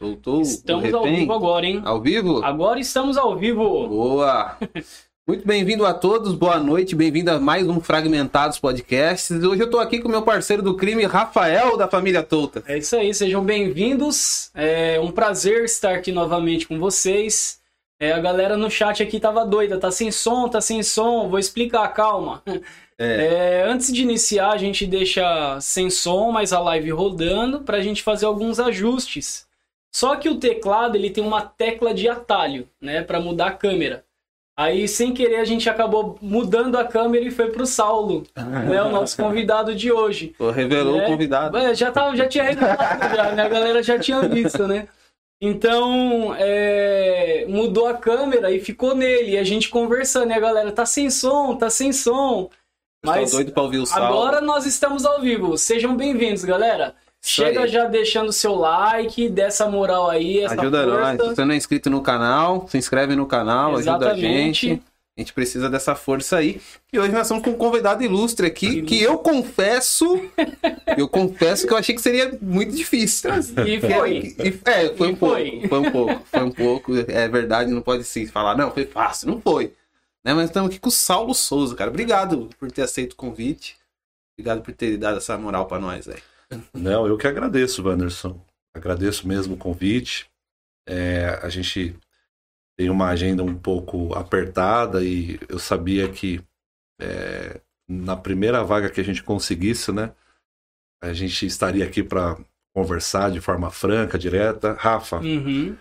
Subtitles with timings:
[0.00, 1.82] Voltou Estamos ao vivo agora, hein?
[1.84, 2.44] Ao vivo?
[2.44, 3.88] Agora estamos ao vivo.
[3.88, 4.56] Boa!
[5.26, 9.42] Muito bem-vindo a todos, boa noite, bem-vindo a mais um Fragmentados Podcasts.
[9.42, 12.62] Hoje eu tô aqui com meu parceiro do crime, Rafael, da família Touta.
[12.68, 14.52] É isso aí, sejam bem-vindos.
[14.54, 17.58] É um prazer estar aqui novamente com vocês.
[17.98, 21.40] É, a galera no chat aqui tava doida, tá sem som, tá sem som, vou
[21.40, 22.40] explicar, calma.
[23.00, 23.62] É.
[23.62, 28.02] É, antes de iniciar, a gente deixa sem som, mas a live rodando, pra gente
[28.02, 29.47] fazer alguns ajustes.
[29.94, 34.04] Só que o teclado ele tem uma tecla de atalho, né, para mudar a câmera.
[34.58, 38.82] Aí, sem querer, a gente acabou mudando a câmera e foi pro Saulo, né?
[38.82, 40.34] O nosso convidado de hoje.
[40.36, 41.04] Pô, revelou né?
[41.04, 41.56] o convidado.
[41.56, 43.42] É, já, tava, já tinha revelado, já, né?
[43.44, 44.88] A galera já tinha visto, né?
[45.40, 49.30] Então, é, mudou a câmera e ficou nele.
[49.30, 52.50] E a gente conversando, e a galera, tá sem som, tá sem som.
[53.06, 54.06] Mas doido pra ouvir o Saulo.
[54.06, 55.56] agora nós estamos ao vivo.
[55.56, 56.96] Sejam bem-vindos, galera.
[57.22, 57.68] Isso Chega aí.
[57.68, 61.00] já deixando seu like, dessa moral aí, essa Ajuda força.
[61.00, 61.20] nós.
[61.20, 64.66] Se você não é inscrito no canal, se inscreve no canal, ajuda a Exatamente.
[64.68, 64.82] gente.
[65.16, 66.60] A gente precisa dessa força aí.
[66.92, 70.20] E hoje nós estamos com um convidado ilustre aqui, que eu confesso,
[70.96, 73.28] eu confesso que eu achei que seria muito difícil.
[73.66, 74.16] E foi.
[74.38, 75.62] E- É, foi E um pouco, foi.
[75.68, 76.92] foi um pouco, foi um pouco.
[77.08, 79.72] É verdade, não pode se falar, não, foi fácil, não foi.
[80.24, 80.32] Né?
[80.34, 81.90] Mas estamos aqui com o Saulo Souza, cara.
[81.90, 83.76] Obrigado por ter aceito o convite.
[84.38, 86.14] Obrigado por ter dado essa moral pra nós aí.
[86.72, 88.40] Não, eu que agradeço, Wanderson.
[88.74, 90.26] Agradeço mesmo o convite.
[90.88, 91.94] É, a gente
[92.78, 96.40] tem uma agenda um pouco apertada e eu sabia que
[97.00, 100.12] é, na primeira vaga que a gente conseguisse, né,
[101.02, 102.38] a gente estaria aqui para
[102.74, 104.72] conversar de forma franca, direta.
[104.74, 105.76] Rafa, Uhum.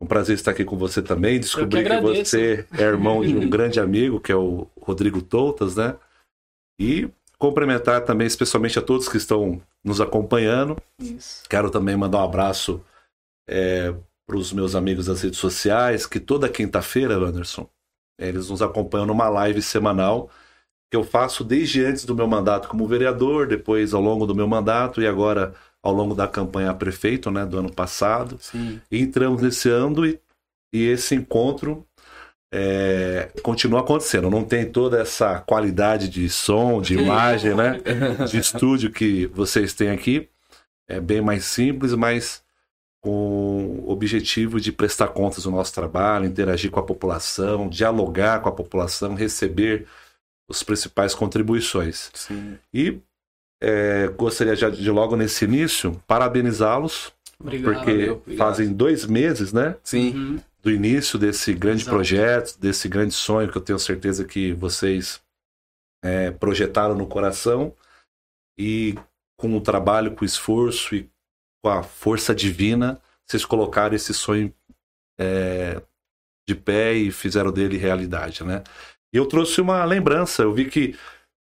[0.00, 1.40] um prazer estar aqui com você também.
[1.40, 2.30] Descobri que, agradeço.
[2.30, 5.96] você é irmão de um grande amigo, que é o Rodrigo Toutas, né?
[6.80, 7.08] E
[7.38, 10.76] cumprimentar também especialmente a todos que estão nos acompanhando.
[10.98, 11.44] Isso.
[11.48, 12.84] Quero também mandar um abraço
[14.26, 17.68] para os meus amigos das redes sociais, que toda quinta-feira, Anderson,
[18.18, 20.28] eles nos acompanham numa live semanal
[20.90, 24.48] que eu faço desde antes do meu mandato como vereador, depois ao longo do meu
[24.48, 28.36] mandato e agora ao longo da campanha a prefeito, né, do ano passado.
[28.40, 28.80] Sim.
[28.90, 30.20] E entramos nesse ano e,
[30.72, 31.85] e esse encontro
[32.52, 34.30] é, continua acontecendo.
[34.30, 37.80] Não tem toda essa qualidade de som, de imagem, né?
[38.28, 40.28] De estúdio que vocês têm aqui.
[40.88, 42.42] É bem mais simples, mas
[43.00, 48.48] com o objetivo de prestar contas do nosso trabalho, interagir com a população, dialogar com
[48.48, 49.86] a população, receber
[50.50, 52.10] as principais contribuições.
[52.14, 52.58] Sim.
[52.72, 52.98] E
[53.60, 57.74] é, gostaria já de logo nesse início parabenizá-los Obrigado.
[57.74, 58.36] porque obrigado.
[58.36, 60.10] fazem dois meses, né, Sim.
[60.14, 60.38] Uhum.
[60.66, 61.94] Do início desse grande Exato.
[61.94, 65.22] projeto, desse grande sonho que eu tenho certeza que vocês
[66.02, 67.72] é, projetaram no coração
[68.58, 68.96] e
[69.38, 71.08] com o trabalho, com o esforço e
[71.62, 74.52] com a força divina, vocês colocaram esse sonho
[75.20, 75.80] é,
[76.48, 78.64] de pé e fizeram dele realidade, né?
[79.14, 80.98] E eu trouxe uma lembrança, eu vi que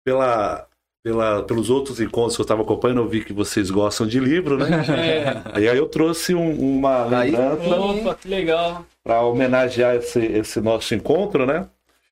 [0.05, 0.69] pela,
[1.03, 4.57] pela, pelos outros encontros que eu estava acompanhando, eu vi que vocês gostam de livro,
[4.57, 4.69] né?
[5.57, 5.61] É.
[5.61, 8.85] E aí eu trouxe um- uma lembrança Opa, que legal.
[9.03, 11.67] para homenagear esse, esse nosso encontro, né?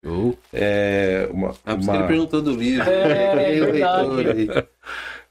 [0.04, 0.36] Show.
[0.52, 2.88] É, uma, Ah, uma- ele perguntou do livro.
[2.90, 4.28] É, verdade.
[4.30, 4.64] aí.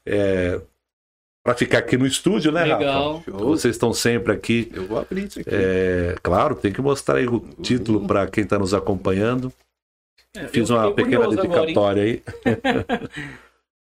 [0.06, 0.60] é,
[1.44, 2.78] para ficar aqui no estúdio, né, Rafa?
[2.78, 3.22] Legal.
[3.24, 3.38] Show.
[3.38, 4.70] Vocês estão sempre aqui.
[4.72, 5.48] Eu vou abrir isso aqui.
[5.52, 9.52] É, claro, tem que mostrar aí o título para quem está nos acompanhando.
[10.36, 12.22] É, Fiz uma pequena curioso agora, dedicatória aí.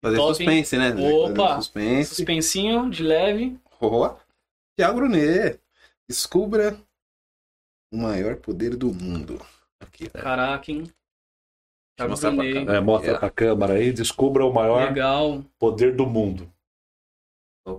[0.03, 0.91] Fazer top, suspense, né?
[0.95, 1.35] Opa.
[1.49, 2.15] Fazer Suspense.
[2.15, 3.59] Suspensinho de leve.
[3.81, 4.11] Oh,
[4.79, 5.61] Tiago Brunet.
[6.09, 6.77] Descubra
[7.93, 9.41] o maior poder do mundo.
[9.81, 10.09] Aqui.
[10.09, 10.85] Caraca, hein?
[11.97, 12.69] Pra Brunet.
[12.69, 13.27] É, mostra Yeah.
[13.27, 15.45] a câmera aí, descubra o maior Legal.
[15.59, 16.51] poder do mundo.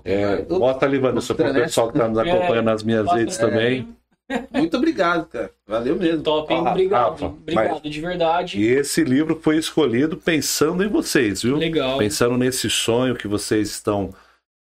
[0.06, 1.62] É, Opa, bota ali, Vanessa, para o né?
[1.62, 3.96] pessoal que está nos É, acompanhando nas minhas redes também.
[4.52, 5.52] Muito obrigado, cara.
[5.68, 6.22] Valeu mesmo.
[6.24, 6.62] Top, hein?
[6.66, 7.12] Ah, Obrigado.
[7.12, 8.60] Rafa, Obrigado, de verdade.
[8.62, 11.58] E esse livro foi escolhido pensando em vocês, viu?
[11.58, 11.98] Legal.
[11.98, 14.14] Pensando nesse sonho que vocês estão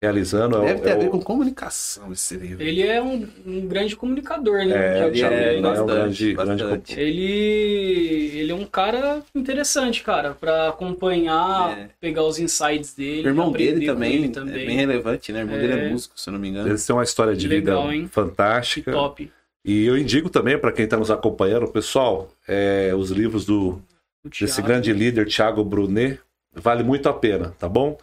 [0.03, 0.57] realizando.
[0.57, 2.61] é o- Deve ter é a ver o- com comunicação esse livro.
[2.63, 4.75] Ele é um, um grande comunicador, né?
[4.99, 6.99] É, ele é, é um bastante, grande- grande bastante.
[6.99, 11.89] Ele, ele é um cara interessante, cara, pra acompanhar, É.
[11.99, 13.23] pegar os insights dele.
[13.25, 14.65] O irmão dele também, ele é também.
[14.67, 15.39] bem relevante, né?
[15.39, 15.59] O irmão É.
[15.59, 16.67] dele é músico, se eu não me engano.
[16.69, 18.07] Eles têm uma história de Legal, vida hein?
[18.11, 18.91] fantástica.
[18.91, 19.31] Top.
[19.65, 23.81] E eu indico também para quem está nos acompanhando, pessoal, é, os livros do
[24.23, 26.19] desse grande líder Thiago Brunet
[26.53, 27.97] vale muito a pena, tá bom?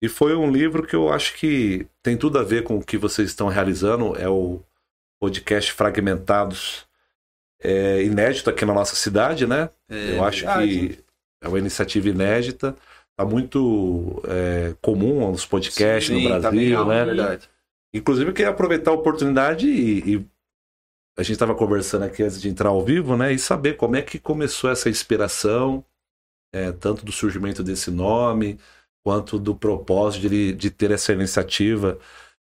[0.00, 2.98] E foi um livro que eu acho que tem tudo a ver com o que
[2.98, 4.14] vocês estão realizando.
[4.16, 4.60] É o
[5.18, 6.86] podcast Fragmentados,
[7.62, 9.70] é, inédito aqui na nossa cidade, né?
[9.88, 10.68] É, eu acho verdade.
[10.68, 10.98] que
[11.42, 12.76] é uma iniciativa inédita.
[13.16, 17.04] Tá muito é, comum nos podcasts Sim, no tá Brasil, alto, né?
[17.06, 17.48] Verdade.
[17.94, 20.26] Inclusive, eu queria aproveitar a oportunidade e, e
[21.18, 23.32] a gente estava conversando aqui antes de entrar ao vivo, né?
[23.32, 25.84] E saber como é que começou essa inspiração,
[26.52, 28.58] é, tanto do surgimento desse nome,
[29.04, 31.98] quanto do propósito de, de ter essa iniciativa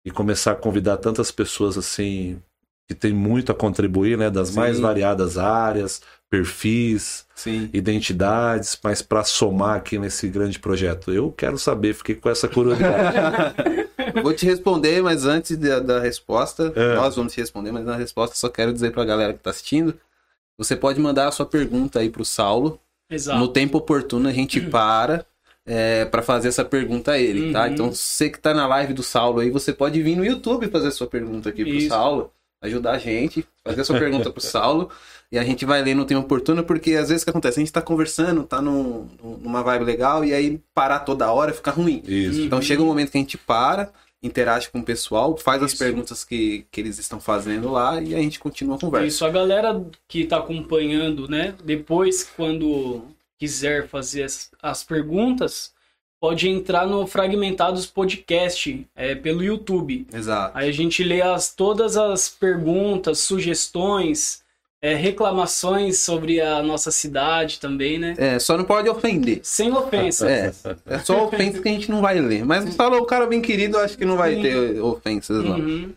[0.05, 2.41] e começar a convidar tantas pessoas assim
[2.87, 4.55] que tem muito a contribuir, né, das Sim.
[4.57, 7.69] mais variadas áreas, perfis, Sim.
[7.73, 11.11] identidades, mas para somar aqui nesse grande projeto.
[11.11, 13.55] Eu quero saber, fiquei com essa curiosidade.
[14.21, 16.95] Vou te responder, mas antes da, da resposta, é.
[16.95, 19.49] nós vamos te responder, mas na resposta só quero dizer para a galera que está
[19.49, 19.93] assistindo,
[20.57, 22.79] você pode mandar a sua pergunta aí para o Saulo.
[23.09, 23.39] Exato.
[23.39, 25.25] No tempo oportuno a gente para
[25.65, 27.45] é, para fazer essa pergunta a ele, tá?
[27.45, 27.53] uhum.
[27.53, 27.69] tá?
[27.69, 30.89] Então, você que tá na live do Saulo aí, você pode vir no YouTube fazer
[30.89, 31.89] a sua pergunta aqui pro Isso.
[31.89, 32.31] Saulo,
[32.61, 34.89] ajudar a gente, fazer a sua pergunta pro Saulo,
[35.31, 37.59] e a gente vai ler no tempo oportuno, porque às vezes o que acontece?
[37.59, 39.07] A gente tá conversando, tá num,
[39.41, 42.01] numa vibe legal, e aí parar toda hora fica ruim.
[42.05, 42.41] Isso.
[42.41, 43.91] Então, chega um momento que a gente para,
[44.25, 45.73] interage com o pessoal, faz Isso.
[45.73, 49.07] as perguntas que, que eles estão fazendo lá e a gente continua a conversa.
[49.07, 51.53] Isso, a galera que tá acompanhando, né?
[51.63, 53.03] Depois, quando
[53.37, 55.73] quiser fazer as, as perguntas,
[56.19, 60.07] pode entrar no Fragmentados Podcast é, pelo YouTube.
[60.11, 60.57] Exato.
[60.57, 64.43] Aí a gente lê as, todas as perguntas, sugestões,
[64.81, 68.13] é, reclamações sobre a nossa cidade também, né?
[68.17, 69.39] É, só não pode ofender.
[69.43, 70.29] Sem ofensa.
[70.29, 70.53] É,
[70.85, 72.45] é só ofensa que a gente não vai ler.
[72.45, 74.41] Mas falou o cara bem querido, acho que não vai Sim.
[74.41, 75.57] ter ofensas, não.
[75.57, 75.93] Uhum.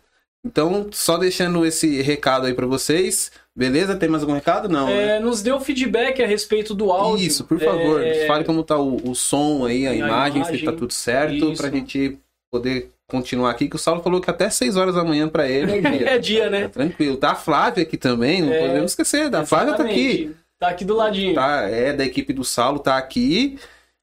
[0.47, 3.31] Então, só deixando esse recado aí para vocês.
[3.55, 3.97] Beleza?
[3.97, 4.69] Tem mais algum recado?
[4.69, 4.89] Não.
[4.89, 5.21] É, né?
[5.21, 7.27] Nos deu feedback a respeito do áudio.
[7.27, 8.03] Isso, por favor.
[8.03, 8.27] É...
[8.27, 11.53] Fale como tá o, o som aí, a, a imagem, imagem, se tá tudo certo,
[11.53, 11.61] Isso.
[11.61, 12.17] pra gente
[12.51, 15.73] poder continuar aqui, que o Saulo falou que até 6 horas da manhã para ele
[15.73, 16.11] é dia.
[16.11, 16.63] é dia, né?
[16.63, 17.17] Tá tranquilo.
[17.17, 18.61] Tá a Flávia aqui também, não é...
[18.61, 19.31] podemos esquecer.
[19.31, 20.37] Da Flávia tá aqui.
[20.59, 21.35] Tá aqui do ladinho.
[21.35, 23.59] Tá, é, da equipe do Saulo, tá aqui.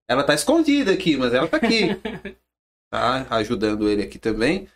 [0.08, 1.90] Ela tá escondida aqui, mas ela tá aqui.
[2.90, 4.68] tá ajudando ele aqui também.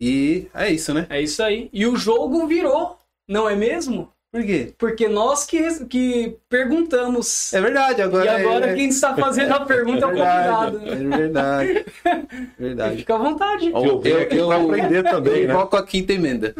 [0.00, 1.06] E é isso, né?
[1.10, 1.68] É isso aí.
[1.72, 2.98] E o jogo virou,
[3.28, 4.12] não é mesmo?
[4.34, 4.74] Por quê?
[4.76, 7.52] Porque nós que, que perguntamos.
[7.54, 8.24] É verdade, agora.
[8.24, 8.74] E agora é...
[8.74, 10.88] quem está fazendo a pergunta é, é o convidado.
[10.88, 11.86] É verdade.
[12.58, 12.96] verdade.
[12.96, 13.68] Fica à vontade.
[13.68, 15.42] Eu, eu, eu, aprender também.
[15.42, 15.68] Eu né?
[15.70, 16.52] a quinta emenda.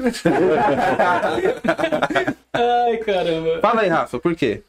[2.53, 3.59] Ai, caramba.
[3.61, 4.63] Fala aí, Rafa, por quê?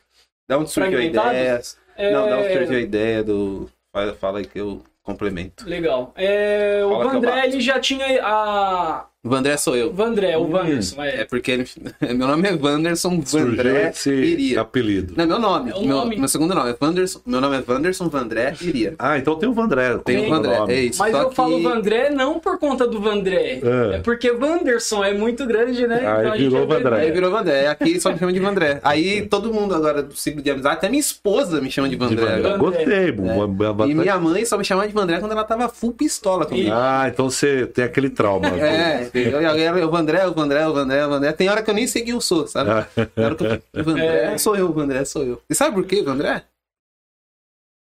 [0.50, 1.62] Da onde surgiu a ideia?
[1.96, 2.12] É...
[2.12, 3.69] Não, da onde surgiu a ideia do.
[3.94, 5.69] Fala, fala aí que eu complemento.
[5.69, 6.12] Legal.
[6.16, 9.92] É, o André, ele já tinha a Vandré sou eu.
[9.92, 11.22] Vandré, o hum, Wanderson, é.
[11.22, 11.66] É porque ele,
[12.16, 14.62] meu nome é Wanderson Vandré Iria.
[14.62, 15.13] apelido.
[15.18, 15.72] Não, é meu nome.
[15.72, 16.16] É meu, nome.
[16.16, 17.22] meu segundo nome é Wanderson.
[17.25, 18.94] Meu nome é Wanderson Vandré Iria.
[19.00, 19.98] Ah, então tem o Vandré.
[20.06, 21.00] Tem o Vandré, é isso.
[21.00, 21.36] Mas eu que...
[21.36, 23.62] falo Vandré não por conta do Vandré.
[23.63, 26.04] É, é porque Wanderson é muito grande, né?
[26.06, 26.95] Ah, então virou Vandré.
[26.95, 27.68] Aí virou Vandré.
[27.68, 28.80] Aqui só me chama de Vandré.
[28.83, 32.36] Aí todo mundo agora do ciclo de amizade, até minha esposa me chama de Vandré.
[32.36, 32.57] De Vandré.
[32.57, 32.86] Gostei.
[32.86, 33.89] É.
[33.89, 36.69] E minha mãe só me chamava de Vandré quando ela tava full pistola comigo.
[36.71, 38.48] Ah, então você tem aquele trauma.
[38.50, 39.41] É, entendeu?
[39.41, 41.33] E eu Vandré, o Vandré, o Vandré, o Vandré.
[41.33, 42.69] Tem hora que eu nem sei quem eu sou, sabe?
[42.69, 42.88] Ah.
[43.15, 43.81] Tem hora que eu...
[43.81, 44.38] O Vandré é.
[44.38, 45.41] sou eu, o Vandré sou eu.
[45.50, 46.44] E sabe por quê, Vandré?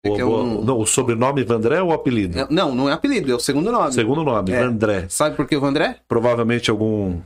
[0.05, 0.65] É o, é um...
[0.65, 2.39] Não, o sobrenome Vandré ou o apelido?
[2.39, 3.93] É, não, não é apelido, é o segundo nome.
[3.93, 4.63] Segundo nome, é.
[4.63, 5.07] Vandré.
[5.09, 6.01] Sabe por que o Vandré?
[6.07, 7.21] Provavelmente algum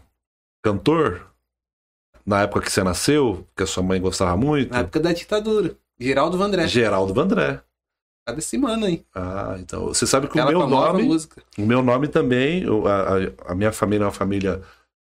[0.62, 1.26] cantor
[2.24, 4.72] na época que você nasceu, que a sua mãe gostava muito.
[4.72, 5.74] Na época da ditadura.
[5.98, 6.66] Geraldo Vandré.
[6.66, 7.60] Geraldo Vandré.
[8.30, 9.04] Cada semana aí.
[9.14, 9.86] Ah, então.
[9.88, 11.02] Você sabe que Aquela o meu nome.
[11.02, 11.42] Música.
[11.58, 12.64] O meu nome também.
[12.86, 14.62] A, a, minha família é uma família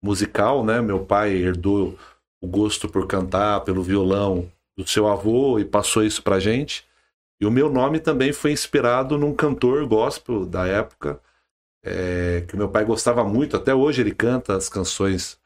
[0.02, 0.82] musical, né?
[0.82, 1.98] Meu pai herdou
[2.42, 6.86] o gosto por cantar, pelo violão do seu avô e passou isso pra gente.
[7.42, 11.20] E o meu nome também foi inspirado num cantor gospel da época,
[11.84, 13.58] é, que meu pai gostava muito.
[13.58, 15.38] Até hoje ele canta as canções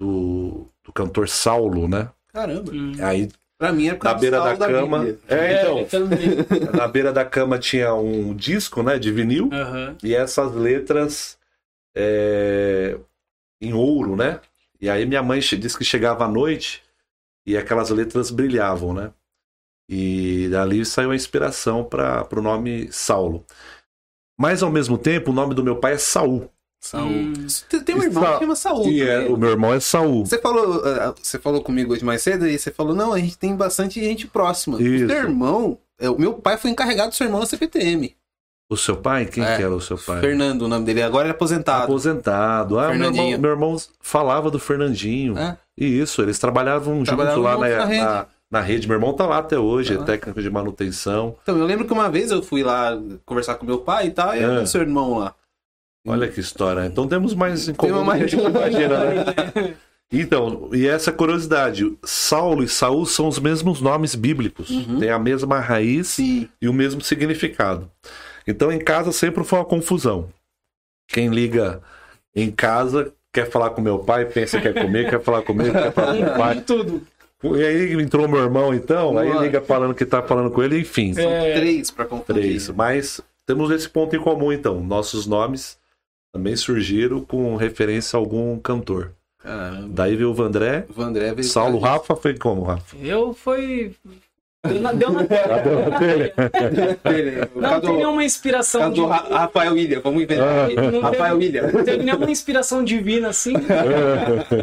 [0.00, 2.10] do, do cantor Saulo, né?
[2.32, 2.72] Caramba.
[3.02, 5.04] Aí Pra mim é Na beira da, da cama.
[5.26, 5.78] É, então.
[5.80, 9.50] É, na beira da cama tinha um disco, né, de vinil.
[9.52, 9.96] Uhum.
[10.02, 11.36] E essas letras
[11.96, 12.96] é,
[13.60, 14.40] em ouro, né?
[14.80, 16.84] E aí minha mãe disse que chegava à noite
[17.44, 19.10] e aquelas letras brilhavam, né?
[19.88, 23.44] E dali saiu a inspiração para o nome Saulo.
[24.38, 26.48] Mas ao mesmo tempo, o nome do meu pai é Saul.
[26.80, 27.10] Saul.
[27.10, 27.46] Hum.
[27.84, 28.88] Tem um irmão Sa que chama Saul.
[28.88, 30.24] E é, o meu irmão é Saul.
[30.24, 33.36] Você falou, uh, você falou comigo hoje mais cedo e você falou: não, a gente
[33.36, 34.80] tem bastante gente próxima.
[34.80, 35.06] Isso.
[35.06, 38.14] O seu irmão, é, o meu pai foi encarregado do seu irmão na CPTM.
[38.70, 39.24] O seu pai?
[39.24, 40.20] Quem é, que era o seu pai?
[40.20, 41.02] Fernando, o nome dele.
[41.02, 41.84] Agora ele é aposentado.
[41.84, 42.78] Aposentado.
[42.78, 45.38] Ah, meu irmão, meu irmão, falava do Fernandinho.
[45.38, 45.56] É?
[45.76, 48.04] E isso, eles trabalhavam, trabalhavam juntos lá na, na, rede.
[48.04, 48.86] Na, na, rede.
[48.86, 51.34] Meu irmão tá lá até hoje, é técnico de manutenção.
[51.42, 52.92] Então, eu lembro que uma vez eu fui lá
[53.24, 54.60] conversar com meu pai e tal, e é.
[54.60, 55.34] o seu irmão lá.
[56.06, 56.86] Olha que história.
[56.86, 58.32] Então temos mais em comum mais...
[58.32, 59.74] imagina, né?
[60.10, 64.98] Então, e essa curiosidade, Saulo e Saul são os mesmos nomes bíblicos, uhum.
[64.98, 66.48] têm a mesma raiz Sim.
[66.62, 67.90] e o mesmo significado.
[68.46, 70.30] Então, em casa sempre foi uma confusão.
[71.06, 71.82] Quem liga
[72.34, 75.92] em casa, quer falar com meu pai, pensa que quer comer, quer falar comigo, quer
[75.92, 76.60] falar com o pai.
[76.66, 77.02] Tudo.
[77.44, 81.12] E aí entrou meu irmão, então, aí liga falando que tá falando com ele, enfim.
[81.12, 81.54] São é...
[81.54, 82.42] três para confundir.
[82.42, 84.80] Três, mas temos esse ponto em comum, então.
[84.82, 85.77] Nossos nomes
[86.32, 89.12] também surgiram com referência a algum cantor.
[89.38, 89.88] Caramba.
[89.88, 90.86] Daí veio o Vandré.
[90.90, 92.96] Vandré veio Saulo Rafa foi como, Rafa?
[92.96, 93.94] Eu fui
[94.66, 96.34] Deu na, deu na telha.
[97.54, 98.90] Não tem nenhuma inspiração.
[98.90, 99.00] De...
[99.00, 100.68] Rafael William, vamos inventar.
[100.92, 101.70] Não Rafael William.
[101.70, 103.52] Não teve nenhuma inspiração divina assim.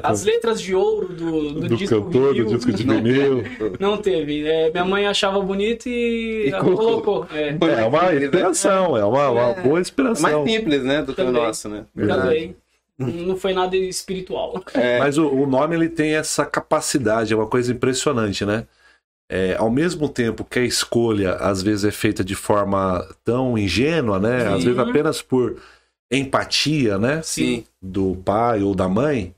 [0.03, 2.45] As letras de ouro do, do, do disco cantor, vinil.
[2.45, 3.43] do disco de vinil.
[3.79, 4.45] Não teve.
[4.45, 7.25] É, minha mãe achava bonito e, e colocou.
[7.33, 7.55] É.
[7.79, 10.29] é uma inspiração, é uma, uma boa inspiração.
[10.29, 11.85] É mais simples, né, do que o nosso, né?
[11.95, 12.53] Também.
[12.97, 14.61] Não foi nada espiritual.
[14.73, 14.99] É.
[14.99, 18.65] Mas o, o nome ele tem essa capacidade, é uma coisa impressionante, né?
[19.29, 24.19] É, ao mesmo tempo que a escolha às vezes é feita de forma tão ingênua,
[24.19, 24.41] né?
[24.41, 24.53] Sim.
[24.53, 25.59] Às vezes apenas por
[26.11, 27.21] empatia, né?
[27.23, 27.65] Sim.
[27.81, 29.33] Do pai ou da mãe,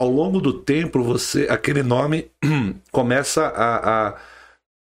[0.00, 2.30] ao longo do tempo você, aquele nome
[2.90, 4.16] começa a, a,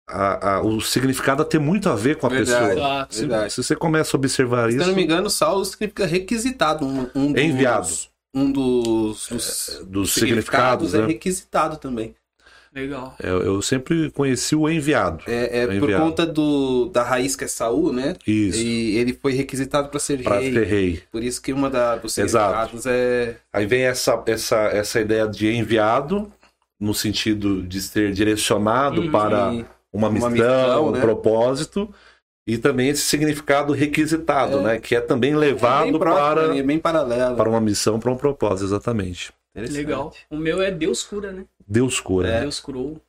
[0.08, 3.50] a, a, o significado a ter muito a ver com a verdade, pessoa.
[3.50, 4.84] Se, se, você começa a observar se isso.
[4.84, 7.90] Se não me engano, Saulo significa requisitado, um, um dos, enviado.
[8.36, 11.08] Um dos, dos, é, dos significados, significados é né?
[11.08, 12.14] requisitado também.
[12.78, 13.16] Legal.
[13.20, 15.24] Eu, eu, sempre conheci o enviado.
[15.26, 18.14] É, é por conta do, da raiz que é Saul, né?
[18.26, 18.60] Isso.
[18.60, 20.54] E ele foi requisitado para ser pra rei.
[20.54, 21.04] Ser rei.
[21.12, 23.38] Por isso que uma da, dos significados é.
[23.52, 26.32] Aí vem essa, essa, essa ideia de enviado,
[26.80, 29.12] no sentido de ser direcionado uhum.
[29.12, 31.00] para uma missão, uma missão né?
[31.00, 31.92] um propósito.
[32.46, 34.62] E também esse significado requisitado, é.
[34.62, 34.80] né?
[34.80, 36.62] Que é também levado é próximo, para, né?
[36.62, 37.36] bem paralelo.
[37.36, 39.34] para uma missão, para um propósito, exatamente.
[39.56, 40.14] Legal.
[40.30, 41.44] O meu é Deus cura, né?
[41.68, 42.30] Deus cura.
[42.30, 42.42] É.
[42.42, 43.02] Deus curou.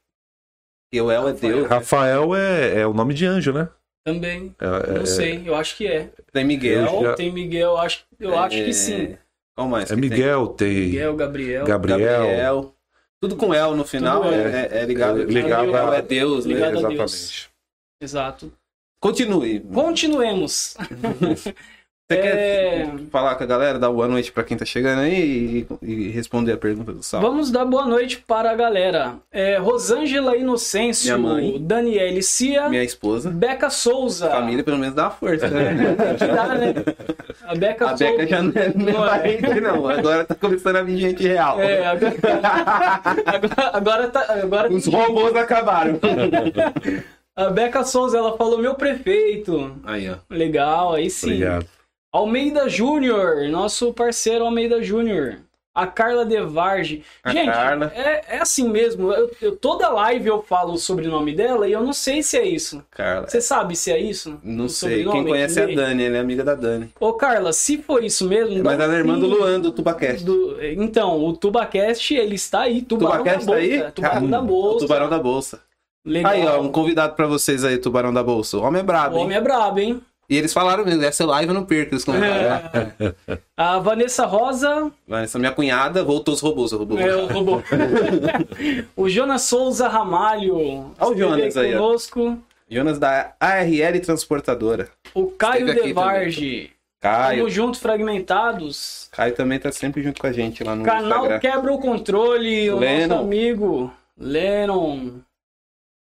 [0.92, 1.68] Euel é Deus.
[1.68, 3.68] Rafael é, é o nome de anjo, né?
[4.04, 4.54] Também.
[4.58, 6.10] É, não é, sei, eu acho que é.
[6.32, 7.02] Tem Miguel.
[7.02, 7.14] Já...
[7.14, 8.38] Tem Miguel, eu acho, eu é...
[8.38, 9.16] acho que sim.
[9.54, 9.90] Qual mais?
[9.90, 10.68] É Miguel, tem?
[10.68, 10.84] tem?
[10.86, 11.66] Miguel, Gabriel.
[11.66, 11.98] Gabriel.
[11.98, 12.74] Gabriel.
[13.20, 15.24] Tudo com El no final é, é, ligado.
[15.24, 15.96] ligado a...
[15.96, 16.54] é Deus, né?
[16.54, 16.72] ligado?
[16.74, 16.98] Exatamente.
[16.98, 17.48] Deus.
[18.00, 18.52] Exato.
[19.00, 19.60] Continue.
[19.60, 20.76] Continuemos.
[22.10, 22.22] Você é...
[22.22, 26.08] quer falar com a galera, dar boa noite para quem tá chegando aí e, e,
[26.08, 27.20] responder a pergunta do Sal?
[27.20, 29.16] Vamos dar boa noite para a galera.
[29.30, 34.30] É, Rosângela Inocêncio, minha mãe, Daniele Cia, minha esposa, Beca Souza.
[34.30, 35.94] Família pelo menos dá uma força, né?
[36.18, 36.74] dá, né?
[37.46, 38.04] A Beca a Souza.
[38.04, 39.86] Beca já não é, não é parente, não.
[39.86, 41.60] Agora tá começando a vir gente real.
[41.60, 42.16] É, agora,
[43.26, 44.26] agora, agora tá.
[44.42, 46.00] Agora Os robôs acabaram.
[47.36, 49.76] A Beca Souza, ela falou meu prefeito.
[49.84, 50.16] Aí, ó.
[50.30, 51.34] Legal, aí sim.
[51.34, 51.77] Obrigado.
[52.10, 55.40] Almeida Júnior, nosso parceiro Almeida Júnior.
[55.74, 57.04] A Carla Devarge.
[57.22, 57.92] A Gente, Carla.
[57.94, 59.12] É, é assim mesmo.
[59.12, 62.44] Eu, eu, toda live eu falo o sobrenome dela e eu não sei se é
[62.44, 62.82] isso.
[62.90, 63.28] Carla.
[63.28, 64.40] Você sabe se é isso?
[64.42, 65.04] Não sei.
[65.04, 66.90] Quem conhece é a Dani, ela é amiga da Dani.
[66.98, 68.64] Ô, Carla, se for isso mesmo.
[68.64, 70.24] Mas ela é irmã do Luan, do Tubacast.
[70.24, 70.56] Do...
[70.60, 72.82] Então, o Tubacast, ele está aí.
[72.82, 73.78] Tubarão Tubacast da Bolsa.
[73.78, 73.92] Tá aí?
[73.92, 74.76] Tubarão da Bolsa.
[74.76, 75.62] O Tubarão da Bolsa.
[76.04, 76.32] Legal.
[76.32, 78.56] Aí, ó, um convidado pra vocês aí, Tubarão da Bolsa.
[78.56, 80.02] O homem é brabo, O homem é brabo, hein?
[80.30, 83.38] E eles falaram mesmo, essa live eu não perco eles é.
[83.56, 84.92] A Vanessa Rosa.
[85.06, 86.70] Vanessa, minha cunhada, voltou os robôs.
[86.72, 86.98] O robô.
[86.98, 87.62] É, o robô.
[88.94, 90.92] o Jonas Souza Ramalho.
[91.00, 91.72] Olha o Jonas aí.
[91.72, 92.38] Conosco.
[92.70, 94.90] Jonas da ARL Transportadora.
[95.14, 96.72] O Caio Devarge.
[97.00, 97.38] Caio.
[97.38, 99.08] Tamo junto, fragmentados.
[99.12, 101.38] Caio também tá sempre junto com a gente lá no Canal Instagram.
[101.38, 103.08] Quebra o Controle, o Lennon.
[103.08, 105.20] nosso amigo Lennon.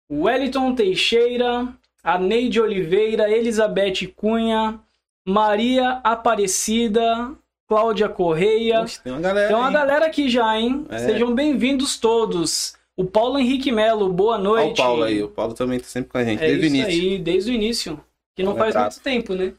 [0.09, 1.67] Wellington Teixeira
[2.05, 4.79] a Neide Oliveira, Elizabeth Cunha,
[5.27, 7.31] Maria Aparecida,
[7.67, 8.81] Cláudia Correia.
[8.81, 9.47] Poxa, tem uma galera.
[9.47, 10.85] Tem uma galera aqui já, hein?
[10.91, 10.99] É.
[10.99, 12.75] Sejam bem-vindos todos.
[12.95, 14.65] O Paulo Henrique Melo, boa noite.
[14.65, 16.67] Olha o Paulo aí, o Paulo também tá sempre com a gente, é desde o
[16.67, 16.87] início.
[16.87, 17.99] Aí, desde o início.
[18.35, 19.53] Que não faz muito tempo, né?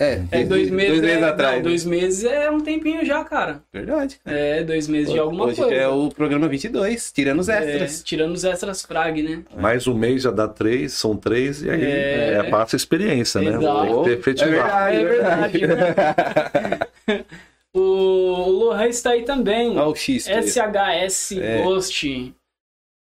[0.00, 1.56] É, é dois meses, dois meses é, atrás.
[1.56, 3.62] Não, dois meses é um tempinho já, cara.
[3.72, 4.18] Verdade.
[4.24, 4.36] Cara.
[4.36, 5.72] É, dois meses de alguma hoje coisa.
[5.72, 8.00] Hoje é o programa 22, tirando os extras.
[8.00, 9.44] É, tirando os extras frag, né?
[9.56, 13.40] Mais um mês já dá três, são três, e aí é, é passa a experiência,
[13.40, 13.58] né?
[13.58, 14.02] Exato.
[14.02, 14.96] Tem que ter É verdade,
[15.62, 17.24] É verdade.
[17.72, 19.70] o Lohan está aí também.
[19.78, 20.26] Olha o X.
[20.26, 21.62] SHS É.
[21.62, 22.34] Ghost.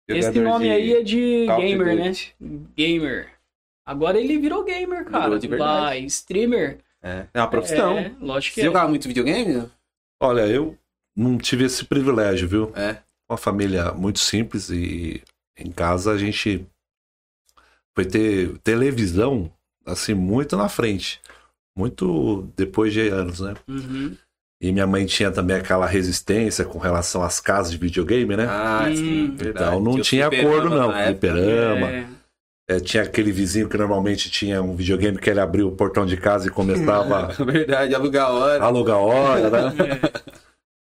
[0.06, 2.12] Esse nome de aí é de Call gamer, né?
[2.75, 3.33] Gamer.
[3.86, 5.24] Agora ele virou gamer, cara.
[5.25, 5.82] Virou de verdade.
[5.82, 6.80] Vai, streamer.
[7.02, 7.98] É, é uma profissão.
[7.98, 8.70] É, lógico que Você é.
[8.70, 9.70] jogava muito videogame?
[10.22, 10.78] Olha, eu
[11.16, 12.72] não tive esse privilégio, viu?
[12.75, 12.98] É.
[13.30, 15.22] Uma família muito simples e
[15.58, 16.66] em casa a gente
[17.96, 19.52] foi ter televisão
[19.86, 21.20] assim muito na frente,
[21.78, 23.54] muito depois de anos, né?
[23.68, 24.16] Uhum.
[24.62, 28.46] E minha mãe tinha também aquela resistência com relação às casas de videogame, né?
[28.50, 28.96] Ah, Hum.
[28.96, 29.66] sim, verdade.
[29.68, 31.06] então não os tinha acordo não, época.
[31.08, 31.92] fliperama.
[31.92, 32.08] É.
[32.75, 36.18] É, tinha aquele vizinho que normalmente tinha um videogame que ele abria o portão de
[36.18, 38.63] casa e começava Verdade, alugar a hora.
[38.63, 40.00] alugar hora, né?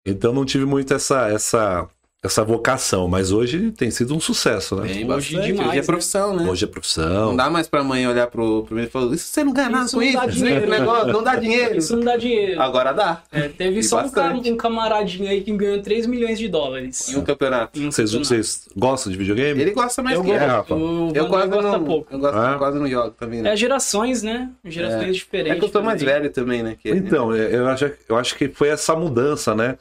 [0.06, 1.86] Então não tive muito essa, essa
[2.20, 4.88] essa vocação, mas hoje tem sido um sucesso, né?
[4.88, 6.50] Bem, hoje, demais, hoje é profissão, né?
[6.50, 7.26] Hoje é profissão.
[7.26, 9.88] Não dá mais pra mãe olhar pro primeiro e falar, isso você não ganha nada
[9.88, 11.76] com isso, dinheiro, negócio, não dá dinheiro.
[11.76, 12.60] Isso não dá dinheiro.
[12.60, 13.22] Agora dá.
[13.30, 17.08] É, teve e só um, um camaradinho aí que ganhou 3 milhões de dólares.
[17.08, 17.80] Em um campeonato.
[17.80, 19.60] vocês, vocês gostam de videogame?
[19.60, 20.74] Ele gosta mais eu que eu, Rafa.
[21.14, 22.12] Eu quase não, pouco.
[22.12, 22.56] Eu gosto, ah.
[22.58, 23.52] quase não jogo também, né?
[23.52, 24.50] É gerações, né?
[24.64, 25.12] Gerações é.
[25.12, 25.52] diferentes.
[25.52, 26.76] É que eu tô mais velho também, né?
[26.82, 29.76] Que, então, é, eu acho, eu acho que foi essa mudança, né?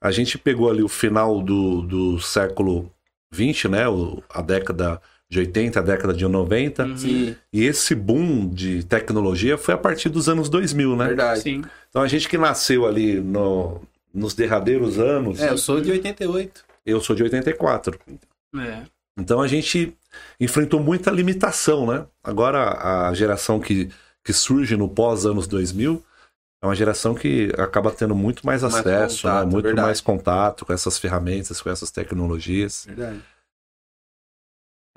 [0.00, 2.90] A gente pegou ali o final do, do século
[3.32, 3.88] 20, né?
[3.88, 6.84] O, a década de 80, a década de 90.
[6.84, 7.34] Uhum.
[7.52, 11.06] E esse boom de tecnologia foi a partir dos anos 2000, né?
[11.06, 11.40] Verdade.
[11.40, 11.62] Sim.
[11.88, 13.80] Então a gente que nasceu ali no,
[14.12, 15.40] nos derradeiros anos.
[15.40, 16.64] É, eu sou de 88.
[16.84, 17.98] Eu sou de 84.
[18.56, 18.82] É.
[19.16, 19.94] Então a gente
[20.40, 22.06] enfrentou muita limitação, né?
[22.24, 23.90] Agora a geração que,
[24.24, 26.02] que surge no pós anos 2000
[26.62, 29.32] é uma geração que acaba tendo muito mais, mais acesso, né?
[29.32, 29.52] contato, né?
[29.52, 29.86] muito verdade.
[29.86, 32.84] mais contato com essas ferramentas, com essas tecnologias.
[32.86, 33.20] Verdade.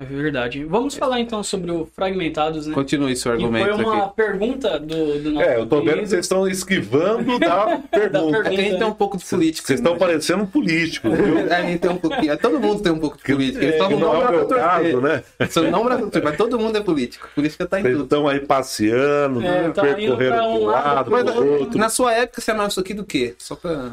[0.00, 0.64] É verdade.
[0.64, 2.74] Vamos falar então sobre o Fragmentados, né?
[2.74, 3.64] Continue seu argumento.
[3.64, 4.16] Que foi uma aqui.
[4.16, 5.48] pergunta do, do nosso.
[5.48, 8.42] É, eu tô vendo que vocês estão esquivando da pergunta.
[8.42, 8.50] da.
[8.50, 9.68] É a gente tem um pouco de político.
[9.68, 11.38] Vocês estão parecendo um político, viu?
[11.38, 12.36] É, a gente tem um pouquinho.
[12.38, 13.64] Todo mundo tem um pouco de política.
[13.64, 15.22] Eles é, não, não é o caso, né?
[15.70, 15.84] Não
[16.24, 17.28] mas todo mundo é político.
[17.32, 18.04] Política tá em vocês tudo.
[18.04, 21.78] estão aí passeando, é, tá percorrendo um lado, mas, outro.
[21.78, 23.36] Na sua época, você amava isso aqui do quê?
[23.38, 23.92] Só pra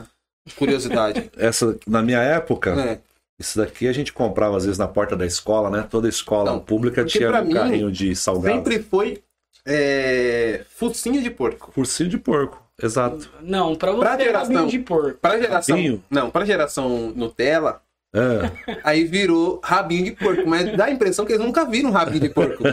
[0.57, 1.29] curiosidade.
[1.37, 2.71] Essa, na minha época.
[2.71, 3.10] É
[3.41, 5.85] isso daqui a gente comprava às vezes na porta da escola, né?
[5.89, 8.55] Toda escola Não, pública tinha um mim, carrinho de salgado.
[8.55, 9.21] Sempre foi
[9.65, 11.71] é, focinho de porco.
[11.73, 13.29] Focinho de porco, exato.
[13.41, 15.17] Não, para você pra geração, de porco.
[15.19, 16.03] Para geração, rabinho?
[16.09, 17.81] não, para geração Nutella,
[18.13, 18.77] é.
[18.83, 22.29] aí virou rabinho de porco, mas dá a impressão que eles nunca viram rabinho de
[22.29, 22.63] porco.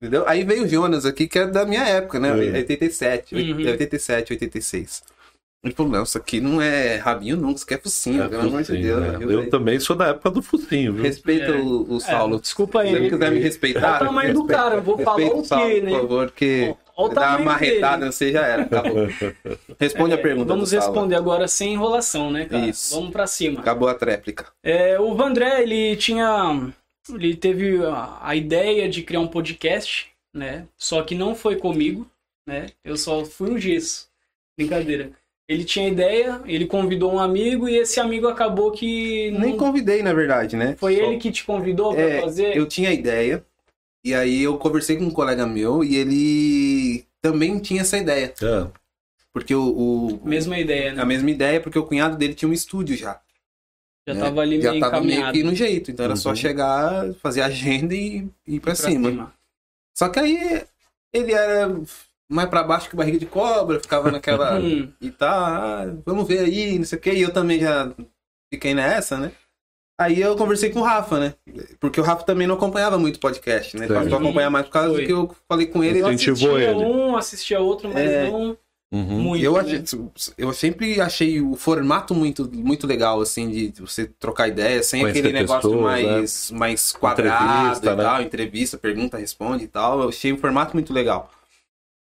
[0.00, 0.24] Entendeu?
[0.26, 2.28] Aí veio o Jonas aqui, que é da minha época, né?
[2.28, 2.58] É.
[2.58, 3.56] 87, uhum.
[3.56, 5.02] 87, 86.
[5.64, 8.42] Ele falou, não, isso aqui não é rabinho nunca, isso aqui é focinho, é pelo
[8.42, 9.00] amor de Deus.
[9.00, 9.18] Né?
[9.20, 11.04] Eu, também sou da época do focinho, viu?
[11.04, 11.56] Respeita é.
[11.56, 12.36] o, o, Saulo.
[12.36, 12.88] É, desculpa aí.
[12.90, 13.92] Se ele quiser me respeitar...
[13.92, 15.92] É o tamanho do cara, eu vou falar o quê, né?
[15.92, 16.74] Por favor, que...
[17.14, 19.06] Dá uma marretada, você já era, acabou.
[19.78, 22.66] Responde a é, pergunta Vamos responder agora sem enrolação, né, cara?
[22.66, 22.94] Isso.
[22.96, 23.60] Vamos pra cima.
[23.60, 24.48] Acabou a tréplica.
[24.64, 26.72] É, o Vandré, ele tinha...
[27.08, 30.66] Ele teve a, a ideia de criar um podcast, né?
[30.76, 32.06] Só que não foi comigo,
[32.46, 32.66] né?
[32.84, 34.08] Eu só fui um gesso.
[34.56, 35.12] Brincadeira.
[35.48, 39.30] Ele tinha ideia, ele convidou um amigo e esse amigo acabou que.
[39.32, 39.40] Não...
[39.40, 40.76] Nem convidei, na verdade, né?
[40.78, 41.02] Foi Só...
[41.02, 42.56] ele que te convidou para é, fazer?
[42.56, 43.44] Eu tinha ideia,
[44.04, 48.34] e aí eu conversei com um colega meu e ele também tinha essa ideia.
[48.42, 48.66] É.
[49.32, 50.26] Porque o, o.
[50.26, 51.02] Mesma ideia, né?
[51.02, 53.20] A mesma ideia, porque o cunhado dele tinha um estúdio já.
[54.06, 54.20] Já né?
[54.20, 55.90] tava ali meio Já tava meio que no jeito.
[55.90, 56.20] Então era uhum.
[56.20, 59.10] só chegar, fazer agenda e, e ir pra, ir cima.
[59.10, 59.34] cima.
[59.96, 60.64] Só que aí
[61.12, 61.68] ele era
[62.32, 64.58] mais para baixo que barriga de cobra, ficava naquela.
[64.62, 64.88] Hum.
[65.00, 67.12] e tá, ah, vamos ver aí, não sei o que.
[67.12, 67.92] E eu também já
[68.52, 69.32] fiquei nessa, né?
[70.00, 71.34] Aí eu conversei com o Rafa, né?
[71.78, 73.84] Porque o Rafa também não acompanhava muito podcast, né?
[73.84, 75.00] Ele passou a acompanhar mais por causa Foi.
[75.00, 76.00] do que eu falei com ele.
[76.00, 76.84] Eu assistia ele.
[76.84, 78.30] um, assistia outro, mas é...
[78.30, 78.56] não.
[78.92, 79.20] Uhum.
[79.20, 79.84] Muito, eu, né?
[80.36, 85.20] eu sempre achei o formato muito, muito legal, assim, de você trocar ideia, sem Conhecer
[85.20, 86.58] aquele negócio pessoas, mais, né?
[86.58, 88.22] mais quadrado entrevista, e tal, né?
[88.22, 90.02] entrevista, pergunta, responde e tal.
[90.02, 91.30] Eu achei o formato muito legal.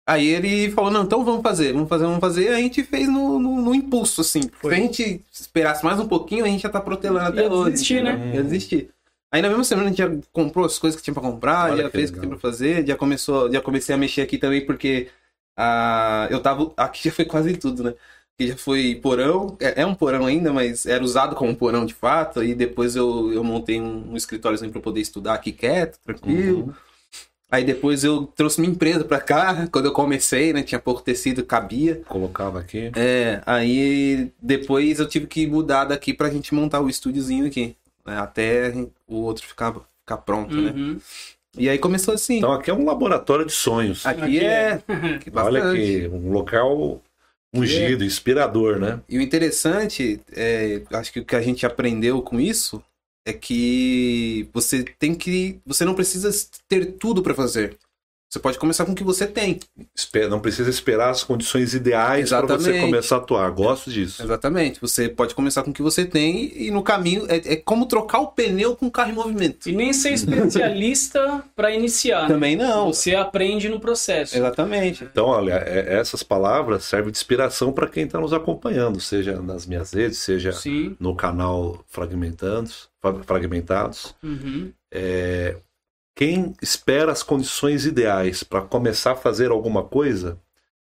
[0.10, 2.48] Aí ele falou, não, então vamos fazer, vamos fazer, vamos fazer.
[2.48, 4.42] Aí a gente fez no, no, no impulso, assim.
[4.42, 7.72] Se a gente esperasse mais um pouquinho, a gente já tá protelando até Ia hoje.
[7.74, 8.32] Desistir, né?
[8.34, 8.90] Ia desistir.
[9.32, 11.84] Aí na mesma semana a gente já comprou as coisas que tinha pra comprar, Olha
[11.84, 14.66] já fez o que tinha pra fazer, já começou, já comecei a mexer aqui também,
[14.66, 15.10] porque
[15.56, 16.74] ah, eu tava.
[16.76, 17.94] Aqui já foi quase tudo, né?
[18.34, 21.94] Aqui já foi porão, é, é, um porão ainda, mas era usado como porão de
[21.94, 22.44] fato.
[22.44, 26.62] E depois eu, eu montei um, um escritóriozinho pra poder estudar aqui quieto, tranquilo.
[26.62, 26.74] Uhum.
[27.52, 30.62] Aí depois eu trouxe minha empresa pra cá, quando eu comecei, né?
[30.62, 32.02] Tinha pouco tecido, cabia.
[32.08, 32.92] Colocava aqui.
[32.96, 37.76] É, aí depois eu tive que mudar daqui pra gente montar o estúdiozinho aqui.
[38.06, 38.72] Né, até
[39.08, 40.72] o outro ficar, ficar pronto, né.
[40.72, 40.94] uhum.
[40.94, 41.00] né?
[41.58, 42.38] E aí começou assim.
[42.38, 44.06] Então aqui é um laboratório de sonhos.
[44.06, 44.74] Aqui, aqui é.
[45.16, 47.02] Aqui Olha aqui, um local
[47.52, 48.08] ungido, é...
[48.08, 49.00] inspirador, né?
[49.10, 52.82] E o interessante, é, acho que o que a gente aprendeu com isso
[53.30, 55.60] é que você tem que.
[55.66, 56.30] Você não precisa
[56.68, 57.78] ter tudo para fazer.
[58.30, 59.60] Você pode começar com o que você tem.
[60.30, 63.50] Não precisa esperar as condições ideais para você começar a atuar.
[63.50, 64.22] Gosto disso.
[64.22, 64.80] Exatamente.
[64.80, 68.20] Você pode começar com o que você tem e no caminho é, é como trocar
[68.20, 69.68] o pneu com o carro em movimento.
[69.68, 72.24] E nem ser especialista para iniciar.
[72.24, 72.28] Né?
[72.28, 72.94] Também não.
[72.94, 74.38] Você aprende no processo.
[74.38, 75.06] Exatamente.
[75.06, 79.66] Então, olha, é, essas palavras servem de inspiração para quem está nos acompanhando, seja nas
[79.66, 80.96] minhas redes, seja Sim.
[81.00, 82.90] no canal Fragmentados.
[83.26, 84.14] Fragmentados.
[84.22, 84.72] Uhum.
[84.92, 85.56] É,
[86.20, 90.38] quem espera as condições ideais para começar a fazer alguma coisa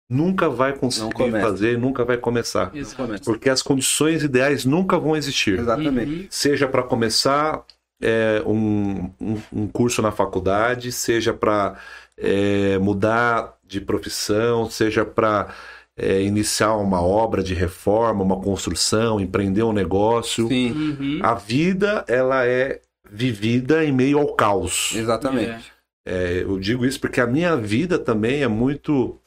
[0.10, 2.72] nunca vai conseguir fazer, nunca vai começar.
[2.74, 3.26] Exatamente.
[3.26, 5.60] Porque as condições ideais nunca vão existir.
[5.60, 6.10] Exatamente.
[6.10, 6.28] Uhum.
[6.30, 7.66] Seja para começar
[8.02, 11.76] é, um, um, um, curso na faculdade, seja para
[12.16, 15.54] é, mudar de profissão, seja para
[15.98, 20.48] é, iniciar uma obra de reforma, uma construção, empreender um negócio.
[20.48, 20.72] Sim.
[20.72, 21.20] Uhum.
[21.22, 22.80] A vida ela é
[23.16, 24.92] vivida em meio ao caos.
[24.94, 25.72] Exatamente.
[26.06, 29.20] É, eu digo isso porque a minha vida também é muito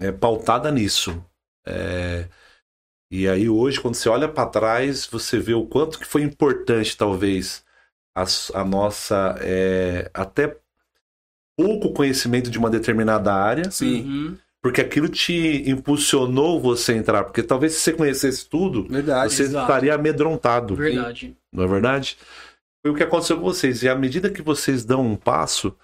[0.00, 1.22] é, pautada nisso.
[1.66, 2.26] É,
[3.10, 6.96] e aí hoje, quando você olha para trás, você vê o quanto que foi importante,
[6.96, 7.64] talvez,
[8.16, 10.56] a, a nossa é, até
[11.58, 13.70] pouco conhecimento de uma determinada área.
[13.70, 14.02] Sim.
[14.02, 14.38] Uhum.
[14.62, 17.24] Porque aquilo te impulsionou você a entrar.
[17.24, 19.64] Porque talvez se você conhecesse tudo, verdade, você exato.
[19.64, 20.74] estaria amedrontado.
[20.74, 21.36] Verdade.
[21.52, 22.18] Não é verdade?
[22.86, 23.82] Foi o que aconteceu com vocês.
[23.82, 25.76] E à medida que vocês dão um passo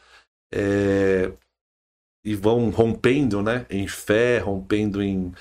[0.54, 1.32] é,
[2.24, 5.32] e vão rompendo né, em fé, rompendo em,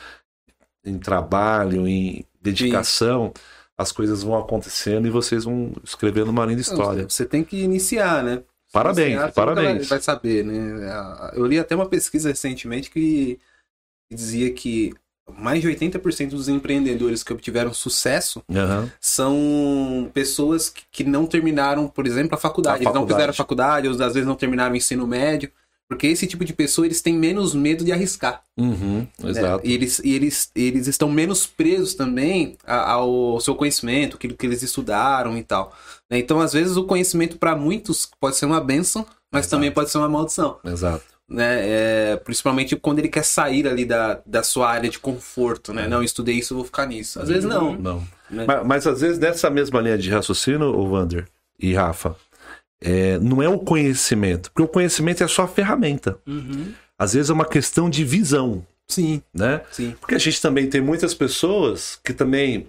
[0.83, 3.43] em trabalho, em dedicação, Sim.
[3.77, 7.07] as coisas vão acontecendo e vocês vão escrevendo uma linda história.
[7.07, 8.41] Você tem que iniciar, né?
[8.73, 9.87] Parabéns, iniciar, parabéns.
[9.87, 11.31] Vai saber, né?
[11.35, 13.39] Eu li até uma pesquisa recentemente que
[14.11, 14.95] dizia que
[15.37, 18.89] mais de 80% dos empreendedores que obtiveram sucesso uhum.
[18.99, 22.75] são pessoas que, que, não terminaram, por exemplo, a faculdade.
[22.75, 23.09] A eles faculdade.
[23.09, 25.51] não fizeram a faculdade, ou às vezes não terminaram o ensino médio.
[25.87, 28.41] Porque esse tipo de pessoa, eles têm menos medo de arriscar.
[28.57, 29.67] Uhum, exato.
[29.67, 34.63] E, eles, e eles, eles estão menos presos também ao seu conhecimento, aquilo que eles
[34.63, 35.75] estudaram e tal.
[36.09, 36.17] Né?
[36.17, 39.57] Então, às vezes, o conhecimento para muitos pode ser uma benção, mas exato.
[39.57, 40.59] também pode ser uma maldição.
[40.63, 41.59] Exato né?
[41.61, 45.85] É, principalmente quando ele quer sair ali da, da sua área de conforto, né?
[45.85, 45.87] É.
[45.87, 47.21] Não, estudei isso, vou ficar nisso.
[47.21, 47.73] Às vezes não.
[47.77, 48.07] Não.
[48.29, 48.45] Né?
[48.45, 51.25] Mas, mas, às vezes nessa mesma linha de raciocínio, o Wander
[51.57, 52.15] e Rafa,
[52.81, 56.17] é, não é o conhecimento, porque o conhecimento é só a ferramenta.
[56.27, 56.73] Uhum.
[56.99, 58.65] Às vezes é uma questão de visão.
[58.87, 59.21] Sim.
[59.33, 59.61] Né?
[59.71, 59.95] Sim.
[60.01, 62.67] Porque a gente também tem muitas pessoas que também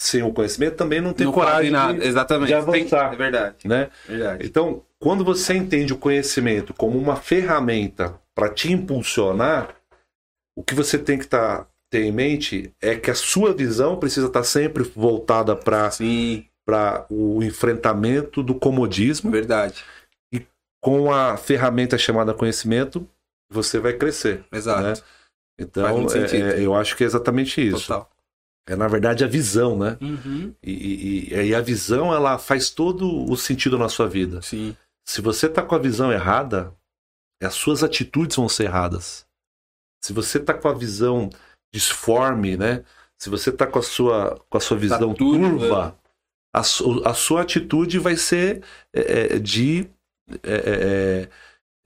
[0.00, 1.98] sem o conhecimento também não tem não coragem nada.
[1.98, 2.48] De, Exatamente.
[2.48, 3.12] de avançar.
[3.12, 3.56] É verdade.
[3.64, 3.90] Né?
[4.06, 4.46] verdade.
[4.46, 9.74] Então, quando você entende o conhecimento como uma ferramenta para te impulsionar,
[10.56, 14.26] o que você tem que tá, ter em mente é que a sua visão precisa
[14.26, 19.30] estar tá sempre voltada para o enfrentamento do comodismo.
[19.30, 19.82] Verdade.
[20.32, 20.44] E
[20.82, 23.08] com a ferramenta chamada conhecimento,
[23.50, 24.44] você vai crescer.
[24.52, 24.82] Exato.
[24.82, 24.94] Né?
[25.58, 27.86] Então, é, é, eu acho que é exatamente isso.
[27.86, 28.10] Total.
[28.68, 29.96] É, na verdade, a visão, né?
[30.00, 30.52] Uhum.
[30.60, 30.72] E,
[31.30, 34.42] e, e, a visão, ela faz todo o sentido na sua vida.
[34.42, 34.76] Sim.
[35.04, 36.74] Se você tá com a visão errada,
[37.40, 39.24] as suas atitudes vão ser erradas.
[40.02, 41.30] Se você tá com a visão
[41.72, 42.84] disforme, né?
[43.16, 45.98] Se você tá com a sua, com a sua visão tá turva,
[46.52, 49.88] a, a, sua atitude vai ser é, é de,
[50.42, 51.28] é,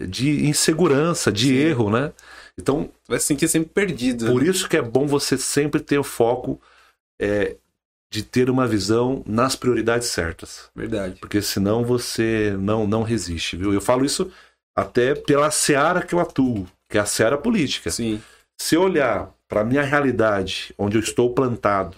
[0.01, 1.55] é, de insegurança, de Sim.
[1.55, 2.13] erro, né?
[2.59, 2.91] Então.
[3.07, 4.27] Vai se sentir sempre perdido.
[4.27, 4.49] Por né?
[4.49, 6.61] isso que é bom você sempre ter o foco
[7.21, 7.57] é,
[8.11, 10.71] de ter uma visão nas prioridades certas.
[10.75, 11.21] Verdade.
[11.21, 13.73] Porque senão você não, não resiste, viu?
[13.73, 14.33] Eu falo isso
[14.75, 17.91] até pela seara que eu atuo, que é a seara política.
[17.91, 18.21] Sim.
[18.59, 21.97] Se eu olhar para a minha realidade, onde eu estou plantado,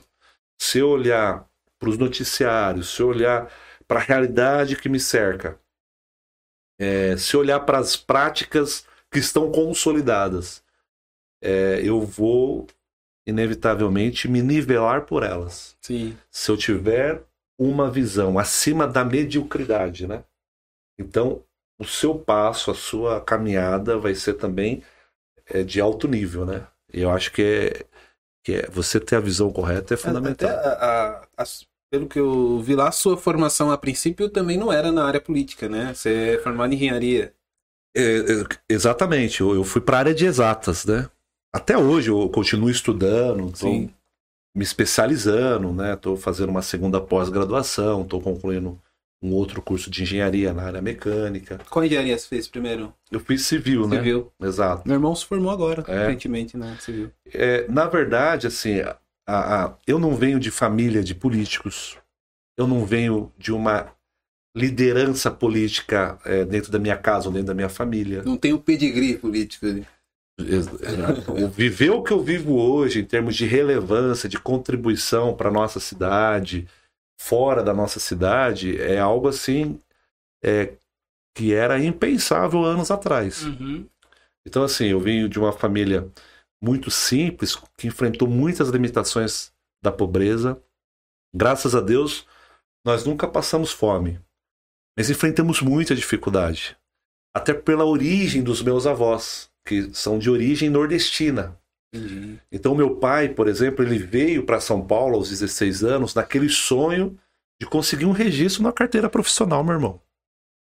[0.60, 1.46] se eu olhar
[1.78, 3.50] para os noticiários, se eu olhar
[3.86, 5.58] para a realidade que me cerca,
[6.78, 10.62] é, se eu olhar para as práticas que estão consolidadas,
[11.42, 12.66] é, eu vou
[13.26, 15.76] inevitavelmente me nivelar por elas.
[15.80, 16.16] Sim.
[16.30, 17.22] Se eu tiver
[17.58, 20.24] uma visão acima da mediocridade, né?
[20.98, 21.42] Então,
[21.78, 24.82] o seu passo, a sua caminhada vai ser também
[25.46, 26.66] é, de alto nível, né?
[26.92, 27.86] Eu acho que é,
[28.44, 30.50] que é você ter a visão correta é fundamental.
[30.50, 31.44] A, a, a,
[31.90, 35.20] pelo que eu vi lá, a sua formação a princípio também não era na área
[35.20, 35.92] política, né?
[35.94, 37.34] Você é formado em engenharia.
[37.94, 41.08] É, é, exatamente, eu, eu fui para a área de exatas, né?
[41.54, 43.90] Até hoje eu continuo estudando, estou
[44.56, 45.94] me especializando, né?
[45.94, 48.80] Estou fazendo uma segunda pós-graduação, estou concluindo
[49.22, 51.60] um outro curso de engenharia na área mecânica.
[51.70, 52.92] Qual engenharia você fez primeiro?
[53.10, 53.98] Eu fiz civil, né?
[53.98, 54.32] Civil.
[54.42, 54.82] Exato.
[54.86, 56.06] Meu irmão se formou agora, é.
[56.06, 56.76] recentemente, né?
[56.80, 57.10] Civil.
[57.32, 58.96] É, na verdade, assim, a,
[59.64, 61.96] a, eu não venho de família de políticos.
[62.58, 63.92] Eu não venho de uma
[64.56, 68.22] liderança política é, dentro da minha casa ou dentro da minha família.
[68.22, 69.86] Não tem o pedigree político ali.
[71.54, 76.68] Viver o que eu vivo hoje, em termos de relevância, de contribuição para nossa cidade,
[77.20, 79.78] fora da nossa cidade, é algo assim
[80.42, 80.74] é,
[81.34, 83.44] que era impensável anos atrás.
[83.44, 83.86] Uhum.
[84.46, 86.10] Então, assim, eu vim de uma família
[86.62, 89.52] muito simples, que enfrentou muitas limitações
[89.82, 90.60] da pobreza.
[91.34, 92.26] Graças a Deus,
[92.84, 94.20] nós nunca passamos fome,
[94.96, 96.76] mas enfrentamos muita dificuldade.
[97.34, 101.58] Até pela origem dos meus avós que são de origem nordestina.
[101.94, 102.38] Uhum.
[102.50, 107.18] Então, meu pai, por exemplo, ele veio para São Paulo aos 16 anos naquele sonho
[107.60, 110.00] de conseguir um registro na carteira profissional, meu irmão.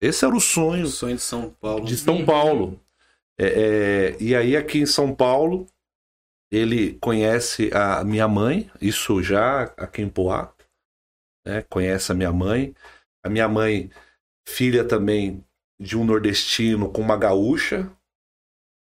[0.02, 0.86] Esse era o sonho.
[0.86, 1.86] O sonho de São Paulo.
[1.86, 2.80] De São Paulo.
[3.40, 5.68] É, é, e aí, aqui em São Paulo,
[6.52, 10.54] ele conhece a minha mãe, isso já aqui em Poá,
[11.46, 11.62] né?
[11.70, 12.76] conhece a minha mãe.
[13.24, 13.92] A minha mãe,
[14.48, 15.46] filha também
[15.80, 17.90] de um nordestino com uma gaúcha.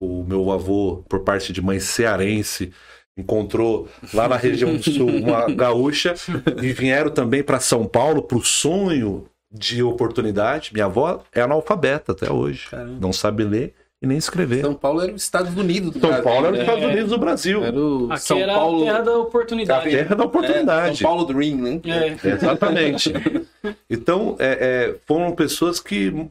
[0.00, 2.72] O meu avô, por parte de mãe cearense,
[3.16, 6.14] encontrou lá na região do sul uma gaúcha
[6.62, 10.72] e vieram também para São Paulo para o sonho de oportunidade.
[10.72, 12.98] Minha avó é analfabeta até hoje, Caramba.
[13.00, 14.62] não sabe ler e nem escrever.
[14.62, 16.24] São Paulo era os Estados Unidos do São Brasil.
[16.24, 16.64] Paulo era os né?
[16.64, 17.64] Estados Unidos do Brasil.
[17.64, 18.82] Era o Aqui São era Paulo...
[18.82, 19.88] a terra da oportunidade.
[19.88, 20.92] A terra da oportunidade.
[20.92, 21.80] É, São Paulo Dream, né?
[21.84, 22.28] É.
[22.28, 23.12] Exatamente.
[23.90, 26.30] então, é, é, foram pessoas que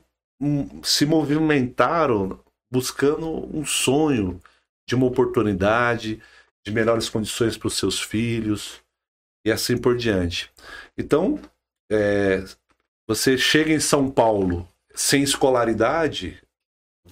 [0.81, 2.39] se movimentaram
[2.71, 4.39] buscando um sonho
[4.87, 6.21] de uma oportunidade,
[6.65, 8.81] de melhores condições para os seus filhos
[9.45, 10.51] e assim por diante.
[10.97, 11.39] Então,
[11.91, 12.43] é,
[13.07, 16.41] você chega em São Paulo sem escolaridade,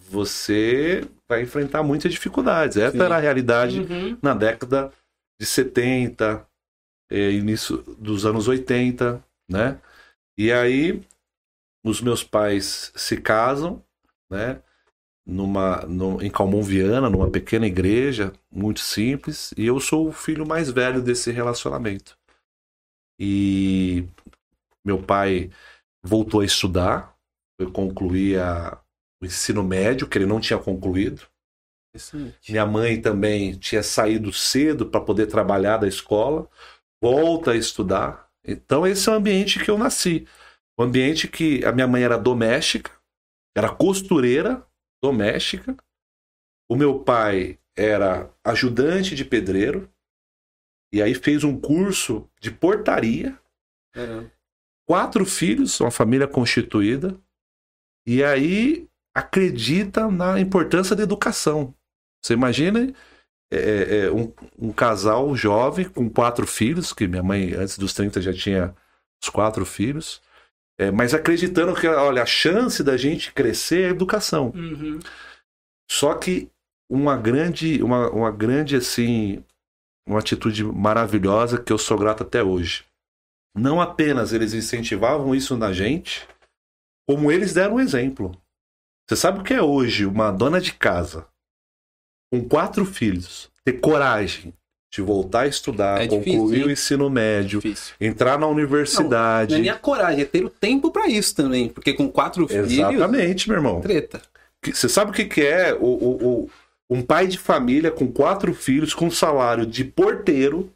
[0.09, 2.77] você vai enfrentar muitas dificuldades.
[2.77, 3.03] Essa Sim.
[3.03, 4.17] era a realidade uhum.
[4.21, 4.91] na década
[5.39, 6.45] de 70,
[7.09, 9.79] é, início dos anos 80, né?
[10.37, 11.01] E aí
[11.83, 13.83] os meus pais se casam,
[14.29, 14.61] né?
[15.27, 20.47] Numa, no, em Calmon Viana, numa pequena igreja, muito simples, e eu sou o filho
[20.47, 22.17] mais velho desse relacionamento.
[23.19, 24.07] E
[24.85, 25.51] meu pai
[26.01, 27.13] voltou a estudar,
[27.59, 28.81] foi concluir a,
[29.21, 31.27] o ensino médio, que ele não tinha concluído.
[32.47, 36.47] Minha mãe também tinha saído cedo para poder trabalhar da escola,
[37.01, 38.29] volta a estudar.
[38.45, 40.25] Então, esse é o ambiente que eu nasci.
[40.77, 42.91] O ambiente que a minha mãe era doméstica,
[43.55, 44.65] era costureira
[45.01, 45.75] doméstica.
[46.69, 49.89] O meu pai era ajudante de pedreiro.
[50.91, 53.37] E aí fez um curso de portaria.
[54.87, 57.19] Quatro filhos, uma família constituída.
[58.05, 61.73] E aí acredita na importância da educação.
[62.21, 62.93] Você imagina
[63.51, 67.93] é, é, é, um, um, casal jovem com quatro filhos, que minha mãe antes dos
[67.93, 68.75] 30 já tinha
[69.21, 70.21] os quatro filhos,
[70.79, 74.51] é, mas acreditando que, olha, a chance da gente crescer é a educação.
[74.55, 74.99] Uhum.
[75.89, 76.51] Só que
[76.89, 79.43] uma grande, uma, uma grande, assim,
[80.07, 82.85] uma atitude maravilhosa que eu sou grato até hoje.
[83.55, 86.27] Não apenas eles incentivavam isso na gente,
[87.07, 88.39] como eles deram um exemplo.
[89.07, 91.27] Você sabe o que é hoje uma dona de casa
[92.31, 94.53] com quatro filhos ter coragem
[94.91, 97.93] de voltar a estudar, é concluir o ensino médio, difícil.
[97.99, 99.51] entrar na universidade.
[99.51, 102.09] Não, não é nem a coragem, é ter o tempo para isso também, porque com
[102.09, 102.71] quatro filhos.
[102.71, 103.81] Exatamente, meu irmão.
[103.81, 104.21] Treta.
[104.65, 106.49] Você sabe o que, é o, o, o,
[106.89, 110.73] um pai de família com quatro filhos com salário de porteiro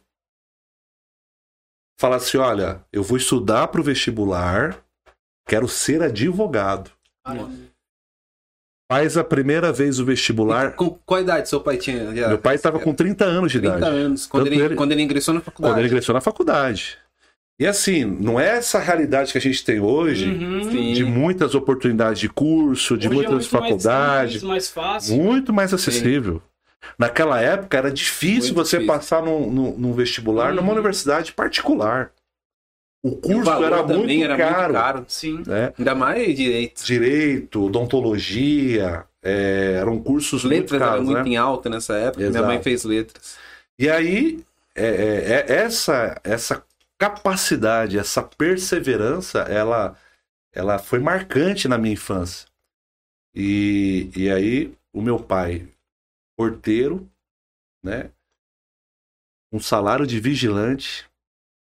[1.98, 4.84] falar assim: olha, eu vou estudar para o vestibular,
[5.46, 6.90] quero ser advogado.
[7.26, 7.71] Nossa
[8.92, 10.72] faz a primeira vez o vestibular.
[10.72, 12.14] Com qual idade seu pai tinha?
[12.14, 12.28] Já?
[12.28, 13.90] Meu pai estava com 30 anos de 30 idade.
[13.90, 15.72] 30 anos, quando ele, ele, quando ele ingressou na faculdade.
[15.72, 16.98] Quando ele ingressou na faculdade.
[17.58, 22.18] E assim, não é essa realidade que a gente tem hoje, uhum, de muitas oportunidades
[22.18, 24.42] de curso, de hoje é muitas é faculdades.
[24.42, 25.16] Mais, mais fácil.
[25.16, 26.34] Muito mais acessível.
[26.34, 26.88] Sim.
[26.98, 28.94] Naquela época era difícil muito você difícil.
[28.94, 30.56] passar num, num, num vestibular uhum.
[30.56, 32.10] numa universidade particular.
[33.02, 35.04] O curso o era, muito, era caro, muito caro.
[35.08, 35.42] Sim.
[35.44, 35.72] Né?
[35.76, 36.84] Ainda mais direito.
[36.84, 39.04] Direito, odontologia.
[39.20, 41.04] É, eram cursos letras muito caros.
[41.04, 41.30] muito né?
[41.30, 42.22] em alta nessa época.
[42.22, 42.38] Exato.
[42.38, 43.36] Minha mãe fez letras.
[43.76, 46.64] E aí, é, é, é, essa, essa
[46.96, 49.96] capacidade, essa perseverança, ela,
[50.52, 52.46] ela foi marcante na minha infância.
[53.34, 55.66] E, e aí, o meu pai,
[56.36, 57.08] porteiro,
[57.82, 58.10] né?
[59.50, 61.06] Um salário de vigilante,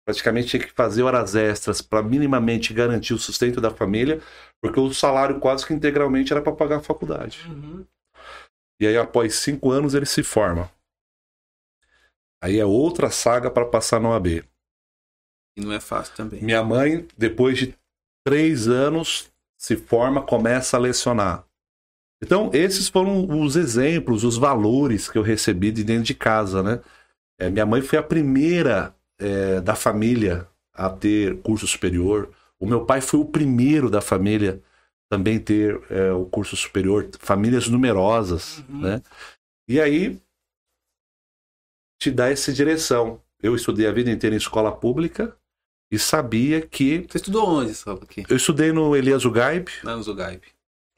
[0.09, 4.23] praticamente tinha que fazer horas extras para minimamente garantir o sustento da família,
[4.59, 7.47] porque o salário quase que integralmente era para pagar a faculdade.
[7.47, 7.85] Uhum.
[8.81, 10.73] E aí, após cinco anos, ele se forma.
[12.43, 14.43] Aí é outra saga para passar no AB.
[15.59, 16.43] E não é fácil também.
[16.43, 17.77] Minha mãe, depois de
[18.27, 21.45] três anos, se forma, começa a lecionar.
[22.23, 26.81] Então, esses foram os exemplos, os valores que eu recebi de dentro de casa, né?
[27.39, 32.31] É, minha mãe foi a primeira é, da família a ter curso superior.
[32.59, 34.63] O meu pai foi o primeiro da família
[35.11, 38.81] também ter é, o curso superior, famílias numerosas, uhum.
[38.81, 39.03] né?
[39.67, 40.21] E aí
[42.01, 43.21] te dá essa direção.
[43.43, 45.37] Eu estudei a vida inteira em escola pública
[45.91, 47.07] e sabia que.
[47.09, 48.25] Você estudou onde, só aqui?
[48.29, 49.69] Eu estudei no Elias Ugaib.
[49.83, 50.43] Não, no Ugaib.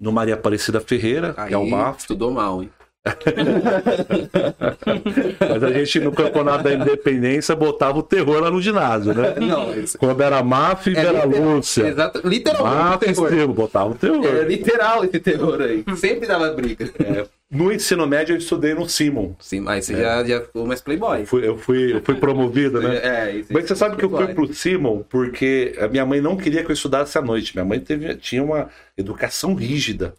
[0.00, 2.00] No Maria Aparecida Ferreira, aí, que é o MAF.
[2.00, 2.70] Estudou mal, hein?
[5.40, 9.36] Mas a gente no campeonato da independência botava o terror lá no ginásio, né?
[9.40, 9.96] Não, isso...
[9.96, 11.88] Quando era máfia e é era literal, Lúcia.
[11.88, 13.18] Exato, literalmente.
[13.20, 14.26] Máfia botava o terror.
[14.26, 15.82] É literal esse terror aí.
[15.96, 16.90] Sempre dava briga.
[16.98, 19.32] É, no ensino médio eu estudei no Simon.
[19.40, 20.00] Sim, mas você é.
[20.00, 21.20] já, já ficou mais playboy.
[21.20, 23.00] Eu fui, eu fui, eu fui promovido, né?
[23.02, 26.36] É, isso, mas você sabe que eu fui pro Simon porque a minha mãe não
[26.36, 27.54] queria que eu estudasse à noite.
[27.54, 30.12] Minha mãe teve, tinha uma educação rígida.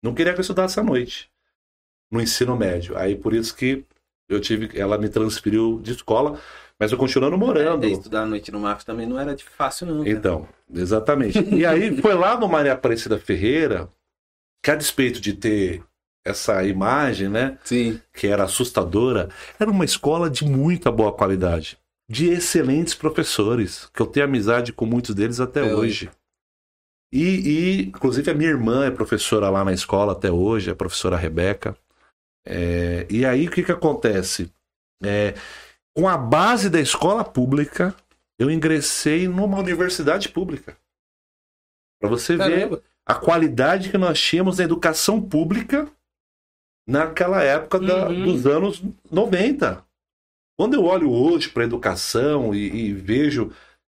[0.00, 1.28] Não queria que eu estudasse à noite
[2.10, 2.96] no ensino médio.
[2.96, 3.84] Aí por isso que
[4.28, 6.38] eu tive, ela me transferiu de escola,
[6.78, 7.84] mas eu continuando morando.
[7.84, 9.98] É, estudar à noite no MAF também não era de fácil não.
[9.98, 10.10] Cara.
[10.10, 11.38] Então, exatamente.
[11.54, 13.88] e aí foi lá no Maria Aparecida Ferreira,
[14.62, 15.82] que a despeito de ter
[16.24, 17.58] essa imagem, né?
[17.64, 18.00] Sim.
[18.12, 24.06] Que era assustadora, era uma escola de muita boa qualidade, de excelentes professores, que eu
[24.06, 26.06] tenho amizade com muitos deles até é hoje.
[26.06, 26.10] hoje.
[27.12, 31.16] E, e, inclusive, a minha irmã é professora lá na escola até hoje, a professora
[31.16, 31.76] Rebeca.
[32.46, 34.52] É, e aí o que, que acontece?
[35.02, 35.34] É,
[35.94, 37.94] com a base da escola pública,
[38.38, 40.76] eu ingressei numa universidade pública.
[42.00, 42.76] Para você Caramba.
[42.76, 45.86] ver a qualidade que nós tínhamos na educação pública
[46.88, 48.24] naquela época da, uhum.
[48.24, 49.84] dos anos 90.
[50.58, 53.52] Quando eu olho hoje para a educação e, e, vejo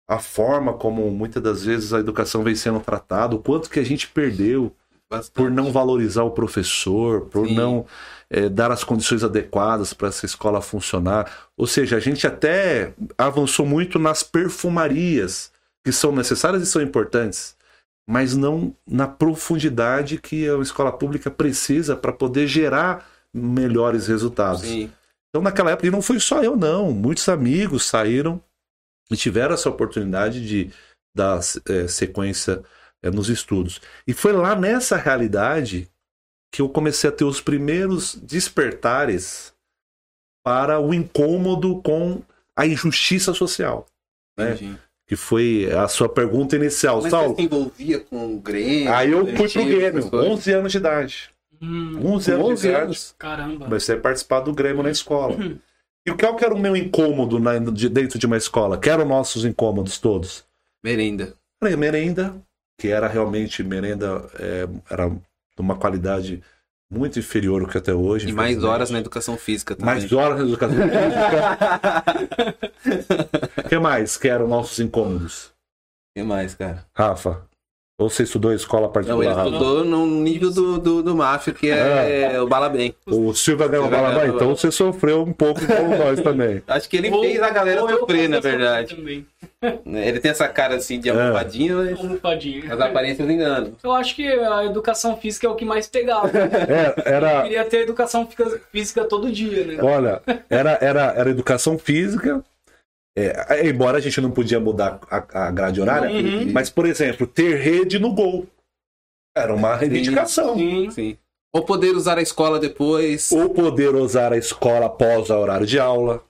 [0.07, 3.83] a forma como muitas das vezes a educação vem sendo tratada, o quanto que a
[3.83, 4.75] gente perdeu
[5.09, 5.33] Bastante.
[5.33, 7.55] por não valorizar o professor, por Sim.
[7.55, 7.85] não
[8.29, 11.49] é, dar as condições adequadas para essa escola funcionar.
[11.57, 15.51] Ou seja, a gente até avançou muito nas perfumarias,
[15.83, 17.55] que são necessárias e são importantes,
[18.09, 24.61] mas não na profundidade que a escola pública precisa para poder gerar melhores resultados.
[24.61, 24.91] Sim.
[25.29, 26.91] Então, naquela época, e não foi só eu, não.
[26.91, 28.41] Muitos amigos saíram
[29.11, 30.71] e tiveram essa oportunidade de
[31.15, 32.63] dar é, sequência
[33.03, 33.81] é, nos estudos.
[34.07, 35.89] E foi lá nessa realidade
[36.55, 39.53] que eu comecei a ter os primeiros despertares
[40.41, 42.21] para o incômodo com
[42.55, 43.85] a injustiça social.
[44.37, 44.77] Né?
[45.05, 47.01] Que foi a sua pergunta inicial.
[47.01, 48.93] Mas Saulo, você se envolvia com o Grêmio?
[48.93, 51.29] Aí eu fui pro Grêmio, 11 anos de idade.
[51.61, 52.83] Hum, 11 anos 11 de idade.
[52.85, 53.15] Anos.
[53.17, 53.65] Caramba.
[53.65, 55.35] Comecei a participar do Grêmio na escola.
[55.35, 55.59] Uhum.
[56.07, 58.79] E qual que era o meu incômodo na, de, dentro de uma escola?
[58.79, 60.45] Que eram nossos incômodos todos?
[60.81, 61.33] Merenda.
[61.61, 62.33] Merenda,
[62.79, 65.11] que era realmente merenda, é, era
[65.55, 66.43] de uma qualidade
[66.89, 68.29] muito inferior ao que até hoje.
[68.29, 69.95] E mais horas na educação física também.
[69.95, 71.55] Mais horas na educação física.
[73.65, 75.47] O que mais que eram nossos incômodos?
[75.47, 76.85] O que mais, cara?
[76.93, 77.47] Rafa,
[77.97, 79.35] ou você estudou em escola particular?
[79.35, 82.41] Não, ele estudou no nível do, do, do máfio, que é, é.
[82.41, 82.93] o Balabem.
[83.05, 86.61] O Silva ganhou o Balabem, então você sofreu um pouco como nós também.
[86.67, 88.95] Acho que ele ou, fez a galera sofrer, na verdade.
[88.95, 89.25] Também.
[89.85, 92.73] Ele tem essa cara assim de almofadinha, mas almofadinha.
[92.73, 93.73] as aparências enganam.
[93.83, 96.29] Eu acho que a educação física é o que mais pegava.
[96.29, 97.37] É, era...
[97.37, 98.27] Eu queria ter educação
[98.71, 99.77] física todo dia, né?
[99.81, 102.43] Olha, era, era, era educação física,
[103.17, 106.51] é, embora a gente não podia mudar a, a grade horária, uhum.
[106.51, 108.45] mas, por exemplo, ter rede no gol.
[109.37, 110.55] Era uma reivindicação.
[110.55, 111.17] Sim, sim.
[111.53, 113.31] Ou poder usar a escola depois.
[113.31, 116.21] Ou poder usar a escola após o horário de aula.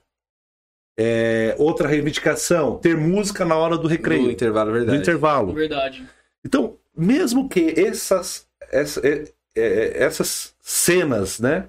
[0.98, 4.22] É, outra reivindicação, ter música na hora do recreio.
[4.22, 4.96] No intervalo, verdade.
[4.96, 5.52] No intervalo.
[5.52, 6.08] Verdade.
[6.44, 9.24] Então, mesmo que essas, essa, é,
[9.56, 11.68] é, essas cenas, né,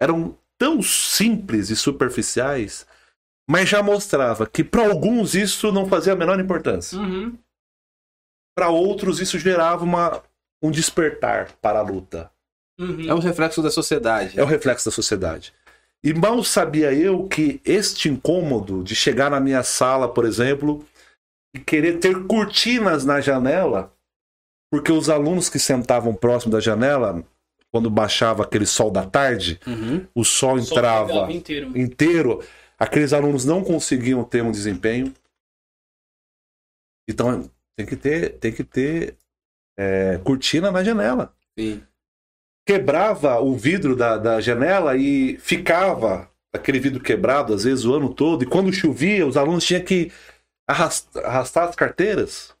[0.00, 2.84] eram tão simples e superficiais,
[3.48, 6.98] mas já mostrava que para alguns isso não fazia a menor importância.
[6.98, 7.36] Uhum.
[8.54, 10.22] Para outros isso gerava uma,
[10.62, 12.30] um despertar para a luta.
[12.78, 13.08] Uhum.
[13.08, 14.38] É um reflexo da sociedade.
[14.38, 15.54] É um reflexo da sociedade.
[16.04, 20.84] E mal sabia eu que este incômodo de chegar na minha sala, por exemplo,
[21.56, 23.92] e querer ter cortinas na janela,
[24.70, 27.24] porque os alunos que sentavam próximo da janela,
[27.72, 30.06] quando baixava aquele sol da tarde, uhum.
[30.14, 31.76] o sol, o sol entrava inteiro.
[31.76, 32.44] inteiro
[32.78, 35.12] aqueles alunos não conseguiam ter um desempenho.
[37.08, 39.16] Então tem que ter, tem que ter
[39.78, 41.34] é, cortina na janela.
[41.58, 41.82] Sim.
[42.66, 48.12] Quebrava o vidro da, da janela e ficava aquele vidro quebrado, às vezes, o ano
[48.12, 48.42] todo.
[48.42, 50.12] E quando chovia, os alunos tinham que
[50.68, 52.54] arrastar, arrastar as carteiras.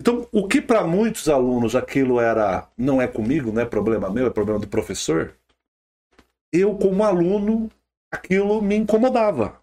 [0.00, 4.26] Então, o que para muitos alunos aquilo era não é comigo, não é problema meu,
[4.26, 5.34] é problema do professor.
[6.52, 7.70] Eu, como aluno,
[8.12, 9.62] aquilo me incomodava.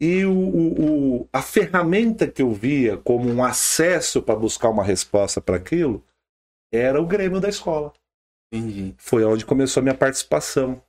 [0.00, 4.82] E o, o, o, a ferramenta que eu via como um acesso para buscar uma
[4.82, 6.02] resposta para aquilo
[6.72, 7.92] era o Grêmio da escola.
[8.52, 8.94] Entendi.
[8.96, 10.82] Foi onde começou a minha participação.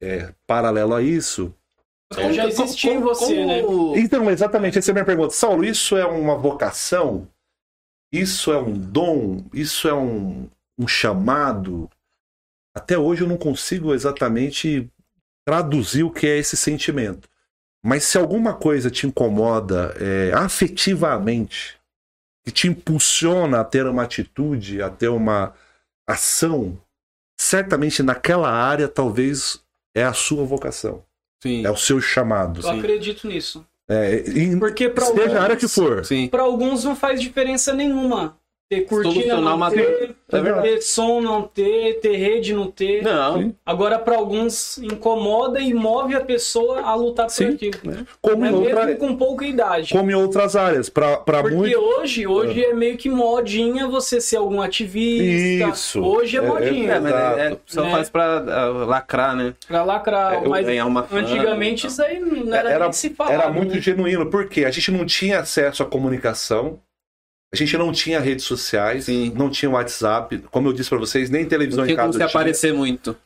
[0.00, 1.54] É, paralelo a isso.
[2.12, 3.94] Então já existia em você, como...
[3.94, 4.00] né?
[4.00, 5.34] Então, exatamente, essa é a minha pergunta.
[5.34, 7.28] Saulo, isso é uma vocação?
[8.12, 9.44] Isso é um dom?
[9.52, 10.48] Isso é um,
[10.78, 11.90] um chamado?
[12.78, 14.90] até hoje eu não consigo exatamente
[15.48, 17.26] traduzir o que é esse sentimento.
[17.82, 21.78] Mas se alguma coisa te incomoda é, afetivamente,
[22.44, 25.54] que te impulsiona a ter uma atitude, a ter uma
[26.06, 26.78] ação,
[27.40, 29.58] certamente naquela área talvez
[29.96, 31.02] é a sua vocação.
[31.42, 31.64] Sim.
[31.64, 32.58] É o seu chamado.
[32.58, 32.78] Eu sim.
[32.78, 33.66] acredito nisso.
[33.88, 36.02] É, em, Porque para alguns, a área que for.
[36.30, 38.37] Para alguns não faz diferença nenhuma
[38.68, 43.02] ter cortina não ter, é ter som não ter, ter rede não ter.
[43.02, 43.54] Não.
[43.64, 47.54] Agora, para alguns, incomoda e move a pessoa a lutar por Sim.
[47.54, 47.74] aquilo.
[47.86, 48.04] É.
[48.20, 48.84] Como é, outra...
[48.84, 49.92] mesmo com pouca idade.
[49.92, 50.90] Como em outras áreas.
[50.90, 51.78] Pra, pra Porque muito...
[51.78, 52.70] hoje, hoje é.
[52.70, 52.74] é.
[52.74, 55.70] meio que modinha você ser algum ativista.
[55.70, 56.02] Isso.
[56.02, 56.92] Hoje é, é modinha.
[56.92, 57.90] É, mas é, só é.
[57.90, 59.54] faz pra uh, lacrar, né?
[59.66, 60.46] Pra lacrar.
[60.46, 63.80] mas ganhar uma fã, antigamente isso aí não era, era, se falava, Era muito né?
[63.80, 64.26] genuíno.
[64.26, 66.78] Porque a gente não tinha acesso à comunicação
[67.52, 69.32] a gente não tinha redes sociais, Sim.
[69.34, 72.06] não tinha WhatsApp, como eu disse para vocês, nem televisão não em casa.
[72.06, 73.16] Não tinha como se aparecer muito.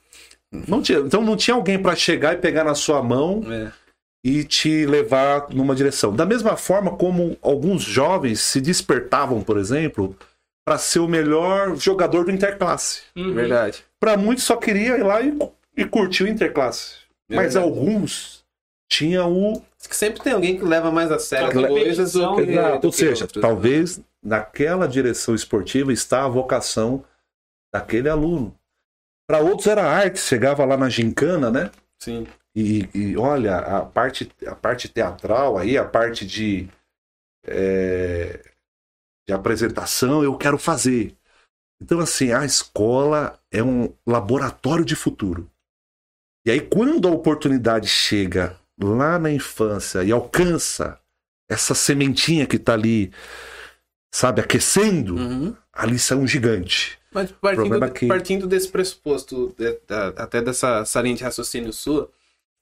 [0.69, 3.73] Não tinha, então não tinha alguém para chegar e pegar na sua mão é.
[4.23, 6.15] e te levar numa direção.
[6.15, 10.15] Da mesma forma como alguns jovens se despertavam, por exemplo,
[10.65, 13.03] para ser o melhor jogador do interclasse.
[13.17, 13.35] Uhum.
[13.35, 13.83] Verdade.
[13.99, 15.37] Para muitos só queria ir lá e,
[15.77, 16.97] e curtir o interclasse.
[17.31, 18.45] É Mas alguns
[18.91, 22.43] tinham o que sempre tem alguém que leva mais a sério as coisas do que,
[22.43, 22.87] Exato.
[22.87, 27.05] Ou seja, talvez naquela direção esportiva está a vocação
[27.75, 28.57] daquele aluno.
[29.29, 31.71] Para outros era arte, chegava lá na gincana, né?
[32.01, 32.27] Sim.
[32.55, 36.69] E, e olha, a parte, a parte teatral aí, a parte de,
[37.47, 38.41] é,
[39.27, 41.17] de apresentação, eu quero fazer.
[41.83, 45.51] Então, assim, a escola é um laboratório de futuro.
[46.47, 50.99] E aí, quando a oportunidade chega lá na infância e alcança
[51.49, 53.13] essa sementinha que está ali
[54.13, 55.57] sabe, aquecendo, uhum.
[55.73, 56.99] ali sai um gigante.
[57.13, 58.07] Mas partindo, é que...
[58.07, 59.55] partindo desse pressuposto,
[60.17, 62.11] até dessa linha de raciocínio sua,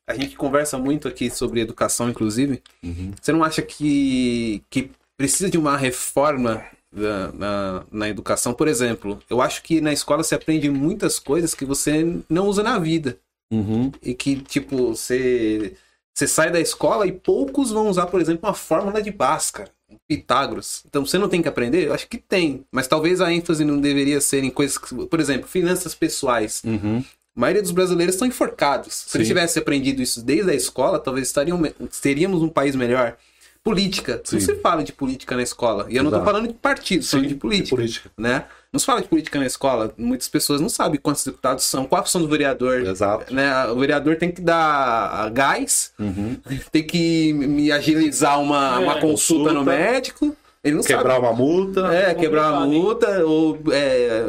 [0.08, 2.62] a gente conversa muito aqui sobre educação, inclusive.
[2.82, 3.12] Uhum.
[3.20, 8.52] Você não acha que, que precisa de uma reforma na, na, na, educação?
[8.52, 12.62] Por exemplo, eu acho que na escola você aprende muitas coisas que você não usa
[12.62, 13.18] na vida.
[13.52, 13.92] Uhum.
[14.02, 15.76] E que, tipo, você,
[16.20, 19.70] você sai da escola e poucos vão usar, por exemplo, uma fórmula de Bhaskara.
[20.06, 20.82] Pitágoras.
[20.86, 21.86] Então você não tem que aprender?
[21.86, 22.64] Eu acho que tem.
[22.70, 26.62] Mas talvez a ênfase não deveria ser em coisas que, por exemplo, finanças pessoais.
[26.64, 27.02] Uhum.
[27.34, 28.92] A maioria dos brasileiros estão enforcados.
[28.92, 31.60] Se eles tivesse aprendido isso desde a escola, talvez estariam,
[32.02, 33.16] teríamos um país melhor.
[33.64, 34.20] Política.
[34.24, 34.36] Sim.
[34.36, 35.86] Não se fala de política na escola.
[35.88, 36.10] E eu Exato.
[36.10, 37.64] não estou falando de partido, estou falando de política.
[37.64, 38.10] De política.
[38.16, 38.44] Né?
[38.72, 39.92] Não se fala de política na escola.
[39.98, 42.86] Muitas pessoas não sabem quantos deputados são, qual a função do vereador.
[42.86, 43.32] Exato.
[43.34, 43.66] Né?
[43.66, 46.36] O vereador tem que dar gás, uhum.
[46.70, 50.36] tem que me agilizar uma, é, uma consulta, consulta, no médico.
[50.62, 51.26] Ele não quebrar sabe.
[51.26, 51.92] uma multa.
[51.92, 54.24] É, quebrar uma multa, ou é,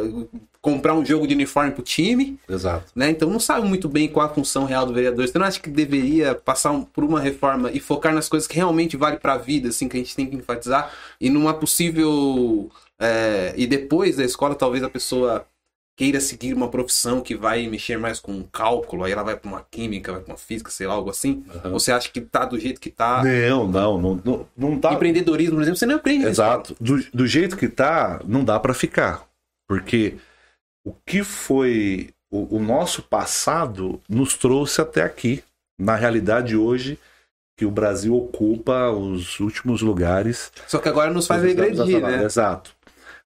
[0.61, 2.39] comprar um jogo de uniforme pro time.
[2.47, 2.91] Exato.
[2.95, 3.09] Né?
[3.09, 5.27] Então não sabe muito bem qual a função real do vereador.
[5.27, 8.55] Você não acha que deveria passar um, por uma reforma e focar nas coisas que
[8.55, 12.69] realmente vale para a vida, assim, que a gente tem que enfatizar, e numa possível.
[13.01, 15.45] É, e depois da escola, talvez a pessoa
[15.97, 19.65] queira seguir uma profissão que vai mexer mais com cálculo, aí ela vai para uma
[19.69, 21.43] química, vai para uma física, sei lá, algo assim.
[21.63, 21.71] Uhum.
[21.71, 23.23] Você acha que tá do jeito que tá?
[23.23, 24.93] Não, não, não, não, não tá.
[24.93, 26.25] Empreendedorismo, por exemplo, você não aprende.
[26.25, 26.75] Exato.
[26.79, 29.25] Do, do jeito que tá, não dá para ficar.
[29.67, 30.17] Porque
[30.85, 35.43] o que foi o, o, nosso passado nos trouxe até aqui.
[35.79, 36.99] Na realidade, hoje,
[37.57, 40.51] que o Brasil ocupa os últimos lugares.
[40.67, 42.23] Só que agora nos faz regredir, né?
[42.23, 42.75] Exato.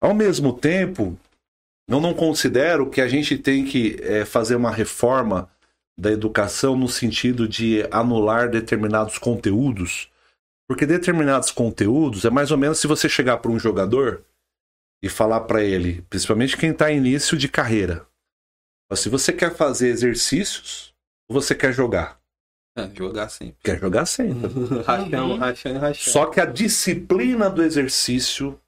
[0.05, 1.17] Ao mesmo tempo,
[1.89, 5.49] eu não considero que a gente tem que é, fazer uma reforma
[5.99, 10.11] da educação no sentido de anular determinados conteúdos,
[10.69, 14.23] porque determinados conteúdos é mais ou menos se você chegar para um jogador
[15.01, 18.05] e falar para ele, principalmente quem está em início de carreira,
[18.93, 20.93] se você quer fazer exercícios
[21.27, 22.19] ou você quer jogar?
[22.77, 23.57] É, jogar sempre.
[23.63, 24.53] Quer jogar sempre.
[24.85, 26.11] rachando, rachando, rachando.
[26.11, 28.61] Só que a disciplina do exercício,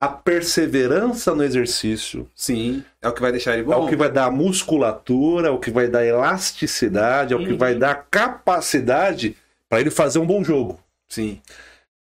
[0.00, 2.26] a perseverança no exercício.
[2.34, 3.74] Sim, é o que vai deixar ele bom.
[3.74, 7.52] É o que vai dar musculatura, é o que vai dar elasticidade, é o que
[7.52, 7.80] vai uhum.
[7.80, 9.36] dar capacidade
[9.68, 10.80] para ele fazer um bom jogo.
[11.06, 11.42] Sim.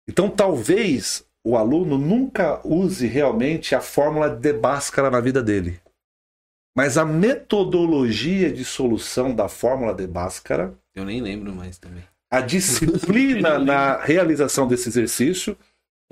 [0.07, 5.79] Então talvez o aluno nunca use realmente a fórmula de Bhaskara na vida dele.
[6.75, 10.73] Mas a metodologia de solução da fórmula de Bhaskara.
[10.95, 12.03] Eu nem lembro mais também.
[12.31, 15.55] A disciplina na realização desse exercício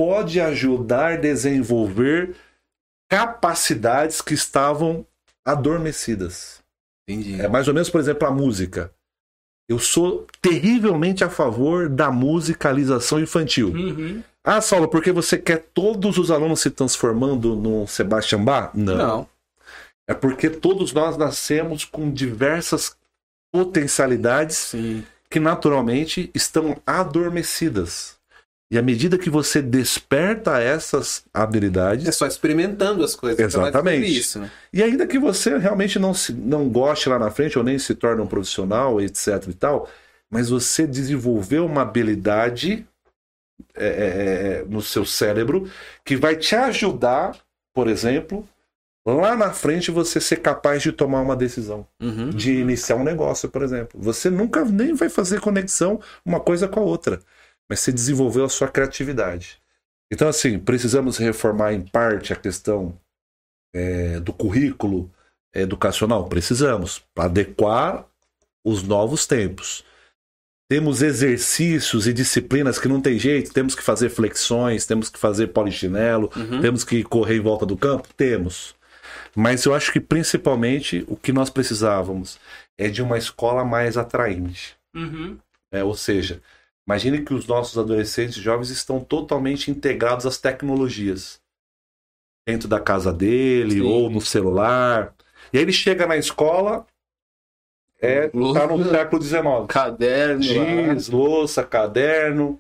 [0.02, 2.36] pode ajudar a desenvolver
[3.08, 5.06] capacidades que estavam
[5.46, 6.60] adormecidas.
[7.08, 7.40] Entendi.
[7.40, 8.92] É mais ou menos, por exemplo, a música.
[9.70, 13.68] Eu sou terrivelmente a favor da musicalização infantil.
[13.68, 14.24] Uhum.
[14.44, 18.72] Ah, Saulo, porque você quer todos os alunos se transformando no Sebastian Bach?
[18.74, 18.98] Não.
[18.98, 19.30] Não.
[20.08, 22.98] É porque todos nós nascemos com diversas
[23.54, 25.06] potencialidades Sim.
[25.30, 28.20] que naturalmente estão adormecidas.
[28.72, 32.08] E à medida que você desperta essas habilidades.
[32.08, 33.38] É só experimentando as coisas.
[33.38, 34.18] Exatamente.
[34.18, 34.50] Isso, né?
[34.72, 37.94] E ainda que você realmente não, se, não goste lá na frente, ou nem se
[37.94, 39.90] torne um profissional, etc e tal,
[40.30, 42.88] mas você desenvolveu uma habilidade
[43.76, 45.70] é, é, é, no seu cérebro
[46.06, 47.38] que vai te ajudar,
[47.74, 48.48] por exemplo,
[49.06, 52.30] lá na frente você ser capaz de tomar uma decisão, uhum.
[52.30, 54.00] de iniciar um negócio, por exemplo.
[54.02, 57.20] Você nunca nem vai fazer conexão uma coisa com a outra
[57.70, 59.62] mas você desenvolveu a sua criatividade.
[60.12, 62.98] Então, assim, precisamos reformar em parte a questão
[63.74, 65.10] é, do currículo
[65.54, 66.28] educacional?
[66.28, 68.06] Precisamos, para adequar
[68.66, 69.84] os novos tempos.
[70.70, 75.48] Temos exercícios e disciplinas que não tem jeito, temos que fazer flexões, temos que fazer
[75.48, 76.62] polichinelo, uhum.
[76.62, 78.08] temos que correr em volta do campo?
[78.16, 78.74] Temos.
[79.36, 82.40] Mas eu acho que principalmente o que nós precisávamos
[82.78, 84.76] é de uma escola mais atraente.
[84.96, 85.38] Uhum.
[85.74, 86.42] É, ou seja,
[86.88, 91.40] Imagine que os nossos adolescentes e jovens estão totalmente integrados às tecnologias.
[92.48, 93.82] Dentro da casa dele Sim.
[93.82, 95.14] ou no celular.
[95.54, 96.86] E aí ele chega na escola,
[98.00, 99.44] é, tá no século XIX.
[99.68, 100.42] Caderno.
[100.42, 102.60] Giz, louça, caderno.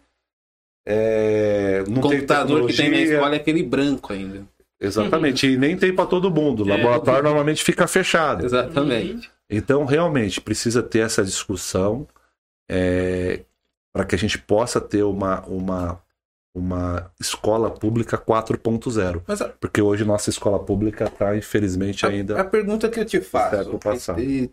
[0.85, 4.45] É, não computador que tem na escola é aquele branco ainda.
[4.79, 6.63] Exatamente, e nem tem para todo mundo.
[6.63, 6.75] O é.
[6.75, 7.23] laboratório é.
[7.23, 8.45] normalmente fica fechado.
[8.45, 9.29] Exatamente.
[9.47, 12.07] Então, realmente, precisa ter essa discussão.
[12.69, 13.41] É,
[13.93, 16.01] para que a gente possa ter uma, uma,
[16.55, 19.23] uma escola pública 4.0.
[19.27, 19.49] A...
[19.59, 22.39] Porque hoje nossa escola pública está, infelizmente, a, ainda.
[22.39, 23.79] A pergunta que eu te faço,
[24.19, 24.51] e,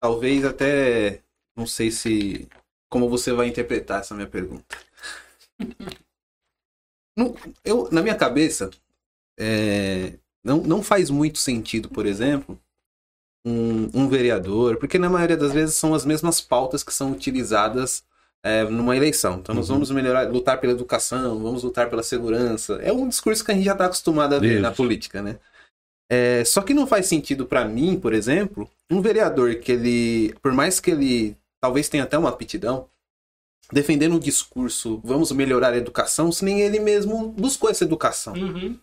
[0.00, 1.20] talvez até
[1.56, 2.48] não sei se
[2.88, 4.76] como você vai interpretar essa minha pergunta.
[7.16, 7.34] não,
[7.64, 8.70] eu, na minha cabeça,
[9.38, 12.60] é, não, não faz muito sentido, por exemplo,
[13.44, 18.04] um, um vereador, porque na maioria das vezes são as mesmas pautas que são utilizadas
[18.44, 19.38] é, numa eleição.
[19.38, 19.76] Então nós uhum.
[19.76, 22.74] vamos melhorar, lutar pela educação, vamos lutar pela segurança.
[22.82, 24.60] É um discurso que a gente já está acostumado a ver Isso.
[24.62, 25.38] na política, né?
[26.10, 30.52] É, só que não faz sentido para mim, por exemplo, um vereador que ele, por
[30.52, 32.86] mais que ele talvez tenha até uma aptidão,
[33.72, 38.34] defendendo um discurso, vamos melhorar a educação, se nem ele mesmo buscou essa educação.
[38.34, 38.78] Uhum.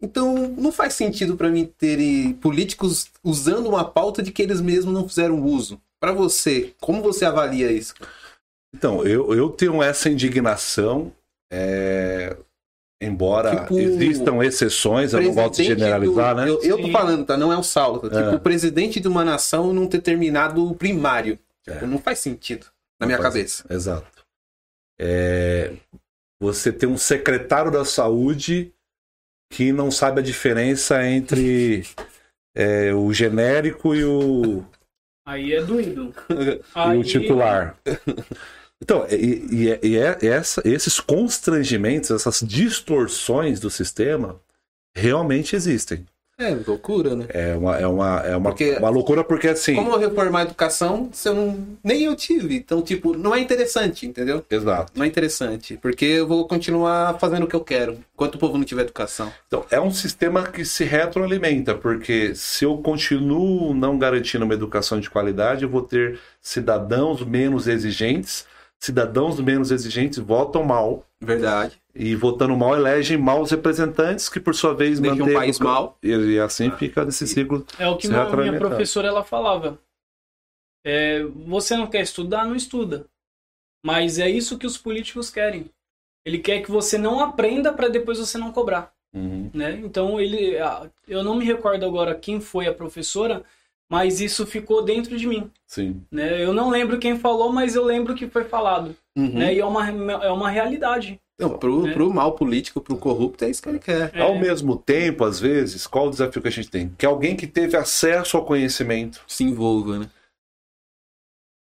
[0.00, 1.98] Então, não faz sentido para mim ter
[2.34, 5.80] políticos usando uma pauta de que eles mesmos não fizeram uso.
[5.98, 7.92] Para você, como você avalia isso?
[8.74, 11.12] Então, eu, eu tenho essa indignação,
[11.52, 12.36] é...
[13.02, 16.48] embora tipo, existam exceções, eu não gosto de generalizar, do, né?
[16.48, 17.36] Eu, eu tô falando, tá?
[17.36, 18.08] Não é o Saulo.
[18.08, 18.20] Tá?
[18.20, 18.24] É.
[18.24, 21.38] Tipo, o presidente de uma nação não ter terminado o primário.
[21.64, 21.86] Tipo, é.
[21.86, 22.66] Não faz sentido,
[22.98, 23.34] na não minha faz...
[23.34, 23.64] cabeça.
[23.68, 24.24] Exato.
[25.00, 25.72] É...
[26.42, 28.72] Você tem um secretário da saúde
[29.52, 31.84] que não sabe a diferença entre
[32.54, 34.64] é, o genérico e o.
[35.26, 36.14] Aí é doido.
[36.30, 36.98] e Aí...
[36.98, 37.78] o titular.
[38.82, 39.46] Então, e,
[39.82, 44.40] e, e é, essa, esses constrangimentos, essas distorções do sistema
[44.94, 46.06] realmente existem.
[46.40, 47.26] É loucura, né?
[47.28, 49.74] É uma, é uma, é uma, porque, uma loucura porque assim.
[49.74, 51.66] Como reformar a educação, se eu não.
[51.84, 52.56] Nem eu tive.
[52.56, 54.42] Então, tipo, não é interessante, entendeu?
[54.50, 54.90] Exato.
[54.96, 55.76] Não é interessante.
[55.76, 59.30] Porque eu vou continuar fazendo o que eu quero, enquanto o povo não tiver educação.
[59.46, 64.98] Então, é um sistema que se retroalimenta, porque se eu continuo não garantindo uma educação
[64.98, 68.46] de qualidade, eu vou ter cidadãos menos exigentes
[68.80, 71.06] cidadãos menos exigentes votam mal.
[71.20, 71.80] Verdade.
[71.94, 75.98] E votando mal elegem maus representantes que por sua vez mantêm um país mal.
[76.02, 77.66] E, e assim fica nesse ciclo.
[77.78, 79.78] É o que minha, minha professora ela falava.
[80.84, 83.06] É, você não quer estudar, não estuda.
[83.84, 85.70] Mas é isso que os políticos querem.
[86.24, 88.92] Ele quer que você não aprenda para depois você não cobrar.
[89.12, 89.50] Uhum.
[89.52, 89.80] Né?
[89.84, 90.54] Então ele,
[91.08, 93.44] eu não me recordo agora quem foi a professora,
[93.90, 95.50] mas isso ficou dentro de mim.
[95.66, 96.00] Sim.
[96.12, 96.44] Né?
[96.44, 98.94] Eu não lembro quem falou, mas eu lembro que foi falado.
[99.18, 99.40] Uhum.
[99.40, 99.54] Né?
[99.54, 101.20] E é uma, é uma realidade.
[101.36, 101.92] Não, pro, né?
[101.92, 104.14] pro mal político, pro corrupto, é isso que ele quer.
[104.14, 104.20] É.
[104.20, 106.94] Ao mesmo tempo, às vezes, qual o desafio que a gente tem?
[106.96, 110.10] Que alguém que teve acesso ao conhecimento se envolva, né?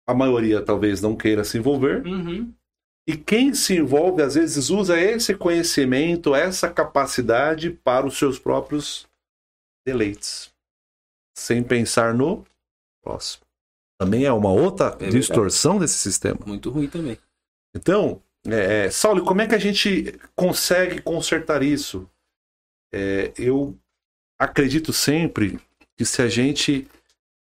[0.07, 2.07] A maioria talvez não queira se envolver.
[2.07, 2.53] Uhum.
[3.09, 9.07] E quem se envolve, às vezes, usa esse conhecimento, essa capacidade para os seus próprios
[9.87, 10.49] deleites
[11.37, 12.45] sem pensar no
[13.03, 13.45] próximo.
[13.99, 16.39] Também é uma outra é distorção desse sistema.
[16.47, 17.18] Muito ruim também.
[17.74, 22.09] Então, é, é, Saulo, como é que a gente consegue consertar isso?
[22.93, 23.78] É, eu
[24.39, 25.61] acredito sempre
[25.97, 26.89] que se a gente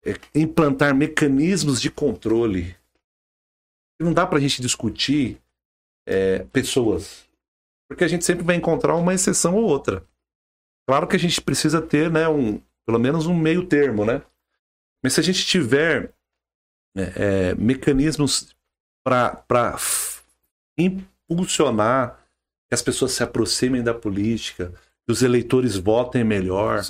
[0.06, 2.76] é, implantar mecanismos de controle,
[4.00, 5.42] não dá para a gente discutir
[6.08, 7.28] é, pessoas,
[7.90, 10.06] porque a gente sempre vai encontrar uma exceção ou outra.
[10.88, 14.22] Claro que a gente precisa ter né, um, Pelo menos um meio termo, né?
[15.04, 16.14] Mas se a gente tiver
[16.96, 17.02] é,
[17.52, 18.56] é, mecanismos
[19.04, 19.78] para
[20.78, 22.20] impulsionar
[22.68, 24.74] que as pessoas se aproximem da política,
[25.06, 26.82] que os eleitores votem melhor.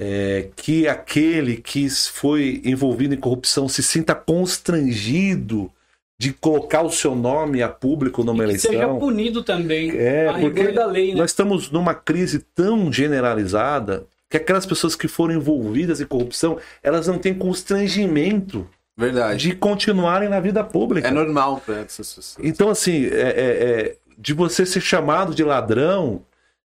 [0.00, 5.72] É, que aquele que foi envolvido em corrupção se sinta constrangido
[6.20, 8.70] de colocar o seu nome a público numa e eleição.
[8.70, 9.90] Seja punido também.
[9.90, 11.20] É, porque da lei, né?
[11.20, 17.06] nós estamos numa crise tão generalizada que aquelas pessoas que foram envolvidas em corrupção, elas
[17.06, 19.48] não têm constrangimento Verdade.
[19.48, 21.08] de continuarem na vida pública.
[21.08, 22.46] É normal para essas pessoas.
[22.46, 26.24] Então, assim, é, é, é, de você ser chamado de ladrão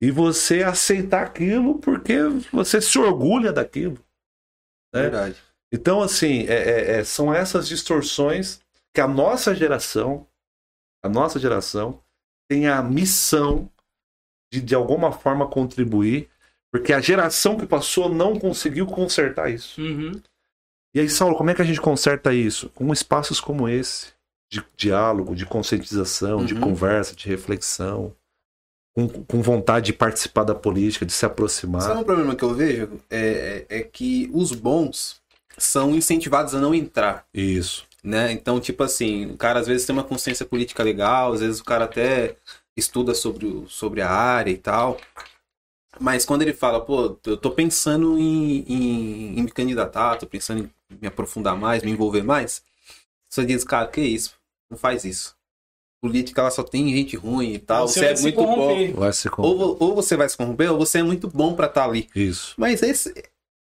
[0.00, 2.16] e você aceitar aquilo porque
[2.52, 3.98] você se orgulha daquilo.
[4.94, 5.02] Né?
[5.02, 5.36] Verdade.
[5.70, 8.60] Então, assim, é, é, é, são essas distorções
[8.94, 10.26] que a nossa geração,
[11.02, 12.02] a nossa geração,
[12.48, 13.70] tem a missão
[14.52, 16.28] de, de alguma forma, contribuir
[16.72, 19.80] porque a geração que passou não conseguiu consertar isso.
[19.80, 20.12] Uhum.
[20.94, 22.70] E aí, Saulo, como é que a gente conserta isso?
[22.70, 24.08] Com espaços como esse,
[24.50, 26.46] de diálogo, de conscientização, uhum.
[26.46, 28.14] de conversa, de reflexão,
[28.94, 31.82] com, com, vontade de participar da política, de se aproximar.
[31.82, 33.00] Sabe um problema que eu vejo?
[33.10, 35.20] É, é, é que os bons
[35.58, 37.26] são incentivados a não entrar.
[37.32, 37.86] Isso.
[38.02, 38.32] Né?
[38.32, 41.64] Então, tipo assim, o cara às vezes tem uma consciência política legal, às vezes o
[41.64, 42.36] cara até
[42.76, 44.98] estuda sobre, o, sobre a área e tal.
[46.00, 50.62] Mas quando ele fala, pô, eu tô pensando em, em, em me candidatar, tô pensando
[50.90, 52.62] em me aprofundar mais, me envolver mais,
[53.28, 54.34] você diz, cara, que isso?
[54.70, 55.36] Não faz isso.
[56.02, 57.86] Política, ela só tem gente ruim e tal.
[57.86, 58.92] Você, você é muito bom.
[58.94, 61.82] Vai se ou, ou você vai se corromper, ou você é muito bom para estar
[61.82, 62.08] tá ali.
[62.14, 62.54] Isso.
[62.56, 63.14] Mas esse,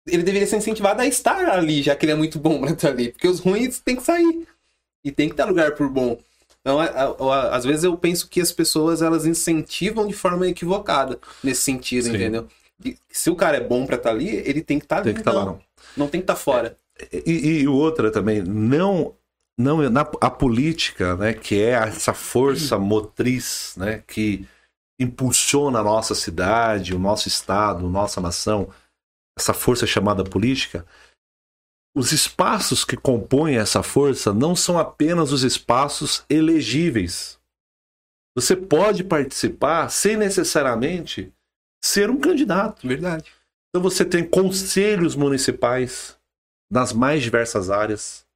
[0.06, 2.88] ele deveria ser incentivado a estar ali, já que ele é muito bom pra estar
[2.88, 3.12] tá ali.
[3.12, 4.48] Porque os ruins têm que sair.
[5.04, 6.20] E tem que dar lugar pro bom.
[6.68, 12.04] Então, às vezes eu penso que as pessoas elas incentivam de forma equivocada nesse sentido,
[12.04, 12.16] Sim.
[12.16, 12.48] entendeu?
[13.10, 15.06] se o cara é bom para estar tá ali, ele tem que estar tá ali.
[15.06, 15.60] Tem que estar tá lá, não.
[15.96, 16.78] Não tem que estar fora.
[17.00, 19.16] É, e, e outra também, não
[19.58, 24.46] não na, a política, né, que é essa força motriz, né, que
[25.00, 28.70] impulsiona a nossa cidade, o nosso estado, nossa nação,
[29.38, 30.86] essa força chamada política,
[31.98, 37.40] os espaços que compõem essa força não são apenas os espaços elegíveis.
[38.36, 41.34] Você pode participar sem necessariamente
[41.84, 42.88] ser um candidato.
[42.88, 43.32] Verdade.
[43.70, 46.16] Então você tem conselhos municipais
[46.72, 48.28] nas mais diversas áreas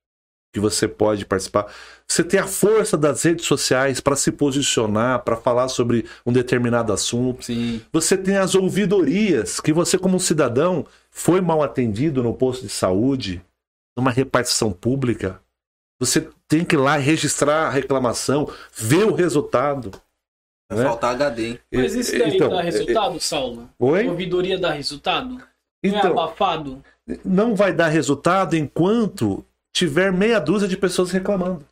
[0.51, 1.71] que você pode participar.
[2.07, 6.91] Você tem a força das redes sociais para se posicionar, para falar sobre um determinado
[6.91, 7.45] assunto.
[7.45, 7.79] Sim.
[7.93, 13.39] Você tem as ouvidorias que você como cidadão foi mal atendido no posto de saúde,
[13.97, 15.41] numa repartição pública,
[15.99, 19.91] você tem que ir lá registrar a reclamação, ver o resultado.
[20.69, 20.85] Vai né?
[20.85, 21.59] faltar HD, hein?
[21.71, 23.69] Mas isso daí então, dá resultado, Saulo?
[23.77, 24.07] Oi?
[24.07, 25.35] A ouvidoria dá resultado?
[25.35, 26.83] Não é então, é abafado?
[27.23, 31.65] Não vai dar resultado enquanto tiver meia dúzia de pessoas reclamando.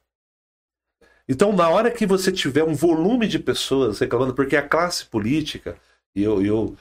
[1.27, 5.77] Então, na hora que você tiver um volume de pessoas reclamando, porque a classe política,
[6.15, 6.75] e eu, eu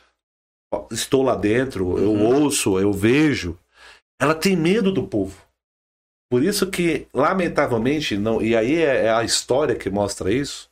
[0.91, 1.99] estou lá dentro, uhum.
[1.99, 3.59] eu ouço, eu vejo,
[4.21, 5.47] ela tem medo do povo.
[6.31, 10.69] Por isso que, lamentavelmente, não, e aí é, é a história que mostra isso,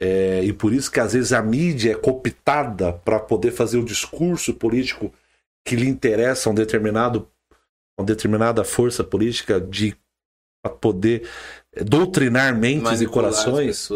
[0.00, 3.84] é, e por isso que às vezes a mídia é cooptada para poder fazer o
[3.84, 5.12] discurso político
[5.64, 7.28] que lhe interessa a um determinado,
[7.98, 9.96] uma determinada força política de
[10.80, 11.28] poder
[11.84, 13.88] doutrinar mentes e corações.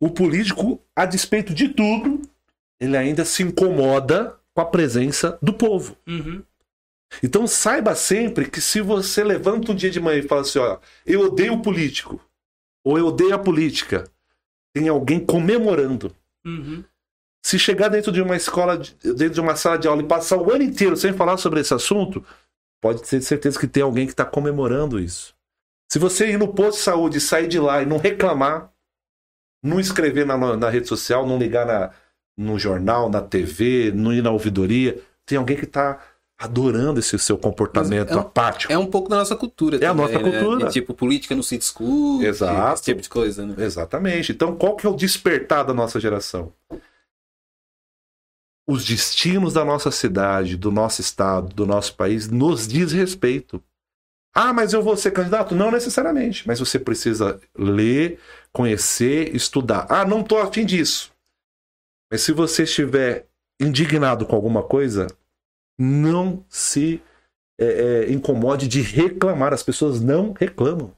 [0.00, 2.20] O político, a despeito de tudo,
[2.80, 5.96] ele ainda se incomoda com a presença do povo.
[6.06, 6.42] Uhum.
[7.22, 10.78] Então saiba sempre que se você levanta um dia de manhã e fala assim, ó,
[11.04, 12.20] eu odeio o político,
[12.84, 14.04] ou eu odeio a política,
[14.74, 16.14] tem alguém comemorando.
[16.44, 16.84] Uhum.
[17.44, 20.52] Se chegar dentro de uma escola, dentro de uma sala de aula e passar o
[20.52, 22.24] ano inteiro sem falar sobre esse assunto,
[22.80, 25.34] pode ter certeza que tem alguém que está comemorando isso.
[25.90, 28.72] Se você ir no posto de saúde, sair de lá e não reclamar,
[29.62, 31.90] não escrever na, na rede social, não ligar na,
[32.36, 36.00] no jornal, na TV, não ir na ouvidoria, tem alguém que está
[36.42, 38.72] adorando esse seu comportamento é apático.
[38.72, 39.76] É um pouco da nossa cultura.
[39.76, 40.40] É também, a nossa né?
[40.40, 40.68] cultura.
[40.68, 42.26] E, tipo, política não se discute.
[42.26, 42.74] Exato.
[42.74, 43.54] Esse tipo de coisa, né?
[43.58, 44.32] Exatamente.
[44.32, 46.52] Então, qual que é o despertar da nossa geração?
[48.66, 53.62] Os destinos da nossa cidade, do nosso estado, do nosso país nos diz respeito.
[54.34, 55.54] Ah, mas eu vou ser candidato?
[55.54, 56.46] Não necessariamente.
[56.46, 58.18] Mas você precisa ler,
[58.52, 59.86] conhecer, estudar.
[59.88, 61.12] Ah, não estou afim disso.
[62.10, 63.26] Mas se você estiver
[63.60, 65.06] indignado com alguma coisa,
[65.78, 67.00] não se
[67.60, 67.64] é,
[68.06, 69.52] é, incomode de reclamar.
[69.52, 70.92] As pessoas não reclamam.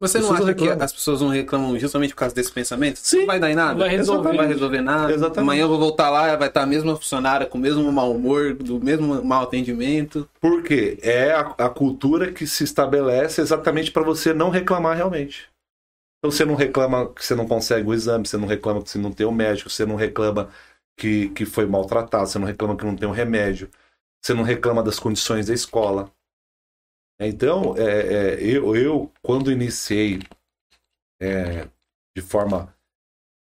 [0.00, 3.00] Você não acha que as pessoas não reclamam justamente por causa desse pensamento?
[3.00, 3.20] Sim.
[3.20, 3.72] Não vai dar em nada?
[3.72, 4.28] Não vai resolver.
[4.28, 5.12] Não vai resolver nada.
[5.12, 5.40] Exatamente.
[5.40, 8.54] Amanhã eu vou voltar lá, vai estar a mesma funcionária, com o mesmo mau humor,
[8.54, 10.28] do mesmo mau atendimento.
[10.40, 10.98] Por quê?
[11.02, 15.48] É a, a cultura que se estabelece exatamente para você não reclamar realmente.
[16.18, 18.98] Então você não reclama que você não consegue o exame, você não reclama que você
[18.98, 20.48] não tem o médico, você não reclama
[20.98, 23.70] que, que foi maltratado, você não reclama que não tem o remédio,
[24.22, 26.12] você não reclama das condições da escola.
[27.20, 30.20] Então, é, é, eu, eu, quando iniciei
[31.20, 31.68] é,
[32.16, 32.74] de forma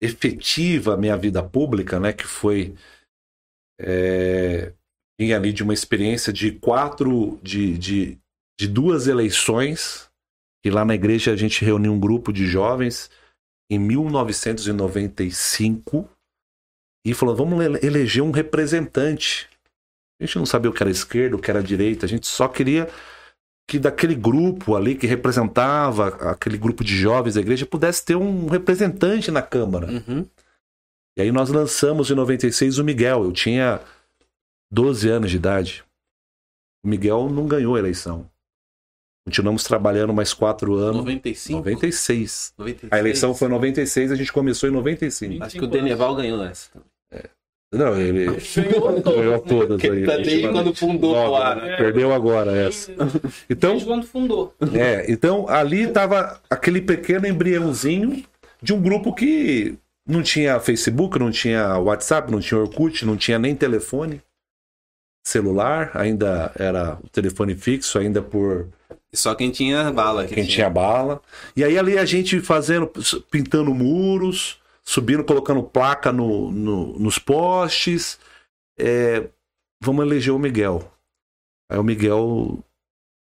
[0.01, 2.75] efetiva a minha vida pública, né, que foi
[3.79, 4.73] é,
[5.35, 8.19] ali de uma experiência de quatro, de, de,
[8.59, 10.11] de duas eleições,
[10.65, 13.09] e lá na igreja a gente reuniu um grupo de jovens
[13.69, 16.09] em 1995
[17.05, 19.47] e falou: vamos eleger um representante.
[20.19, 22.47] A gente não sabia o que era esquerda, o que era direita, a gente só
[22.47, 22.89] queria
[23.67, 28.47] que daquele grupo ali que representava aquele grupo de jovens da igreja pudesse ter um
[28.47, 29.87] representante na Câmara.
[29.87, 30.25] Uhum.
[31.17, 33.23] E aí nós lançamos em 96 o Miguel.
[33.23, 33.81] Eu tinha
[34.71, 35.83] 12 anos de idade.
[36.83, 38.29] O Miguel não ganhou a eleição.
[39.25, 40.97] Continuamos trabalhando mais quatro anos.
[40.97, 41.57] 95?
[41.57, 42.53] 96.
[42.57, 42.93] 96.
[42.93, 45.43] A eleição foi em 96, a gente começou em 95.
[45.43, 46.69] Acho que o Deneval ganhou essa.
[47.75, 49.43] Não, ele Ganhou todas, ganhou né?
[49.45, 50.05] todas aí.
[50.05, 51.77] tá desde quando fundou Nova, lá, né?
[51.77, 52.91] Perdeu agora essa.
[53.49, 54.53] Então, Desde quando fundou.
[54.73, 58.23] É, então ali tava aquele pequeno embriãozinho
[58.61, 63.37] de um grupo que não tinha Facebook, não tinha WhatsApp, não tinha Orkut, não tinha
[63.37, 64.21] nem telefone
[65.25, 68.67] celular, ainda era o telefone fixo, ainda por
[69.13, 70.25] Só quem tinha bala.
[70.25, 71.19] quem tinha bala.
[71.55, 72.89] E aí ali a gente fazendo,
[73.31, 78.19] pintando muros, subindo, colocando placa no, no- nos postes.
[78.77, 79.29] É,
[79.81, 80.91] vamos eleger o Miguel.
[81.69, 82.63] Aí o Miguel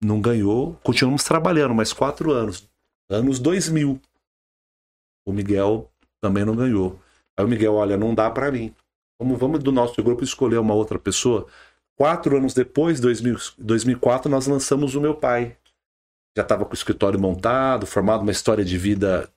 [0.03, 0.75] não ganhou.
[0.83, 2.67] Continuamos trabalhando mais quatro anos.
[3.09, 3.99] Anos 2000.
[5.25, 5.89] O Miguel
[6.21, 6.99] também não ganhou.
[7.37, 8.73] Aí o Miguel, olha, não dá pra mim.
[9.19, 11.47] Vamos, vamos do nosso grupo escolher uma outra pessoa.
[11.97, 15.57] Quatro anos depois, 2000, 2004, nós lançamos o meu pai
[16.37, 19.27] já estava com o escritório montado, formado uma história de vida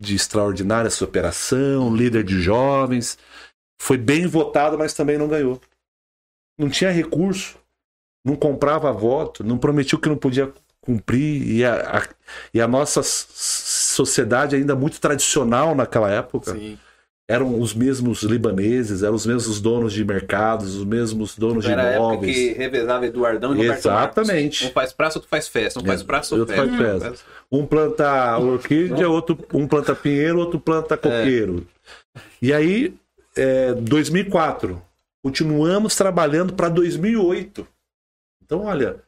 [0.00, 3.18] de extraordinária superação, líder de jovens.
[3.80, 5.60] Foi bem votado, mas também não ganhou.
[6.58, 7.58] Não tinha recurso,
[8.24, 11.42] não comprava voto, não prometiu que não podia cumprir.
[11.48, 12.08] E a, a-
[12.52, 16.78] e a nossa sociedade ainda muito tradicional naquela época Sim.
[17.28, 21.82] Eram os mesmos libaneses, eram os mesmos donos de mercados, os mesmos donos de Era
[21.82, 22.36] a época imóveis.
[22.36, 24.18] que revezava Eduardão e Roberto Marcos.
[24.18, 24.66] Exatamente.
[24.66, 25.80] Um faz praça, outro faz festa.
[25.80, 27.24] Um faz É, praça, outro outro faz festa.
[27.50, 31.66] Um planta orquídea, outro um planta pinheiro, outro planta coqueiro.
[32.40, 32.94] E aí,
[33.34, 34.80] é, 2004,
[35.22, 37.66] continuamos trabalhando para 2008.
[38.44, 39.02] Então, olha,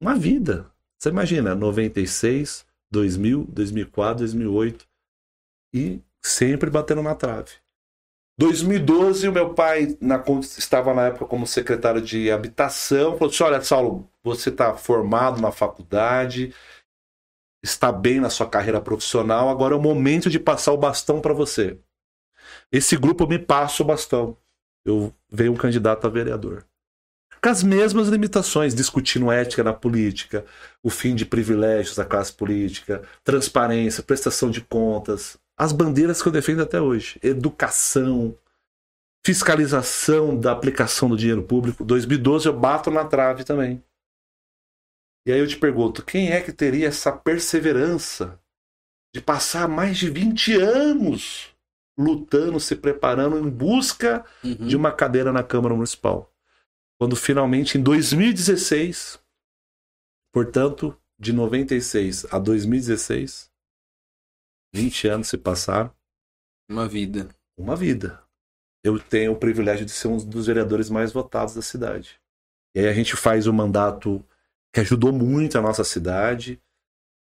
[0.00, 0.66] uma vida.
[0.98, 4.84] Você imagina, 96, 2000, 2004, 2008
[5.72, 7.52] e sempre batendo na trave.
[8.38, 10.22] 2012, o meu pai na,
[10.56, 13.18] estava na época como secretário de habitação.
[13.18, 16.54] Falou assim: Olha, Saulo, você está formado na faculdade,
[17.62, 21.34] está bem na sua carreira profissional, agora é o momento de passar o bastão para
[21.34, 21.78] você.
[22.72, 24.36] Esse grupo me passa o bastão.
[24.84, 26.64] Eu venho um candidato a vereador.
[27.42, 30.44] Com as mesmas limitações, discutindo ética na política,
[30.82, 36.32] o fim de privilégios da classe política, transparência, prestação de contas, as bandeiras que eu
[36.32, 38.34] defendo até hoje: educação,
[39.24, 41.84] fiscalização da aplicação do dinheiro público.
[41.84, 43.84] 2012 eu bato na trave também.
[45.26, 48.40] E aí eu te pergunto: quem é que teria essa perseverança
[49.14, 51.54] de passar mais de 20 anos
[51.98, 54.66] lutando, se preparando em busca Uhum.
[54.66, 56.32] de uma cadeira na Câmara Municipal?
[56.98, 59.20] Quando finalmente em 2016,
[60.32, 63.49] portanto, de 96 a 2016,
[64.72, 65.92] 20 anos se passaram,
[66.70, 67.28] Uma vida.
[67.58, 68.22] uma vida.
[68.82, 72.18] Eu tenho o privilégio de ser um dos vereadores mais votados da cidade.
[72.74, 74.24] E aí a gente faz um mandato
[74.72, 76.60] que ajudou muito a nossa cidade.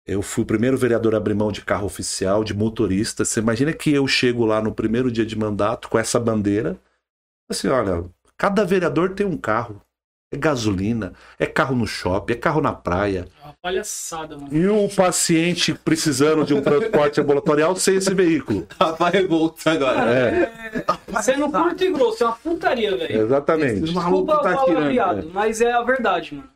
[0.05, 3.23] Eu fui o primeiro vereador a abrir mão de carro oficial, de motorista.
[3.23, 6.79] Você imagina que eu chego lá no primeiro dia de mandato com essa bandeira.
[7.49, 9.81] Assim, olha, cada vereador tem um carro.
[10.29, 13.25] É gasolina, é carro no shopping, é carro na praia.
[13.41, 14.49] É uma palhaçada, mano.
[14.51, 18.67] E o paciente precisando de um transporte ambulatorial sem esse veículo.
[18.77, 20.11] Rapaz, revolto agora.
[20.11, 20.51] É,
[21.21, 23.21] Sendo curto e grosso, é uma putaria, velho.
[23.21, 23.79] exatamente.
[23.81, 24.89] Desculpa tá tirando.
[24.89, 26.49] viado, mas é a verdade, mano.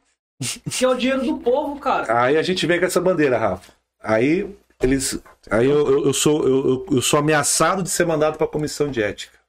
[0.70, 2.24] Que é o dinheiro do povo, cara.
[2.24, 3.72] Aí a gente vem com essa bandeira, Rafa.
[4.04, 4.50] Aí
[4.84, 5.18] eles.
[5.50, 8.90] Aí eu, eu, eu sou, eu, eu- eu sou ameaçado de ser mandado pra comissão
[8.92, 9.40] de ética.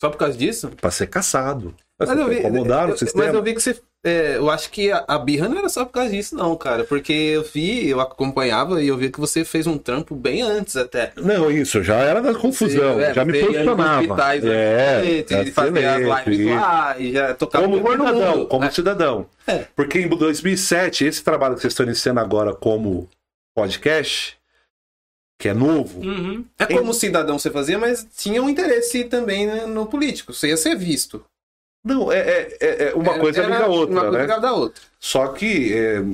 [0.00, 0.70] Só por causa disso?
[0.80, 1.74] Pra ser caçado.
[1.98, 3.26] Mas eu vi, Incomodaram o sistema.
[3.26, 5.84] mas eu vi que você é, eu acho que a, a, birra não era só
[5.84, 6.84] por causa disso, não, cara.
[6.84, 10.74] Porque eu vi, eu acompanhava e eu vi que você fez um trampo bem antes
[10.74, 11.12] até.
[11.16, 12.94] Não, isso, já era da confusão.
[12.94, 14.00] Você, é, já me posicionava.
[14.00, 18.70] Hospitais, é, é, e fazia as lives lá e já tocava como cidadão, como é.
[18.70, 19.26] cidadão.
[19.46, 19.66] É.
[19.76, 23.06] Porque em 2007, esse trabalho que vocês estão iniciando agora como
[23.54, 24.38] podcast,
[25.40, 26.00] que é novo.
[26.00, 26.44] Uhum.
[26.58, 30.34] É como cidadão você fazia, mas tinha um interesse também né, no político.
[30.34, 31.24] Você ia ser visto.
[31.82, 34.38] Não, é, é, é, é uma coisa liga a outra, uma coisa né?
[34.40, 34.82] da outra.
[35.00, 36.04] Só que é,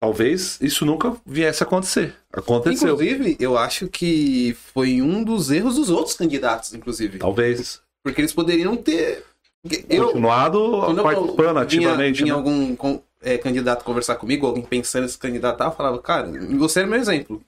[0.00, 2.14] talvez isso nunca viesse a acontecer.
[2.32, 2.94] Aconteceu.
[2.94, 7.18] Inclusive, eu acho que foi um dos erros dos outros candidatos, inclusive.
[7.18, 7.82] Talvez.
[8.02, 9.24] Porque eles poderiam ter
[9.90, 12.24] eu, continuado participando ativamente.
[12.24, 12.38] Tinha né?
[12.38, 12.74] algum
[13.20, 16.98] é, candidato conversar comigo, alguém pensando em se candidatar, eu falava, cara, você é meu
[16.98, 17.44] exemplo.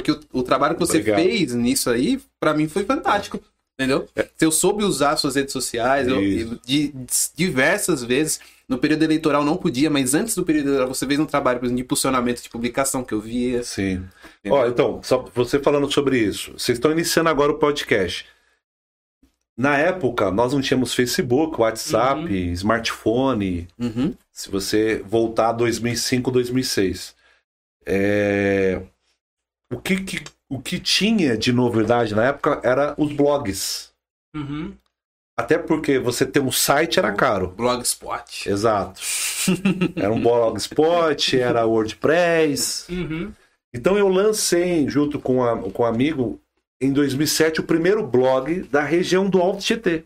[0.00, 1.22] Porque o, o trabalho que você Obrigado.
[1.22, 3.40] fez nisso aí, para mim foi fantástico.
[3.78, 4.08] Entendeu?
[4.16, 4.26] É.
[4.40, 6.18] Eu soube usar suas redes sociais eu,
[6.64, 6.94] de,
[7.34, 8.40] diversas vezes.
[8.66, 11.80] No período eleitoral não podia, mas antes do período eleitoral você fez um trabalho de
[11.80, 13.62] impulsionamento de publicação que eu via.
[13.62, 14.02] Sim.
[14.48, 16.52] Ó, então, só você falando sobre isso.
[16.52, 18.26] Vocês estão iniciando agora o podcast.
[19.56, 22.52] Na época, nós não tínhamos Facebook, WhatsApp, uhum.
[22.52, 23.68] smartphone.
[23.78, 24.14] Uhum.
[24.32, 27.14] Se você voltar a 2005, 2006.
[27.86, 28.82] É...
[29.72, 33.92] O que, que o que tinha de novidade na época era os blogs.
[34.34, 34.74] Uhum.
[35.36, 37.48] Até porque você ter um site era caro.
[37.48, 38.48] Blogspot.
[38.48, 39.00] Exato.
[39.96, 42.90] era um blogspot, era WordPress.
[42.90, 43.32] Uhum.
[43.74, 46.40] Então eu lancei, junto com, a, com um amigo,
[46.80, 50.04] em 2007, o primeiro blog da região do Alto Tietê.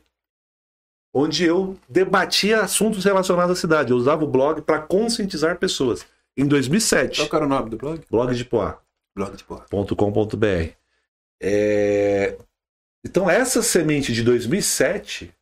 [1.15, 3.91] Onde eu debatia assuntos relacionados à cidade.
[3.91, 6.07] Eu usava o blog para conscientizar pessoas.
[6.37, 7.29] Em 2007.
[7.29, 8.01] Qual era o nome do blog?
[8.09, 8.81] Blog de Poá
[9.15, 10.73] blogdepoa.com.br.
[11.43, 12.37] É...
[13.05, 15.33] Então, essa semente de 2007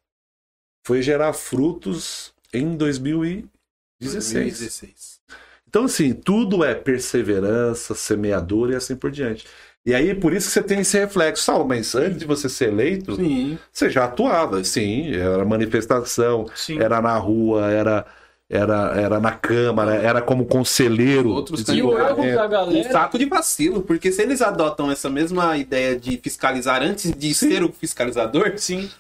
[0.87, 4.33] foi gerar frutos em 2016.
[4.33, 5.21] 2016.
[5.69, 9.47] Então, assim, tudo é perseverança, semeador e assim por diante.
[9.85, 11.45] E aí, por isso que você tem esse reflexo.
[11.45, 13.59] Sal, mas antes de você ser eleito, sim.
[13.73, 16.79] você já atuava, sim, era manifestação, sim.
[16.79, 18.07] era na rua, era
[18.51, 21.31] era, era na Câmara, era como conselheiro.
[21.31, 22.89] Outros de o erro da galera...
[22.89, 27.35] Um saco de vacilo, porque se eles adotam essa mesma ideia de fiscalizar antes de
[27.35, 27.51] sim.
[27.51, 28.91] ser o fiscalizador, sim.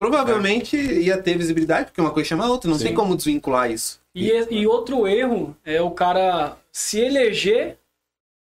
[0.00, 1.00] provavelmente é.
[1.00, 2.84] ia ter visibilidade, porque uma coisa chama a outra, não sim.
[2.84, 4.00] tem como desvincular isso.
[4.14, 7.78] E, e outro erro é o cara se eleger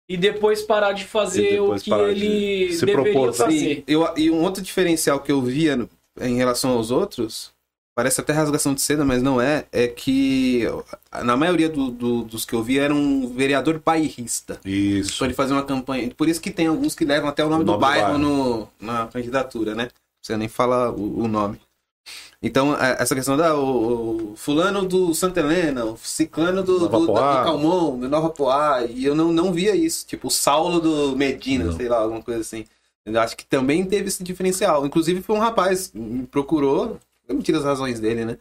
[0.08, 3.84] e depois parar de fazer o que ele de deveria propor, fazer.
[3.86, 5.86] Eu, e um outro diferencial que eu via
[6.20, 7.52] em relação aos outros
[7.98, 10.62] parece até rasgação de seda, mas não é, é que
[11.24, 14.60] na maioria do, do, dos que eu vi era um vereador bairrista.
[14.64, 15.18] Isso.
[15.18, 16.08] Para ele fazer uma campanha.
[16.16, 18.24] Por isso que tem alguns que levam até o nome, o nome do, bairro, do,
[18.24, 19.88] bairro, No, na candidatura, né?
[20.22, 21.60] Você nem fala o, o nome.
[22.40, 27.06] Então, é, essa questão da o, o fulano do Santa Helena, o ciclano do, do,
[27.06, 30.06] do, Calmon, do Nova Poá, e eu não, não via isso.
[30.06, 31.72] Tipo, o Saulo do Medina, não.
[31.72, 32.64] sei lá, alguma coisa assim.
[33.04, 34.86] Eu acho que também teve esse diferencial.
[34.86, 38.38] Inclusive, foi um rapaz me procurou, eu não tiro as razões dele, né?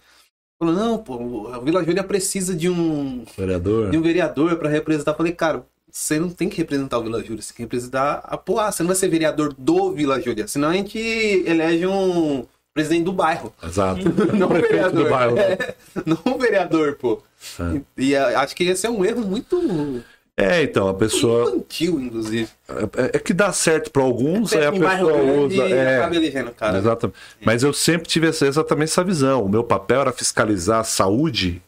[0.59, 5.11] Falou, não, pô, a Vila Júlia precisa de um vereador, de um vereador para representar.
[5.11, 8.21] Eu falei, cara, você não tem que representar o Vila Júlia, você tem que representar
[8.23, 8.71] a Poá.
[8.71, 13.13] Você não vai ser vereador do Vila Júlia, senão a gente elege um presidente do
[13.13, 13.53] bairro.
[13.63, 14.01] Exato.
[14.33, 15.03] não um vereador.
[15.03, 15.51] Do bairro, né?
[15.59, 15.75] é,
[16.05, 17.21] não um vereador, pô.
[17.59, 17.81] É.
[17.97, 20.03] E, e acho que esse é um erro muito
[20.39, 21.49] é, então, a pessoa.
[21.49, 22.47] Infantil, inclusive.
[22.95, 25.63] É, é que dá certo para alguns, é, a pessoa usa.
[25.63, 26.77] É, elegendo, cara.
[26.77, 27.17] Exatamente.
[27.43, 29.43] Mas eu sempre tive essa, exatamente essa visão.
[29.43, 31.59] O meu papel era fiscalizar a saúde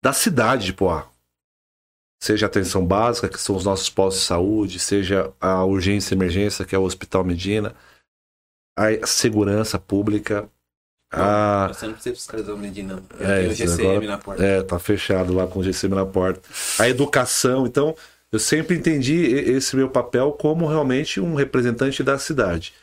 [0.00, 1.08] da cidade de Poá.
[2.22, 6.16] Seja a atenção básica, que são os nossos postos de saúde, seja a urgência e
[6.16, 7.74] emergência, que é o Hospital Medina,
[8.78, 10.48] a segurança pública,
[11.16, 13.02] ah, você não precisa fiscalizar o Medina.
[13.20, 14.44] É, o GCM agora, na porta.
[14.44, 16.40] É, tá fechado lá com o GCM na porta.
[16.78, 17.94] A educação, então,
[18.32, 22.74] eu sempre entendi esse meu papel como realmente um representante da cidade.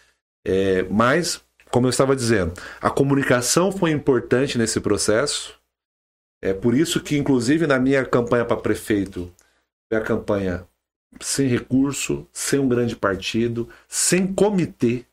[0.45, 5.55] É, mas, como eu estava dizendo, a comunicação foi importante nesse processo.
[6.41, 9.31] É por isso que, inclusive, na minha campanha para prefeito,
[9.89, 10.65] foi a campanha
[11.19, 15.05] sem recurso, sem um grande partido, sem comitê,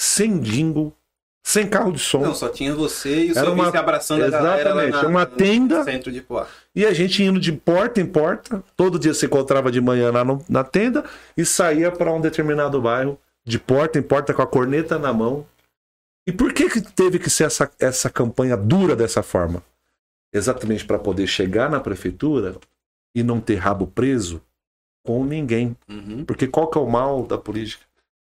[0.00, 0.96] sem jingle,
[1.42, 2.20] sem carro de som.
[2.20, 3.68] Não, só tinha você e o Era seu uma...
[3.68, 5.82] abraçando Exatamente, a galera uma tenda.
[5.82, 6.46] centro de Poá.
[6.74, 10.24] E a gente indo de porta em porta, todo dia se encontrava de manhã lá
[10.24, 11.04] no, na tenda
[11.36, 15.44] e saía para um determinado bairro, de porta em porta com a corneta na mão.
[16.26, 19.62] E por que, que teve que ser essa, essa campanha dura dessa forma?
[20.32, 22.56] Exatamente para poder chegar na prefeitura
[23.14, 24.40] e não ter rabo preso
[25.04, 25.76] com ninguém.
[25.88, 26.24] Uhum.
[26.24, 27.84] Porque qual que é o mal da política?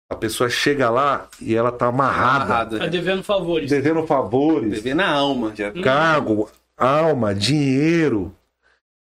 [0.09, 2.79] A pessoa chega lá e ela tá amarrada.
[2.79, 3.69] Tá devendo favores.
[3.69, 4.71] Devendo favores.
[4.71, 5.53] Devendo a alma.
[5.53, 5.71] Já.
[5.81, 6.49] Cargo.
[6.77, 8.33] alma, dinheiro.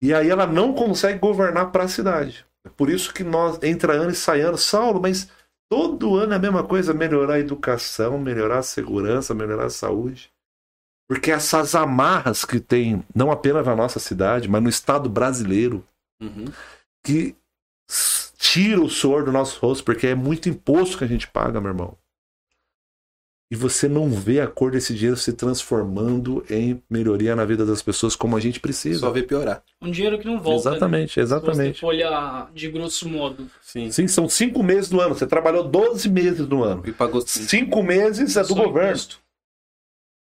[0.02, 2.46] E aí ela não consegue governar para a cidade.
[2.66, 5.30] É por isso que nós entra ano e sai ano, Saulo, mas
[5.70, 10.32] todo ano é a mesma coisa, melhorar a educação, melhorar a segurança, melhorar a saúde.
[11.08, 15.86] Porque essas amarras que tem, não apenas na nossa cidade, mas no Estado brasileiro,
[16.20, 16.46] uhum.
[17.04, 17.36] que
[18.46, 21.72] tira o suor do nosso rosto, porque é muito imposto que a gente paga, meu
[21.72, 21.98] irmão.
[23.52, 27.82] E você não vê a cor desse dinheiro se transformando em melhoria na vida das
[27.82, 29.00] pessoas como a gente precisa.
[29.00, 29.64] Só vê piorar.
[29.82, 30.70] Um dinheiro que não volta.
[30.70, 31.24] Exatamente, né?
[31.24, 31.76] exatamente.
[31.76, 33.48] Se você olhar de grosso modo.
[33.62, 33.92] Sim.
[33.92, 35.14] Sim, são cinco meses do ano.
[35.14, 36.84] Você trabalhou 12 meses do ano.
[36.88, 38.90] E pagou cinco meses é do governo.
[38.90, 39.20] Imposto.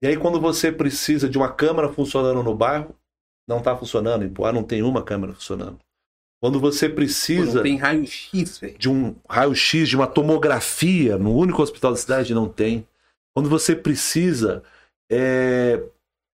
[0.02, 2.96] E aí, quando você precisa de uma câmera funcionando no bairro,
[3.48, 4.24] não está funcionando.
[4.24, 5.80] Em Poá não tem uma câmera funcionando.
[6.42, 7.56] Quando você precisa.
[7.56, 8.78] Não tem raio-x, velho.
[8.78, 12.88] De um raio-x, de uma tomografia, no único hospital da cidade não tem.
[13.36, 14.64] Quando você precisa
[15.10, 15.82] é,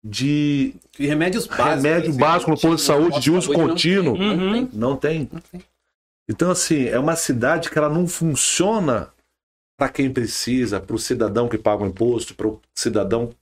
[0.05, 0.75] de.
[0.99, 1.83] E remédios básicos.
[1.83, 4.15] Remédio básico no posto de saúde, de uso contínuo.
[4.15, 4.69] Uhum.
[4.75, 5.29] Não tem.
[5.33, 5.65] Não tem.
[6.29, 9.11] Então, assim, é uma cidade que ela não funciona
[9.79, 13.35] para quem precisa, para o cidadão que paga o imposto, para o cidadão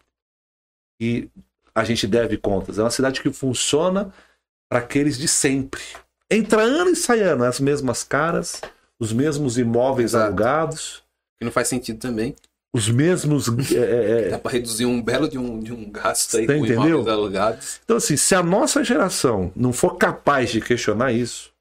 [1.00, 1.28] que
[1.74, 2.78] a gente deve contas.
[2.78, 4.12] É uma cidade que funciona
[4.70, 5.82] para aqueles de sempre.
[6.32, 8.60] Entra ano e sai ano, as mesmas caras,
[8.98, 10.26] os mesmos imóveis Exato.
[10.26, 11.02] alugados.
[11.38, 12.34] Que não faz sentido também.
[12.74, 13.48] Os mesmos.
[13.72, 14.26] É, é...
[14.26, 16.86] é Dá para reduzir um belo de um, de um gasto aí Você com entendeu?
[16.86, 17.80] imóveis alugados.
[17.84, 21.52] Então, assim, se a nossa geração não for capaz de questionar isso,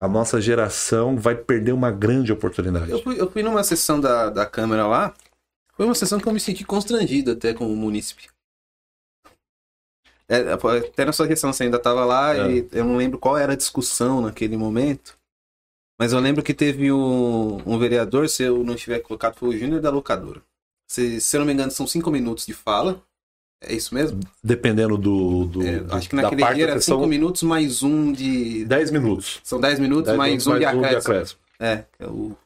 [0.00, 2.90] a nossa geração vai perder uma grande oportunidade.
[2.90, 5.14] Eu fui, eu fui numa sessão da, da Câmara lá,
[5.74, 8.33] foi uma sessão que eu me senti constrangido até com o munícipe.
[10.28, 12.50] É, até na sua questão, você ainda estava lá é.
[12.50, 15.18] e eu não lembro qual era a discussão naquele momento.
[15.98, 19.58] Mas eu lembro que teve um, um vereador, se eu não estiver colocado, foi o
[19.58, 20.42] Júnior da Locadora.
[20.88, 23.02] Se, se eu não me engano, são cinco minutos de fala.
[23.62, 24.20] É isso mesmo?
[24.42, 25.46] Dependendo do.
[25.46, 28.64] do, é, acho que naquele dia era cinco minutos mais um de.
[28.64, 29.40] Dez minutos.
[29.42, 31.40] São dez minutos dez mais, minutos, um, mais de um de acréscimo.
[31.58, 32.36] É, é, o,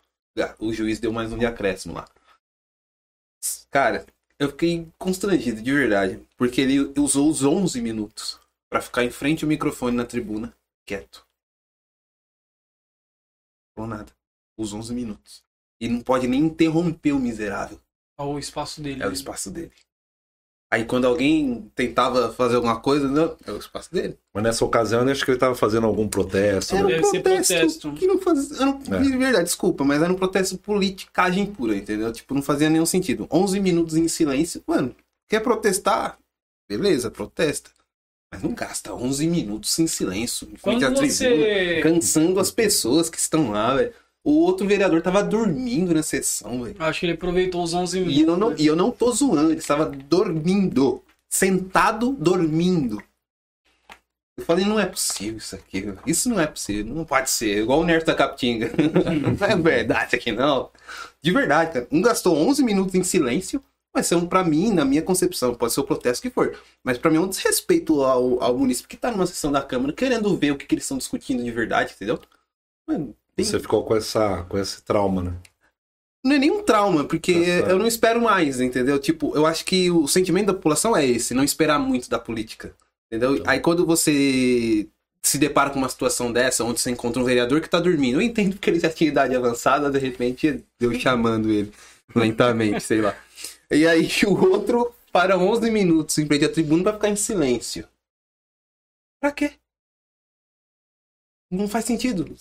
[0.60, 2.06] o juiz deu mais um de acréscimo lá.
[3.70, 4.06] Cara,
[4.38, 6.26] eu fiquei constrangido, de verdade.
[6.36, 11.26] Porque ele usou os 11 minutos para ficar em frente ao microfone na tribuna, quieto.
[13.76, 14.12] Ou nada.
[14.56, 15.44] Os 11 minutos.
[15.80, 17.80] E não pode nem interromper o miserável.
[18.18, 19.02] É o espaço dele.
[19.02, 19.72] É o espaço dele.
[20.70, 24.18] Aí quando alguém tentava fazer alguma coisa, não, é o espaço dele.
[24.34, 26.76] Mas nessa ocasião eu acho que ele estava fazendo algum protesto.
[26.76, 27.92] Era um protesto, protesto.
[27.94, 28.66] Que não fazia.
[28.66, 29.00] Não, é.
[29.00, 32.12] De verdade, desculpa, mas era um protesto politicagem pura, entendeu?
[32.12, 33.26] Tipo, não fazia nenhum sentido.
[33.30, 34.94] 11 minutos em silêncio, mano,
[35.26, 36.18] quer protestar?
[36.68, 37.70] Beleza, protesta.
[38.30, 41.28] Mas não gasta 11 minutos em silêncio, em frente à você...
[41.28, 43.94] tribuna, cansando as pessoas que estão lá, velho.
[44.28, 46.76] O outro vereador tava dormindo na sessão, velho.
[46.78, 48.18] Acho que ele aproveitou os 11 minutos.
[48.18, 48.56] E eu não, né?
[48.58, 51.02] e eu não tô zoando, ele estava dormindo.
[51.30, 53.02] Sentado, dormindo.
[54.36, 55.94] Eu falei, não é possível isso aqui.
[56.06, 56.94] Isso não é possível.
[56.94, 57.62] Não pode ser.
[57.62, 58.70] Igual o Nerd da Capitinga.
[58.76, 60.68] não é verdade aqui, não.
[61.22, 61.88] De verdade, cara.
[61.90, 63.64] Um gastou 11 minutos em silêncio.
[63.94, 66.54] Mas são, para mim, na minha concepção, pode ser o protesto que for.
[66.84, 69.94] Mas para mim é um desrespeito ao, ao município que tá numa sessão da Câmara
[69.94, 72.20] querendo ver o que, que eles estão discutindo de verdade, entendeu?
[72.86, 73.16] Mano.
[73.44, 75.34] Você ficou com, essa, com esse trauma, né?
[76.24, 78.98] Não é nenhum trauma, porque eu não espero mais, entendeu?
[78.98, 82.74] Tipo, eu acho que o sentimento da população é esse, não esperar muito da política.
[83.06, 83.42] Entendeu?
[83.42, 83.52] Tá.
[83.52, 84.88] Aí quando você
[85.22, 88.22] se depara com uma situação dessa, onde você encontra um vereador que tá dormindo, eu
[88.22, 91.72] entendo que ele já tinha idade avançada, de repente deu chamando ele
[92.14, 93.16] lentamente, sei lá.
[93.70, 97.88] E aí o outro para 11 minutos em frente à tribuna para ficar em silêncio.
[99.20, 99.52] Pra quê?
[101.50, 102.36] Não faz sentido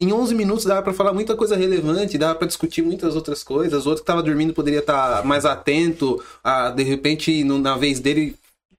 [0.00, 3.86] em 11 minutos dava para falar muita coisa relevante, dava para discutir muitas outras coisas.
[3.86, 7.98] O outro que estava dormindo poderia estar tá mais atento, a de repente, na vez
[7.98, 8.36] dele,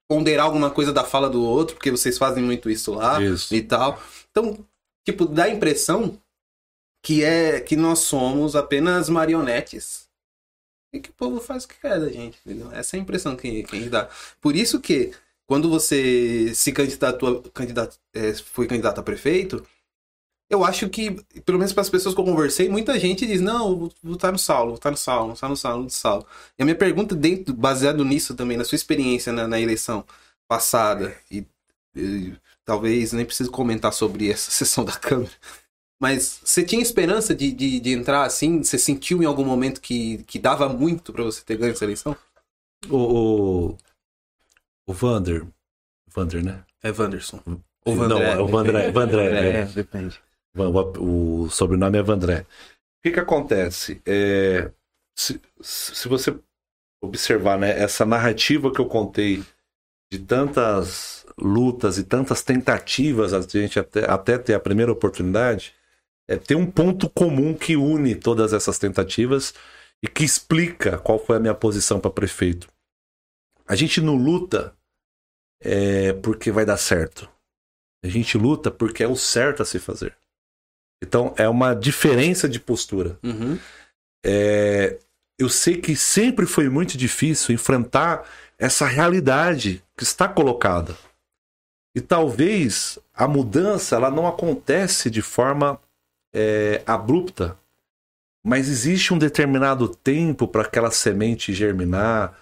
[0.08, 3.54] ponderar alguma coisa da fala do outro, porque vocês fazem muito isso lá isso.
[3.54, 4.02] e tal.
[4.30, 4.58] Então,
[5.04, 6.20] tipo, dá a impressão
[7.04, 10.08] que é que nós somos apenas marionetes.
[10.94, 12.72] E que o povo faz o que quer da gente, entendeu?
[12.72, 14.08] Essa é a impressão que, que a gente dá.
[14.40, 15.12] Por isso que,
[15.46, 19.66] quando você se candidatou, candidato, é, foi candidato a prefeito,
[20.50, 21.12] eu acho que,
[21.46, 24.40] pelo menos para as pessoas que eu conversei, muita gente diz: não, vou estar no
[24.40, 26.26] Saulo, vou estar no Saulo, vou estar no Saulo, no Saulo.
[26.58, 30.06] E a minha pergunta, dentro, baseado nisso também, na sua experiência na, na eleição
[30.48, 31.46] passada, e,
[31.96, 32.34] e,
[32.64, 35.32] talvez nem preciso comentar sobre essa sessão da Câmara,
[36.00, 38.64] mas você tinha esperança de, de, de, entrar assim?
[38.64, 42.16] Você sentiu em algum momento que, que dava muito para você ter ganho essa eleição?
[42.90, 43.78] O, o,
[44.86, 45.46] o Vander,
[46.08, 46.64] Vander, né?
[46.84, 47.42] É Wanderson.
[47.84, 50.22] O Vandré, Não, o Vandré, Vandré, é, é, depende.
[50.58, 52.42] O, o sobrenome é Vandré.
[52.42, 52.46] O
[53.04, 54.02] que que acontece?
[54.06, 54.72] É,
[55.18, 56.38] se, se você
[57.02, 59.44] observar né, essa narrativa que eu contei
[60.12, 65.74] de tantas lutas e tantas tentativas a gente até, até ter a primeira oportunidade,
[66.28, 69.54] é ter um ponto comum que une todas essas tentativas
[70.04, 72.68] e que explica qual foi a minha posição para prefeito.
[73.66, 74.76] A gente não luta
[75.62, 77.30] é, porque vai dar certo.
[78.04, 80.16] A gente luta porque é o certo a se fazer.
[81.04, 83.18] Então é uma diferença de postura.
[83.24, 83.58] Uhum.
[84.26, 84.98] É,
[85.40, 88.28] eu sei que sempre foi muito difícil enfrentar
[88.58, 90.96] essa realidade que está colocada.
[91.96, 95.80] E talvez a mudança ela não acontece de forma
[96.34, 97.58] é, abrupta,
[98.46, 102.38] mas existe um determinado tempo para aquela semente germinar,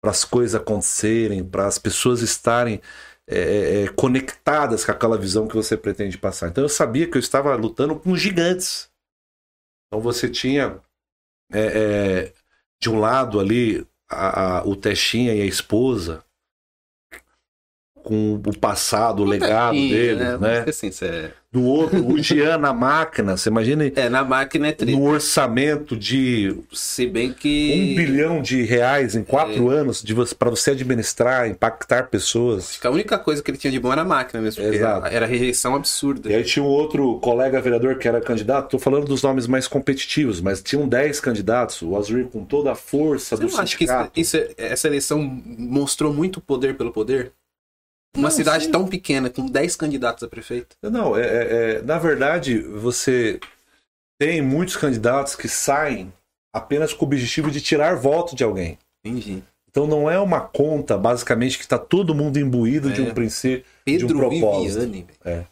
[0.00, 2.80] para as coisas acontecerem, para as pessoas estarem
[3.32, 6.48] é, é, é, conectadas com aquela visão que você pretende passar.
[6.48, 8.90] Então eu sabia que eu estava lutando com gigantes.
[9.86, 10.80] Então você tinha
[11.52, 12.32] é, é,
[12.80, 16.24] de um lado ali a, a, o Testinha e a esposa,
[18.02, 20.38] com o passado, o legado dele, né?
[20.38, 20.64] né?
[20.68, 21.30] Assim, é...
[21.52, 23.84] Do outro, o Jean na máquina, você imagina?
[23.94, 24.98] É, na máquina é triste.
[24.98, 26.56] No orçamento de.
[26.72, 27.92] Se bem que.
[27.92, 29.76] Um bilhão de reais em quatro é...
[29.76, 30.02] anos
[30.38, 32.70] para você administrar, impactar pessoas.
[32.70, 34.64] Acho que a única coisa que ele tinha de bom era a máquina mesmo.
[34.64, 35.06] Exato.
[35.08, 36.32] Era rejeição absurda.
[36.32, 39.68] E aí tinha um outro colega vereador que era candidato, tô falando dos nomes mais
[39.68, 41.82] competitivos, mas tinham dez candidatos.
[41.82, 44.04] O Azul com toda a força você do não sindicato.
[44.04, 45.20] Acho que isso, isso, essa eleição
[45.58, 47.32] mostrou muito poder pelo poder?
[48.14, 48.70] Uma não, cidade sim.
[48.70, 50.76] tão pequena, com 10 candidatos a prefeito.
[50.82, 51.26] Não, é, é,
[51.76, 53.40] é, na verdade, você
[54.18, 56.12] tem muitos candidatos que saem
[56.52, 58.78] apenas com o objetivo de tirar voto de alguém.
[59.04, 59.42] Entendi.
[59.70, 62.92] Então não é uma conta, basicamente, que está todo mundo imbuído é.
[62.92, 64.80] de um princípio, Pedro de um propósito.
[64.80, 65.44] Viviane, é.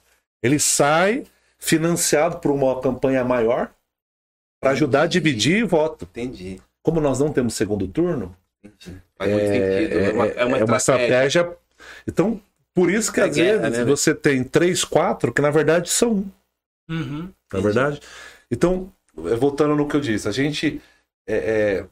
[0.42, 1.24] Ele sai
[1.58, 3.70] financiado por uma campanha maior
[4.61, 6.04] para ajudar a dividir voto.
[6.11, 6.61] Entendi.
[6.82, 9.00] Como nós não temos segundo turno, Entendi.
[9.16, 9.98] Faz é, muito sentido.
[9.98, 11.56] É, uma, é uma, é uma estratégia.
[12.06, 12.40] Então,
[12.74, 13.84] por isso que é às vezes né?
[13.84, 16.30] você tem três, quatro, que na verdade são um.
[16.88, 18.00] Uhum, na verdade?
[18.50, 20.80] Então, é, voltando no que eu disse, a gente.
[21.26, 21.86] É, é,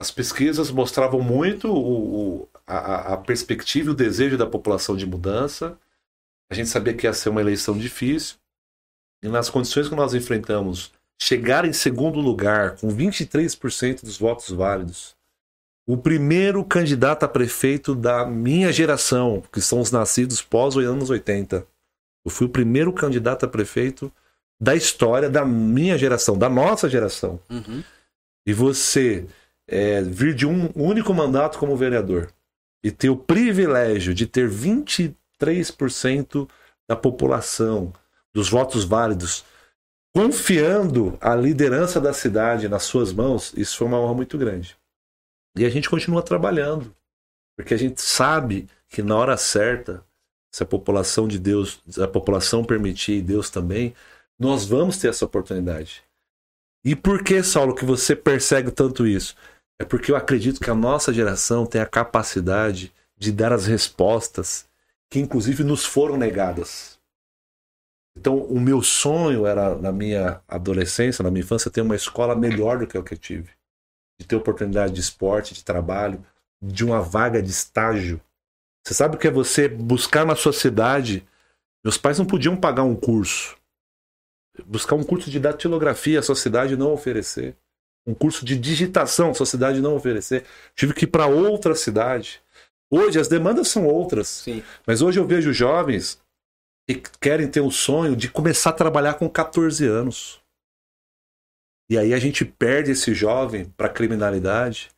[0.00, 5.06] as pesquisas mostravam muito o, o, a, a perspectiva e o desejo da população de
[5.06, 5.78] mudança.
[6.50, 8.36] A gente sabia que ia ser uma eleição difícil.
[9.22, 15.16] E nas condições que nós enfrentamos, chegar em segundo lugar com 23% dos votos válidos,
[15.86, 21.10] o primeiro candidato a prefeito da minha geração, que são os nascidos pós os anos
[21.10, 21.66] 80.
[22.24, 24.10] Eu fui o primeiro candidato a prefeito
[24.58, 27.38] da história da minha geração, da nossa geração.
[27.50, 27.82] Uhum.
[28.46, 29.26] E você
[29.68, 32.32] é, vir de um único mandato como vereador
[32.82, 36.48] e ter o privilégio de ter 23%
[36.88, 37.92] da população,
[38.32, 39.44] dos votos válidos,
[40.14, 44.76] confiando a liderança da cidade nas suas mãos, isso foi uma honra muito grande.
[45.56, 46.94] E a gente continua trabalhando,
[47.56, 50.04] porque a gente sabe que na hora certa,
[50.52, 53.94] se a população de Deus, a população permitir e Deus também,
[54.38, 56.02] nós vamos ter essa oportunidade.
[56.84, 59.36] E por que, Saulo, que você persegue tanto isso?
[59.80, 64.68] É porque eu acredito que a nossa geração tem a capacidade de dar as respostas
[65.08, 66.98] que, inclusive, nos foram negadas.
[68.16, 72.78] Então, o meu sonho era, na minha adolescência, na minha infância, ter uma escola melhor
[72.78, 73.50] do que o que eu tive
[74.18, 76.24] de ter oportunidade de esporte, de trabalho,
[76.62, 78.20] de uma vaga de estágio.
[78.84, 81.26] Você sabe o que é você buscar na sua cidade?
[81.82, 83.56] Meus pais não podiam pagar um curso.
[84.66, 87.56] Buscar um curso de datilografia, a sua cidade não oferecer.
[88.06, 90.44] Um curso de digitação, a sua cidade não oferecer.
[90.74, 92.42] Tive que ir para outra cidade.
[92.90, 94.28] Hoje as demandas são outras.
[94.28, 94.62] Sim.
[94.86, 96.22] Mas hoje eu vejo jovens
[96.86, 100.40] que querem ter o sonho de começar a trabalhar com 14 anos.
[101.88, 104.90] E aí a gente perde esse jovem para criminalidade,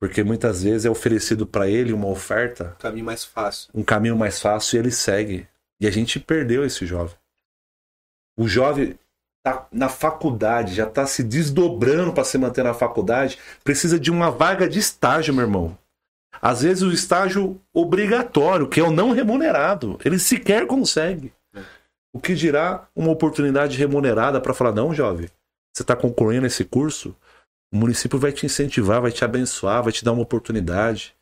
[0.00, 3.70] porque muitas vezes é oferecido para ele uma oferta, um caminho mais fácil.
[3.74, 5.46] Um caminho mais fácil e ele segue.
[5.80, 7.16] E a gente perdeu esse jovem.
[8.36, 8.98] O jovem
[9.42, 14.30] tá na faculdade, já tá se desdobrando para se manter na faculdade, precisa de uma
[14.30, 15.78] vaga de estágio, meu irmão.
[16.40, 21.32] Às vezes o estágio obrigatório, que é o não remunerado, ele sequer consegue.
[21.54, 21.62] É.
[22.12, 25.28] O que dirá uma oportunidade remunerada para falar não, jovem?
[25.80, 27.16] Você está concluindo esse curso,
[27.72, 31.16] o município vai te incentivar, vai te abençoar, vai te dar uma oportunidade.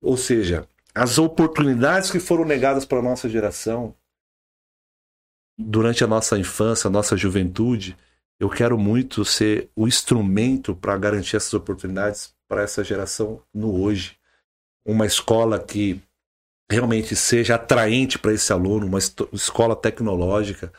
[0.00, 3.94] Ou seja, as oportunidades que foram negadas para a nossa geração
[5.58, 7.96] durante a nossa infância, a nossa juventude,
[8.38, 14.16] eu quero muito ser o instrumento para garantir essas oportunidades para essa geração no hoje.
[14.86, 16.00] Uma escola que
[16.70, 20.72] realmente seja atraente para esse aluno, uma escola tecnológica.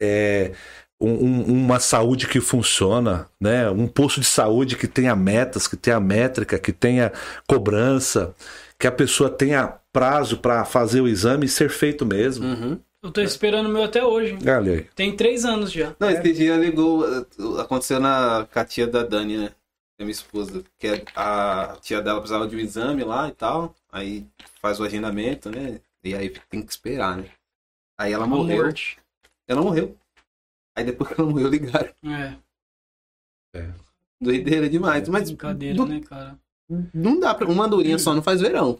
[0.00, 0.52] É,
[1.06, 3.68] um, uma saúde que funciona, né?
[3.70, 7.12] um posto de saúde que tenha metas, que tenha métrica, que tenha
[7.46, 8.34] cobrança,
[8.78, 12.46] que a pessoa tenha prazo para fazer o exame ser feito mesmo.
[12.46, 12.80] Uhum.
[13.02, 14.38] Eu tô esperando o meu até hoje.
[14.46, 14.82] Olha aí.
[14.94, 15.94] Tem três anos já.
[15.98, 17.04] Não, esse dia ligou.
[17.58, 19.50] Aconteceu na com a tia da Dani, né?
[19.98, 20.62] É minha esposa.
[20.78, 23.74] Que é a tia dela precisava de um exame lá e tal.
[23.90, 24.24] Aí
[24.60, 25.80] faz o agendamento, né?
[26.04, 27.24] E aí tem que esperar, né?
[27.98, 28.64] Aí ela morreu.
[28.64, 28.98] Morte.
[29.48, 29.96] Ela morreu.
[30.76, 31.90] Aí depois que ela morreu, ligaram.
[32.04, 32.36] É.
[33.54, 33.70] É.
[34.20, 35.08] Doideira demais.
[35.08, 35.28] Mas.
[35.28, 35.86] Brincadeira, do...
[35.86, 36.38] né, cara?
[36.94, 37.46] Não dá pra.
[37.46, 38.78] Uma andorinha só não faz verão.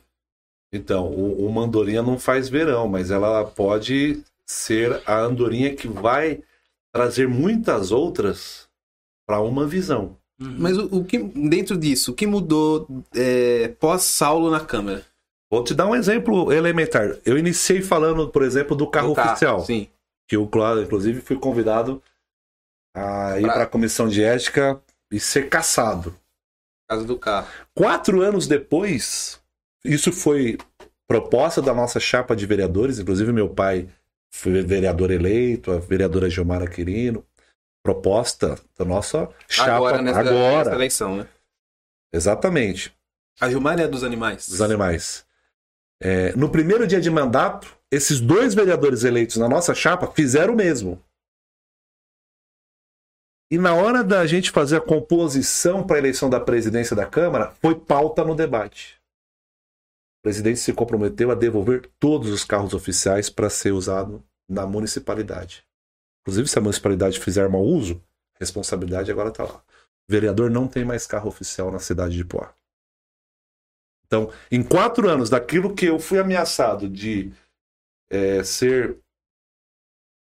[0.72, 6.42] Então, o, uma andorinha não faz verão, mas ela pode ser a andorinha que vai
[6.92, 8.68] trazer muitas outras
[9.26, 10.16] para uma visão.
[10.40, 10.56] Uhum.
[10.58, 15.04] Mas o, o, que dentro disso, o que mudou é, pós Saulo na câmera?
[15.50, 17.18] Vou te dar um exemplo elementar.
[17.26, 19.60] Eu iniciei falando, por exemplo, do carro, do carro oficial.
[19.60, 19.86] Sim.
[20.28, 20.50] Que eu,
[20.82, 22.02] inclusive, fui convidado
[22.94, 24.80] a ir para a comissão de ética
[25.10, 26.16] e ser caçado.
[26.88, 27.48] Caso do carro.
[27.74, 29.40] Quatro anos depois,
[29.84, 30.58] isso foi
[31.06, 33.88] proposta da nossa chapa de vereadores, inclusive meu pai
[34.34, 37.24] foi vereador eleito, a vereadora Gilmara Quirino.
[37.84, 40.00] Proposta da nossa chapa agora.
[40.00, 40.58] Nessa, agora.
[40.58, 41.28] Nessa eleição, né?
[42.12, 42.94] Exatamente.
[43.40, 44.48] A Gilmara é dos animais.
[44.48, 45.26] Dos animais.
[46.00, 50.56] É, no primeiro dia de mandato, esses dois vereadores eleitos na nossa chapa fizeram o
[50.56, 51.04] mesmo.
[53.50, 57.50] E na hora da gente fazer a composição para a eleição da presidência da Câmara,
[57.60, 58.98] foi pauta no debate.
[60.20, 65.62] O presidente se comprometeu a devolver todos os carros oficiais para ser usado na municipalidade.
[66.22, 68.02] Inclusive, se a municipalidade fizer mau uso,
[68.36, 69.62] a responsabilidade agora está lá.
[70.08, 72.54] O vereador não tem mais carro oficial na cidade de Poá.
[74.06, 77.32] Então, em quatro anos, daquilo que eu fui ameaçado de
[78.12, 78.96] é, ser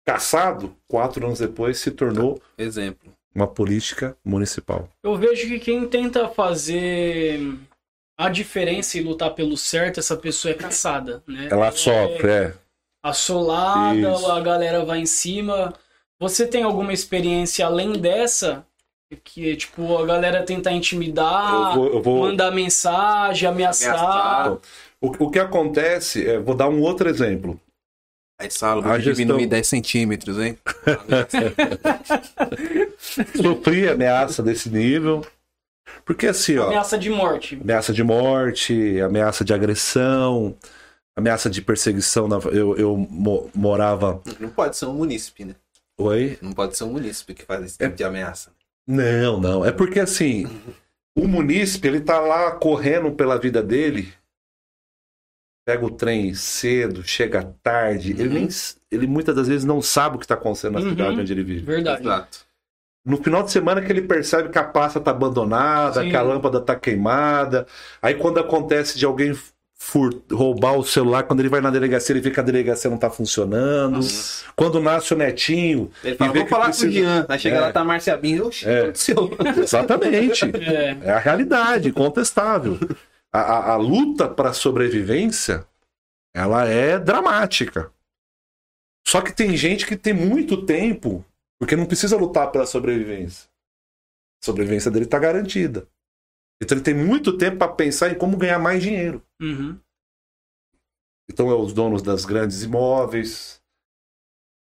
[0.06, 4.88] caçado, quatro anos depois se tornou exemplo uma política municipal.
[5.02, 7.40] Eu vejo que quem tenta fazer
[8.18, 11.48] a diferença e lutar pelo certo, essa pessoa é caçada, né?
[11.50, 12.54] Ela sofre, é.
[13.02, 14.30] Assolada, Isso.
[14.30, 15.72] a galera vai em cima.
[16.20, 18.66] Você tem alguma experiência além dessa?
[19.24, 22.22] Que, tipo, a galera tentar intimidar, eu vou, eu vou...
[22.24, 23.94] mandar mensagem, ameaçar.
[23.94, 24.58] ameaçar.
[25.00, 27.58] O, o que acontece, é, vou dar um outro exemplo.
[28.40, 29.14] Aí sala, vou gestão...
[29.14, 30.56] diminuir 10 centímetros, hein?
[33.34, 35.26] Sofri ameaça desse nível.
[36.04, 36.66] Porque assim, ó.
[36.66, 37.58] Ameaça de morte.
[37.60, 40.54] Ameaça de morte, ameaça de agressão,
[41.16, 42.28] ameaça de perseguição.
[42.28, 42.36] Na...
[42.52, 44.22] Eu, eu mo morava.
[44.38, 45.56] Não pode ser um munícipe, né?
[45.98, 46.38] Oi?
[46.40, 47.96] Não pode ser um munícipe que faz esse tipo é...
[47.96, 48.52] de ameaça.
[48.86, 49.64] Não, não.
[49.64, 50.46] É porque assim,
[51.18, 54.12] o munícipe, ele tá lá correndo pela vida dele
[55.68, 58.20] pega o trem cedo, chega tarde, uhum.
[58.20, 58.48] ele, nem,
[58.90, 60.88] ele muitas das vezes não sabe o que está acontecendo na uhum.
[60.88, 61.60] cidade onde ele vive.
[61.60, 62.00] Verdade.
[62.00, 62.38] Exato.
[63.04, 66.08] No final de semana que ele percebe que a pasta está abandonada, Sim.
[66.08, 67.66] que a lâmpada está queimada.
[68.00, 69.38] Aí quando acontece de alguém
[69.74, 70.22] fur...
[70.32, 73.10] roubar o celular, quando ele vai na delegacia, ele vê que a delegacia não está
[73.10, 73.96] funcionando.
[73.96, 74.46] Nossa.
[74.56, 75.90] Quando nasce o netinho.
[76.02, 76.86] Ele fala, vou falar precisa...
[76.86, 77.26] com o Jean.
[77.28, 77.60] Aí chega é.
[77.60, 78.46] lá, tá a Marcia Binho.
[78.46, 78.90] Oxi, é.
[79.58, 80.46] Exatamente.
[80.56, 80.96] é.
[81.02, 82.78] é a realidade, incontestável
[83.32, 85.66] a, a, a luta para sobrevivência
[86.34, 87.92] ela é dramática.
[89.06, 91.24] Só que tem gente que tem muito tempo,
[91.58, 93.48] porque não precisa lutar pela sobrevivência.
[94.42, 95.88] A sobrevivência dele está garantida.
[96.62, 99.24] Então ele tem muito tempo para pensar em como ganhar mais dinheiro.
[99.40, 99.80] Uhum.
[101.30, 103.62] Então é os donos das grandes imóveis,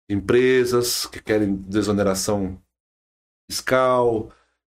[0.10, 2.62] empresas que querem desoneração
[3.50, 4.32] fiscal,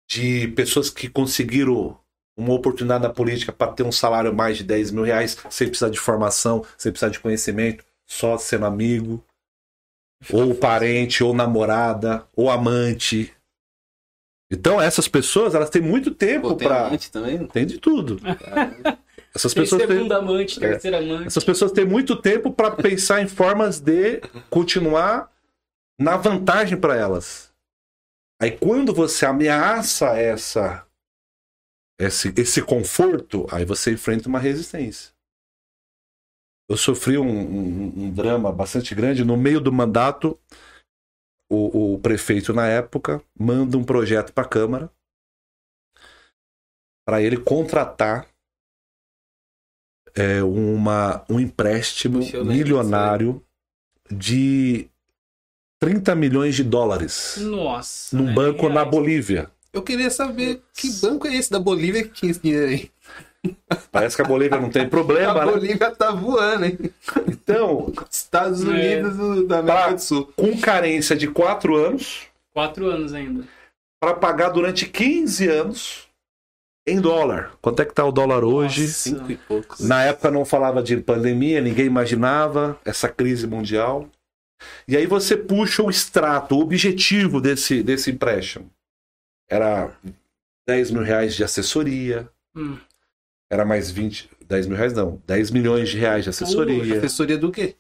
[0.09, 2.02] de pessoas que conseguiram
[2.35, 5.89] uma oportunidade na política para ter um salário mais de 10 mil reais sem precisar
[5.89, 9.23] de formação, sem precisar de conhecimento, só sendo amigo,
[10.31, 13.33] ou parente, ou namorada, ou amante.
[14.51, 18.19] Então essas pessoas elas têm muito tempo para também tem de tudo.
[19.35, 21.25] Essas pessoas têm amante, terceira é, amante.
[21.25, 25.31] Essas pessoas têm muito tempo para pensar em formas de continuar
[25.99, 27.51] na vantagem para elas.
[28.39, 30.85] Aí quando você ameaça essa
[31.99, 35.13] esse, esse conforto, aí você enfrenta uma resistência.
[36.69, 39.23] Eu sofri um, um, um drama bastante grande.
[39.23, 40.39] No meio do mandato,
[41.51, 44.91] o, o prefeito, na época, manda um projeto para a Câmara
[47.05, 48.27] para ele contratar
[50.15, 53.45] é, uma, um empréstimo milionário
[54.09, 54.89] de
[55.79, 57.37] 30 milhões de dólares.
[57.41, 58.15] Nossa.
[58.15, 58.33] Num né?
[58.33, 59.51] banco na Bolívia.
[59.73, 62.91] Eu queria saber que banco é esse da Bolívia que tinha esse dinheiro aí.
[63.91, 65.51] Parece que a Bolívia não tem problema, a né?
[65.51, 66.77] Bolívia tá voando, hein?
[67.27, 68.67] Então, Estados é.
[68.67, 69.47] Unidos é.
[69.47, 70.31] da América pra, do Sul.
[70.35, 72.27] Com carência de 4 anos.
[72.53, 73.43] 4 anos ainda.
[73.99, 76.07] Para pagar durante 15 anos
[76.85, 77.53] em dólar.
[77.61, 78.81] Quanto é que tá o dólar hoje?
[78.81, 79.79] Nossa, cinco e poucos.
[79.79, 84.07] Na época não falava de pandemia, ninguém imaginava essa crise mundial.
[84.87, 88.69] E aí você puxa o extrato, o objetivo desse, desse empréstimo.
[89.49, 89.95] Era
[90.67, 92.29] 10 mil reais de assessoria.
[92.55, 92.77] Hum.
[93.51, 94.29] Era mais 20.
[94.47, 95.21] 10 mil reais não.
[95.25, 96.95] 10 milhões de reais de assessoria.
[96.95, 97.75] Uh, assessoria do quê?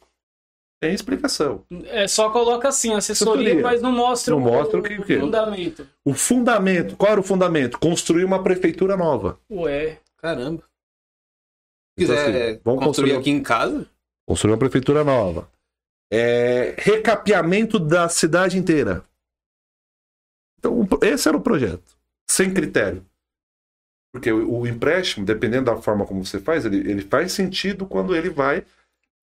[0.81, 1.63] Tem explicação.
[1.85, 3.63] É só coloca assim, assessoria, assessoria.
[3.63, 5.87] mas não mostra, não o, mostra o, que, o, fundamento.
[6.03, 7.79] O fundamento, qual era o fundamento?
[7.79, 9.39] Construir uma prefeitura nova.
[9.49, 9.99] Ué.
[10.17, 10.61] Caramba.
[11.97, 13.87] Se então, quiser assim, vamos construir, construir aqui em casa?
[14.27, 15.49] Construir uma prefeitura nova.
[16.11, 19.03] É, recapeamento da cidade inteira.
[20.63, 21.83] Então, esse era o projeto.
[22.29, 23.05] Sem critério.
[24.13, 28.15] Porque o, o empréstimo, dependendo da forma como você faz, ele, ele faz sentido quando
[28.15, 28.63] ele vai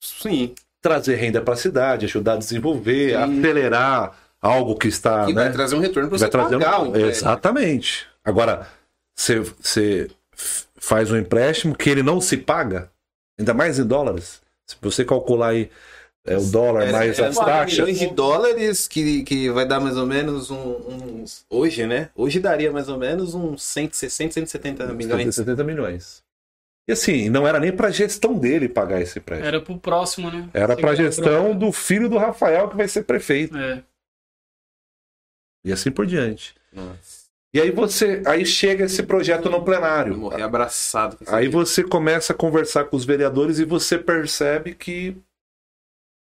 [0.03, 3.17] Sim trazer renda para a cidade, ajudar a desenvolver, Sim.
[3.17, 5.27] acelerar algo que está.
[5.27, 5.45] Que né?
[5.45, 6.97] vai trazer um retorno para você trazer pagar um...
[6.97, 8.07] Exatamente.
[8.25, 8.67] Agora,
[9.15, 10.11] você
[10.77, 12.91] faz um empréstimo que ele não se paga,
[13.39, 14.41] ainda mais em dólares.
[14.67, 15.71] Se você calcular aí
[16.27, 17.79] é, o dólar é, mais é, as taxas.
[17.79, 20.77] milhões de dólares que, que vai dar mais ou menos um,
[21.21, 21.45] uns.
[21.49, 22.11] Hoje, né?
[22.15, 25.23] Hoje daria mais ou menos uns 160, 170 milhões.
[25.23, 26.23] 170 milhões.
[26.87, 29.47] E assim, não era nem para gestão dele pagar esse prédio.
[29.47, 30.49] Era para o próximo, né?
[30.53, 33.57] Era para gestão do filho do Rafael que vai ser prefeito.
[33.57, 33.83] É.
[35.65, 36.55] E assim por diante.
[36.73, 37.21] Nossa.
[37.53, 40.17] E aí você, aí chega esse projeto no plenário.
[40.17, 41.19] Morrer abraçado.
[41.27, 45.17] Aí você começa a conversar com os vereadores e você percebe que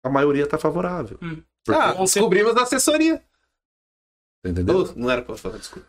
[0.03, 1.17] a maioria está favorável.
[1.21, 1.41] Hum.
[1.65, 1.79] Porque...
[1.79, 3.21] Ah, descobrimos da assessoria.
[4.43, 4.91] Entendeu?
[4.95, 5.87] não era para falar, desculpa.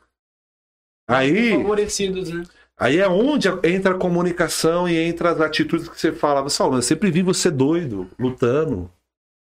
[1.08, 1.52] Aí.
[1.52, 2.44] Favorecidos, né?
[2.78, 6.48] Aí é onde entra a comunicação e entra as atitudes que você fala.
[6.48, 8.90] Saulo, eu sempre vi você doido, lutando.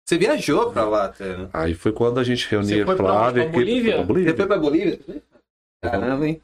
[0.07, 1.51] Você viajou pra lá até, né?
[1.53, 3.43] Aí foi quando a gente reunia a Flávia.
[3.43, 4.03] Pra Bolívia?
[4.05, 4.31] Bolívia?
[4.31, 5.01] Você foi pra Bolívia?
[5.83, 6.43] Caramba, hein?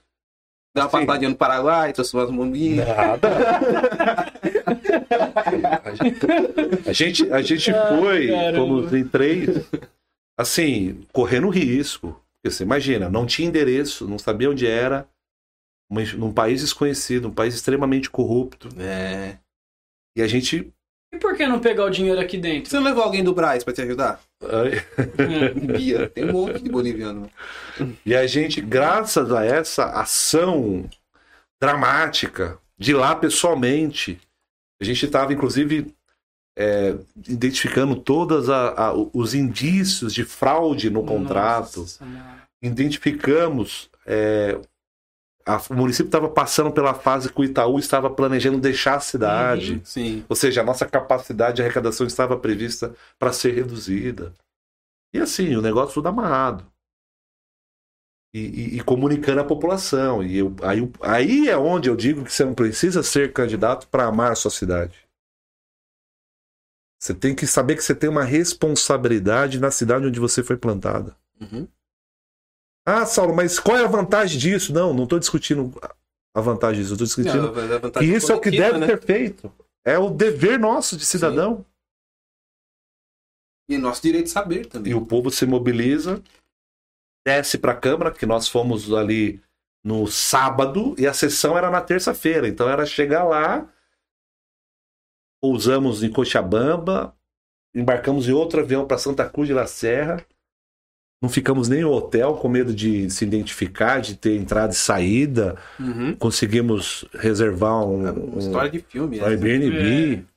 [0.74, 2.88] Dá uma passadinha no Paraguai, trouxe umas bombinhas.
[2.88, 3.28] Nada.
[6.86, 9.48] a gente, a gente foi, fomos em três,
[10.38, 12.20] assim, correndo risco.
[12.42, 15.06] Porque você imagina, não tinha endereço, não sabia onde era
[16.16, 18.68] num país desconhecido, um país extremamente corrupto.
[18.80, 19.36] É.
[20.16, 20.72] E a gente.
[21.12, 22.70] E por que não pegar o dinheiro aqui dentro?
[22.70, 24.20] Você não levou alguém do Braz para te ajudar?
[24.42, 26.08] É.
[26.08, 27.30] tem um monte de boliviano.
[28.04, 30.88] E a gente, graças a essa ação
[31.60, 34.18] dramática, de lá pessoalmente,
[34.82, 35.94] a gente estava, inclusive,
[36.56, 36.94] é,
[37.28, 38.46] identificando todos
[39.12, 41.80] os indícios de fraude no contrato.
[41.80, 42.04] Nossa,
[42.62, 44.58] identificamos é,
[45.44, 49.74] a, o município estava passando pela fase que o Itaú estava planejando deixar a cidade.
[49.74, 50.24] Uhum, sim.
[50.28, 54.32] Ou seja, a nossa capacidade de arrecadação estava prevista para ser reduzida.
[55.14, 56.64] E assim, o negócio tudo amarrado.
[58.34, 60.22] E, e, e comunicando à população.
[60.22, 64.06] E eu, aí, aí é onde eu digo que você não precisa ser candidato para
[64.06, 65.06] amar a sua cidade.
[66.98, 71.16] Você tem que saber que você tem uma responsabilidade na cidade onde você foi plantada.
[71.40, 71.66] Uhum.
[72.86, 74.72] Ah, Saulo, mas qual é a vantagem disso?
[74.72, 75.72] Não, não estou discutindo
[76.34, 76.94] a vantagem disso.
[76.94, 78.86] Estou discutindo não, que isso é o que deve né?
[78.86, 79.52] ser feito.
[79.84, 81.58] É o dever nosso de cidadão.
[83.68, 83.74] Sim.
[83.74, 84.92] E nosso direito de saber também.
[84.92, 86.22] E o povo se mobiliza,
[87.24, 89.40] desce para a Câmara, que nós fomos ali
[89.84, 92.48] no sábado e a sessão era na terça-feira.
[92.48, 93.68] Então era chegar lá,
[95.40, 97.16] pousamos em Cochabamba,
[97.74, 100.24] embarcamos em outro avião para Santa Cruz de la Serra
[101.22, 105.56] não ficamos nem no hotel com medo de se identificar, de ter entrada e saída.
[105.78, 106.16] Uhum.
[106.16, 110.31] Conseguimos reservar um, uma história de filme, um Airbnb, é.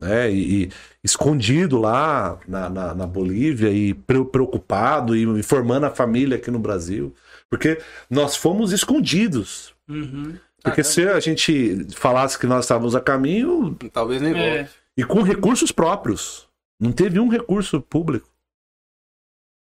[0.00, 0.32] Né?
[0.32, 0.70] E, e,
[1.04, 7.14] escondido lá na, na, na, Bolívia e preocupado e informando a família aqui no Brasil,
[7.48, 7.78] porque
[8.08, 9.74] nós fomos escondidos.
[9.88, 10.34] Uhum.
[10.62, 14.68] Porque ah, se a gente falasse que nós estávamos a caminho, talvez nem é.
[14.96, 16.48] E com recursos próprios.
[16.78, 18.30] Não teve um recurso público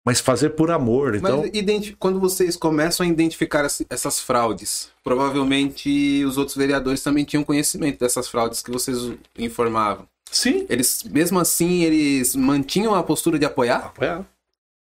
[0.06, 1.16] mas fazer por amor.
[1.16, 1.44] Então...
[1.44, 8.00] Mas quando vocês começam a identificar essas fraudes, provavelmente os outros vereadores também tinham conhecimento
[8.00, 8.98] dessas fraudes que vocês
[9.38, 10.08] informavam.
[10.34, 10.66] Sim.
[10.68, 13.86] Eles, mesmo assim, eles mantinham a postura de apoiar?
[13.86, 14.26] Apoiar.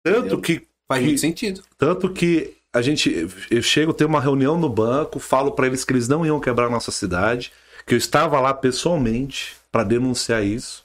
[0.02, 0.66] Tanto que.
[0.88, 1.62] Faz que, muito sentido.
[1.76, 3.28] Tanto que a gente.
[3.50, 6.66] Eu chego, tenho uma reunião no banco, falo para eles que eles não iam quebrar
[6.66, 7.52] a nossa cidade,
[7.86, 10.84] que eu estava lá pessoalmente para denunciar isso.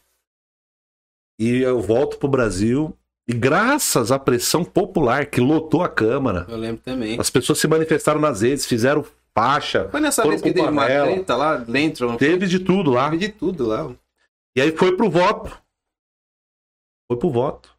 [1.39, 2.95] E eu volto pro Brasil
[3.27, 6.45] e graças à pressão popular que lotou a Câmara.
[6.49, 7.17] Eu lembro também.
[7.19, 9.87] As pessoas se manifestaram nas redes, fizeram faixa.
[9.89, 12.17] Foi nessa vez que teve uma treta lá dentro?
[12.17, 13.09] Teve de tudo lá.
[13.09, 13.89] Teve de tudo lá.
[14.55, 15.61] E aí foi pro voto.
[17.09, 17.77] Foi pro voto.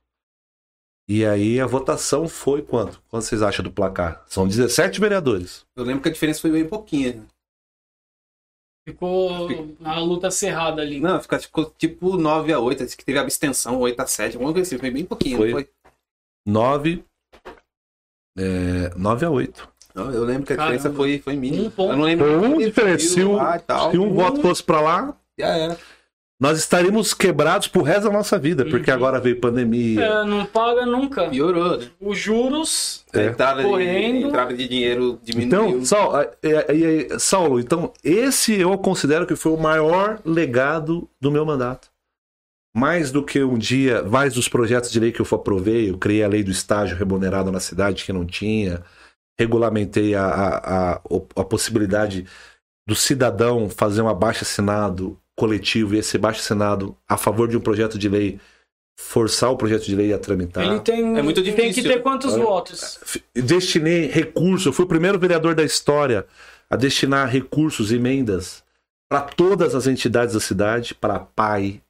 [1.09, 3.03] E aí a votação foi quanto?
[3.09, 4.25] Quanto vocês acham do placar?
[4.27, 5.67] São 17 vereadores.
[5.77, 7.27] Eu lembro que a diferença foi bem pouquinha.
[8.89, 9.31] Ficou
[9.85, 11.01] a luta cerrada ali.
[11.01, 14.67] Não, ficou tipo 9 a 8 Acho que teve abstenção, 8 a 7 alguma coisa
[14.67, 14.79] assim.
[14.79, 15.71] Foi bem pouquinho, foi, foi?
[16.47, 17.05] 9,
[18.39, 19.73] é, 9 a 8.
[19.95, 21.65] Eu lembro que a diferença foi, foi mínima.
[21.65, 21.93] Um ponto.
[21.93, 22.27] Eu não lembro.
[22.27, 23.07] Foi um diferença.
[23.07, 23.39] Se, um,
[23.91, 25.79] se um, um voto fosse para lá, já era
[26.43, 28.97] nós estaríamos quebrados pro resto da nossa vida, porque uhum.
[28.97, 30.05] agora veio pandemia.
[30.05, 31.29] É, não paga nunca.
[31.29, 31.89] Piorou, né?
[32.01, 33.27] Os juros é.
[33.27, 34.19] entrada correndo.
[34.19, 35.69] De, entrada de dinheiro diminuiu.
[35.69, 41.09] Então, Saulo, é, é, é, Saulo, então, esse eu considero que foi o maior legado
[41.21, 41.89] do meu mandato.
[42.77, 46.25] Mais do que um dia, mais dos projetos de lei que eu aprovei, eu criei
[46.25, 48.83] a lei do estágio remunerado na cidade que não tinha,
[49.39, 51.01] regulamentei a, a, a,
[51.37, 52.27] a possibilidade
[52.85, 57.61] do cidadão fazer um abaixo assinado coletivo e esse baixo senado a favor de um
[57.61, 58.39] projeto de lei
[58.97, 60.65] forçar o projeto de lei a tramitar.
[60.65, 61.65] Ele tem, é muito difícil.
[61.65, 62.39] tem que ter quantos é.
[62.39, 63.21] votos?
[63.35, 66.25] Destinei recursos, eu fui o primeiro vereador da história
[66.71, 68.63] a destinar recursos, emendas
[69.11, 71.83] para todas as entidades da cidade, para a PAI,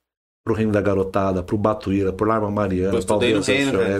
[0.42, 3.78] para o Reino da Garotada, para o Batuíra, para o Larma Mariana, para o Reino,
[3.78, 3.98] né?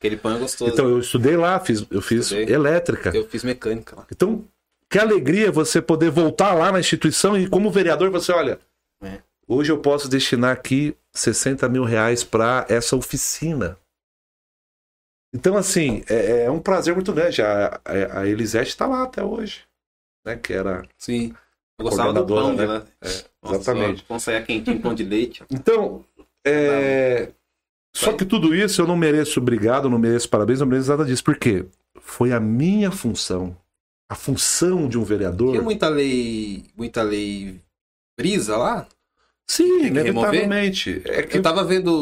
[0.00, 0.72] Aquele pão é gostoso.
[0.72, 2.54] Então eu estudei lá, fiz, eu fiz estudei.
[2.54, 3.14] elétrica.
[3.14, 4.06] Eu fiz mecânica lá.
[4.10, 4.44] Então,
[4.88, 8.58] que alegria você poder voltar lá na instituição e como vereador você olha.
[9.46, 13.78] Hoje eu posso destinar aqui 60 mil reais para essa oficina.
[15.34, 17.42] Então, assim, é, é, um prazer muito grande.
[17.42, 19.64] A, a, a Elisete está lá até hoje.
[20.24, 20.36] Né?
[20.36, 20.86] Que era.
[20.96, 21.34] Sim.
[21.78, 22.66] Eu gostava do pão, né?
[22.66, 22.82] né?
[23.02, 24.04] É, exatamente.
[24.04, 25.42] Pão saia quentinho, pão de leite.
[25.50, 26.04] Então,
[26.46, 27.32] é...
[27.96, 31.22] Só que tudo isso eu não mereço obrigado, não mereço parabéns, não mereço nada disso.
[31.22, 31.64] Por quê?
[32.00, 33.56] Foi a minha função.
[34.08, 35.52] A função de um vereador.
[35.52, 36.64] Tinha muita lei.
[36.76, 37.60] Muita lei
[38.18, 38.86] brisa lá?
[39.46, 41.02] Sim, inevitavelmente.
[41.04, 41.36] É que...
[41.36, 41.92] Eu tava vendo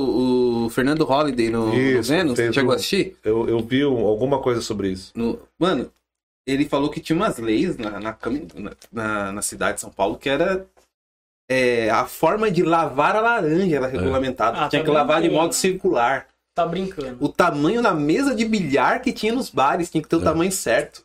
[0.64, 3.16] o Fernando Holliday no, isso, no Vênus, você chegou a assistir?
[3.24, 5.12] Eu, eu vi alguma coisa sobre isso.
[5.14, 5.40] No...
[5.59, 5.90] Mano,
[6.47, 8.16] ele falou que tinha umas leis na, na,
[8.93, 10.66] na, na cidade de São Paulo que era
[11.51, 13.90] é, a forma de lavar a laranja era é.
[13.90, 14.59] regulamentada.
[14.59, 16.28] Ah, tinha tá que lavar de modo circular.
[16.55, 17.16] Tá brincando.
[17.20, 20.24] O tamanho da mesa de bilhar que tinha nos bares tinha que ter o é.
[20.24, 21.05] tamanho certo.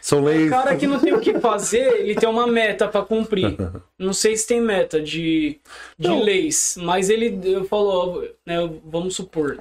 [0.00, 0.48] São leis.
[0.48, 3.56] O cara que não tem o que fazer, ele tem uma meta para cumprir.
[3.98, 5.60] Não sei se tem meta de,
[5.98, 9.58] de leis, mas ele falou, né, vamos supor,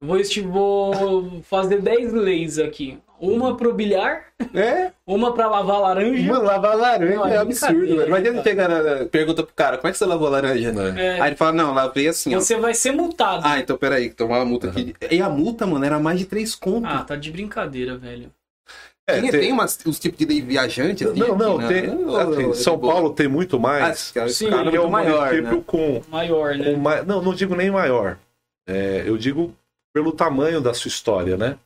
[0.00, 2.98] vou, vou fazer 10 leis aqui.
[3.18, 4.92] Uma pro bilhar, é?
[5.06, 6.30] uma pra lavar laranja.
[6.30, 8.06] Uma lavar laranja não, é, é absurdo, velho.
[8.08, 10.74] Imagina na, pergunta pro cara, como é que você lavou a laranja?
[10.98, 11.18] É.
[11.18, 12.60] Aí ele fala, não, lavei assim, Você ó.
[12.60, 13.40] vai ser multado.
[13.42, 14.94] Ah, então peraí, tomar uma multa aqui.
[15.10, 16.90] E a multa, mano, era mais de 3 contos.
[16.92, 18.30] Ah, tá de brincadeira, velho.
[19.08, 21.94] É, tem, tem umas, uns tipos de viajante assim, Não, não, aqui, tem.
[21.94, 22.20] Né?
[22.20, 24.12] Assim, São Paulo tem muito mais.
[24.16, 25.62] Ah, sim, que é o maior, né?
[25.64, 26.02] com.
[26.08, 26.74] Maior, né?
[26.74, 28.18] Com, não, não digo nem maior.
[28.66, 29.54] É, eu digo
[29.94, 31.56] pelo tamanho da sua história, né?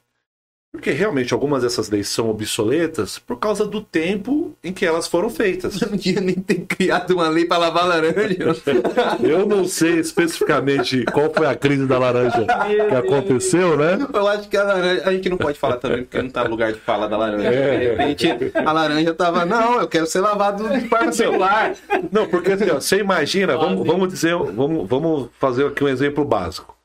[0.72, 5.28] Porque realmente algumas dessas leis são obsoletas por causa do tempo em que elas foram
[5.28, 5.82] feitas.
[5.82, 8.54] Eu não tinha nem ter criado uma lei para lavar laranja.
[9.20, 12.46] Eu não sei especificamente qual foi a crise da laranja
[12.88, 13.98] que aconteceu, né?
[14.12, 15.08] Eu acho que a laranja.
[15.08, 17.48] A gente não pode falar também, porque não tá no lugar de fala da laranja.
[17.48, 17.78] É.
[17.78, 19.44] De repente, a laranja tava.
[19.44, 21.74] Não, eu quero ser lavado de forma celular.
[22.12, 26.24] Não, porque assim, ó, você imagina, vamos, vamos dizer, vamos, vamos fazer aqui um exemplo
[26.24, 26.76] básico.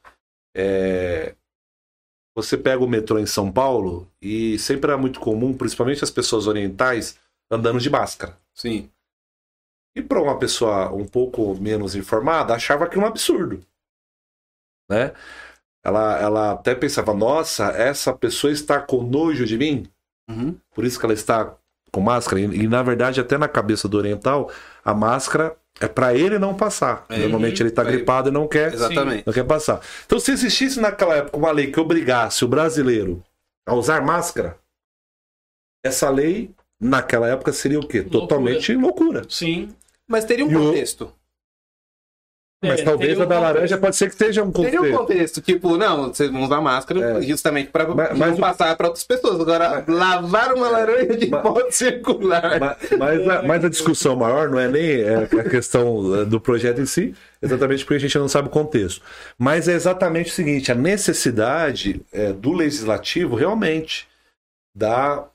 [0.58, 1.34] É,
[2.36, 6.46] você pega o metrô em São Paulo e sempre era muito comum, principalmente as pessoas
[6.46, 7.18] orientais,
[7.50, 8.38] andando de máscara.
[8.54, 8.92] Sim.
[9.96, 13.66] E para uma pessoa um pouco menos informada, achava que era um absurdo.
[14.90, 15.14] Né?
[15.82, 19.90] Ela, ela até pensava, nossa, essa pessoa está com nojo de mim?
[20.30, 20.60] Uhum.
[20.74, 21.56] Por isso que ela está
[21.92, 22.42] com máscara.
[22.42, 24.52] E, e, na verdade, até na cabeça do oriental,
[24.84, 27.06] a máscara é para ele não passar.
[27.10, 29.24] É, Normalmente ele está gripado e não quer, Exatamente.
[29.26, 29.82] não quer passar.
[30.06, 33.24] Então, se existisse naquela época uma lei que obrigasse o brasileiro
[33.66, 34.58] a usar máscara,
[35.84, 38.00] essa lei naquela época seria o quê?
[38.00, 38.20] Loucura.
[38.22, 39.22] Totalmente loucura.
[39.30, 39.70] Sim.
[40.08, 41.12] Mas teria um contexto.
[42.68, 44.82] Mas é, talvez a da laranja pode ser que seja um contexto.
[44.82, 47.22] Teria um contexto, tipo, não, vocês vão usar máscara é.
[47.22, 49.40] justamente para não passar para outras pessoas.
[49.40, 52.60] Agora, mas, lavar uma laranja de modo circular.
[52.60, 56.40] Mas, mas, a, mas, a, discussão maior não é nem é a questão é, do
[56.40, 59.02] projeto em si, exatamente porque a gente não sabe o contexto.
[59.38, 64.08] Mas é exatamente o seguinte: a necessidade é, do legislativo realmente
[64.76, 65.26] dá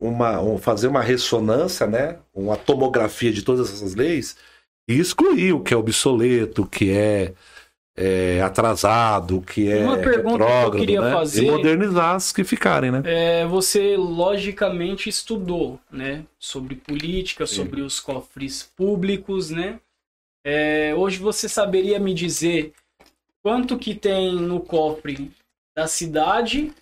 [0.00, 4.36] uma, um, fazer uma ressonância, né, uma tomografia de todas essas leis
[4.90, 7.32] e excluir o que é obsoleto, o que é,
[7.96, 11.12] é atrasado, o que é Uma pergunta que eu queria né?
[11.12, 11.44] fazer.
[11.44, 13.02] E modernizar as que ficarem, né?
[13.04, 16.24] É, você logicamente estudou, né?
[16.38, 17.56] Sobre política, Sim.
[17.56, 19.78] sobre os cofres públicos, né?
[20.44, 22.72] É, hoje você saberia me dizer
[23.42, 25.30] quanto que tem no cofre
[25.76, 26.72] da cidade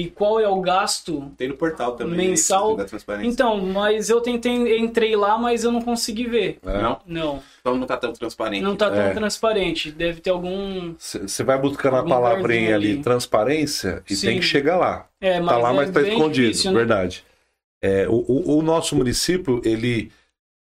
[0.00, 2.76] e qual é o gasto tem no portal também mensal?
[3.22, 6.58] então mas eu tentei entrei lá mas eu não consegui ver.
[6.64, 6.82] É.
[6.82, 7.00] não?
[7.06, 7.42] Não.
[7.60, 8.62] Então não tá tão transparente.
[8.62, 9.12] Não tá tão é.
[9.12, 9.90] transparente.
[9.90, 14.26] Deve ter algum você vai buscando a palavrinha ali, ali, transparência e Sim.
[14.28, 15.06] tem que chegar lá.
[15.20, 16.78] É, tá lá é mas tá escondido difícil, né?
[16.78, 17.24] verdade.
[17.82, 20.12] É, o, o, o, nosso município ele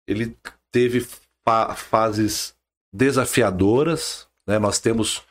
[0.07, 0.37] ele
[0.71, 1.07] teve
[1.47, 2.55] fa fases
[2.93, 4.59] desafiadoras né?
[4.59, 5.23] Nós temos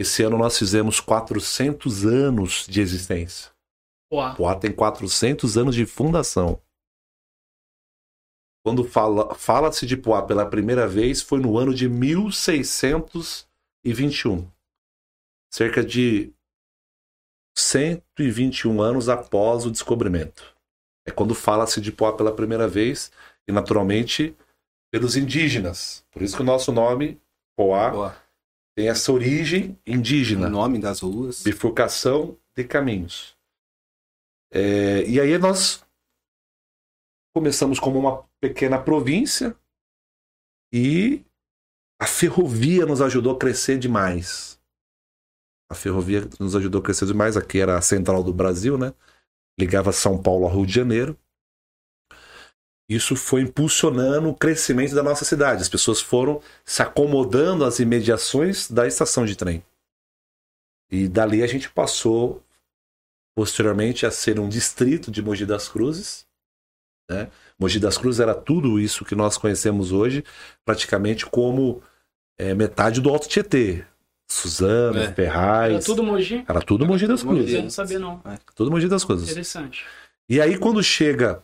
[0.00, 3.52] esse ano nós fizemos 400 anos de existência.
[4.10, 4.34] Poá.
[4.34, 6.58] Poá tem 400 anos de fundação.
[8.64, 14.50] Quando fala-se fala de Poá pela primeira vez foi no ano de 1621.
[15.52, 16.32] Cerca de
[17.58, 20.56] 121 anos após o descobrimento.
[21.06, 23.12] É quando fala-se de Poá pela primeira vez
[23.46, 24.34] e naturalmente
[24.90, 26.06] pelos indígenas.
[26.10, 27.20] Por isso que o nosso nome
[27.54, 28.29] Poá, Poá
[28.76, 30.46] tem essa origem indígena.
[30.46, 31.42] O nome das ruas.
[31.42, 33.36] Bifurcação de caminhos.
[34.52, 35.84] É, e aí nós
[37.34, 39.56] começamos como uma pequena província
[40.72, 41.24] e
[42.00, 44.60] a ferrovia nos ajudou a crescer demais.
[45.70, 47.36] A ferrovia nos ajudou a crescer demais.
[47.36, 48.92] Aqui era a central do Brasil, né?
[49.58, 51.18] Ligava São Paulo ao Rio de Janeiro
[52.90, 55.62] isso foi impulsionando o crescimento da nossa cidade.
[55.62, 59.62] As pessoas foram se acomodando às imediações da estação de trem.
[60.90, 62.42] E dali a gente passou
[63.32, 66.26] posteriormente a ser um distrito de Mogi das Cruzes.
[67.08, 67.28] Né?
[67.56, 70.24] Mogi das Cruzes era tudo isso que nós conhecemos hoje,
[70.64, 71.80] praticamente como
[72.36, 73.84] é, metade do Alto Tietê.
[74.28, 75.12] Suzano, é.
[75.12, 75.74] Ferraz.
[75.74, 76.44] Era tudo Mogi?
[76.48, 77.54] Era tudo Mogi das Cruzes.
[77.54, 78.20] Eu não sabia, não.
[78.24, 78.36] É.
[78.54, 79.30] Tudo Mogi das Cruzes.
[79.30, 79.84] Interessante.
[80.28, 81.40] E aí, quando chega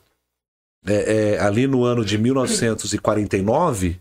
[0.85, 4.01] é, é, ali no ano de 1949,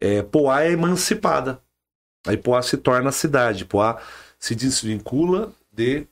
[0.00, 1.60] é, Poá é emancipada.
[2.26, 3.64] Aí Poá se torna cidade.
[3.64, 4.00] Poá
[4.38, 6.06] se desvincula de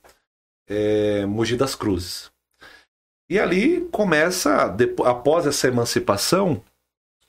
[0.66, 2.30] é, Mogi das Cruzes.
[3.28, 6.62] E ali começa, depois, após essa emancipação,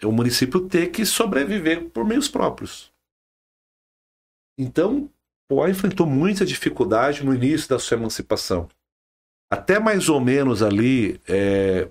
[0.04, 2.92] o município ter que sobreviver por meios próprios.
[4.58, 5.10] Então,
[5.50, 8.68] Poá enfrentou muita dificuldade no início da sua emancipação.
[9.50, 11.90] Até mais ou menos ali, é,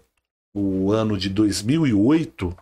[0.59, 2.57] o ano de 2008,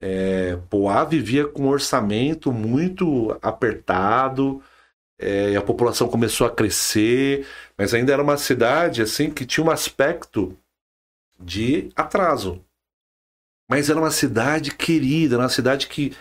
[0.00, 4.62] é, Poá vivia com um orçamento muito apertado,
[5.18, 7.44] é, a população começou a crescer,
[7.76, 10.56] mas ainda era uma cidade assim que tinha um aspecto
[11.40, 12.62] de atraso.
[13.68, 16.12] Mas era uma cidade querida, era uma cidade que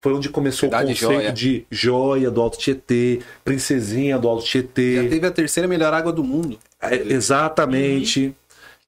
[0.00, 1.32] foi onde começou cidade o conceito joia.
[1.32, 5.02] de joia do Alto Tietê, princesinha do Alto Tietê.
[5.02, 6.60] Já teve a terceira melhor água do mundo.
[6.80, 8.26] É, exatamente.
[8.26, 8.34] Uhum.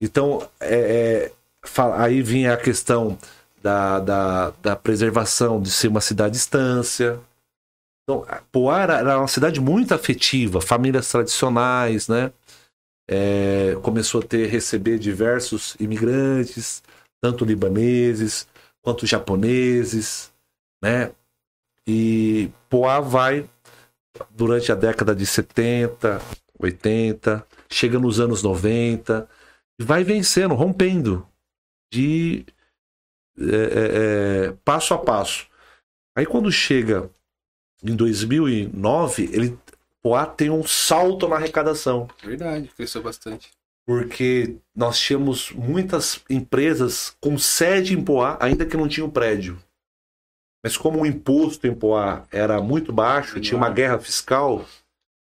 [0.05, 1.33] Então, é, é,
[1.97, 3.19] aí vinha a questão
[3.63, 7.19] da, da, da, preservação de ser uma cidade estância.
[8.03, 12.31] Então, Poá era, era uma cidade muito afetiva, famílias tradicionais, né?
[13.09, 16.83] É, começou a ter receber diversos imigrantes,
[17.23, 18.47] tanto libaneses
[18.83, 20.31] quanto japoneses,
[20.83, 21.13] né?
[21.87, 23.49] E Poá vai
[24.31, 26.21] durante a década de 70,
[26.59, 29.27] 80, chega nos anos 90,
[29.81, 31.27] vai vencendo, rompendo
[31.93, 32.45] de
[33.39, 35.49] é, é, é, passo a passo.
[36.17, 37.11] Aí quando chega
[37.83, 39.59] em 2009, ele
[40.03, 42.07] Poá tem um salto na arrecadação.
[42.23, 43.51] Verdade, cresceu bastante.
[43.87, 49.59] Porque nós tínhamos muitas empresas com sede em Poá, ainda que não tinham prédio.
[50.63, 54.67] Mas como o imposto em Poá era muito baixo, tinha uma guerra fiscal,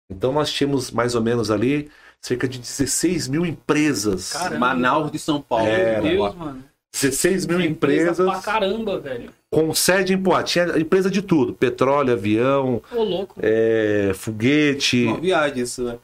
[0.09, 1.91] então nós tínhamos mais ou menos ali
[2.21, 4.33] cerca de 16 mil empresas.
[4.33, 4.59] Caramba.
[4.59, 5.67] Manaus de São Paulo.
[5.67, 6.63] Era, Meu Deus, mano.
[6.93, 8.19] 16 mil empresas.
[8.19, 9.31] Empresa pra caramba, velho.
[9.49, 10.43] Com sede em Poá.
[10.43, 13.35] Tinha empresa de tudo: petróleo, avião, Ô, louco.
[13.41, 15.05] É, foguete.
[15.05, 15.97] Uma viagem, isso, né?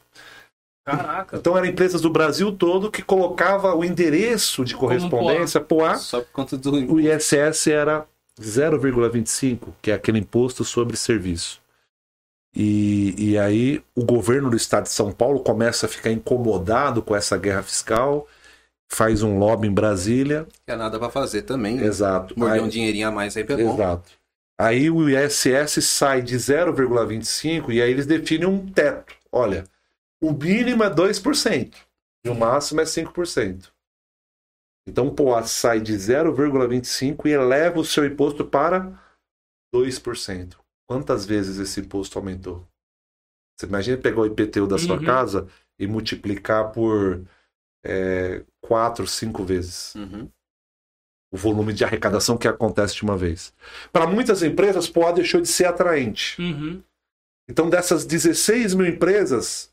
[0.84, 1.36] Caraca.
[1.36, 5.96] Então eram empresas do Brasil todo que colocava o endereço de correspondência Poá.
[5.96, 6.94] Só por conta do.
[6.94, 8.06] O ISS era
[8.40, 11.60] 0,25, que é aquele imposto sobre serviço.
[12.58, 17.14] E, e aí o governo do estado de São Paulo começa a ficar incomodado com
[17.14, 18.26] essa guerra fiscal,
[18.90, 20.44] faz um lobby em Brasília.
[20.66, 21.76] Que é nada para fazer também.
[21.76, 21.86] Né?
[21.86, 22.36] Exato.
[22.36, 23.74] Morder um dinheirinho a mais aí pegou.
[23.74, 24.10] Exato.
[24.60, 29.14] Aí o ISS sai de 0,25 e aí eles definem um teto.
[29.30, 29.62] Olha,
[30.20, 31.76] o mínimo é 2%
[32.24, 33.70] e o máximo é 5%.
[34.88, 39.00] Então o POA sai de 0,25 e eleva o seu imposto para
[39.72, 40.56] 2%.
[40.88, 42.66] Quantas vezes esse imposto aumentou?
[43.54, 45.04] Você imagina pegar o IPTU da sua uhum.
[45.04, 45.46] casa
[45.78, 47.22] e multiplicar por
[47.84, 49.94] é, quatro, cinco vezes.
[49.94, 50.30] Uhum.
[51.30, 53.52] O volume de arrecadação que acontece de uma vez.
[53.92, 56.40] Para muitas empresas, Poá deixou de ser atraente.
[56.40, 56.82] Uhum.
[57.46, 59.70] Então, dessas 16 mil empresas,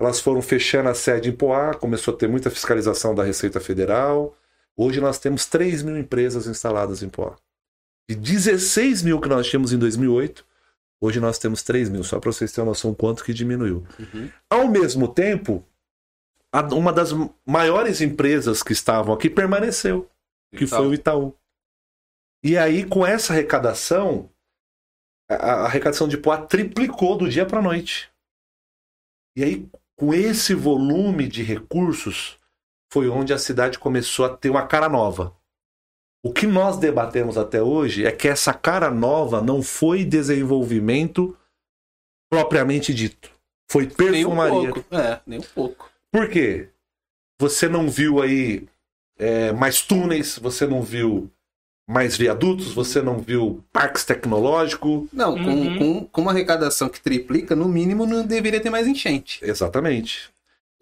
[0.00, 4.34] elas foram fechando a sede em Poá, começou a ter muita fiscalização da Receita Federal.
[4.74, 7.36] Hoje nós temos 3 mil empresas instaladas em Poá.
[8.08, 10.44] De 16 mil que nós tínhamos em 2008,
[11.00, 13.86] hoje nós temos 3 mil, só para vocês terem uma noção quanto que diminuiu.
[13.98, 14.30] Uhum.
[14.48, 15.62] Ao mesmo tempo,
[16.72, 17.10] uma das
[17.46, 20.10] maiores empresas que estavam aqui permaneceu,
[20.56, 20.78] que Itaú.
[20.78, 21.34] foi o Itaú.
[22.42, 24.30] E aí, com essa arrecadação,
[25.28, 28.10] a, a arrecadação de Poá triplicou do dia para a noite.
[29.36, 32.38] E aí, com esse volume de recursos,
[32.90, 35.36] foi onde a cidade começou a ter uma cara nova.
[36.28, 41.34] O que nós debatemos até hoje é que essa cara nova não foi desenvolvimento
[42.30, 43.30] propriamente dito.
[43.66, 44.60] Foi perfumaria.
[44.60, 44.94] Nem um pouco.
[44.94, 45.90] É, nem um pouco.
[46.12, 46.68] Por quê?
[47.40, 48.68] Você não viu aí
[49.18, 51.30] é, mais túneis, você não viu
[51.88, 55.08] mais viadutos, você não viu parques tecnológicos.
[55.10, 55.78] Não, com, uhum.
[55.78, 59.42] com, com uma arrecadação que triplica, no mínimo não deveria ter mais enchente.
[59.42, 60.30] Exatamente.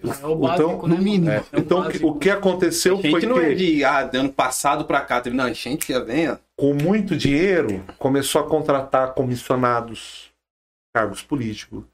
[0.02, 0.96] É o básico, então, né?
[0.96, 1.30] no mínimo.
[1.30, 1.36] É.
[1.36, 3.26] É então, o, o que aconteceu foi que...
[3.26, 6.28] não é de ah, ano passado para cá, teve não, enchente já vem.
[6.28, 6.36] Ó.
[6.56, 10.30] Com muito dinheiro, começou a contratar comissionados,
[10.94, 11.84] cargos políticos,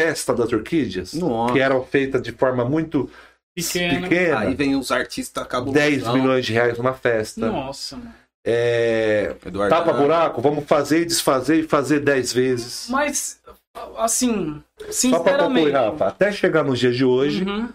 [0.00, 1.52] festa das orquídeas, Nossa.
[1.52, 3.10] que eram feitas de forma muito
[3.54, 4.08] pequena.
[4.08, 4.38] pequena.
[4.40, 7.50] Aí vem os artistas, acabam 10 milhões de reais numa festa.
[7.50, 8.14] Nossa, mano.
[8.42, 9.36] É,
[9.68, 12.86] tapa buraco, vamos fazer e desfazer e fazer 10 vezes.
[12.88, 13.38] Mas
[13.96, 15.10] assim, sinceramente...
[15.10, 17.68] Só para concluir, Rafa, até chegar nos dias de hoje, uhum.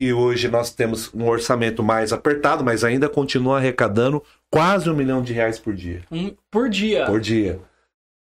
[0.00, 5.22] e hoje nós temos um orçamento mais apertado, mas ainda continua arrecadando quase um milhão
[5.22, 6.02] de reais por dia.
[6.10, 7.06] Um, por dia?
[7.06, 7.60] Por dia.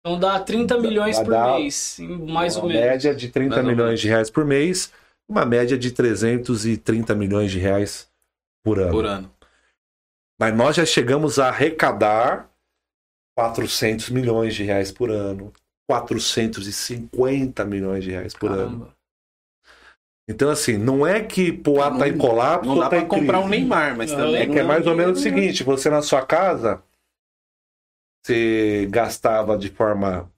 [0.00, 1.96] Então dá 30 milhões por mês,
[2.28, 2.82] mais ou menos.
[2.82, 4.92] Uma média de 30 mais milhões de reais por mês,
[5.28, 8.06] uma média de 330 milhões de reais
[8.62, 8.90] por ano.
[8.90, 9.30] Por ano.
[10.38, 12.50] Mas nós já chegamos a arrecadar
[13.36, 15.52] 400 milhões de reais por ano.
[15.88, 18.86] 450 milhões de reais por Caramba.
[18.86, 18.94] ano.
[20.28, 22.66] Então, assim, não é que Poá tá em colapso.
[22.66, 24.36] Não dá tá pra comprar um Neymar, mas também.
[24.36, 26.82] É que é mais ou menos o seguinte: você na sua casa,
[28.22, 30.30] você gastava de forma.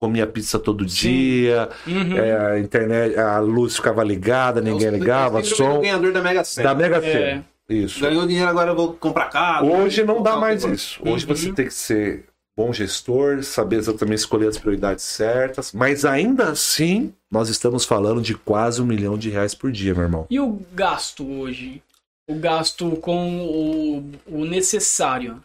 [0.00, 1.08] comia pizza todo Sim.
[1.08, 2.16] dia, uhum.
[2.18, 5.78] é, a internet, a luz ficava ligada, é, ninguém ligava, som.
[5.78, 6.68] O ganhador da Mega Sena.
[6.68, 7.00] Da Mega é.
[7.00, 7.46] Sena.
[7.70, 7.74] É.
[7.74, 8.00] Isso.
[8.00, 9.72] Ganhou dinheiro, agora eu vou comprar carro.
[9.72, 11.00] Hoje não dá mais isso.
[11.00, 11.36] Hoje uhum.
[11.36, 12.26] você tem que ser
[12.56, 18.34] bom gestor, saber exatamente escolher as prioridades certas, mas ainda assim nós estamos falando de
[18.34, 20.26] quase um milhão de reais por dia, meu irmão.
[20.30, 21.82] E o gasto hoje?
[22.28, 25.42] O gasto com o, o necessário?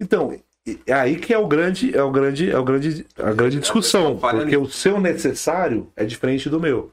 [0.00, 0.38] Então,
[0.86, 4.16] é aí que é o grande, é o grande, é o grande, a grande discussão,
[4.18, 6.90] porque o seu necessário é diferente do meu.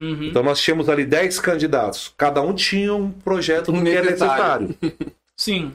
[0.00, 0.24] Uhum.
[0.24, 4.74] Então nós tínhamos ali 10 candidatos, cada um tinha um projeto um que é necessário.
[5.36, 5.72] Sim.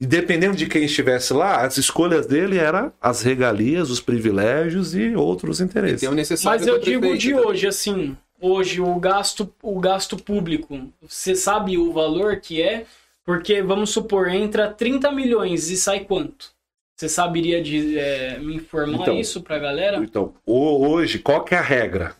[0.00, 5.14] E dependendo de quem estivesse lá, as escolhas dele eram as regalias, os privilégios e
[5.14, 6.08] outros interesses.
[6.42, 11.92] Mas eu digo de hoje, assim, hoje o gasto, o gasto público, você sabe o
[11.92, 12.86] valor que é?
[13.26, 16.50] Porque, vamos supor, entra 30 milhões e sai quanto?
[16.96, 19.98] Você saberia de, é, me informar então, isso pra galera?
[19.98, 22.14] Então, hoje, qual que é a regra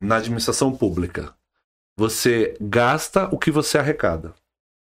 [0.00, 1.34] na administração pública?
[1.96, 4.34] Você gasta o que você arrecada.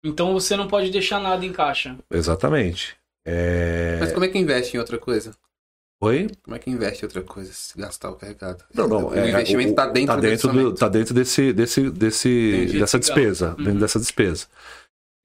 [0.06, 1.98] Então você não pode deixar nada em caixa.
[2.12, 2.96] Exatamente.
[3.26, 3.98] É...
[4.00, 5.36] Mas como é que investe em outra coisa?
[6.00, 6.30] Oi?
[6.44, 8.64] Como é que investe em outra coisa se gastar o carregado?
[8.72, 9.08] Não, não.
[9.08, 13.56] O é, investimento está dentro, tá dentro, do, tá dentro desse, desse, desse, dessa despesa.
[13.58, 13.64] Uhum.
[13.64, 14.46] Dentro dessa despesa.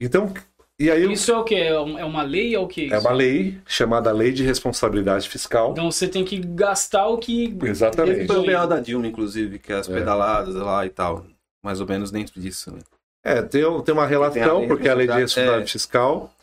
[0.00, 0.32] Então,
[0.80, 1.56] e aí, Isso é o que?
[1.56, 2.90] É uma lei ou o que?
[2.90, 5.72] É uma lei chamada Lei de Responsabilidade Fiscal.
[5.72, 7.54] Então você tem que gastar o que.
[7.62, 8.26] Exatamente.
[8.26, 9.92] Foi o BO da Dilma, inclusive, que é as é.
[9.92, 11.26] pedaladas lá e tal.
[11.62, 12.72] Mais ou menos dentro disso.
[12.72, 12.80] Né?
[13.24, 15.72] É, tem, tem uma relação, tem porque a lei de responsabilidade é...
[15.72, 16.34] fiscal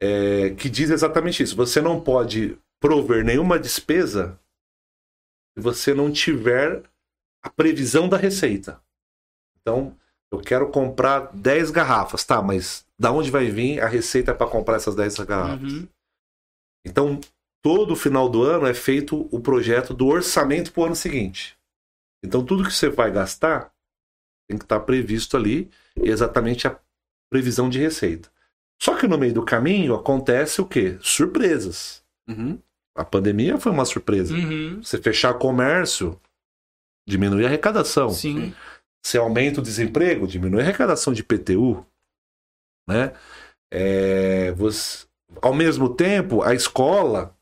[0.00, 1.56] é, que diz exatamente isso.
[1.56, 4.38] Você não pode prover nenhuma despesa
[5.56, 6.82] se você não tiver
[7.42, 8.80] a previsão da receita.
[9.60, 9.96] Então,
[10.32, 14.76] eu quero comprar 10 garrafas, tá, mas da onde vai vir a receita para comprar
[14.76, 15.72] essas 10 garrafas?
[15.72, 15.88] Uhum.
[16.84, 17.20] Então,
[17.62, 21.56] todo final do ano é feito o projeto do orçamento para o ano seguinte.
[22.22, 23.72] Então, tudo que você vai gastar
[24.48, 26.78] tem que estar tá previsto ali exatamente a
[27.30, 28.30] previsão de receita.
[28.80, 30.98] Só que no meio do caminho acontece o quê?
[31.00, 32.04] Surpresas.
[32.28, 32.58] Uhum.
[32.96, 34.34] A pandemia foi uma surpresa.
[34.34, 34.82] Uhum.
[34.82, 36.20] Você fechar comércio,
[37.08, 38.10] diminui a arrecadação.
[38.10, 38.54] Sim.
[39.04, 41.84] Você aumenta o desemprego, diminui a arrecadação de PTU.
[42.88, 43.12] Né?
[43.72, 45.06] É, você,
[45.42, 47.36] ao mesmo tempo, a escola,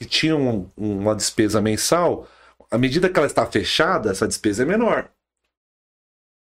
[0.00, 2.28] que tinha um, uma despesa mensal,
[2.70, 5.10] à medida que ela está fechada, essa despesa é menor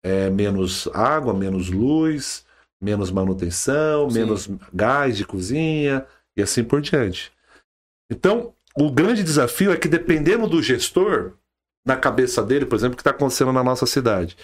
[0.03, 2.45] é, menos água, menos luz,
[2.81, 4.19] menos manutenção, Sim.
[4.19, 6.05] menos gás de cozinha
[6.35, 7.31] e assim por diante.
[8.11, 11.33] Então, o grande desafio é que dependendo do gestor,
[11.85, 14.37] na cabeça dele, por exemplo, o que está acontecendo na nossa cidade.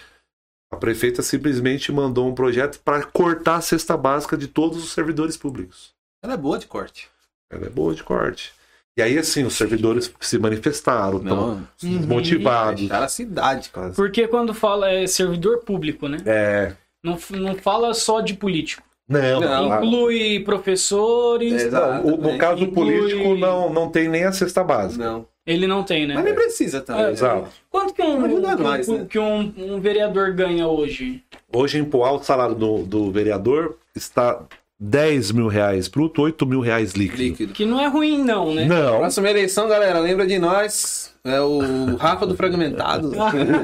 [0.70, 5.36] A prefeita simplesmente mandou um projeto para cortar a cesta básica de todos os servidores
[5.36, 5.94] públicos.
[6.22, 7.08] Ela é boa de corte.
[7.50, 8.52] Ela é boa de corte.
[8.96, 11.68] E aí, assim, os servidores se manifestaram, estão
[12.06, 12.88] motivados.
[12.88, 13.94] Cara, a cidade, quase.
[13.94, 16.18] Porque quando fala é servidor público, né?
[16.24, 16.72] É.
[17.04, 18.82] Não, não fala só de político.
[19.06, 19.76] Não, não.
[19.76, 21.64] Inclui professores.
[21.64, 22.98] Exato, no, no caso inclui...
[22.98, 25.04] político, não, não tem nem a cesta básica.
[25.04, 25.26] Não.
[25.46, 26.14] Ele não tem, né?
[26.14, 27.04] Mas nem precisa também.
[27.04, 27.48] É, Exato.
[27.70, 29.06] Quanto que um, um, mais, né?
[29.08, 31.22] que um, um, vereador ganha hoje?
[31.52, 34.42] Hoje, em Poá, o salário do, do vereador está
[34.78, 37.22] 10 mil reais bruto, 8 mil reais líquido.
[37.22, 37.52] líquido.
[37.52, 38.66] Que não é ruim, não, né?
[38.66, 38.98] Não.
[38.98, 41.14] Próxima eleição, galera, lembra de nós.
[41.24, 43.12] É o Rafa do Fragmentado.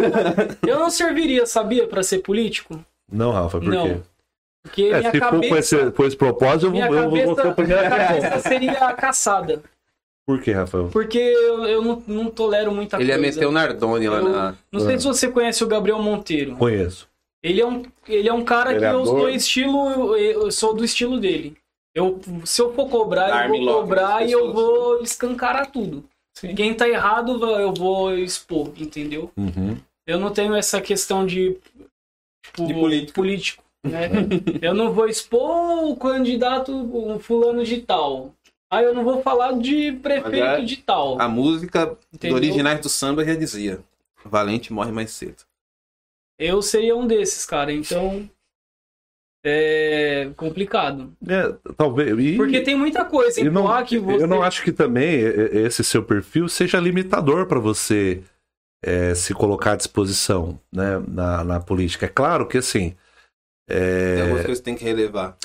[0.66, 2.82] eu não serviria, sabia, para ser político?
[3.10, 3.86] Não, Rafa, por não.
[3.86, 3.96] quê?
[4.62, 7.34] Porque é, se cabeça, for com esse, com esse propósito, eu vou, cabeça, eu vou
[7.34, 7.82] ser o primeiro.
[7.82, 9.62] Minha cabeça seria caçada.
[10.26, 10.88] Por que, Rafael?
[10.88, 13.18] Porque eu, eu não, não, tolero muita Ele coisa.
[13.18, 14.54] Ele ia meter o Nardone lá eu, na.
[14.70, 14.98] Não sei ah.
[14.98, 16.56] se você conhece o Gabriel Monteiro.
[16.56, 17.08] Conheço.
[17.42, 20.16] Ele é um, ele é um cara que eu sou estilo.
[20.16, 21.56] Eu, sou do estilo dele.
[21.94, 26.04] Eu, se eu for cobrar, eu vou cobrar e eu vou escancarar tudo.
[26.38, 26.54] Sim.
[26.54, 29.30] Quem tá errado, eu vou expor, entendeu?
[29.36, 29.76] Uhum.
[30.06, 31.58] Eu não tenho essa questão de,
[32.42, 33.12] tipo, de político.
[33.12, 34.08] político né?
[34.62, 38.32] eu não vou expor o candidato o fulano de tal.
[38.70, 41.20] Ah, eu não vou falar de prefeito é, de tal.
[41.20, 42.30] A música Entendeu?
[42.30, 43.80] do originais do samba já dizia:
[44.24, 45.44] Valente morre mais cedo.
[46.42, 47.72] Eu seria um desses, cara.
[47.72, 48.28] Então.
[49.44, 51.12] É complicado.
[51.26, 52.16] É, talvez.
[52.16, 54.22] E, Porque tem muita coisa em não, que você...
[54.22, 58.22] Eu não acho que também esse seu perfil seja limitador para você
[58.84, 62.06] é, se colocar à disposição né, na, na política.
[62.06, 62.94] É claro que assim.
[63.68, 64.14] É...
[64.14, 65.36] Tem algumas coisas que tem que relevar.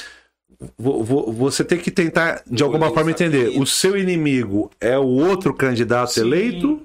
[0.78, 6.14] Você tem que tentar, de alguma forma, entender: o seu inimigo é o outro candidato
[6.14, 6.22] sim.
[6.22, 6.82] eleito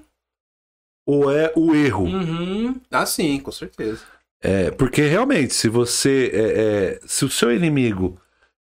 [1.05, 2.05] ou é o erro?
[2.05, 2.79] Uhum.
[2.91, 4.01] Ah, sim, com certeza.
[4.41, 6.29] É, porque realmente, se você.
[6.33, 8.19] É, é, se o seu inimigo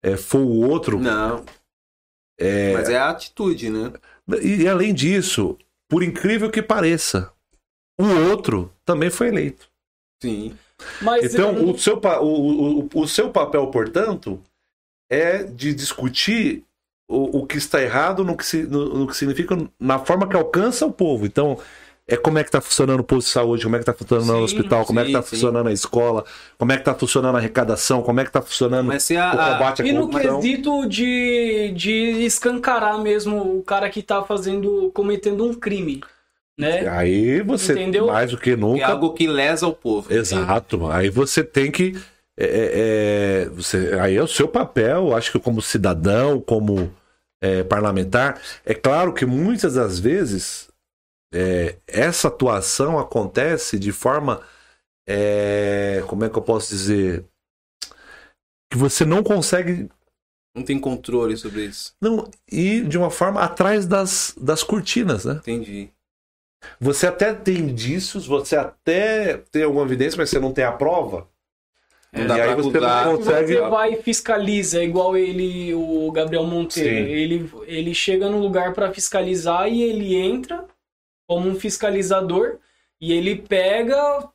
[0.03, 0.99] é, for o outro.
[0.99, 1.45] Não.
[2.39, 3.93] É, Mas é a atitude, né?
[4.43, 5.57] E, e além disso,
[5.89, 7.33] por incrível que pareça,
[7.99, 9.71] o outro também foi eleito.
[10.23, 10.57] Sim.
[11.01, 11.71] Mas então, eu...
[11.71, 14.43] o, seu, o, o, o seu papel, portanto,
[15.11, 16.65] é de discutir
[17.09, 20.37] o, o que está errado no que, se, no, no, que significa na forma que
[20.37, 21.27] alcança o povo.
[21.27, 21.59] Então,
[22.07, 24.37] é como é que está funcionando o posto de saúde, como é que está funcionando
[24.37, 26.25] sim, o hospital, como sim, é que está funcionando a escola,
[26.59, 29.83] como é que está funcionando a arrecadação, como é que está funcionando a, o combate
[29.83, 35.55] à E no quesito de, de escancarar mesmo o cara que está fazendo, cometendo um
[35.55, 36.03] crime.
[36.59, 36.87] Né?
[36.89, 38.09] Aí você, Entendeu?
[38.09, 38.81] mais do que nunca.
[38.81, 40.13] É algo que lesa o povo.
[40.13, 40.87] Exato.
[40.91, 41.97] Aí você tem que
[42.37, 42.71] é, é,
[43.45, 46.93] é, você, aí é o seu papel, acho que como cidadão, como
[47.41, 48.41] é, parlamentar.
[48.65, 50.69] É claro que muitas das vezes
[51.33, 54.43] é, essa atuação acontece de forma.
[55.09, 57.25] É, como é que eu posso dizer?
[58.71, 59.89] Que você não consegue.
[60.55, 61.95] Não tem controle sobre isso.
[62.01, 65.35] Não, e de uma forma atrás das, das cortinas, né?
[65.35, 65.89] Entendi.
[66.79, 71.27] Você até tem indícios, você até tem alguma evidência, mas você não tem a prova.
[72.13, 73.55] É, e aí você não consegue...
[73.55, 77.09] Você vai e fiscaliza, igual ele, o Gabriel Monteiro.
[77.09, 80.67] Ele, ele chega no lugar para fiscalizar e ele entra
[81.33, 82.59] como um fiscalizador
[83.01, 84.29] e ele pega,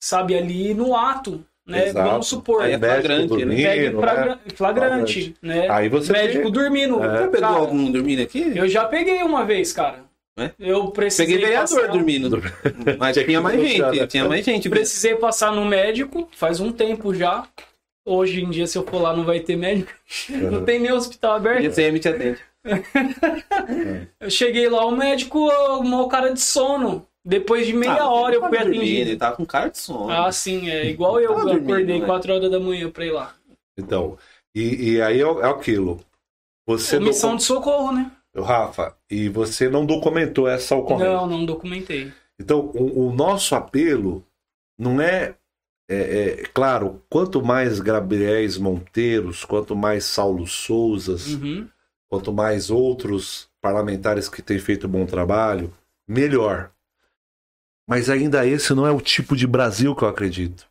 [0.00, 1.44] sabe, ali no ato.
[1.66, 1.88] Né?
[1.88, 2.10] Exato.
[2.10, 2.62] Vamos supor.
[2.62, 3.62] Aí é flagrante, dormindo, né?
[3.62, 4.56] Pega flagrante, né?
[4.56, 5.68] flagrante, né?
[5.68, 6.52] Aí você médico tem...
[6.52, 7.02] dormindo.
[7.02, 7.08] É.
[7.08, 8.52] Você pegou cara, algum dormindo aqui?
[8.54, 10.04] Eu já peguei uma vez, cara.
[10.38, 10.50] É?
[10.58, 11.26] Eu precisei.
[11.26, 11.92] Peguei vereador passar...
[11.92, 12.42] dormindo.
[12.98, 14.06] Mas tinha mais gente.
[14.06, 14.70] Tinha mais gente.
[14.70, 17.46] Precisei passar no médico faz um tempo já.
[18.04, 19.92] Hoje em dia, se eu for lá, não vai ter médico.
[20.30, 20.50] Uhum.
[20.50, 21.62] Não tem nem hospital aberto.
[21.62, 22.38] E a te atende.
[24.20, 27.06] Eu cheguei lá, o médico, o cara de sono.
[27.24, 28.84] Depois de meia ah, hora eu fui atendido.
[28.84, 30.10] Ele tá com cara de sono.
[30.10, 32.34] Ah, sim, é igual eu, eu acordei 4 né?
[32.36, 33.34] horas da manhã pra ir lá.
[33.78, 34.18] Então,
[34.54, 36.00] e, e aí é, é aquilo.
[36.66, 38.10] Você é missão de socorro, né?
[38.36, 41.12] Rafa, e você não documentou essa ocorrência?
[41.12, 42.12] Não, não documentei.
[42.40, 44.24] Então, o, o nosso apelo
[44.78, 45.34] não é,
[45.88, 51.68] é, é, claro, quanto mais Gabriéis Monteiros, quanto mais Saulo Souzas, uhum.
[52.12, 55.72] Quanto mais outros parlamentares que têm feito bom trabalho,
[56.06, 56.70] melhor.
[57.88, 60.66] Mas ainda esse não é o tipo de Brasil que eu acredito.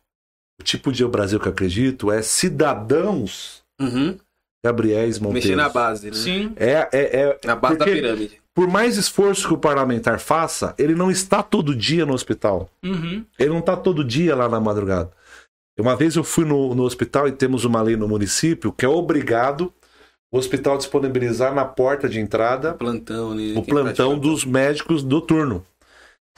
[0.60, 4.16] O tipo de Brasil que eu acredito é cidadãos uhum.
[4.64, 5.48] Gabriéis Monteiro.
[5.48, 6.16] Mexer na base, né?
[6.16, 6.52] Sim.
[6.54, 8.40] É, é, é na base da pirâmide.
[8.54, 12.70] Por mais esforço que o parlamentar faça, ele não está todo dia no hospital.
[12.84, 13.26] Uhum.
[13.36, 15.10] Ele não está todo dia lá na madrugada.
[15.76, 18.88] Uma vez eu fui no, no hospital e temos uma lei no município que é
[18.88, 19.74] obrigado
[20.32, 23.52] o hospital disponibilizar na porta de entrada o plantão, né?
[23.54, 25.64] o plantão dos médicos do turno.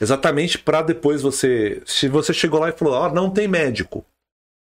[0.01, 1.81] Exatamente para depois você.
[1.87, 4.05] Se você chegou lá e falou, ó, oh, não tem médico.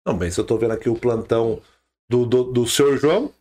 [0.06, 1.62] Não, bem, se eu tô vendo aqui o plantão
[2.10, 3.32] do, do, do senhor João.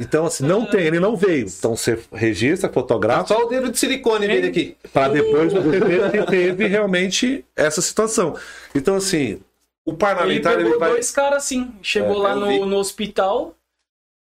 [0.00, 1.46] Então, assim, não tem, ele não veio.
[1.46, 3.34] Então você registra, fotografa.
[3.34, 4.76] Só o dedo de silicone dele aqui.
[4.94, 8.34] Para depois você ver se teve realmente essa situação.
[8.74, 9.42] Então, assim,
[9.84, 10.54] o parlamentar.
[10.54, 10.90] Ele pegou ele vai...
[10.92, 11.74] dois caras assim.
[11.82, 13.54] Chegou é, lá no, no hospital.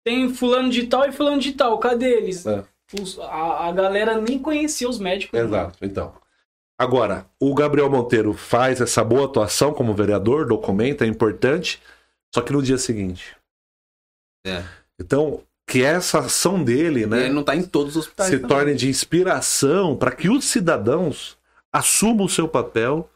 [0.05, 1.79] Tem fulano de tal e fulano de tal.
[1.79, 2.47] Cadê eles?
[2.47, 2.65] É.
[3.01, 5.39] Os, a, a galera nem conhecia os médicos.
[5.39, 5.89] Exato, né?
[5.89, 6.15] então.
[6.79, 11.81] Agora, o Gabriel Monteiro faz essa boa atuação como vereador, documenta, é importante,
[12.35, 13.37] só que no dia seguinte.
[14.45, 14.65] É.
[15.01, 17.27] Então, que essa ação dele, né?
[17.27, 18.31] ele não está em todos os hospitais.
[18.31, 18.49] Se também.
[18.49, 21.39] torne de inspiração para que os cidadãos
[21.73, 23.09] assumam o seu papel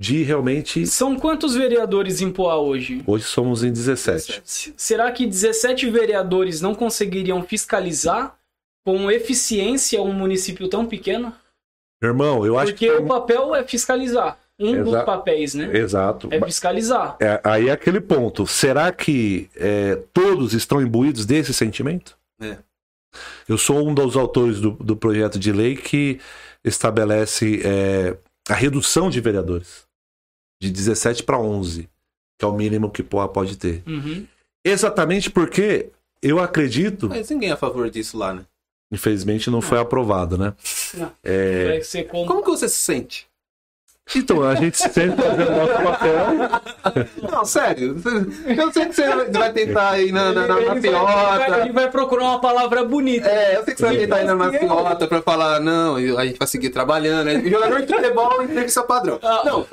[0.00, 0.86] de realmente.
[0.86, 3.04] São quantos vereadores em Poá hoje?
[3.06, 4.72] Hoje somos em 17.
[4.74, 8.34] Será que 17 vereadores não conseguiriam fiscalizar
[8.82, 11.34] com eficiência um município tão pequeno?
[12.02, 12.92] Irmão, eu acho Porque que.
[12.92, 14.38] Porque o papel é fiscalizar.
[14.58, 14.84] Um Exa...
[14.84, 15.70] dos papéis, né?
[15.76, 16.28] Exato.
[16.30, 17.16] É fiscalizar.
[17.20, 18.46] É, aí é aquele ponto.
[18.46, 22.16] Será que é, todos estão imbuídos desse sentimento?
[22.40, 22.56] É.
[23.46, 26.20] Eu sou um dos autores do, do projeto de lei que
[26.64, 28.16] estabelece é,
[28.48, 29.89] a redução de vereadores
[30.60, 31.88] de 17 para 11,
[32.38, 33.82] que é o mínimo que pode ter.
[33.86, 34.26] Uhum.
[34.64, 35.90] Exatamente porque
[36.22, 37.08] eu acredito.
[37.08, 38.44] Mas ninguém é a favor disso lá, né?
[38.92, 39.62] Infelizmente não, não.
[39.62, 40.52] foi aprovado, né?
[40.94, 41.12] Não.
[41.22, 41.80] É...
[42.08, 42.26] Como...
[42.26, 43.29] como que você se sente?
[44.14, 47.30] Então, a gente sempre fazendo nosso papel.
[47.30, 47.96] Não, sério.
[48.46, 51.60] Eu sei que você vai tentar ir na, na, na, na piota.
[51.60, 53.28] Ele vai procurar uma palavra bonita.
[53.28, 56.38] É, eu sei que você vai tentar ir na, piota pra falar, não, a gente
[56.38, 57.26] vai seguir trabalhando.
[57.26, 57.42] Né?
[57.48, 59.18] Jogador de futebol, entrevista padrão.
[59.22, 59.66] Ah, não.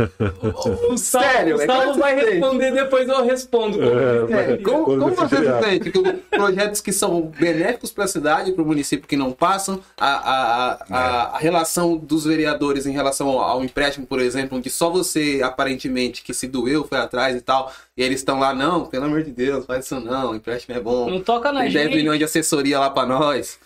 [0.88, 3.80] O, o sério, o Saulo é vai responder, depois eu respondo.
[3.82, 5.92] É, é, como, como você se sente?
[5.92, 10.08] Que projetos que são benéficos para a cidade, para o município que não passam, a,
[10.08, 14.70] a, a, a, relação dos vereadores em relação ao, ao empréstimo, por exemplo, exemplo, onde
[14.70, 18.86] só você, aparentemente, que se doeu, foi atrás e tal, e eles estão lá, não,
[18.86, 21.10] pelo amor de Deus, faz isso não, o empréstimo é bom.
[21.10, 21.84] Não toca na Tem gente.
[21.86, 23.60] 10 milhões de assessoria lá para nós.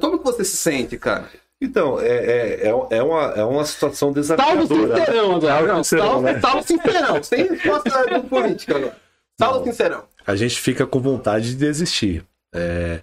[0.00, 1.30] Como que você se sente, cara?
[1.62, 4.66] Então, é, é, é, é, uma, é uma situação desafiadora.
[4.66, 5.66] Salve sincerão agora.
[5.66, 6.40] Não, sincerão, né?
[6.40, 7.22] salve sincerão.
[7.22, 8.96] Sem resposta do político agora.
[9.38, 10.02] Salve sincerão.
[10.26, 12.24] A gente fica com vontade de desistir.
[12.52, 13.00] É,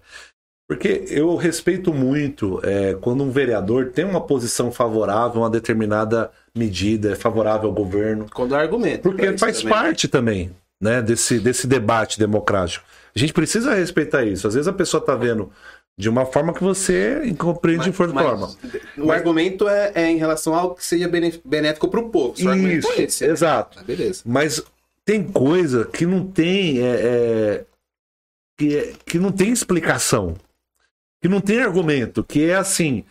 [0.69, 6.29] porque eu respeito muito é, quando um vereador tem uma posição favorável a uma determinada
[6.55, 8.27] medida, é favorável ao governo.
[8.31, 9.01] Quando há argumento.
[9.01, 9.73] Porque faz também.
[9.73, 12.85] parte também né, desse, desse debate democrático.
[13.15, 14.47] A gente precisa respeitar isso.
[14.47, 15.51] Às vezes a pessoa está vendo
[15.97, 18.51] de uma forma que você compreende de outra forma.
[18.95, 19.17] O mas...
[19.17, 21.09] argumento é, é, em relação ao que seja
[21.43, 22.35] benéfico para o povo.
[22.37, 23.79] Isso, é esse, exato.
[23.79, 23.85] Né?
[23.87, 24.21] beleza.
[24.23, 24.63] Mas
[25.03, 26.79] tem coisa que não tem.
[26.79, 27.65] É, é,
[28.55, 30.35] que, é, que não tem explicação
[31.21, 33.03] que não tem argumento, que é assim,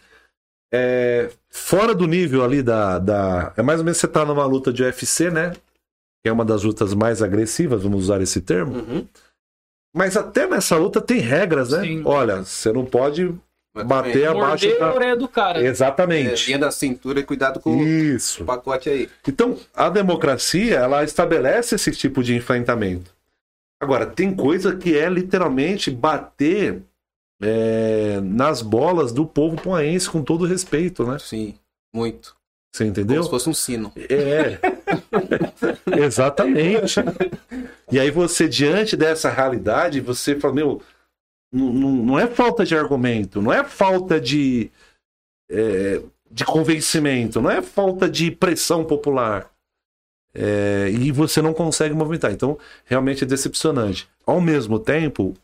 [0.72, 3.52] é, fora do nível ali da, da.
[3.56, 5.52] É mais ou menos você tá numa luta de UFC, né?
[6.22, 8.76] Que é uma das lutas mais agressivas, vamos usar esse termo.
[8.76, 9.06] Uhum.
[9.94, 11.82] Mas até nessa luta tem regras, né?
[11.82, 12.02] Sim.
[12.04, 13.34] Olha, você não pode
[13.84, 15.62] bater abaixo da orelha do cara.
[15.62, 16.44] Exatamente.
[16.44, 18.42] É, linha da cintura e cuidado com Isso.
[18.42, 19.08] o pacote aí.
[19.26, 23.14] Então, a democracia, ela estabelece esse tipo de enfrentamento.
[23.80, 26.82] Agora, tem coisa que é literalmente bater
[27.40, 31.18] é, nas bolas do povo poaense, com todo respeito, né?
[31.18, 31.54] Sim,
[31.94, 32.36] muito.
[32.74, 33.16] Você entendeu?
[33.16, 33.92] Como se fosse um sino.
[33.96, 34.58] É.
[36.04, 37.00] Exatamente.
[37.90, 40.82] E aí você, diante dessa realidade, você fala, meu,
[41.52, 44.70] não, é falta de argumento, não é falta de,
[45.50, 49.50] é, de convencimento, não é falta de pressão popular.
[50.34, 52.30] É, e você não consegue movimentar.
[52.30, 54.08] Então, realmente é decepcionante.
[54.26, 55.34] Ao mesmo tempo,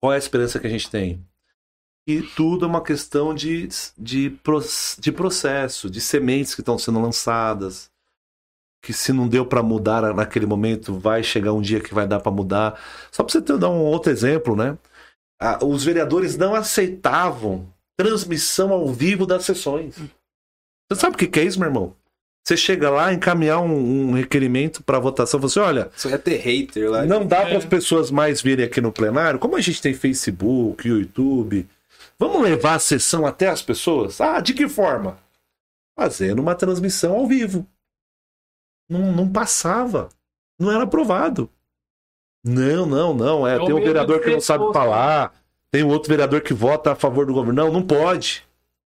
[0.00, 1.24] qual é a esperança que a gente tem?
[2.06, 3.68] E tudo é uma questão de,
[3.98, 4.38] de,
[4.98, 7.90] de processo, de sementes que estão sendo lançadas.
[8.82, 12.20] Que se não deu para mudar naquele momento, vai chegar um dia que vai dar
[12.20, 12.80] para mudar.
[13.10, 14.78] Só para você ter, dar um outro exemplo, né?
[15.62, 19.96] os vereadores não aceitavam transmissão ao vivo das sessões.
[19.96, 21.96] Você sabe o que é isso, meu irmão?
[22.46, 25.90] Você chega lá, encaminhar um, um requerimento para votação, você assim, olha.
[25.96, 27.04] Você ia ter hater lá.
[27.04, 27.46] Não dá é.
[27.46, 29.40] para as pessoas mais virem aqui no plenário.
[29.40, 31.68] Como a gente tem Facebook, YouTube,
[32.16, 34.20] vamos levar a sessão até as pessoas?
[34.20, 35.18] Ah, de que forma?
[35.98, 37.66] Fazendo uma transmissão ao vivo.
[38.88, 40.08] Não, não passava.
[40.56, 41.50] Não era aprovado.
[42.44, 43.48] Não, não, não.
[43.48, 45.34] É, é tem um vereador que não sabe falar.
[45.68, 47.64] Tem um outro vereador que vota a favor do governo.
[47.64, 48.46] Não, não pode.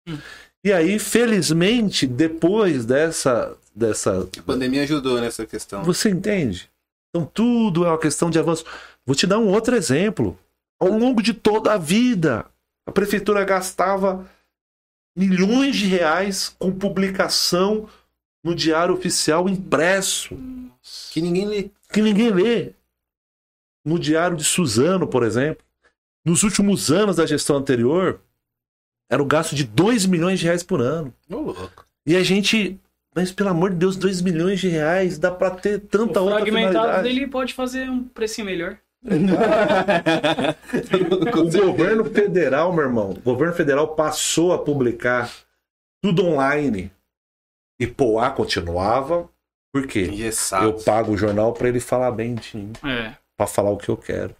[0.10, 0.18] Hum.
[0.64, 3.56] E aí, felizmente, depois dessa.
[3.76, 5.84] dessa a pandemia ajudou nessa questão.
[5.84, 6.70] Você entende?
[7.10, 8.66] Então, tudo é uma questão de avanço.
[9.06, 10.40] Vou te dar um outro exemplo.
[10.80, 12.46] Ao longo de toda a vida,
[12.88, 14.26] a prefeitura gastava
[15.16, 17.88] milhões de reais com publicação
[18.44, 20.38] no Diário Oficial impresso.
[21.12, 21.70] Que ninguém lê.
[21.92, 22.74] Que ninguém lê.
[23.86, 25.64] No Diário de Suzano, por exemplo.
[26.26, 28.20] Nos últimos anos da gestão anterior,
[29.14, 31.14] era o gasto de 2 milhões de reais por ano.
[31.30, 31.86] Ô, louco.
[32.06, 32.80] E a gente.
[33.16, 36.40] Mas pelo amor de Deus, 2 milhões de reais dá pra ter tanta o outra
[36.40, 37.04] fragmentado finalidade.
[37.08, 38.78] dele pode fazer um precinho melhor.
[39.06, 39.10] o
[41.74, 45.30] governo federal, meu irmão, o governo federal passou a publicar
[46.02, 46.90] tudo online.
[47.80, 49.30] E Poá continuava.
[49.74, 50.02] Por quê?
[50.04, 50.66] Engessado.
[50.66, 53.14] Eu pago o jornal pra ele falar bem de mim, É.
[53.38, 54.36] pra falar o que eu quero.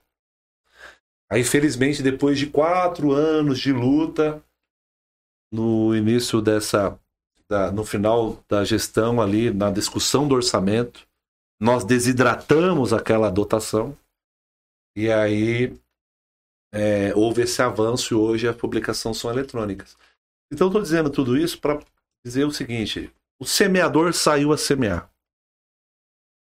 [1.32, 4.42] Aí, infelizmente, depois de quatro anos de luta,
[5.54, 7.00] no início dessa.
[7.50, 11.06] da- no final da gestão ali, na discussão do orçamento,
[11.62, 13.96] nós desidratamos aquela dotação.
[14.98, 15.78] E aí
[16.74, 19.96] é, houve esse avanço e hoje as publicações são eletrônicas.
[20.52, 21.80] Então, estou dizendo tudo isso para
[22.26, 25.12] dizer o seguinte: o semeador saiu a semear.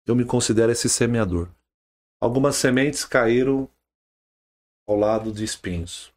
[0.07, 1.49] Eu me considero esse semeador.
[2.23, 3.69] Algumas sementes caíram
[4.87, 6.14] ao lado de espinhos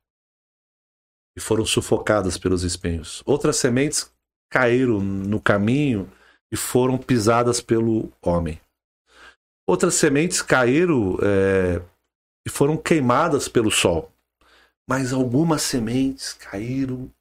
[1.38, 3.22] e foram sufocadas pelos espinhos.
[3.24, 4.12] Outras sementes
[4.50, 6.12] caíram no caminho
[6.52, 8.60] e foram pisadas pelo homem.
[9.68, 11.80] Outras sementes caíram é,
[12.44, 14.12] e foram queimadas pelo sol.
[14.90, 17.14] Mas algumas sementes caíram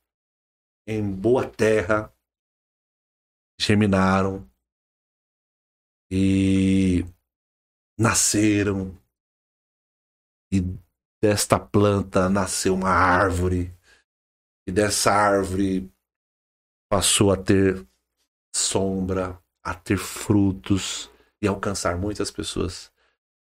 [0.87, 2.11] em boa terra,
[3.61, 4.49] germinaram
[6.11, 7.05] e
[7.99, 8.97] nasceram.
[10.51, 10.63] E
[11.23, 13.76] desta planta nasceu uma árvore.
[14.67, 15.91] E dessa árvore
[16.89, 17.87] passou a ter
[18.55, 21.11] sombra, a ter frutos
[21.41, 22.91] e alcançar muitas pessoas.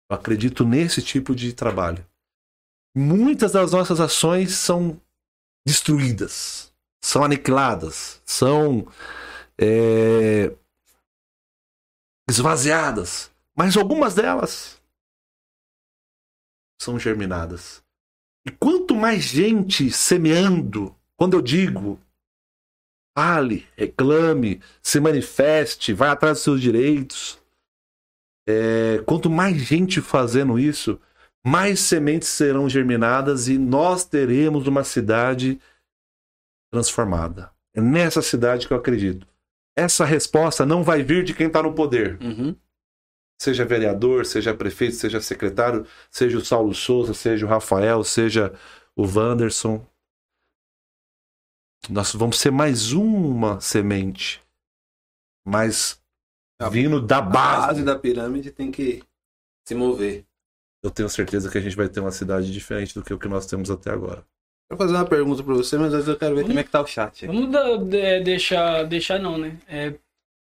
[0.09, 2.05] Eu acredito nesse tipo de trabalho.
[2.95, 4.99] Muitas das nossas ações são
[5.65, 6.73] destruídas,
[7.03, 8.87] são aniquiladas, são
[9.57, 10.55] é,
[12.29, 14.81] esvaziadas, mas algumas delas
[16.81, 17.83] são germinadas.
[18.45, 21.99] E quanto mais gente semeando, quando eu digo
[23.17, 27.39] fale, reclame, se manifeste, vai atrás dos seus direitos.
[28.47, 30.99] É, quanto mais gente fazendo isso,
[31.45, 35.59] mais sementes serão germinadas e nós teremos uma cidade
[36.71, 37.51] transformada.
[37.73, 39.27] É nessa cidade que eu acredito.
[39.77, 42.17] Essa resposta não vai vir de quem está no poder.
[42.21, 42.55] Uhum.
[43.41, 48.53] Seja vereador, seja prefeito, seja secretário, seja o Saulo Souza, seja o Rafael, seja
[48.95, 49.85] o Wanderson.
[51.89, 54.41] Nós vamos ser mais uma semente.
[55.45, 55.99] Mas
[56.59, 57.83] A- vindo da A base base.
[57.83, 59.03] da pirâmide tem que
[59.67, 60.23] se mover.
[60.83, 63.27] Eu tenho certeza que a gente vai ter uma cidade diferente do que o que
[63.27, 64.23] nós temos até agora.
[64.69, 66.81] Vou fazer uma pergunta pra você, mas antes eu quero ver como é que tá
[66.81, 67.27] o chat.
[67.27, 69.57] Vamos da- de- deixar, deixar não, né?
[69.67, 69.93] É,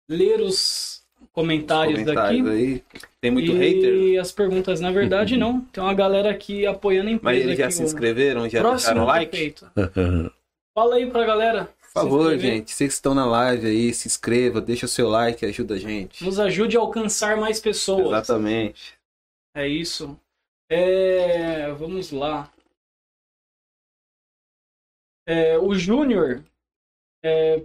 [0.09, 2.57] ler os comentários, Comentários daqui.
[2.57, 2.85] aí.
[3.20, 4.20] Tem muito e hater.
[4.20, 5.61] as perguntas, na verdade, não.
[5.61, 7.35] Tem uma galera aqui apoiando a empresa.
[7.39, 9.55] Mas eles já aqui, se inscreveram, já deixaram like?
[10.77, 11.74] Fala aí pra galera.
[11.81, 15.09] Por favor, se gente, vocês que estão na live aí, se inscreva, deixa o seu
[15.09, 16.23] like, ajuda a gente.
[16.23, 18.09] Nos ajude a alcançar mais pessoas.
[18.09, 18.98] Exatamente.
[19.55, 20.20] É isso.
[20.70, 22.53] É, vamos lá.
[25.27, 26.44] É, o Júnior
[27.24, 27.65] é,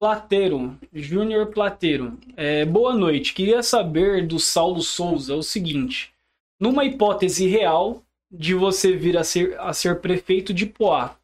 [0.00, 0.76] Plateiro.
[0.92, 2.18] Júnior Plateiro.
[2.36, 3.32] É, boa noite.
[3.32, 6.12] Queria saber do Saulo Souza o seguinte.
[6.58, 11.16] Numa hipótese real de você vir a ser, a ser prefeito de Poá,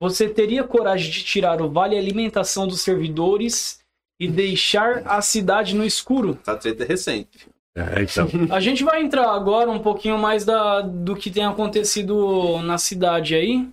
[0.00, 3.80] você teria coragem de tirar o vale alimentação dos servidores
[4.20, 6.38] e deixar a cidade no escuro?
[6.42, 7.48] Essa treta é recente.
[7.74, 8.28] É, então.
[8.50, 13.34] A gente vai entrar agora um pouquinho mais da, do que tem acontecido na cidade
[13.34, 13.68] aí.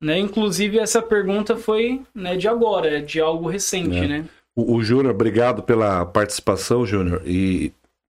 [0.00, 0.18] Né?
[0.18, 4.06] Inclusive, essa pergunta foi né, de agora, é de algo recente, É.
[4.08, 4.24] né?
[4.56, 7.22] O, o Júnior, obrigado pela participação, Júnior.
[7.26, 7.72] E,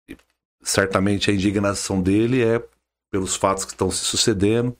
[0.08, 0.16] e
[0.62, 2.62] certamente a indignação dele é
[3.10, 4.76] pelos fatos que estão se sucedendo.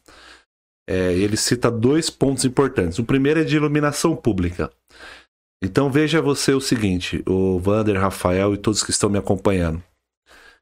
[0.88, 2.98] É, ele cita dois pontos importantes.
[2.98, 4.70] O primeiro é de iluminação pública.
[5.62, 9.82] Então veja você o seguinte, o Vander, Rafael e todos que estão me acompanhando.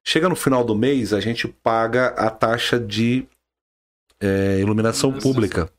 [0.05, 3.27] Chega no final do mês, a gente paga a taxa de
[4.20, 5.23] é, iluminação Nossa.
[5.23, 5.70] pública,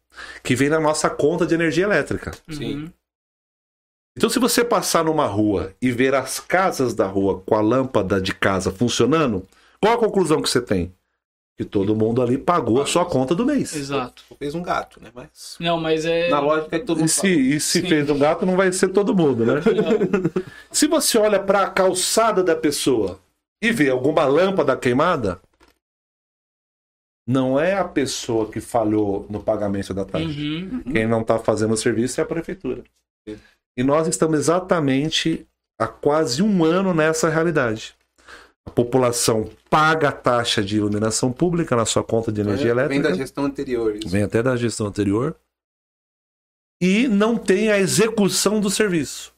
[0.43, 2.31] que vem na nossa conta de energia elétrica.
[2.49, 2.75] Sim.
[2.75, 2.89] Uhum.
[4.17, 8.21] Então, se você passar numa rua e ver as casas da rua com a lâmpada
[8.21, 9.47] de casa funcionando,
[9.81, 10.93] qual a conclusão que você tem?
[11.55, 13.75] Que todo mundo ali pagou a sua conta do mês.
[13.75, 14.23] Exato.
[14.39, 15.11] Fez um gato, né?
[15.13, 16.29] Mas Não, mas é.
[16.29, 17.87] na lógica é que todo E mundo se, e se Sim.
[17.87, 19.61] fez um gato, não vai ser todo mundo, né?
[20.71, 23.19] se você olha para a calçada da pessoa
[23.61, 25.39] e vê alguma lâmpada queimada,
[27.27, 30.25] não é a pessoa que falhou no pagamento da taxa.
[30.25, 30.83] Uhum.
[30.91, 32.83] Quem não está fazendo o serviço é a prefeitura.
[33.77, 35.47] E nós estamos exatamente
[35.79, 37.95] há quase um ano nessa realidade.
[38.65, 43.01] A população paga a taxa de iluminação pública na sua conta de energia é, elétrica.
[43.01, 43.95] Vem da gestão anterior.
[43.95, 44.09] Isso.
[44.09, 45.35] Vem até da gestão anterior.
[46.81, 49.33] E não tem a execução do serviço.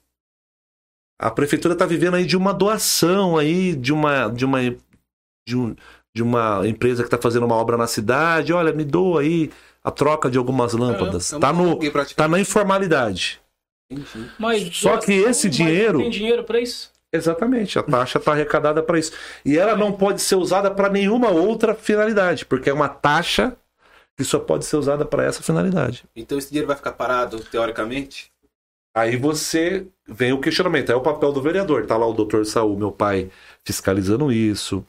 [1.19, 4.59] A prefeitura está vivendo aí de uma doação aí, de uma, de uma,
[5.47, 5.75] de um,
[6.15, 8.51] de uma empresa que está fazendo uma obra na cidade.
[8.51, 9.51] Olha, me doa aí
[9.83, 11.31] a troca de algumas lâmpadas.
[11.31, 11.79] Está no,
[12.15, 13.39] tá na informalidade.
[14.39, 15.99] Mas Só que esse dinheiro.
[15.99, 16.91] Tem dinheiro para isso?
[17.15, 19.13] Exatamente, a taxa está arrecadada para isso.
[19.43, 23.55] E ela não pode ser usada para nenhuma outra finalidade, porque é uma taxa
[24.17, 26.05] que só pode ser usada para essa finalidade.
[26.15, 28.31] Então esse dinheiro vai ficar parado, teoricamente?
[28.95, 31.85] Aí você vem o questionamento, é o papel do vereador.
[31.85, 33.29] Tá lá o doutor Saul, meu pai,
[33.65, 34.85] fiscalizando isso.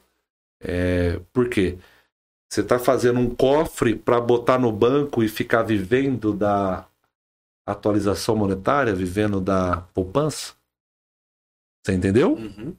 [0.61, 1.77] É, por quê?
[2.49, 6.87] Você está fazendo um cofre para botar no banco e ficar vivendo da
[7.67, 10.56] atualização monetária, vivendo da poupança?
[11.87, 12.33] Você entendeu?
[12.33, 12.75] Uhum.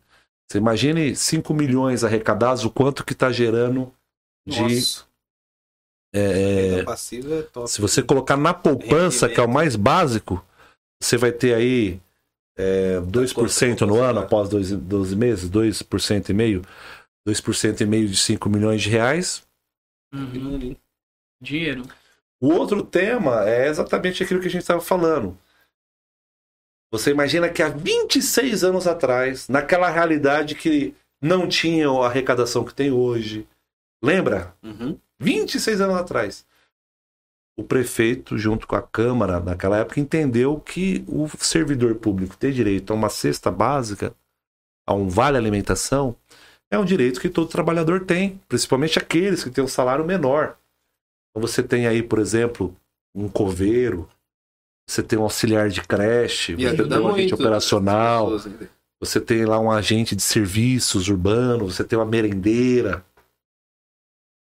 [0.47, 3.91] Você imagine 5 milhões arrecadados, o quanto que está gerando
[4.47, 4.61] de.
[4.61, 5.09] Nossa.
[6.15, 6.97] É, é
[7.67, 10.45] se você colocar na poupança, que é o mais básico,
[11.03, 12.01] você vai ter aí
[12.57, 16.63] é, 2% no ano após 12 meses, 2% e meio.
[17.27, 19.43] 2% e meio de 5 milhões de reais.
[20.15, 20.77] Uhum.
[21.41, 21.83] Dinheiro.
[22.41, 25.39] O outro tema é exatamente aquilo que a gente estava falando.
[26.91, 32.75] Você imagina que há 26 anos atrás, naquela realidade que não tinha a arrecadação que
[32.75, 33.47] tem hoje.
[34.03, 34.55] Lembra?
[34.63, 34.99] Uhum.
[35.21, 36.47] 26 anos atrás.
[37.59, 42.93] O prefeito, junto com a Câmara, naquela época, entendeu que o servidor público ter direito
[42.93, 44.15] a uma cesta básica,
[44.87, 46.17] a um vale alimentação,
[46.71, 50.57] é um direito que todo trabalhador tem, principalmente aqueles que têm um salário menor.
[51.31, 52.77] Então você tem aí, por exemplo,
[53.15, 54.09] um coveiro,
[54.89, 58.41] você tem um auxiliar de creche, e você tem um agente operacional,
[58.99, 63.05] você tem lá um agente de serviços urbano, você tem uma merendeira.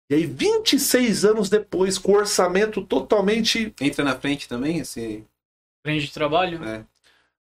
[0.10, 3.74] E aí, 26 anos depois, com orçamento totalmente.
[3.80, 5.24] Entra na frente também, esse.
[5.84, 6.64] Frente de trabalho?
[6.64, 6.84] É.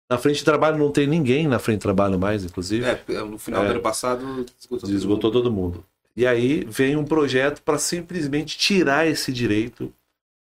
[0.09, 2.85] Na frente de trabalho não tem ninguém na frente de trabalho mais, inclusive.
[2.85, 3.67] É, no final é.
[3.67, 5.71] do ano passado esgotou, esgotou todo, mundo.
[5.71, 5.85] todo mundo.
[6.15, 9.91] E aí vem um projeto para simplesmente tirar esse direito,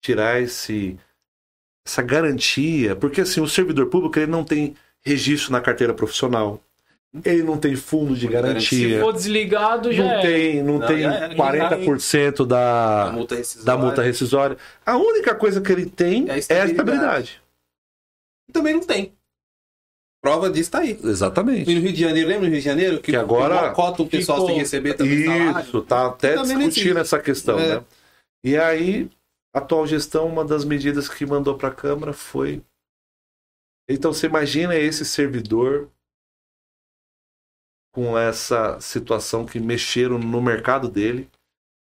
[0.02, 0.98] tirar esse
[1.86, 4.74] essa garantia, porque assim, o servidor público ele não tem
[5.04, 6.60] registro na carteira profissional.
[7.24, 8.96] Ele não tem fundo de garantia.
[8.96, 10.22] Se for desligado, já não é.
[10.22, 14.56] tem, não, não tem é, 40% da, da, multa da multa rescisória.
[14.84, 16.50] A única coisa que ele tem é a estabilidade.
[16.50, 17.42] É a estabilidade.
[18.52, 19.12] Também não tem.
[20.20, 20.98] Prova disso tá aí.
[21.04, 21.70] Exatamente.
[21.70, 22.96] E no Rio de Janeiro, lembra no Rio de Janeiro?
[22.98, 23.70] Que, que agora.
[23.72, 24.50] cota o pessoal ficou...
[24.50, 25.26] sem receber também
[25.60, 27.76] Isso, tá até discutindo essa questão, é.
[27.76, 27.84] né?
[28.42, 29.08] E aí,
[29.54, 32.60] a atual gestão, uma das medidas que mandou para a Câmara foi.
[33.88, 35.88] Então, você imagina esse servidor
[37.94, 41.30] com essa situação que mexeram no mercado dele.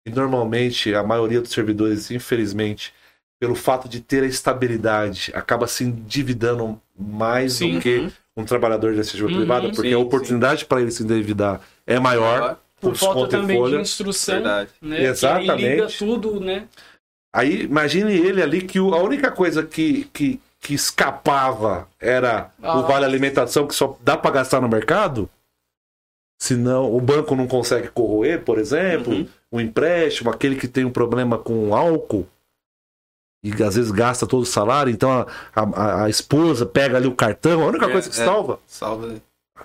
[0.05, 2.93] E normalmente, a maioria dos servidores, infelizmente,
[3.39, 8.11] pelo fato de ter a estabilidade, acaba se endividando mais sim, do que uhum.
[8.37, 11.99] um trabalhar da iniciativa uhum, privada, porque sim, a oportunidade para ele se endividar é
[11.99, 12.59] maior.
[12.79, 13.77] Por falta também folha.
[13.77, 14.41] de instrução,
[14.81, 15.03] né?
[15.05, 15.55] Exatamente.
[15.55, 16.67] Que liga tudo, né?
[17.35, 22.77] Aí imagine ele ali que a única coisa que, que, que escapava era ah.
[22.77, 25.29] o vale alimentação que só dá para gastar no mercado.
[26.41, 29.27] Senão o banco não consegue corroer, por exemplo, uhum.
[29.51, 32.25] um empréstimo, aquele que tem um problema com álcool,
[33.43, 37.15] e às vezes gasta todo o salário, então a, a, a esposa pega ali o
[37.15, 38.59] cartão, a única é, coisa que é, salva.
[38.65, 39.21] Salva.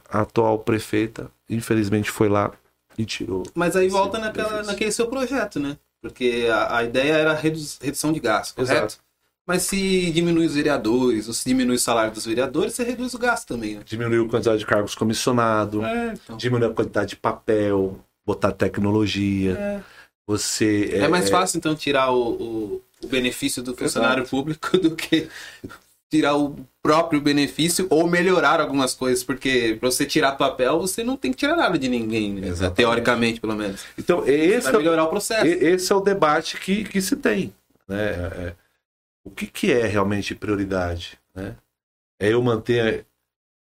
[0.09, 2.51] A atual prefeita, infelizmente, foi lá
[2.99, 3.45] e tirou.
[3.55, 5.77] Mas aí volta naquela, naquele seu projeto, né?
[6.03, 8.73] Porque a, a ideia era redução de gasto, correto?
[8.73, 8.99] Exato.
[9.47, 13.19] Mas se diminui os vereadores, ou se diminui o salário dos vereadores, você reduz o
[13.19, 13.83] gasto também, né?
[13.85, 16.37] Diminuiu a quantidade de cargos comissionados, é, então.
[16.37, 19.53] diminuiu a quantidade de papel, botar tecnologia.
[19.59, 19.81] É.
[20.27, 20.91] Você.
[20.93, 24.31] É, é mais fácil, então, tirar o, o o benefício do funcionário Exato.
[24.31, 25.29] público do que
[26.11, 31.17] tirar o próprio benefício ou melhorar algumas coisas, porque para você tirar papel, você não
[31.17, 32.49] tem que tirar nada de ninguém, né?
[32.75, 33.85] teoricamente, pelo menos.
[33.97, 35.47] Então, esse melhorar é, o processo.
[35.47, 37.55] Esse é o debate que, que se tem.
[37.87, 38.03] Né?
[38.03, 38.55] É, é,
[39.25, 41.19] o que, que é realmente prioridade?
[41.35, 41.55] Né?
[42.19, 43.07] É eu manter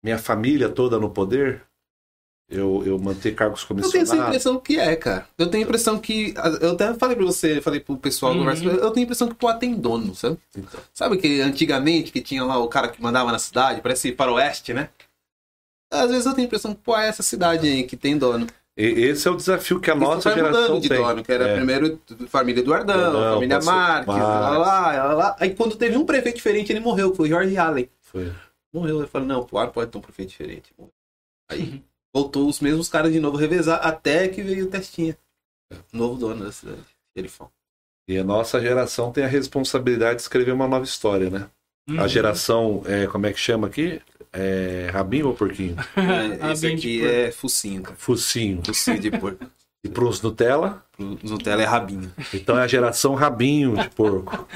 [0.02, 1.62] minha família toda no poder?
[2.48, 3.94] Eu, eu manter cargos comissionados.
[3.94, 5.27] Eu tenho essa impressão que é, cara.
[5.36, 6.32] Eu tenho a impressão que.
[6.60, 8.39] Eu até falei pra você, falei pro pessoal uhum.
[8.39, 10.39] conversa, eu tenho a impressão que pô, tem dono, sabe?
[10.56, 10.81] Então.
[10.94, 14.36] Sabe que antigamente que tinha lá o cara que mandava na cidade, parece para o
[14.36, 14.90] oeste, né?
[15.90, 18.47] Às vezes eu tenho a imprão que, pô, é essa cidade aí que tem dono.
[18.77, 20.98] esse é o desafio que a nossa geração de tem.
[20.98, 21.56] Dono, que era é.
[21.56, 25.36] primeiro família Eduardão, Não, família Marques, lá, lá, lá.
[25.40, 27.89] Aí quando teve um prefeito diferente, ele morreu, foi Jorge Allen.
[28.02, 28.32] Foi.
[28.73, 30.73] Morreu, eu falei, não, claro, pode ter um prefeito diferente.
[31.48, 31.82] Aí
[32.16, 35.14] voltou os mesmos caras de novo revezar, até que veio o Testinha.
[35.93, 36.78] Novo dono da cidade,
[37.14, 37.51] ele fala.
[38.09, 41.51] E a nossa geração tem a responsabilidade de escrever uma nova história, né?
[41.86, 42.01] Uhum.
[42.01, 44.01] A geração, é, como é que chama aqui?
[44.32, 45.76] É rabinho ou porquinho?
[46.40, 47.82] É, esse aqui é focinho.
[47.82, 47.97] Cara.
[47.97, 48.62] Focinho.
[48.64, 49.44] Focinho de porco.
[49.84, 50.84] E pros Nutella?
[50.90, 52.12] Pros Nutella é rabinho.
[52.34, 54.48] Então é a geração rabinho de porco.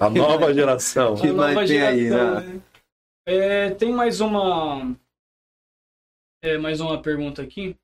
[0.00, 1.14] a nova geração.
[1.14, 2.40] Que mais tem aí, né?
[2.40, 2.60] né?
[3.24, 4.96] É, tem mais uma.
[6.42, 7.76] É, mais uma pergunta aqui.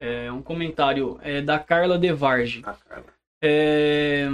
[0.00, 2.62] É, um comentário é, da Carla De Varge.
[2.64, 3.06] Ah, Carla.
[3.42, 4.26] É,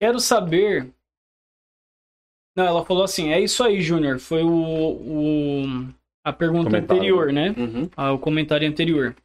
[0.00, 0.92] quero saber
[2.56, 4.18] não, ela falou assim: é isso aí, Júnior.
[4.18, 5.64] Foi o, o,
[6.24, 7.00] a pergunta comentário.
[7.00, 7.54] anterior, né?
[7.56, 7.90] Uhum.
[7.96, 9.16] Ah, o comentário anterior.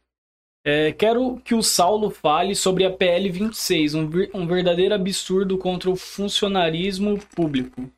[0.64, 5.88] É, quero que o Saulo fale sobre a PL 26, um, um verdadeiro absurdo contra
[5.88, 7.90] o funcionarismo público.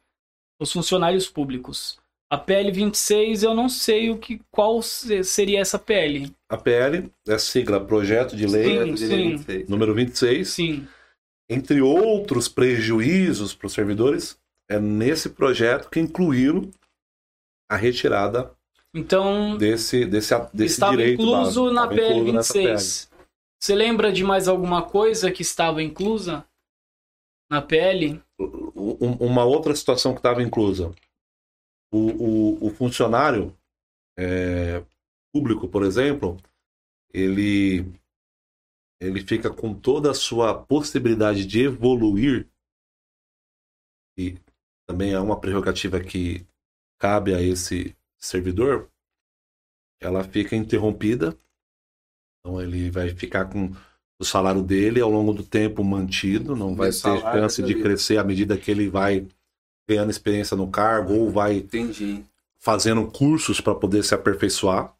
[0.61, 2.00] Os funcionários públicos.
[2.33, 6.33] A PL 26, eu não sei o que, qual seria essa PL.
[6.49, 9.65] A PL é a sigla Projeto de Lei sim, sim.
[9.69, 10.49] número 26.
[10.49, 10.87] Sim.
[11.49, 14.39] Entre outros prejuízos para os servidores,
[14.71, 16.71] é nesse projeto que incluíram
[17.69, 18.55] a retirada
[18.95, 21.23] então, desse, desse, desse estava direito.
[21.23, 23.11] Incluso lá, na PL 26.
[23.61, 26.47] Você lembra de mais alguma coisa que estava inclusa
[27.51, 28.23] na PL?
[28.39, 30.95] Uma outra situação que estava inclusa.
[31.93, 33.57] O, o, o funcionário
[34.19, 34.85] é,
[35.33, 36.37] público, por exemplo,
[37.13, 37.85] ele,
[39.01, 42.49] ele fica com toda a sua possibilidade de evoluir
[44.17, 44.39] e
[44.87, 46.47] também é uma prerrogativa que
[46.99, 48.91] cabe a esse servidor,
[50.01, 51.37] ela fica interrompida.
[52.39, 53.71] Então ele vai ficar com
[54.21, 58.25] o salário dele ao longo do tempo mantido, não vai ter chance de crescer à
[58.25, 59.27] medida que ele vai
[59.91, 62.25] ganhando experiência no cargo ou vai Entendi.
[62.59, 64.95] fazendo cursos para poder se aperfeiçoar.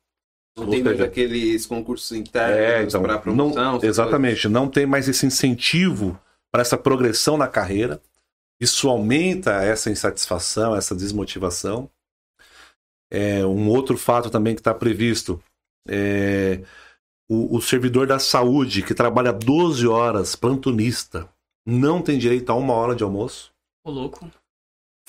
[0.57, 3.55] Não ou tem seja, mais aqueles concursos internos é, então, para promoção.
[3.55, 4.53] Não, exatamente, coisas.
[4.53, 6.19] não tem mais esse incentivo
[6.51, 8.01] para essa progressão na carreira.
[8.61, 11.89] Isso aumenta essa insatisfação, essa desmotivação.
[13.11, 15.43] É, um outro fato também que está previsto
[15.89, 16.61] é
[17.29, 21.29] o, o, servidor da saúde que trabalha 12 horas, plantonista,
[21.65, 23.53] não tem direito a uma hora de almoço.
[23.85, 24.31] Ô, louco.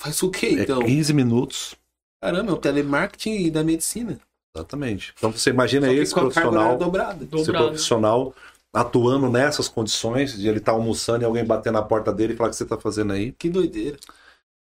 [0.02, 0.82] Faz o quê, é então?
[0.82, 1.76] É 15 minutos.
[2.20, 4.18] Caramba, é o telemarketing da medicina.
[4.54, 5.14] Exatamente.
[5.16, 7.28] Então você imagina esse profissional, dobrado.
[7.32, 8.34] esse profissional
[8.74, 12.36] atuando nessas condições, de ele estar tá almoçando e alguém bater na porta dele e
[12.36, 13.30] falar o que você está fazendo aí.
[13.30, 13.96] Que doideira.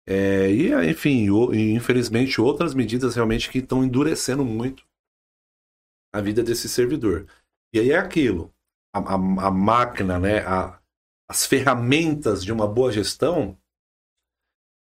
[0.07, 1.27] É, e, enfim,
[1.75, 4.85] infelizmente, outras medidas realmente que estão endurecendo muito
[6.15, 7.27] a vida desse servidor.
[7.75, 8.55] E aí é aquilo.
[8.95, 10.79] A, a, a máquina, né, a,
[11.29, 13.59] as ferramentas de uma boa gestão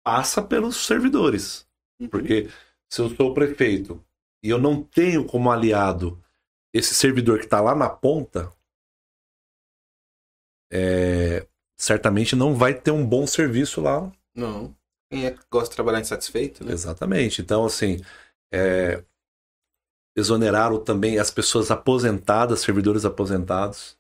[0.05, 1.67] passa pelos servidores.
[1.99, 2.09] Uhum.
[2.09, 2.51] Porque
[2.89, 4.05] se eu sou o prefeito
[4.43, 6.23] e eu não tenho como aliado
[6.73, 8.53] esse servidor que está lá na ponta,
[10.71, 14.13] é, certamente não vai ter um bom serviço lá.
[14.35, 14.77] Não.
[15.11, 16.73] Quem é que gosta de trabalhar insatisfeito, né?
[16.73, 17.41] Exatamente.
[17.41, 18.01] Então, assim,
[18.53, 19.05] é,
[20.17, 23.97] exoneraram também as pessoas aposentadas, servidores aposentados.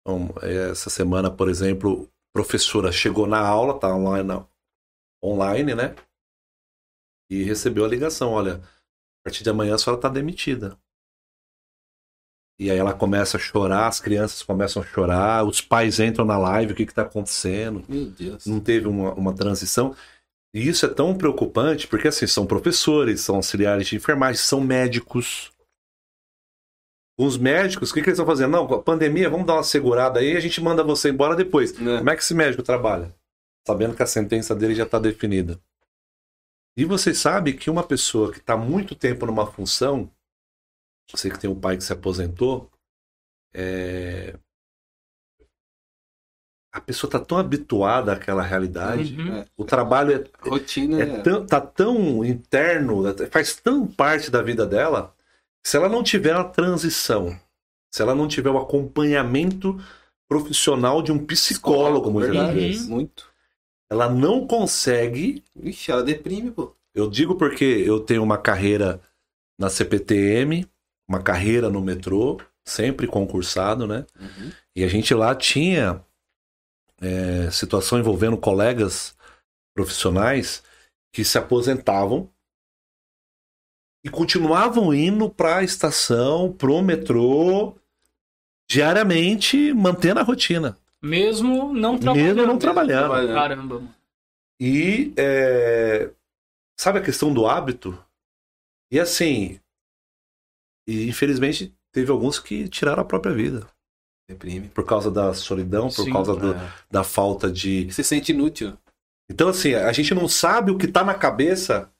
[0.00, 4.26] Então, essa semana, por exemplo, professora chegou na aula, tá online,
[5.22, 5.94] online, né?
[7.30, 10.78] E recebeu a ligação, olha, a partir de amanhã a senhora está demitida.
[12.60, 16.36] E aí ela começa a chorar, as crianças começam a chorar, os pais entram na
[16.36, 17.84] live, o que está acontecendo?
[17.88, 18.46] Meu Deus.
[18.46, 19.94] Não teve uma, uma transição.
[20.52, 25.52] E isso é tão preocupante, porque assim, são professores, são auxiliares de enfermagem, são médicos.
[27.16, 28.52] Os médicos, o que, que eles estão fazendo?
[28.52, 31.72] Não, com a pandemia, vamos dar uma segurada aí, a gente manda você embora depois.
[31.72, 31.98] É.
[31.98, 33.14] Como é que esse médico trabalha?
[33.68, 35.60] Sabendo que a sentença dele já está definida.
[36.74, 40.10] E você sabe que uma pessoa que está muito tempo numa função,
[41.12, 42.70] você que tem um pai que se aposentou,
[43.52, 44.38] é...
[46.72, 49.44] a pessoa está tão habituada àquela realidade, uhum.
[49.54, 51.20] o trabalho é, Rotina, é, é.
[51.20, 55.14] Tão, tá tão interno, faz tão parte da vida dela,
[55.62, 57.38] se ela não tiver a transição,
[57.92, 59.78] se ela não tiver o acompanhamento
[60.26, 62.10] profissional de um psicólogo,
[62.54, 63.27] vezes, muito.
[63.90, 65.42] Ela não consegue.
[65.56, 66.74] Ixi, ela deprime, pô.
[66.94, 69.00] Eu digo porque eu tenho uma carreira
[69.58, 70.68] na CPTM,
[71.08, 74.06] uma carreira no metrô, sempre concursado, né?
[74.18, 74.52] Uhum.
[74.76, 76.04] E a gente lá tinha
[77.00, 79.16] é, situação envolvendo colegas
[79.74, 80.62] profissionais
[81.12, 82.30] que se aposentavam
[84.04, 87.76] e continuavam indo para a estação, pro metrô,
[88.68, 90.78] diariamente, mantendo a rotina.
[91.02, 92.36] Mesmo não trabalhando.
[92.36, 93.34] Mesmo não trabalhando.
[93.34, 93.82] Caramba.
[94.60, 96.10] E é,
[96.78, 97.96] sabe a questão do hábito?
[98.90, 99.60] E assim,
[100.88, 103.68] e infelizmente teve alguns que tiraram a própria vida.
[104.28, 104.68] Deprime.
[104.68, 106.72] Por causa da solidão, por Sim, causa do, é.
[106.90, 107.90] da falta de.
[107.92, 108.76] Se sente inútil.
[109.30, 111.90] Então, assim, a gente não sabe o que tá na cabeça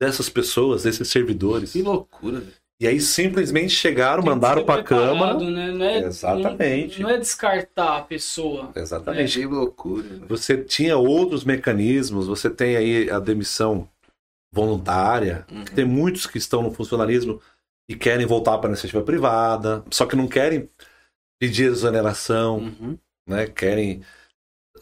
[0.00, 1.72] dessas pessoas, desses servidores.
[1.72, 2.63] Que loucura, velho.
[2.80, 5.38] E aí simplesmente chegaram, Tem mandaram pra preparado, Câmara.
[5.38, 5.72] Né?
[5.72, 7.00] Não é, Exatamente.
[7.00, 8.72] Não, não é descartar a pessoa.
[8.74, 9.38] Exatamente.
[9.38, 10.02] Que loucura.
[10.02, 10.26] velho.
[10.28, 13.88] Você tinha outros mecanismos, você tem aí a demissão
[14.52, 15.64] voluntária, Uhum.
[15.64, 17.40] tem muitos que estão no funcionalismo
[17.88, 20.68] e querem voltar para a iniciativa privada, só que não querem
[21.40, 22.98] pedir exoneração, Uhum.
[23.28, 23.46] né?
[23.46, 24.02] Querem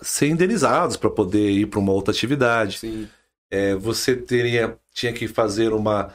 [0.00, 2.78] ser indenizados para poder ir para uma outra atividade.
[2.78, 3.08] Sim.
[3.50, 6.12] É, você teria tinha que fazer uma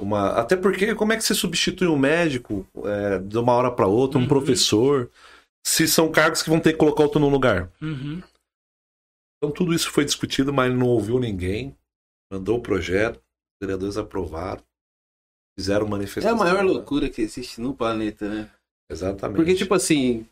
[0.00, 3.86] uma até porque como é que você substitui um médico é, de uma hora para
[3.86, 4.28] outra, um Uhum.
[4.28, 5.10] professor,
[5.66, 7.70] se são cargos que vão ter que colocar outro no lugar?
[7.82, 8.22] Uhum.
[9.38, 11.76] Então tudo isso foi discutido, mas não ouviu ninguém.
[12.32, 14.62] Mandou o projeto, os vereadores aprovaram,
[15.58, 16.36] fizeram É a manifestação.
[16.38, 18.50] maior loucura que existe no planeta, né?
[18.90, 19.36] Exatamente.
[19.36, 20.26] Porque, tipo assim,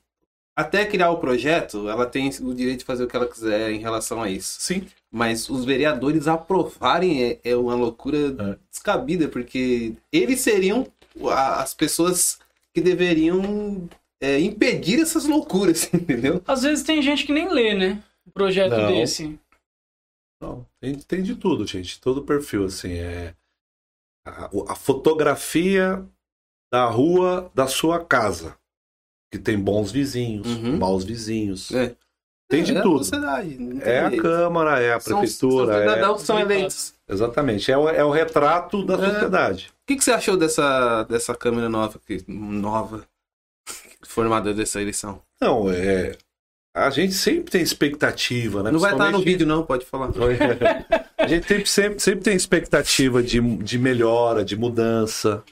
[0.56, 3.78] até criar o projeto, ela tem o direito de fazer o que ela quiser em
[3.80, 4.60] relação a isso.
[4.60, 8.58] sim, Mas os vereadores aprovarem é, é uma loucura É.
[8.70, 10.86] descabida, porque eles seriam
[11.32, 12.38] as pessoas
[12.74, 13.88] que deveriam
[14.20, 16.42] é, impedir essas loucuras, entendeu?
[16.46, 18.02] Às vezes tem gente que nem lê, né?
[18.26, 18.88] Um projeto Não.
[18.88, 19.38] desse.
[20.42, 22.00] não, tem, tem de tudo, gente.
[22.00, 23.34] Todo perfil, assim, é
[24.26, 26.06] a, a fotografia
[26.70, 28.58] da rua da sua casa,
[29.32, 30.76] que tem bons vizinhos, Uhum.
[30.78, 31.70] maus vizinhos.
[31.72, 31.96] É.
[32.48, 33.04] Tem de é tudo.
[33.82, 34.16] É a.
[34.16, 35.88] Câmara, é a São- prefeitura, São é...
[35.88, 36.94] cidadãos que são eleitos.
[37.06, 37.70] Exatamente.
[37.70, 38.96] É o, é o retrato da É.
[39.12, 39.70] sociedade.
[39.82, 43.04] O que, que você achou dessa, dessa câmera nova, que, nova
[44.06, 45.20] formada dessa eleição?
[45.40, 46.16] Não, é.
[46.74, 48.70] A gente sempre tem expectativa, né?
[48.70, 50.10] Não vai estar no vídeo, não, pode falar.
[51.18, 55.42] A gente sempre, sempre, sempre tem expectativa de, de melhora, de mudança.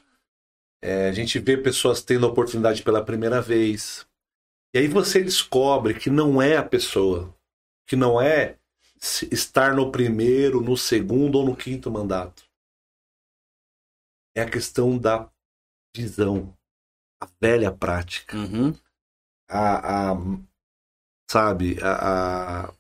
[0.81, 4.07] É, a gente vê pessoas tendo a oportunidade pela primeira vez.
[4.75, 7.35] E aí você descobre que não é a pessoa.
[7.87, 8.59] Que não é
[9.31, 12.45] estar no primeiro, no segundo ou no quinto mandato.
[14.37, 15.31] É a questão da
[15.97, 16.57] visão.
[17.23, 18.37] A velha prática.
[18.37, 18.75] Uhum.
[19.49, 20.17] A, a-
[21.31, 22.75] sabe, a, a-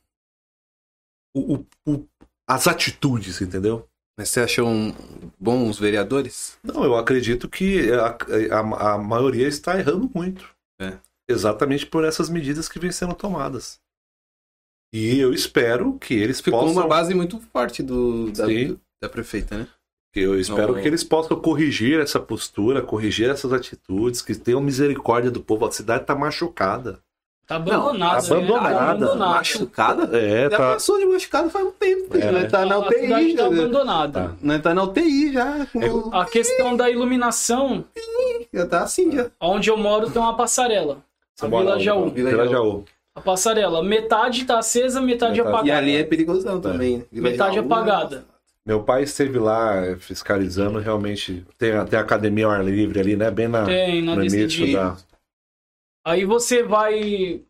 [1.34, 2.06] o- o-
[2.48, 3.88] as atitudes, entendeu?
[4.18, 4.92] Mas você achou um,
[5.38, 6.58] bons vereadores?
[6.62, 8.16] Não, eu acredito que a,
[8.56, 10.48] a, a maioria está errando muito.
[10.80, 10.98] É.
[11.28, 13.78] Exatamente por essas medidas que vêm sendo tomadas.
[14.92, 16.74] E eu espero que eles Ficou possam.
[16.76, 18.44] uma base muito forte do, da,
[19.02, 19.68] da prefeita, né?
[20.14, 20.80] Eu espero Não.
[20.80, 25.66] que eles possam corrigir essa postura, corrigir essas atitudes, que tenham misericórdia do povo.
[25.66, 27.00] A cidade está machucada.
[27.46, 28.26] Tá abandonada.
[28.28, 28.46] Não, né?
[28.46, 28.74] abandonada.
[28.78, 29.34] Tá abandonada.
[29.36, 30.18] Machucada?
[30.18, 30.56] É, Já tá.
[30.56, 32.16] passou de machucado faz um tempo.
[32.16, 32.30] É.
[32.30, 33.34] Nós tá na A cidade UTI.
[33.36, 33.46] tá já.
[33.48, 34.20] abandonada.
[34.28, 34.36] Tá.
[34.40, 35.66] Nós tá na UTI já.
[35.66, 37.84] com- A questão da iluminação,
[38.54, 39.30] Já tá assim já.
[39.38, 41.04] onde eu moro tem uma passarela.
[41.40, 41.78] A Vila?
[41.80, 42.10] Jaú.
[42.10, 42.52] Vila Vila Jaú.
[42.52, 42.84] Jaú.
[43.14, 45.48] A passarela, metade tá acesa, metade, Metade.
[45.56, 45.68] apagada.
[45.68, 46.98] E ali é perigosão também.
[46.98, 47.04] né?
[47.10, 48.26] Vila Metade Jaú, apagada.
[48.64, 51.46] Meu pai esteve lá eh, fiscalizando, realmente.
[51.56, 53.30] Tem, a- tem a academia ao ar livre ali, né?
[53.30, 54.96] Bem na, Tem, na no início da.
[56.04, 57.42] Aí você vai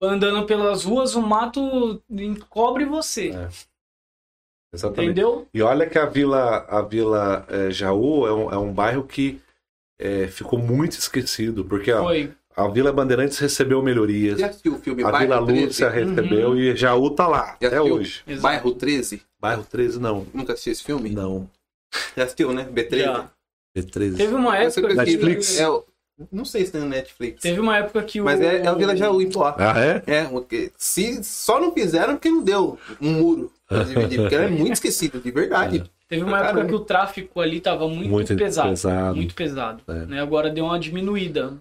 [0.00, 3.30] andando pelas ruas, o mato encobre você.
[3.30, 3.48] É.
[4.72, 5.10] Exatamente.
[5.10, 5.48] Entendeu?
[5.52, 9.40] E olha que a Vila, a Vila eh, Jaú é um, é um bairro que
[9.98, 12.04] eh, ficou muito esquecido, porque ó.
[12.64, 15.64] A Vila Bandeirantes recebeu melhorias, Já assistiu o filme a Bairro Vila 13?
[15.66, 16.56] Lúcia recebeu Uhum.
[16.58, 18.22] e Jaú tá lá, Já até hoje.
[18.26, 18.42] Exato.
[18.42, 19.22] Bairro 13?
[19.40, 20.26] Bairro 13 não.
[20.34, 21.10] Nunca assistiu esse filme?
[21.10, 21.48] Não.
[22.16, 22.68] Já assistiu, né?
[22.72, 22.98] B13?
[23.04, 23.30] Já.
[23.76, 24.16] B13.
[24.16, 25.58] Teve uma época Netflix?
[25.60, 25.66] É,
[26.30, 27.40] não sei se tem no Netflix.
[27.40, 28.24] Teve uma época que o.
[28.24, 29.54] Mas é, é o Vila Jaú, em Poá.
[29.58, 30.02] Ah, é?
[30.06, 33.52] É, porque se só não fizeram porque não deu um muro
[33.86, 35.90] dividir, porque ela é muito esquecido, de verdade.
[36.08, 36.60] Teve uma Caramba.
[36.60, 39.16] época que o tráfico ali tava muito, Muito pesado, pesado.
[39.16, 39.82] Muito pesado.
[39.86, 40.06] É.
[40.06, 40.20] Né?
[40.20, 41.54] Agora deu uma diminuída.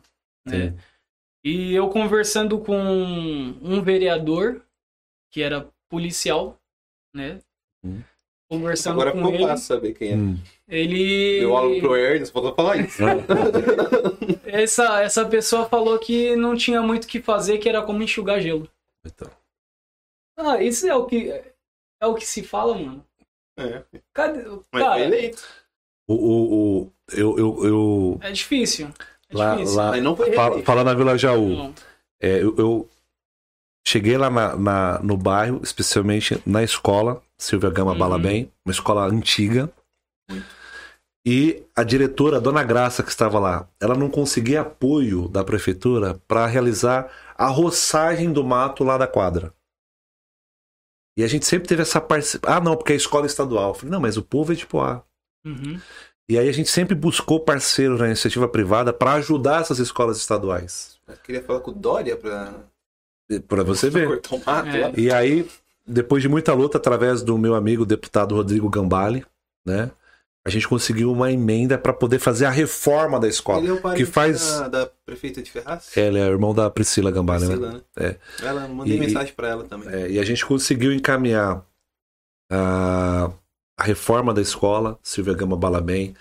[0.45, 0.73] Né?
[1.43, 4.61] E eu conversando com um vereador,
[5.31, 6.59] que era policial,
[7.15, 7.39] né?
[7.83, 8.01] Hum.
[8.51, 10.15] Conversando Agora com ficou ele, fácil saber quem é.
[10.15, 10.37] Hum.
[10.67, 11.43] ele.
[11.43, 13.01] Eu olho pro Ernest, faltou falar isso.
[14.45, 18.41] Essa, essa pessoa falou que não tinha muito o que fazer, que era como enxugar
[18.41, 18.67] gelo.
[19.05, 19.29] Então.
[20.35, 21.29] Ah, isso é o que.
[22.01, 23.05] É o que se fala, mano.
[23.57, 23.83] É.
[24.13, 24.43] Cadê?
[24.71, 25.43] Mas Cara, foi eleito.
[26.07, 28.89] O, o, o- eu, eu, eu é difícil.
[29.29, 29.91] É lá, lá
[30.35, 31.73] fala, fala na Vila Jaú.
[32.21, 32.89] É, eu, eu
[33.87, 37.97] cheguei lá na, na- no bairro, especialmente na escola, Silvia Gama Uhum.
[37.97, 39.71] Balabem, uma escola antiga.
[41.25, 46.19] E a diretora, a dona Graça, que estava lá, ela não conseguia apoio da prefeitura
[46.27, 49.53] para realizar a roçagem do mato lá da quadra.
[51.17, 52.55] E a gente sempre teve essa participação.
[52.55, 53.69] Ah, não, porque é escola estadual.
[53.69, 55.03] Eu falei, não, mas o povo é de Poá.
[55.45, 55.79] Uhum.
[56.29, 60.99] E aí a gente sempre buscou parceiros na iniciativa privada para ajudar essas escolas estaduais.
[61.07, 62.53] Eu queria falar com o Dória para
[63.47, 64.07] para você ver.
[64.07, 64.99] É.
[64.99, 65.49] E aí,
[65.85, 69.25] depois de muita luta, através do meu amigo deputado Rodrigo Gambale,
[69.65, 69.91] né?
[70.45, 73.59] A gente conseguiu uma emenda para poder fazer a reforma da escola.
[73.59, 75.95] Ele é o que faz da, da prefeita de Ferraz?
[75.97, 77.55] É, ele é irmão da Priscila Gambale, né?
[77.55, 77.81] Priscila, né?
[77.97, 78.17] né?
[78.41, 78.45] É.
[78.45, 79.89] Ela mandei e, mensagem para ela também.
[79.89, 81.63] É, e a gente conseguiu encaminhar
[82.49, 83.29] a,
[83.79, 86.13] a reforma da escola, Silvia Gama Balabem,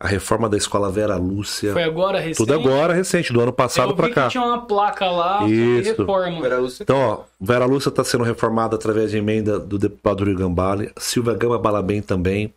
[0.00, 1.72] a reforma da escola Vera Lúcia.
[1.72, 2.38] Foi agora recente?
[2.38, 4.28] Tudo agora recente, do ano passado para cá.
[4.28, 5.90] tinha uma placa lá Isso.
[5.90, 6.40] reforma.
[6.40, 6.82] Vera Lúcia.
[6.82, 11.34] Então, ó, Vera Lúcia está sendo reformada através de emenda do deputado Rio Gambale, Silvia
[11.34, 12.52] Gama Balabem também,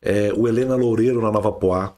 [0.00, 1.94] é, o Helena Loureiro na Nova Poá.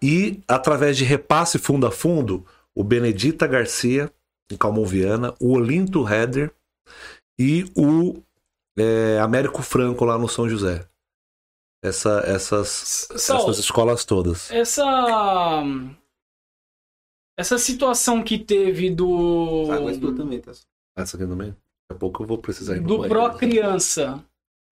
[0.00, 2.46] E, através de repasse fundo a fundo,
[2.76, 4.08] o Benedita Garcia,
[4.52, 6.52] em Calmoviana, o Olinto Heder
[7.36, 8.22] e o
[8.78, 10.84] é, Américo Franco lá no São José
[11.82, 14.50] essa, essas, essas escolas todas.
[14.52, 15.64] Essa.
[17.36, 19.68] Essa situação que teve do.
[19.70, 20.52] Ah, mas tu também, tá?
[20.96, 21.48] Essa aqui também?
[21.48, 21.56] Daqui
[21.90, 24.22] a pouco eu vou precisar ir Do Pro Criança.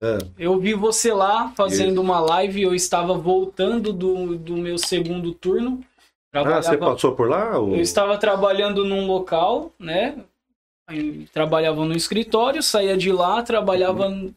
[0.03, 0.19] É.
[0.39, 2.01] Eu vi você lá fazendo Isso.
[2.01, 5.85] uma live, eu estava voltando do, do meu segundo turno.
[6.33, 7.59] Ah, você passou por lá?
[7.59, 7.75] Ou...
[7.75, 10.17] Eu estava trabalhando num local, né?
[11.33, 14.35] trabalhava no escritório, saía de lá, trabalhava uhum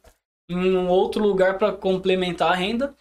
[0.49, 2.93] em um outro lugar para complementar a renda.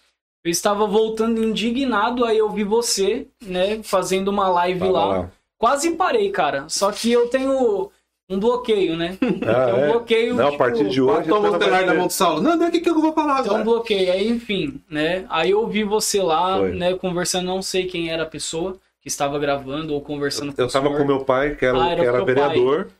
[0.44, 5.04] Eu estava voltando indignado, aí eu vi você, né, fazendo uma live lá.
[5.06, 5.30] lá.
[5.56, 6.64] Quase parei, cara.
[6.68, 7.90] Só que eu tenho
[8.28, 9.16] um bloqueio, né?
[9.46, 10.34] Ah, é um bloqueio.
[10.34, 11.28] Não, tipo, a partir de hoje.
[11.28, 12.40] Toma o celular na mão do Saulo.
[12.42, 13.46] Não, não, o que, que eu vou falar agora?
[13.46, 14.12] Então, um bloqueio.
[14.12, 15.24] Aí, enfim, né?
[15.28, 16.72] Aí eu vi você lá, Foi.
[16.72, 20.62] né, conversando, não sei quem era a pessoa que estava gravando ou conversando eu, com
[20.62, 22.84] Eu estava com meu pai, que era, ah, era, que era vereador.
[22.86, 22.94] Pai.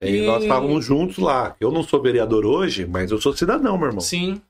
[0.00, 1.54] E, nós estávamos juntos lá.
[1.60, 4.00] Eu não sou vereador hoje, mas eu sou cidadão, meu irmão.
[4.00, 4.40] Sim.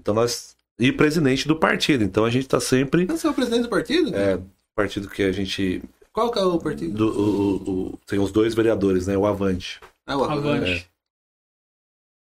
[0.00, 0.56] Então nós.
[0.78, 2.04] E presidente do partido.
[2.04, 3.06] Então a gente está sempre.
[3.06, 4.16] Você é o presidente do partido?
[4.16, 4.40] É,
[4.74, 5.82] partido que a gente.
[6.12, 6.94] Qual que é o partido?
[6.94, 9.16] Do, o, o, tem os dois vereadores, né?
[9.16, 9.80] O Avante.
[10.06, 10.70] Ah, o Avante.
[10.70, 10.84] É.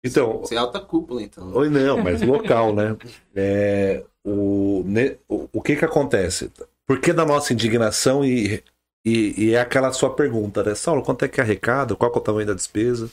[0.04, 0.40] Então.
[0.40, 1.50] Você é alta cúpula, então.
[1.54, 2.96] Oi, não, mas local, né?
[3.34, 6.52] É, o, ne, o, o que que acontece?
[6.86, 8.62] Por que da nossa indignação e
[9.04, 10.74] e, e, é aquela sua pergunta, né?
[10.74, 11.94] Saulo, quanto é que é arrecada?
[11.94, 13.10] Qual é o tamanho da despesa?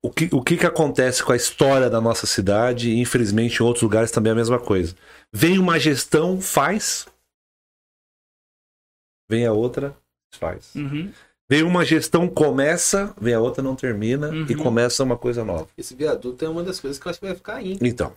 [0.00, 2.90] O que, o que, que acontece com a história da nossa cidade?
[2.90, 4.94] E, infelizmente, em outros lugares também é a mesma coisa.
[5.32, 7.06] Vem uma gestão, faz.
[9.28, 9.96] Vem a outra,
[10.34, 10.72] faz.
[10.76, 11.12] Uhum.
[11.50, 14.46] Vem uma gestão, começa, vem a outra, não termina, uhum.
[14.48, 15.68] e começa uma coisa nova.
[15.76, 17.76] Esse viaduto é uma das coisas que eu acho que vai ficar aí.
[17.80, 18.14] Então.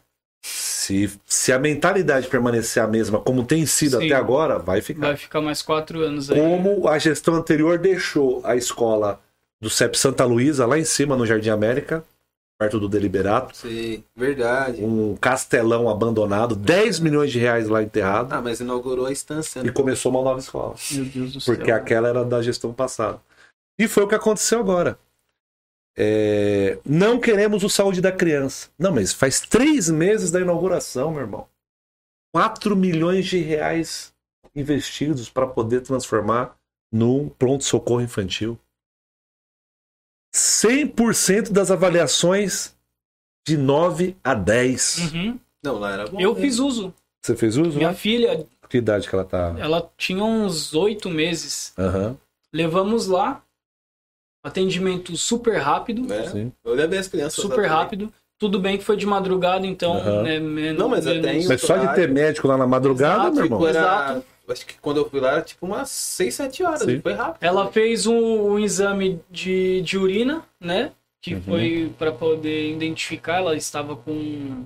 [0.92, 5.08] Se, se a mentalidade permanecer a mesma como tem sido Sim, até agora, vai ficar.
[5.08, 6.38] Vai ficar mais quatro anos aí.
[6.38, 9.22] Como a gestão anterior deixou a escola
[9.62, 12.04] do CEP Santa Luísa, lá em cima no Jardim América,
[12.60, 13.56] perto do Deliberato.
[13.56, 14.84] Sim, verdade.
[14.84, 18.34] Um castelão abandonado, 10 milhões de reais lá enterrado.
[18.34, 19.70] Ah, mas inaugurou a estância, né?
[19.70, 20.76] E começou uma nova escola.
[20.92, 21.56] Meu Deus do céu.
[21.56, 23.20] Porque aquela era da gestão passada.
[23.80, 24.98] E foi o que aconteceu agora.
[26.04, 28.70] É, não queremos o saúde da criança.
[28.80, 31.48] Não, mas faz três meses da inauguração, meu irmão.
[32.34, 34.12] 4 milhões de reais
[34.56, 36.58] investidos para poder transformar
[36.92, 38.58] num pronto-socorro infantil.
[40.34, 42.76] 100% das avaliações
[43.46, 45.14] de 9 a 10.
[45.14, 45.40] Uhum.
[45.64, 46.20] Não, lá era bom.
[46.20, 46.92] Eu fiz uso.
[47.24, 47.78] Você fez uso?
[47.78, 48.48] Minha filha.
[48.68, 49.54] Que idade que ela tá?
[49.60, 51.76] Ela tinha uns oito meses.
[51.78, 52.18] Uhum.
[52.52, 53.44] Levamos lá.
[54.44, 56.12] Atendimento super rápido.
[56.12, 56.52] É, Sim.
[56.64, 57.36] Eu levei as crianças.
[57.42, 58.12] Super rápido.
[58.40, 59.98] Tudo bem que foi de madrugada, então.
[59.98, 60.24] Uhum.
[60.24, 61.48] Né, menos, não, mas menos...
[61.48, 63.68] Mas só de ter médico lá na madrugada, Exato, meu irmão.
[63.68, 63.80] Era...
[63.80, 64.26] Exato.
[64.50, 66.82] Acho que quando eu fui lá era tipo umas 6, 7 horas.
[66.82, 67.00] Sim.
[67.00, 67.44] Foi rápido.
[67.44, 67.72] Ela né?
[67.72, 70.92] fez um, um, exame de, de urina, né?
[71.22, 71.42] Que uhum.
[71.42, 73.38] foi para poder identificar.
[73.38, 74.66] Ela estava com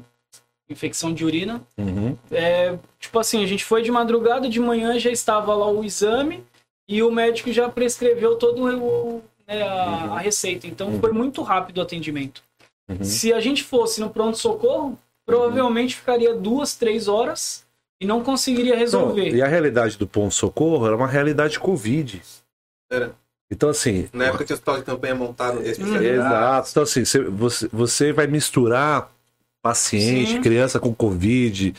[0.69, 1.61] infecção de urina.
[1.77, 2.17] Uhum.
[2.31, 6.43] É, tipo assim, a gente foi de madrugada, de manhã já estava lá o exame
[6.87, 10.13] e o médico já prescreveu todo o, né, a, uhum.
[10.13, 10.67] a, receita.
[10.67, 10.99] Então uhum.
[10.99, 12.43] foi muito rápido o atendimento.
[12.89, 13.03] Uhum.
[13.03, 17.65] Se a gente fosse no pronto-socorro, provavelmente ficaria duas, três horas
[17.99, 19.29] e não conseguiria resolver.
[19.31, 22.21] Não, e a realidade do pronto-socorro era uma realidade Covid.
[22.91, 23.15] Era.
[23.49, 24.09] Então, assim.
[24.11, 26.69] Na época tinha hospital de campanha montado Exato.
[26.71, 29.11] Então, assim, você, você vai misturar
[29.61, 30.41] paciente, Sim.
[30.41, 31.73] criança com Covid,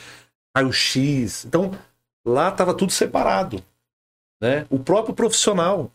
[0.55, 1.45] raio-x.
[1.45, 1.71] Então,
[2.25, 3.63] lá estava tudo separado.
[4.41, 4.65] Né?
[4.69, 5.91] O próprio profissional.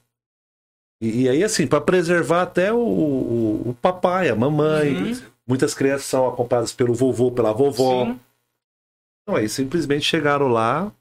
[1.03, 4.95] E, e aí, assim, para preservar até o, o, o, papai, a mamãe.
[4.95, 5.20] Uhum.
[5.45, 8.07] Muitas crianças são acompanhadas pelo vovô, pela vovó.
[8.07, 8.20] Sim.
[9.23, 10.93] Então aí simplesmente chegaram lá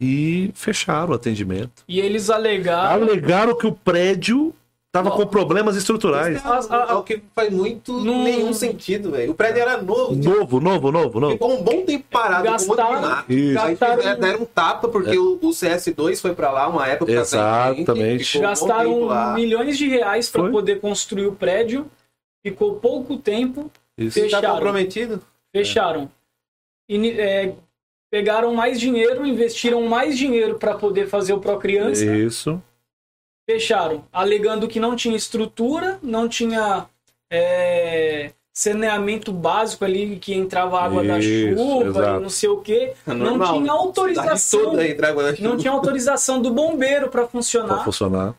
[0.00, 1.84] e fecharam o atendimento.
[1.86, 3.02] E eles alegaram.
[3.02, 4.54] Alegaram que o prédio
[4.96, 6.42] Tava com problemas estruturais.
[6.88, 8.24] É o que faz muito não...
[8.24, 9.32] nenhum sentido, velho.
[9.32, 10.16] O prédio era novo.
[10.16, 11.32] Novo, novo, novo, novo.
[11.34, 12.44] Ficou um bom tempo parado.
[12.44, 12.98] Gastaram,
[13.28, 14.20] um gastaram...
[14.20, 15.18] deram um tapa, porque é.
[15.18, 17.12] o, CS2 foi pra lá uma época.
[17.12, 18.38] Exatamente.
[18.38, 21.86] Gastaram um milhões de reais para poder construir o prédio.
[22.42, 23.70] Ficou pouco tempo.
[23.98, 24.18] Isso.
[24.18, 24.48] Tá fecharam.
[24.48, 25.22] Tá comprometido?
[25.54, 26.10] Fecharam.
[26.88, 27.52] E, é,
[28.10, 32.04] pegaram mais dinheiro, investiram mais dinheiro para poder fazer o Pro Criança.
[32.04, 32.62] Isso
[33.48, 36.86] fecharam, alegando que não tinha estrutura, não tinha
[37.30, 42.92] é, saneamento básico ali que entrava água Isso, da chuva e não sei o que.
[43.06, 44.74] É não tinha autorização.
[45.40, 47.74] Não tinha autorização do bombeiro para funcionar.
[47.74, 48.34] Pra funcionar.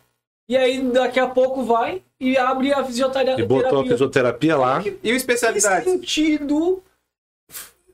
[0.50, 3.44] E aí daqui a pouco vai e abre a fisioterapia.
[3.44, 4.84] E botou a fisioterapia lá.
[5.04, 5.86] E o especialidade?
[5.86, 6.82] sentido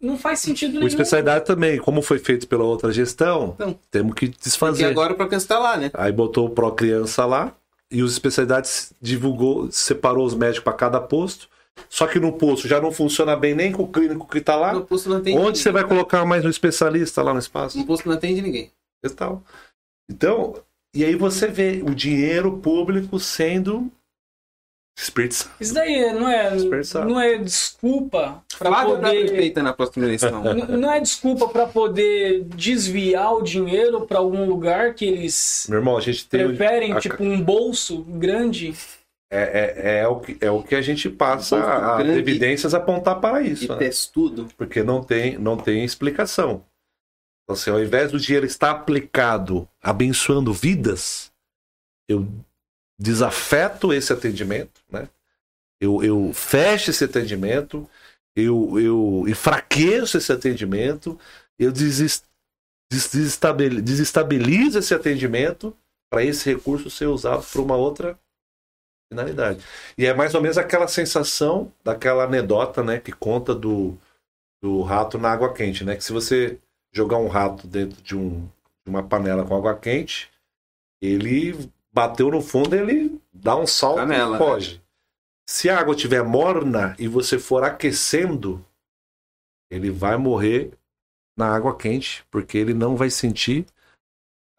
[0.03, 0.83] não faz sentido nenhum.
[0.83, 4.83] O especialidade também, como foi feito pela outra gestão, então, temos que desfazer.
[4.83, 5.89] E agora o Procriança está lá, né?
[5.93, 7.55] Aí botou o Procriança lá
[7.89, 11.47] e os especialidades divulgou, separou os médicos para cada posto.
[11.89, 14.73] Só que no posto já não funciona bem nem com o clínico que está lá.
[14.73, 17.77] No posto não atende Onde ninguém, você vai colocar mais um especialista lá no espaço?
[17.77, 18.71] No posto não atende ninguém.
[20.09, 20.61] Então,
[20.93, 23.91] e aí você vê o dinheiro público sendo
[24.95, 25.55] Desperdiçar.
[25.59, 26.51] Isso daí não é,
[27.03, 29.53] não é desculpa para poder.
[29.55, 30.43] na próxima eleição.
[30.69, 35.97] não é desculpa para poder desviar o dinheiro para algum lugar que eles Meu irmão,
[35.97, 38.75] a gente tem preferem, tipo, um bolso grande.
[39.31, 43.19] É, é, é, o que, é o que a gente passa um as evidências apontar
[43.19, 43.65] para isso.
[43.65, 43.77] E né?
[43.77, 44.47] testudo.
[44.55, 46.63] Porque não tem, não tem explicação.
[47.43, 51.31] Então, assim, ao invés do dinheiro estar aplicado abençoando vidas,
[52.07, 52.27] eu
[52.99, 55.09] desafeto esse atendimento, né?
[55.81, 57.89] Eu, eu fecho esse atendimento,
[58.35, 61.19] eu, eu enfraqueço esse atendimento,
[61.59, 61.71] eu
[62.89, 65.75] desestabilizo esse atendimento
[66.09, 68.17] para esse recurso ser usado para uma outra
[69.11, 69.63] finalidade.
[69.97, 73.97] E é mais ou menos aquela sensação daquela anedota, né, que conta do,
[74.61, 75.95] do rato na água quente, né?
[75.95, 76.59] Que se você
[76.93, 78.41] jogar um rato dentro de, um,
[78.85, 80.31] de uma panela com água quente,
[81.01, 84.37] ele bateu no fundo, ele dá um salto Canela, e né?
[84.37, 84.75] foge.
[84.75, 84.81] Né?
[85.47, 88.65] Se a água estiver morna e você for aquecendo,
[89.69, 90.73] ele vai morrer
[91.37, 93.65] na água quente, porque ele não vai sentir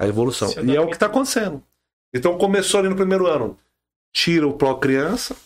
[0.01, 0.51] a evolução.
[0.65, 1.63] E é o que está acontecendo.
[2.13, 3.59] Então começou ali no primeiro ano.
[4.13, 5.37] Tira o pró criança,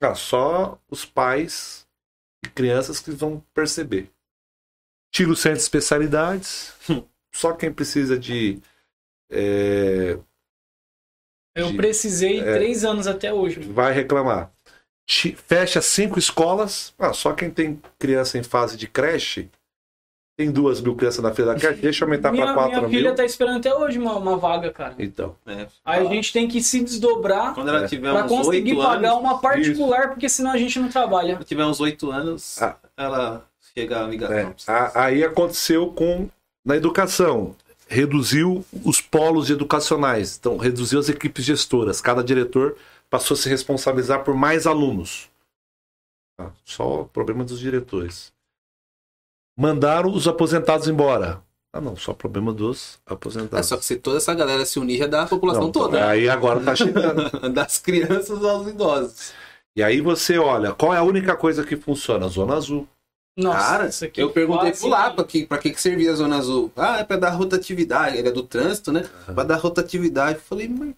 [0.00, 1.86] ah, só os pais
[2.44, 4.10] e crianças que vão perceber.
[5.10, 6.74] Tira o centro de especialidades,
[7.34, 8.60] só quem precisa de
[9.30, 10.18] é,
[11.56, 13.60] eu precisei é, três anos até hoje.
[13.60, 14.52] Vai reclamar.
[15.08, 16.92] Fecha cinco escolas.
[16.98, 19.48] Ah, só quem tem criança em fase de creche
[20.36, 21.80] tem duas mil crianças na fila da creche.
[21.80, 22.88] Deixa eu aumentar para quatro mil.
[22.88, 24.94] Minha filha tá esperando até hoje uma, uma vaga, cara.
[24.98, 25.34] Então.
[25.46, 25.66] É.
[25.82, 30.08] Aí a gente tem que se desdobrar para conseguir pagar anos, uma particular, isso.
[30.10, 31.36] porque senão a gente não trabalha.
[31.36, 32.76] Quando tiver uns oito anos, ah.
[32.96, 34.30] ela chega a ligar.
[34.30, 34.54] É.
[34.94, 36.28] Aí aconteceu com
[36.62, 37.56] na educação
[37.86, 42.00] reduziu os polos educacionais, então reduziu as equipes gestoras.
[42.00, 42.76] Cada diretor
[43.08, 45.30] passou a se responsabilizar por mais alunos.
[46.38, 48.32] Ah, só o problema dos diretores.
[49.58, 51.42] Mandaram os aposentados embora.
[51.72, 53.58] Ah, não, só problema dos aposentados.
[53.58, 56.08] É só que se toda essa galera se unir, já dá a população não, toda.
[56.08, 57.30] Aí agora tá chegando.
[57.52, 59.32] das crianças aos idosos.
[59.74, 62.28] E aí você olha, qual é a única coisa que funciona?
[62.28, 62.88] Zona Azul.
[63.36, 66.72] Nossa, Cara, eu perguntei pro lá pra que, pra que, que servia a Zona Azul.
[66.74, 68.16] Ah, é pra dar rotatividade.
[68.16, 69.04] Ele é do trânsito, né?
[69.28, 69.34] Uhum.
[69.34, 70.38] Pra dar rotatividade.
[70.38, 70.94] Eu falei, mas.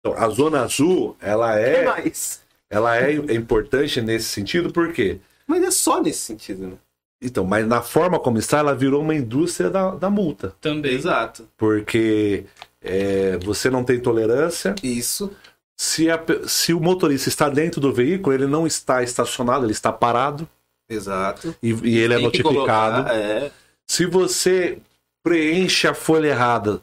[0.00, 1.84] Então, a Zona Azul, ela é.
[1.84, 2.42] mais?
[2.70, 5.18] Ela é importante nesse sentido, por quê?
[5.46, 6.76] Mas é só nesse sentido, né?
[7.20, 10.54] Então, mas na forma como está, ela virou uma indústria da, da multa.
[10.60, 10.94] Também.
[10.94, 11.48] Exato.
[11.56, 12.44] Porque
[12.80, 14.74] é, você não tem tolerância.
[14.82, 15.30] Isso.
[15.78, 19.92] Se, a, se o motorista está dentro do veículo, ele não está estacionado, ele está
[19.92, 20.48] parado.
[20.88, 21.54] Exato.
[21.62, 22.54] E, e ele é notificado.
[22.54, 23.50] Colocar, é.
[23.86, 24.78] Se você
[25.22, 26.80] preenche a folha errada,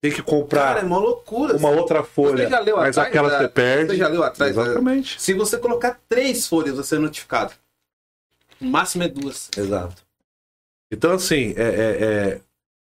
[0.00, 1.56] tem que comprar Cara, é uma, loucura.
[1.56, 3.92] uma outra folha, mas atrás, aquela você perde.
[3.92, 4.56] Você já leu atrás?
[4.56, 5.20] Exatamente.
[5.20, 7.52] Se você colocar três folhas, você é notificado.
[8.60, 9.50] O máximo é duas.
[9.56, 10.02] Exato.
[10.90, 12.40] Então, assim, é, é, é,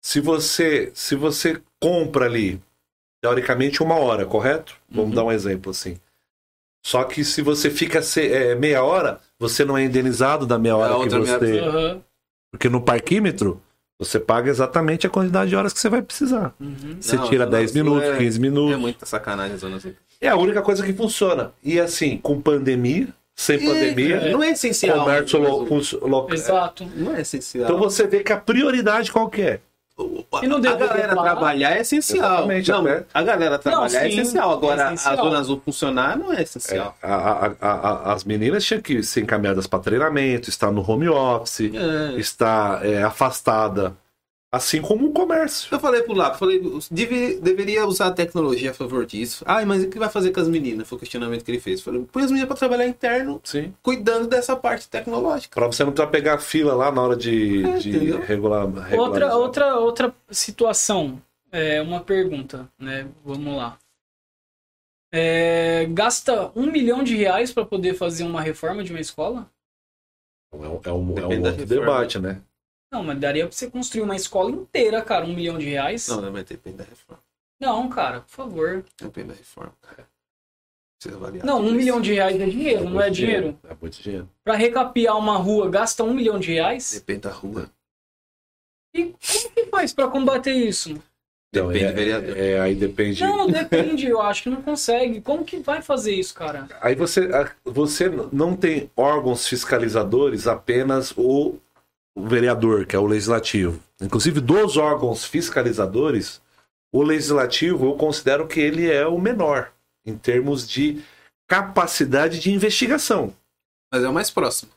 [0.00, 2.60] se você se você compra ali,
[3.20, 4.76] teoricamente, uma hora, correto?
[4.88, 5.14] Vamos uhum.
[5.14, 5.98] dar um exemplo assim.
[6.84, 11.08] Só que se você fica é, meia hora, você não é indenizado da meia hora
[11.08, 11.38] que você.
[11.38, 11.70] Meia...
[11.70, 12.02] Uhum.
[12.50, 13.60] Porque no parquímetro,
[13.98, 16.54] você paga exatamente a quantidade de horas que você vai precisar.
[16.60, 16.98] Uhum.
[17.00, 18.18] Você não, tira 10 minutos, é...
[18.18, 18.74] 15 minutos.
[18.74, 19.80] É muita sacanagem a zona.
[20.20, 21.52] É a única coisa que funciona.
[21.62, 24.16] E assim, com pandemia, sem pandemia.
[24.16, 25.00] É, não é essencial.
[25.00, 25.40] Comércio
[26.06, 26.34] local.
[26.34, 26.86] Exato.
[26.94, 27.64] Não é essencial.
[27.64, 29.60] Então você vê que a prioridade qual que é?
[30.42, 32.40] E não a galera trabalhar é essencial.
[32.40, 32.48] Não,
[33.14, 34.50] a galera trabalhar não, é essencial.
[34.50, 35.12] Agora, é essencial.
[35.12, 36.96] a Zona Azul funcionar não é essencial.
[37.00, 41.70] É, a, a, as meninas tinham que ser encaminhadas para treinamento, estar no home office,
[41.72, 42.18] é.
[42.18, 43.96] estar é, afastada
[44.54, 45.68] Assim como o comércio.
[45.74, 49.42] Eu falei pro Lápis, falei, deve, deveria usar a tecnologia a favor disso.
[49.48, 50.88] Ai, mas o que vai fazer com as meninas?
[50.88, 51.80] Foi o questionamento que ele fez.
[51.80, 53.74] Eu falei, põe as meninas pra trabalhar interno, Sim.
[53.82, 55.58] cuidando dessa parte tecnológica.
[55.58, 59.00] Pra você não precisar pegar fila lá na hora de, é, de regular, regular.
[59.00, 61.20] Outra, outra, outra situação,
[61.50, 63.08] é uma pergunta, né?
[63.24, 63.76] Vamos lá.
[65.12, 69.50] É, gasta um milhão de reais para poder fazer uma reforma de uma escola?
[70.52, 72.40] É um, é um, é um outro debate, né?
[72.94, 76.06] Não, mas daria pra você construir uma escola inteira, cara, um milhão de reais.
[76.06, 77.20] Não, não, mas depende da reforma.
[77.58, 78.84] Não, cara, por favor.
[79.02, 80.06] Depende da reforma, cara.
[81.42, 83.40] Não, um milhão de reais é dinheiro, é não é dinheiro.
[83.40, 83.58] dinheiro.
[83.68, 84.30] É muito dinheiro.
[84.44, 86.92] Pra recapiar uma rua, gasta um milhão de reais?
[86.94, 87.68] Depende da rua.
[88.94, 90.96] E como que faz pra combater isso?
[91.50, 92.36] Então, depende é, do vereador.
[92.38, 93.24] É, aí depende.
[93.24, 95.20] Não, depende, eu acho que não consegue.
[95.20, 96.68] Como que vai fazer isso, cara?
[96.80, 97.28] Aí você,
[97.64, 101.58] você não tem órgãos fiscalizadores, apenas o
[102.16, 103.80] o vereador, que é o legislativo.
[104.00, 106.40] Inclusive, dos órgãos fiscalizadores,
[106.92, 109.72] o legislativo eu considero que ele é o menor
[110.06, 111.02] em termos de
[111.48, 113.34] capacidade de investigação.
[113.92, 114.70] Mas é o mais próximo.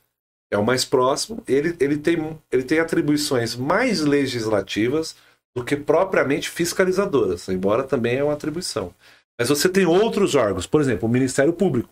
[0.51, 1.43] É o mais próximo.
[1.47, 5.15] Ele, ele, tem, ele tem atribuições mais legislativas
[5.55, 8.93] do que propriamente fiscalizadoras, embora também é uma atribuição.
[9.39, 11.89] Mas você tem outros órgãos, por exemplo, o Ministério Público.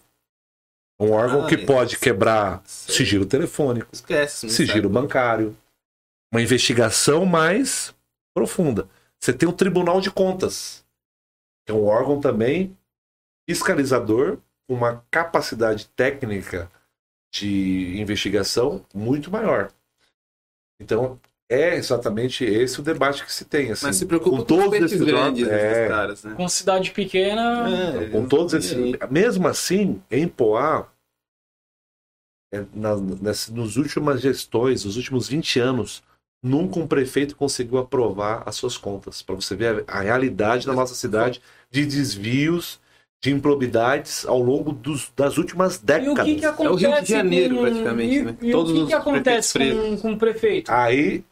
[0.99, 5.55] Um órgão ah, que pode quebrar sigilo telefônico, Esquece, sigilo bancário,
[6.31, 7.93] uma investigação mais
[8.34, 8.88] profunda.
[9.19, 10.85] Você tem o Tribunal de Contas,
[11.65, 12.77] que é um órgão também
[13.49, 16.72] fiscalizador, com uma capacidade técnica
[17.34, 19.72] de investigação muito maior.
[20.80, 21.19] Então,
[21.49, 23.72] é exatamente esse o debate que se tem.
[23.72, 26.34] Assim, Mas se preocupa com, com todos esses grandes é, caras, né?
[26.35, 27.69] Com cidade pequena.
[27.69, 28.76] É, com todos esses.
[29.09, 30.88] Mesmo assim, em Poá,
[32.53, 36.03] é, na, nos últimas gestões, nos últimos 20 anos,
[36.43, 39.22] nunca um prefeito conseguiu aprovar as suas contas.
[39.22, 42.80] Para você ver a, a realidade da nossa cidade de desvios
[43.23, 46.27] de improbidades ao longo dos, das últimas décadas.
[46.27, 47.61] E o que, que acontece é o Rio de Janeiro, com...
[47.61, 48.21] praticamente.
[48.21, 48.37] Né?
[48.41, 50.71] E, Todos o que, que acontece com, com o prefeito?
[50.71, 51.23] Aí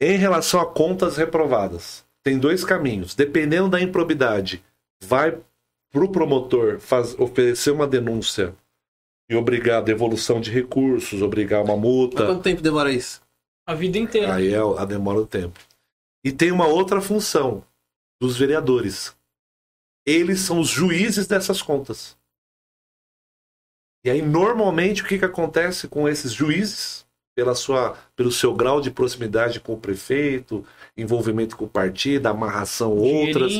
[0.00, 3.14] em relação a contas reprovadas, tem dois caminhos.
[3.14, 4.64] Dependendo da improbidade,
[5.02, 5.38] vai
[5.92, 8.54] para o promotor faz, oferecer uma denúncia
[9.28, 12.20] e obrigar a devolução de recursos, obrigar uma multa.
[12.20, 13.20] Mas quanto tempo demora isso?
[13.66, 14.34] A vida inteira.
[14.34, 15.60] Aí é a demora do tempo.
[16.24, 17.64] E tem uma outra função
[18.20, 19.16] dos vereadores.
[20.04, 22.18] Eles são os juízes dessas contas.
[24.04, 27.06] E aí, normalmente, o que, que acontece com esses juízes?
[27.40, 30.62] Pela sua, pelo seu grau de proximidade com o prefeito,
[30.94, 33.50] envolvimento com o partido, amarração outras,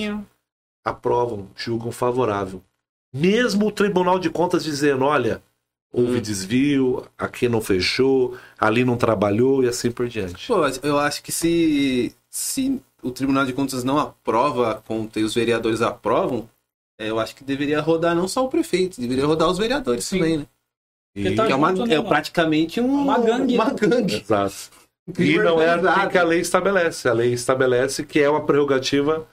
[0.85, 2.63] aprovam, julgam favorável.
[3.11, 5.43] Mesmo o Tribunal de Contas dizendo, olha,
[5.91, 6.21] houve hum.
[6.21, 10.47] desvio, aqui não fechou, ali não trabalhou e assim por diante.
[10.47, 15.25] Pô, eu acho que se, se o Tribunal de Contas não aprova a conta e
[15.25, 16.47] os vereadores aprovam,
[16.99, 20.19] é, eu acho que deveria rodar não só o prefeito, deveria rodar os vereadores Sim.
[20.19, 20.47] também, né?
[21.15, 21.35] E...
[21.35, 23.55] Tá é, uma, né, é praticamente um, uma gangue.
[23.55, 24.17] Uma gangue.
[24.17, 24.81] Exato.
[25.19, 27.09] E não é assim que a lei estabelece.
[27.09, 29.27] A lei estabelece que é uma prerrogativa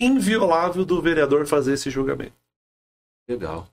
[0.00, 2.36] inviolável do vereador fazer esse julgamento.
[3.28, 3.68] Legal.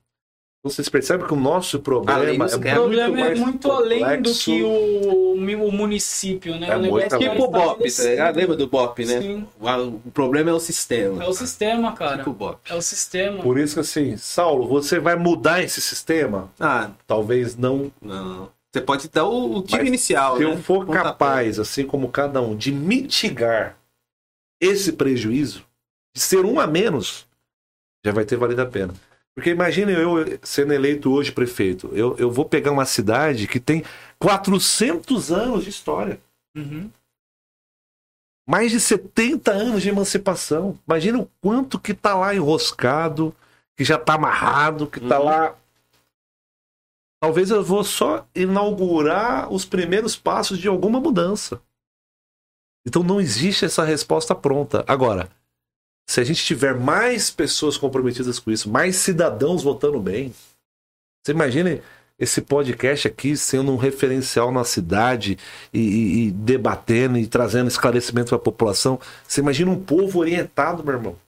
[0.64, 5.34] Vocês percebem que o nosso problema é, muito, problema é muito além do que o,
[5.34, 6.70] o município, né?
[6.70, 8.36] É o é tipo o BOP, tá ligado?
[8.36, 9.20] Lembra do BOP, né?
[9.20, 9.46] Sim.
[9.60, 11.22] O, problema é o sistema.
[11.22, 12.16] É o sistema, cara.
[12.16, 12.60] Tipo o BOP.
[12.70, 13.42] É o sistema.
[13.42, 16.50] Por isso que assim, Saulo, você vai mudar esse sistema?
[16.58, 17.92] Ah, talvez não.
[18.00, 18.48] Não.
[18.72, 20.50] Você pode dar o, o tiro inicial, Se né?
[20.50, 23.76] eu for capaz, assim como cada um, de mitigar
[24.58, 25.62] esse prejuízo,
[26.16, 27.26] de ser um a menos,
[28.02, 28.94] já vai ter valido a pena.
[29.34, 31.90] Porque imagine eu sendo eleito hoje prefeito.
[31.92, 33.84] Eu, eu vou pegar uma cidade que tem
[34.18, 36.20] 400 anos de história.
[36.56, 36.88] Uhum.
[38.48, 40.78] Mais de 70 anos de emancipação.
[40.86, 43.34] Imagina o quanto que tá lá enroscado,
[43.76, 45.24] que já tá amarrado, que tá uhum.
[45.24, 45.56] lá.
[47.20, 51.60] Talvez eu vou só inaugurar os primeiros passos de alguma mudança.
[52.86, 54.84] Então não existe essa resposta pronta.
[54.86, 55.28] Agora,
[56.06, 60.34] se a gente tiver mais pessoas comprometidas com isso, mais cidadãos votando bem,
[61.24, 61.82] você imagine
[62.18, 65.38] esse podcast aqui sendo um referencial na cidade
[65.72, 69.00] e, e, e debatendo e trazendo esclarecimento para a população.
[69.26, 71.18] Você imagina um povo orientado, meu irmão.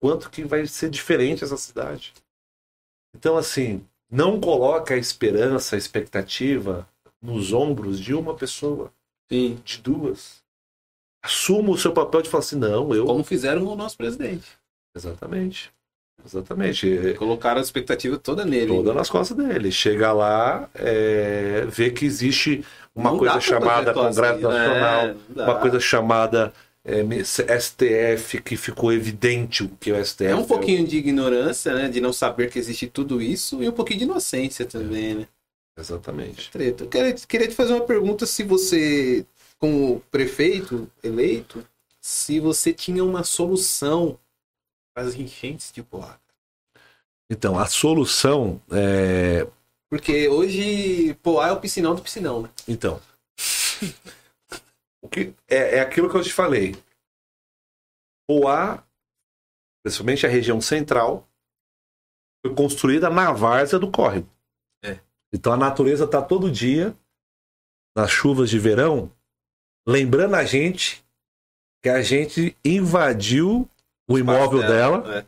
[0.00, 2.12] Quanto que vai ser diferente essa cidade.
[3.14, 6.88] Então, assim, não coloque a esperança, a expectativa
[7.22, 8.92] nos ombros de uma pessoa,
[9.30, 9.60] Sim.
[9.64, 10.43] de duas.
[11.24, 13.06] Assuma o seu papel de falar assim, não, eu.
[13.06, 14.44] Como fizeram com o nosso presidente.
[14.94, 15.72] Exatamente.
[16.22, 17.14] Exatamente.
[17.18, 18.68] Colocaram a expectativa toda nele.
[18.68, 19.72] Toda nas costas dele.
[19.72, 22.62] Chega lá, é, vê que existe
[22.94, 25.16] uma não coisa chamada Congresso assim, Nacional, né?
[25.44, 26.52] uma coisa chamada
[26.84, 27.02] é,
[27.58, 30.36] STF, que ficou evidente o que o STF é.
[30.36, 31.88] um pouquinho de ignorância, né?
[31.88, 35.14] De não saber que existe tudo isso, e um pouquinho de inocência também, é.
[35.14, 35.28] né?
[35.76, 36.50] Exatamente.
[36.50, 36.84] Treta.
[36.84, 39.26] Eu queria, queria te fazer uma pergunta se você,
[39.64, 41.66] como prefeito eleito,
[41.98, 44.20] se você tinha uma solução
[44.92, 46.20] para as enchentes de Poá.
[47.30, 49.48] Então, a solução é.
[49.88, 52.50] Porque hoje Poá é o piscinão do piscinão, né?
[52.68, 53.00] Então.
[55.00, 56.76] o que é, é aquilo que eu te falei.
[58.28, 58.86] Poá,
[59.82, 61.26] principalmente a região central,
[62.44, 64.28] foi construída na várzea do córrego.
[64.84, 65.00] É.
[65.32, 66.94] Então a natureza está todo dia,
[67.96, 69.10] nas chuvas de verão,
[69.86, 71.04] lembrando a gente
[71.82, 73.68] que a gente invadiu
[74.08, 75.24] o imóvel dela, dela é.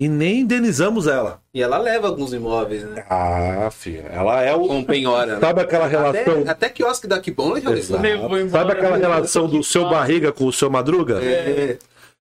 [0.00, 1.40] e nem indenizamos ela.
[1.52, 3.04] E ela leva alguns imóveis, né?
[3.10, 4.66] Ah, filha, ela é o.
[4.66, 5.34] Com penhora.
[5.34, 5.40] Né?
[5.40, 6.40] Sabe aquela relação.
[6.40, 8.48] Até, até quiosque da bom ela já levou.
[8.48, 11.22] Sabe aquela relação do seu barriga com o seu madruga?
[11.22, 11.78] É.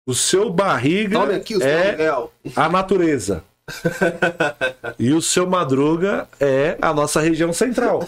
[0.08, 1.98] O seu barriga aqui, o é
[2.56, 3.44] a natureza.
[5.00, 8.08] e o seu madruga é a nossa região central.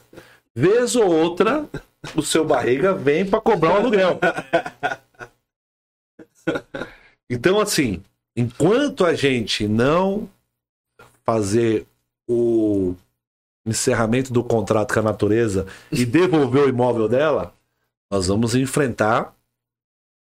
[0.56, 1.66] Vez ou outra,
[2.14, 4.18] o seu barriga vem para cobrar o aluguel.
[7.28, 8.02] Então, assim,
[8.36, 10.28] enquanto a gente não
[11.24, 11.86] fazer
[12.28, 12.94] o
[13.66, 17.54] encerramento do contrato com a natureza e devolver o imóvel dela,
[18.10, 19.34] nós vamos enfrentar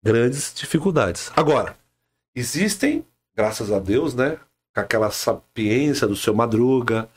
[0.03, 1.31] grandes dificuldades.
[1.35, 1.75] Agora,
[2.35, 4.37] existem, graças a Deus, né?
[4.73, 7.09] Com aquela sapiência do seu madruga,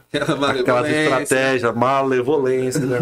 [0.00, 2.98] aquelas estratégias, malevolência, né?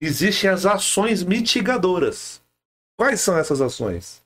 [0.00, 2.40] Existem as ações mitigadoras.
[2.96, 4.22] Quais são essas ações?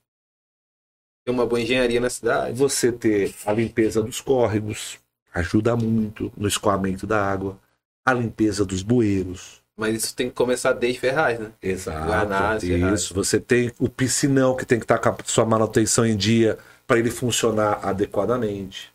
[1.23, 2.53] ter uma boa engenharia na cidade.
[2.57, 4.99] Você ter a limpeza dos córregos
[5.33, 7.57] ajuda muito no escoamento da água,
[8.05, 9.63] a limpeza dos bueiros.
[9.75, 11.51] Mas isso tem que começar desde Ferraz, né?
[11.61, 12.05] Exato.
[12.05, 12.73] Guanás, isso.
[12.73, 13.09] Ferraz.
[13.09, 16.99] Você tem o piscinão que tem que estar com a sua manutenção em dia para
[16.99, 18.93] ele funcionar adequadamente.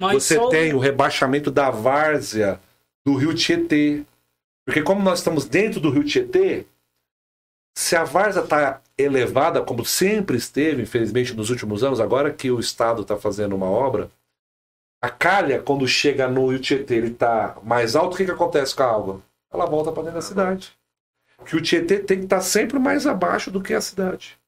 [0.00, 0.48] Mas você só...
[0.48, 2.60] tem o rebaixamento da várzea
[3.04, 4.04] do rio Tietê.
[4.66, 6.66] Porque como nós estamos dentro do rio Tietê,
[7.76, 12.60] se a várzea está elevada, como sempre esteve, infelizmente, nos últimos anos, agora que o
[12.60, 14.10] Estado está fazendo uma obra,
[15.02, 18.74] a calha, quando chega no Rio Tietê, ele está mais alto, o que, que acontece
[18.74, 19.22] com a água?
[19.52, 20.72] Ela volta para dentro da cidade.
[21.44, 24.38] Que o Tietê tem que estar tá sempre mais abaixo do que a cidade.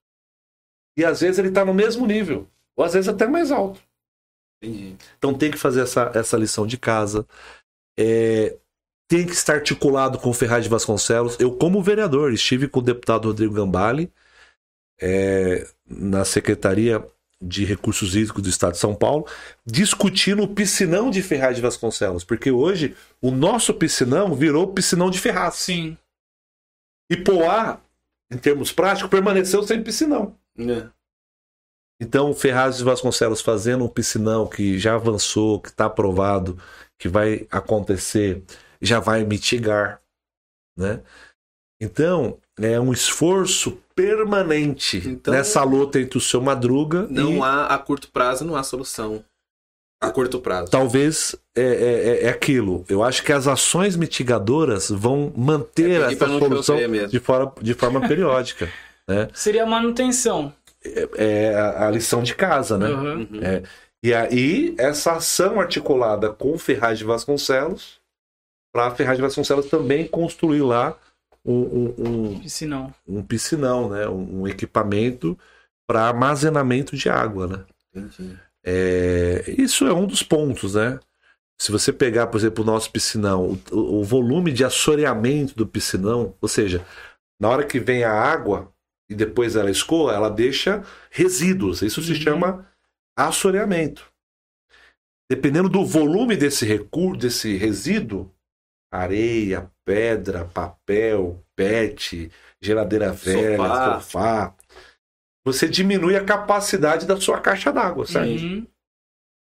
[0.97, 3.83] E às vezes ele está no mesmo nível, ou às vezes até mais alto.
[4.63, 4.97] Entendi.
[5.19, 7.27] Então tem que fazer essa, essa lição de casa.
[7.99, 8.57] É,
[9.09, 11.37] tem que estar articulado com o Ferraz de Vasconcelos.
[11.39, 14.13] Eu, como vereador, estive com o deputado Rodrigo Gambale
[15.01, 17.07] é, na Secretaria
[17.41, 19.27] de Recursos Hídricos do Estado de São Paulo,
[19.65, 25.19] discutindo o piscinão de Ferraz de Vasconcelos, porque hoje o nosso piscinão virou piscinão de
[25.19, 25.57] Ferraz.
[25.57, 25.97] Sim.
[27.11, 27.79] E Poá,
[28.31, 30.35] em termos práticos, permaneceu sem piscinão.
[30.59, 30.89] É.
[32.01, 36.59] Então, Ferraz de Vasconcelos fazendo um piscinão que já avançou, que está aprovado,
[36.99, 38.43] que vai acontecer
[38.81, 40.01] já vai mitigar,
[40.77, 41.01] né?
[41.81, 47.41] Então, é um esforço permanente então, nessa luta entre o seu madruga não e...
[47.41, 49.25] há a curto prazo não há solução.
[49.99, 50.71] A curto prazo.
[50.71, 52.85] Talvez é, é, é, é aquilo.
[52.87, 56.77] Eu acho que as ações mitigadoras vão manter é essa solução
[57.09, 58.71] de forma, de forma periódica
[59.09, 59.29] né?
[59.33, 60.53] seria a manutenção.
[60.85, 62.89] É, é a, a, lição de casa né?
[62.89, 63.29] Uhum.
[63.43, 63.63] É,
[64.05, 67.99] e aí essa ação articulada com o Ferraz de Vasconcelos
[68.77, 70.99] para a Ferraz de Vasconcelos também construir lá
[71.43, 74.07] um, um, um piscinão, um piscinão, né?
[74.07, 75.39] um, um equipamento
[75.89, 77.65] para armazenamento de água, né?
[77.95, 78.39] Entendi.
[78.63, 81.01] É, isso é um dos pontos, né?
[81.59, 86.35] Se você pegar, por exemplo, o nosso piscinão, o, o, volume de assoreamento do piscinão,
[86.39, 86.85] ou seja,
[87.41, 88.71] na hora que vem a água
[89.09, 91.81] e depois ela escoa, ela deixa resíduos.
[91.81, 92.19] Isso se uhum.
[92.19, 92.67] chama
[93.17, 94.05] assoreamento.
[95.31, 98.36] Dependendo do volume desse recurso, desse resíduo,
[98.91, 104.01] areia, pedra, papel, pet, geladeira velha, sofá.
[104.01, 104.57] sofá.
[105.45, 108.43] Você diminui a capacidade da sua caixa d'água, certo?
[108.43, 108.67] Uhum.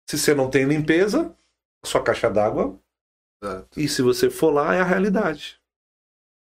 [0.10, 1.34] Se você não tem limpeza,
[1.86, 2.78] sua caixa d'água.
[3.78, 5.60] E se você for lá, é a realidade.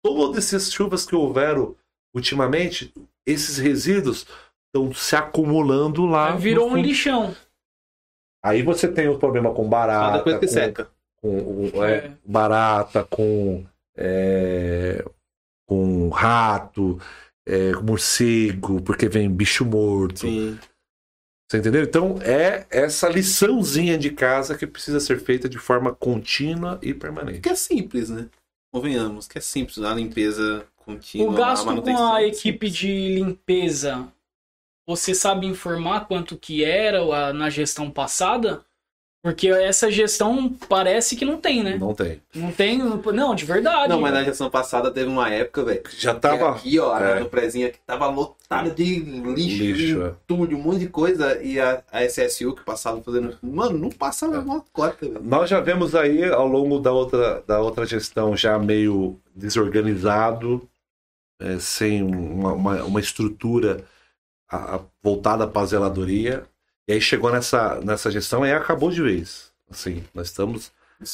[0.02, 1.76] Todas essas chuvas que houveram
[2.14, 2.92] ultimamente,
[3.26, 4.26] esses resíduos
[4.66, 6.36] estão se acumulando lá.
[6.36, 7.34] Virou um lixão.
[8.44, 10.18] Aí você tem o problema com barata.
[10.18, 10.93] Depois que com, seca.
[11.24, 12.12] Com, é, é.
[12.22, 13.64] barata, com,
[13.96, 15.02] é,
[15.66, 17.00] com rato,
[17.48, 20.20] é, morcego, porque vem bicho morto.
[20.20, 20.58] Sim.
[21.50, 21.82] Você entendeu?
[21.82, 27.40] Então é essa liçãozinha de casa que precisa ser feita de forma contínua e permanente.
[27.40, 28.28] Que é simples, né?
[28.70, 31.32] Convenhamos, que é simples a limpeza contínua.
[31.32, 34.12] O gasto a com a equipe de limpeza,
[34.86, 38.62] você sabe informar quanto que era na gestão passada?
[39.24, 41.78] Porque essa gestão parece que não tem, né?
[41.78, 42.20] Não tem.
[42.34, 43.88] Não tem, não, de verdade.
[43.88, 45.82] Não, mas na gestão passada teve uma época, velho.
[45.96, 46.50] Já tava.
[46.50, 47.20] Aqui, ó, é.
[47.20, 50.08] no prezinho aqui tava lotada de lixo, lixo é.
[50.08, 51.42] entulho, um monte de coisa.
[51.42, 53.34] E a, a SSU que passava fazendo.
[53.42, 54.40] Mano, não passava é.
[54.40, 55.24] uma cota, velho.
[55.24, 60.68] Nós já vemos aí ao longo da outra, da outra gestão já meio desorganizado,
[61.40, 63.86] é, sem uma, uma, uma estrutura
[64.50, 66.44] a, a, voltada para a zeladoria
[66.86, 69.52] e aí chegou nessa, nessa gestão e acabou de vez.
[69.70, 70.72] Assim, nós estamos.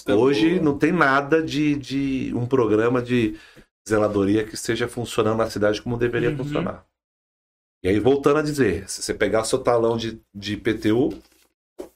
[0.08, 3.38] Hoje não tem nada de, de um programa de
[3.88, 6.38] zeladoria que esteja funcionando na cidade como deveria uhum.
[6.38, 6.84] funcionar.
[7.82, 11.18] E aí, voltando a dizer, se você pegar seu talão de, de IPTU,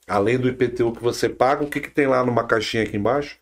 [0.07, 3.37] além do IPTU que você paga, o que, que tem lá numa caixinha aqui embaixo?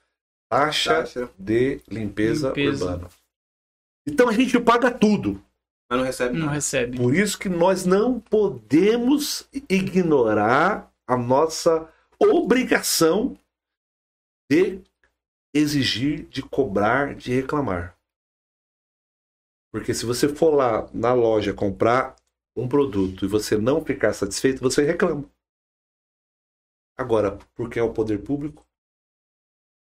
[0.49, 1.29] Taxa, Taxa.
[1.39, 3.09] de limpeza, limpeza, urbana.
[4.05, 5.41] Então a gente paga tudo.
[5.89, 6.37] Mas não recebe.
[6.37, 6.97] Não recebe.
[6.97, 13.37] Por isso que nós não podemos ignorar a nossa obrigação
[14.49, 14.81] de
[15.53, 17.97] exigir, de cobrar, de reclamar.
[19.71, 22.15] Porque se você for lá na loja comprar
[22.55, 25.29] um produto e você não ficar satisfeito, você reclama.
[26.95, 28.63] Agora, porque é o poder público,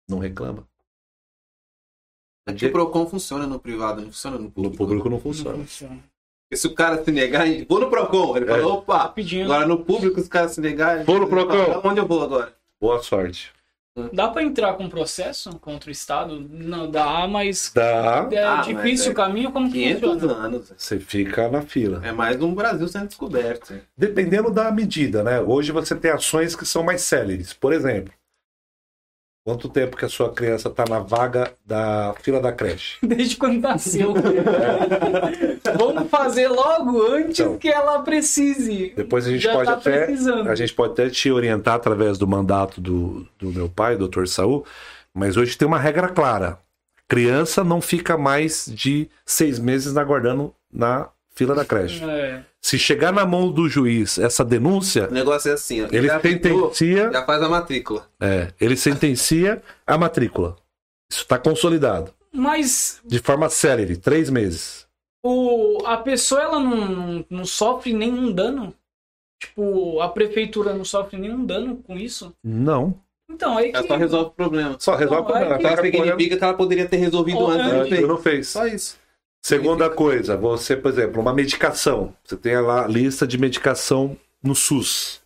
[0.07, 0.68] não reclama.
[2.45, 4.71] Aqui o PROCON funciona no privado, não funciona no público.
[4.71, 5.57] No público não funciona.
[5.57, 5.99] Não funciona.
[6.51, 8.37] Se o cara se negar, vou no PROCON.
[8.37, 8.47] Ele é.
[8.47, 9.45] falou, opa, pedindo.
[9.45, 11.03] agora no público os caras se negarem.
[11.05, 11.81] Vou no PROCON.
[11.83, 12.53] Onde eu vou agora?
[12.81, 13.51] Boa sorte.
[14.13, 16.39] Dá para entrar com processo contra o Estado?
[16.39, 18.27] Não dá, mas dá.
[18.31, 20.33] é ah, difícil é o caminho como 500 funciona?
[20.33, 20.73] anos.
[20.77, 22.01] Você fica na fila.
[22.03, 23.79] É mais um Brasil sendo descoberto.
[23.97, 25.41] Dependendo da medida, né?
[25.41, 27.51] Hoje você tem ações que são mais céleres.
[27.51, 28.13] Por exemplo,
[29.49, 32.99] Quanto tempo que a sua criança está na vaga da fila da creche?
[33.01, 34.13] Desde quando nasceu.
[35.75, 38.93] Vamos fazer logo antes então, que ela precise.
[38.95, 40.47] Depois a gente Já pode tá até precisando.
[40.47, 44.63] a gente pode até te orientar através do mandato do, do meu pai, doutor Saul,
[45.11, 46.59] mas hoje tem uma regra clara.
[47.07, 52.03] Criança não fica mais de seis meses aguardando na fila da creche.
[52.03, 52.43] É.
[52.61, 55.07] Se chegar na mão do juiz essa denúncia.
[55.07, 55.87] O negócio é assim, ó.
[55.89, 57.11] Ele já sentencia.
[57.13, 58.05] Já faz a matrícula.
[58.19, 60.57] É, ele sentencia a matrícula.
[61.09, 62.13] Isso está consolidado.
[62.29, 62.99] Mas.
[63.05, 64.85] De forma célere, três meses.
[65.23, 68.73] O, a pessoa ela não, não sofre nenhum dano?
[69.41, 72.33] Tipo, a prefeitura não sofre nenhum dano com isso?
[72.43, 72.99] Não.
[73.31, 73.77] Então, aí que...
[73.77, 74.75] Ela só resolve o problema.
[74.77, 75.57] Só resolve o problema.
[75.57, 75.65] Que...
[75.65, 78.01] Ela significa que ela poderia ter resolvido antes.
[78.01, 78.49] Não, não fez.
[78.49, 78.98] Só isso.
[79.41, 82.15] Segunda coisa, você, por exemplo, uma medicação.
[82.23, 85.23] Você tem lá a lista de medicação no SUS.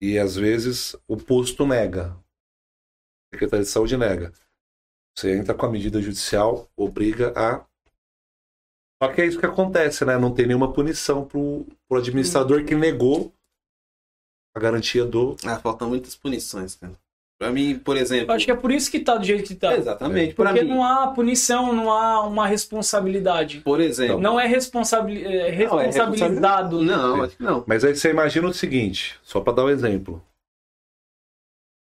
[0.00, 2.12] E às vezes o posto nega.
[2.12, 4.32] A Secretaria de Saúde nega.
[5.16, 7.66] Você entra com a medida judicial, obriga a.
[9.02, 10.18] Só que é isso que acontece, né?
[10.18, 13.32] Não tem nenhuma punição pro, pro administrador que negou
[14.54, 15.36] a garantia do.
[15.44, 16.98] Ah, faltam muitas punições, cara.
[17.38, 18.32] Pra mim, por exemplo.
[18.32, 19.76] Acho que é por isso que tá do jeito que tá.
[19.76, 20.34] Exatamente.
[20.34, 20.70] Porque mim.
[20.70, 23.60] não há punição, não há uma responsabilidade.
[23.60, 24.18] Por exemplo.
[24.18, 25.28] Não é, responsabil...
[25.28, 26.82] é responsabilizado.
[26.82, 27.64] Não, é não, acho que não.
[27.66, 30.24] Mas aí você imagina o seguinte, só para dar um exemplo.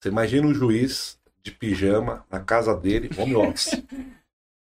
[0.01, 3.83] Você imagina um juiz de pijama na casa dele, home office.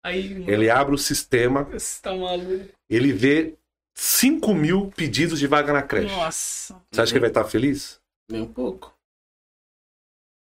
[0.05, 1.65] aí, ele abre o sistema.
[1.65, 2.69] Você tá maluco.
[2.89, 3.55] Ele vê
[3.95, 6.15] 5 mil pedidos de vaga na creche.
[6.15, 6.77] Nossa.
[6.93, 7.99] Você acha que ele vai estar feliz?
[8.31, 8.96] Nem um pouco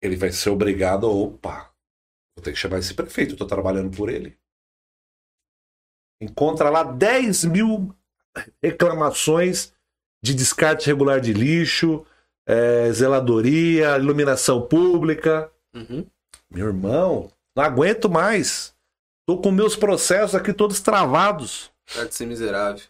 [0.01, 1.73] ele vai ser obrigado a, opa,
[2.35, 4.37] vou ter que chamar esse prefeito, eu tô trabalhando por ele.
[6.21, 7.95] Encontra lá 10 mil
[8.61, 9.73] reclamações
[10.23, 12.05] de descarte regular de lixo,
[12.47, 15.51] é, zeladoria, iluminação pública.
[15.73, 16.05] Uhum.
[16.49, 18.75] Meu irmão, não aguento mais.
[19.27, 21.71] Tô com meus processos aqui todos travados.
[21.93, 22.83] Pode ser miserável.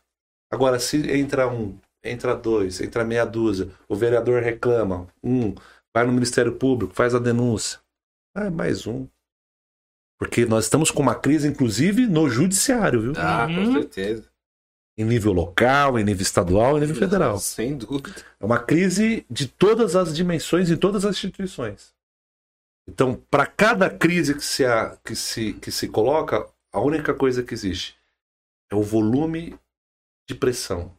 [0.51, 5.56] Agora, se entra um, entra dois, entra meia dúzia, o vereador reclama, um,
[5.95, 7.80] vai no Ministério Público, faz a denúncia.
[8.35, 9.07] Ah, mais um.
[10.19, 13.14] Porque nós estamos com uma crise, inclusive, no judiciário, viu?
[13.15, 13.56] Ah, uhum.
[13.56, 14.30] com certeza.
[14.98, 17.40] Em nível local, em nível estadual, em nível federal.
[17.40, 18.14] Sem dúvida.
[18.38, 21.95] É uma crise de todas as dimensões, em todas as instituições.
[22.90, 24.64] Então, para cada crise que se,
[25.01, 27.98] que, se, que se coloca, a única coisa que existe
[28.69, 29.57] é o volume
[30.27, 30.91] de pressão.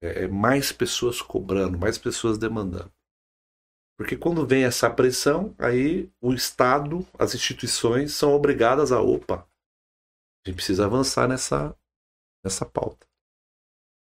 [0.00, 2.92] É, é mais pessoas cobrando, mais pessoas demandando.
[3.96, 9.46] Porque quando vem essa pressão, aí o Estado, as instituições são obrigadas a, opa,
[10.44, 11.76] a gente precisa avançar nessa,
[12.44, 13.06] nessa pauta.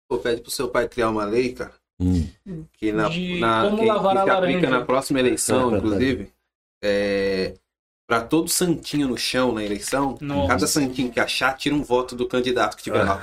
[0.09, 1.75] Pô, pede pro seu pai criar uma lei, cara.
[2.01, 2.27] Hum.
[2.73, 6.33] Que na, na que, que se aplica na próxima eleição, é inclusive.
[6.83, 7.59] É,
[8.07, 10.49] para todo santinho no chão na eleição, Nossa.
[10.49, 13.19] cada santinho que achar, tira um voto do candidato que tiver lá.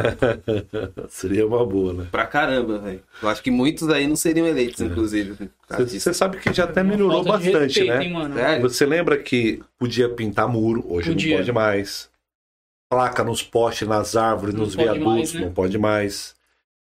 [1.08, 2.08] Seria uma boa, né?
[2.12, 3.04] Pra caramba, velho.
[3.22, 4.86] Eu acho que muitos aí não seriam eleitos, é.
[4.86, 5.50] inclusive.
[5.70, 8.56] Você sabe que já até melhorou bastante, respeito, né?
[8.56, 11.32] Hein, Você lembra que podia pintar muro, hoje podia.
[11.32, 12.10] não pode mais.
[12.90, 15.42] Placa nos postes, nas árvores, não nos viadutos, mais, né?
[15.42, 16.36] não pode mais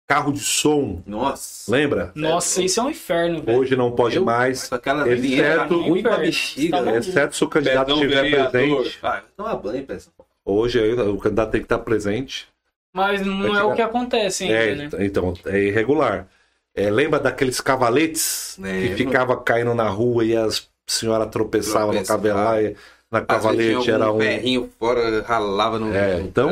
[0.07, 1.03] carro de som.
[1.07, 1.71] Nossa.
[1.71, 2.13] Lembra?
[2.15, 3.59] Nossa, isso é um inferno, velho.
[3.59, 4.73] Hoje não pode Eu, mais.
[4.73, 8.99] Aquela exceto, ruim pra bexiga, tá exceto se o candidato estiver presente.
[9.03, 10.15] Ah, toma banho, pessoal.
[10.45, 12.49] Hoje o candidato tem que estar presente.
[12.95, 14.89] Mas não é, o que acontece ainda, é, né?
[15.01, 16.29] Então, é irregular.
[16.75, 22.05] É, lembra daqueles cavaletes é, que ficava caindo na rua e as senhoras tropeçavam no
[22.05, 22.77] cabelar e
[23.11, 26.51] na cavalete era um ferrinho fora ralava no, é, então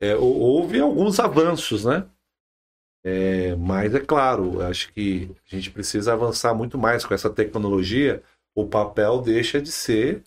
[0.00, 2.04] é, houve alguns avanços né
[3.02, 8.22] é, mas é claro, acho que a gente precisa avançar muito mais com essa tecnologia.
[8.54, 10.22] O papel deixa de ser.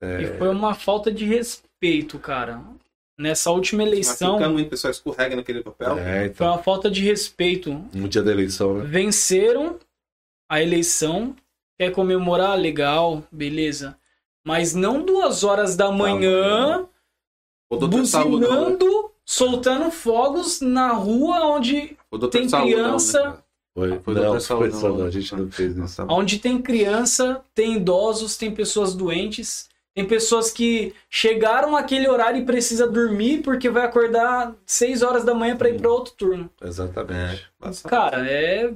[0.00, 0.22] É...
[0.22, 2.62] E foi uma falta de respeito, cara.
[3.18, 4.38] Nessa última eleição.
[4.38, 5.98] Mas muito, o pessoal escorrega naquele papel.
[5.98, 6.36] É, então...
[6.36, 7.72] Foi uma falta de respeito.
[7.94, 8.84] No dia da eleição, né?
[8.84, 9.78] Venceram
[10.50, 11.34] a eleição.
[11.78, 12.58] Quer comemorar?
[12.58, 13.96] Legal, beleza.
[14.46, 16.86] Mas não duas horas da manhã.
[17.70, 21.96] Ah, buzinando soltando fogos na rua onde
[22.30, 23.22] tem criança.
[23.22, 23.38] Não, né?
[23.74, 26.06] Foi, foi não, foi não, a gente não fez isso.
[26.08, 32.46] Onde tem criança, tem idosos, tem pessoas doentes, tem pessoas que chegaram aquele horário e
[32.46, 36.50] precisa dormir porque vai acordar 6 horas da manhã para ir para outro turno.
[36.62, 37.50] Exatamente.
[37.60, 37.88] É.
[37.88, 38.72] Cara, é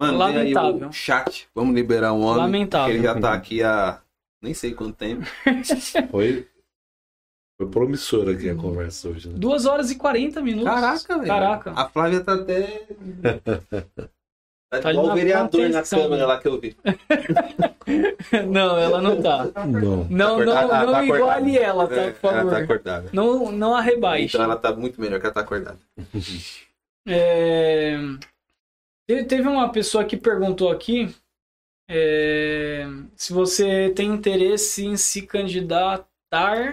[0.00, 0.92] Mano, lamentável.
[0.92, 2.42] chat, vamos liberar um homem.
[2.42, 2.94] Lamentável.
[2.94, 4.00] Ele já tá aqui há
[4.40, 5.26] nem sei quanto tempo.
[6.10, 6.46] Foi
[7.56, 9.34] foi promissora aqui a conversa hoje, né?
[9.38, 10.68] Duas horas e 40 minutos.
[10.68, 11.28] Caraca, velho.
[11.28, 11.72] Caraca.
[11.76, 12.86] A Flávia tá até.
[14.68, 16.76] Tá, tá igual o vereador na câmera lá que eu vi.
[18.50, 19.44] não, ela não tá.
[19.66, 22.10] Não, não, tá não, tá, não tá iguale ela, tá?
[22.10, 22.38] Por favor.
[22.38, 23.10] Ela tá acordada.
[23.12, 24.36] Não, não arrebaixe.
[24.36, 25.78] Então ela tá muito melhor que ela tá acordada.
[27.06, 27.96] é...
[29.06, 31.14] Teve uma pessoa que perguntou aqui
[31.88, 32.88] é...
[33.14, 36.04] se você tem interesse em se candidatar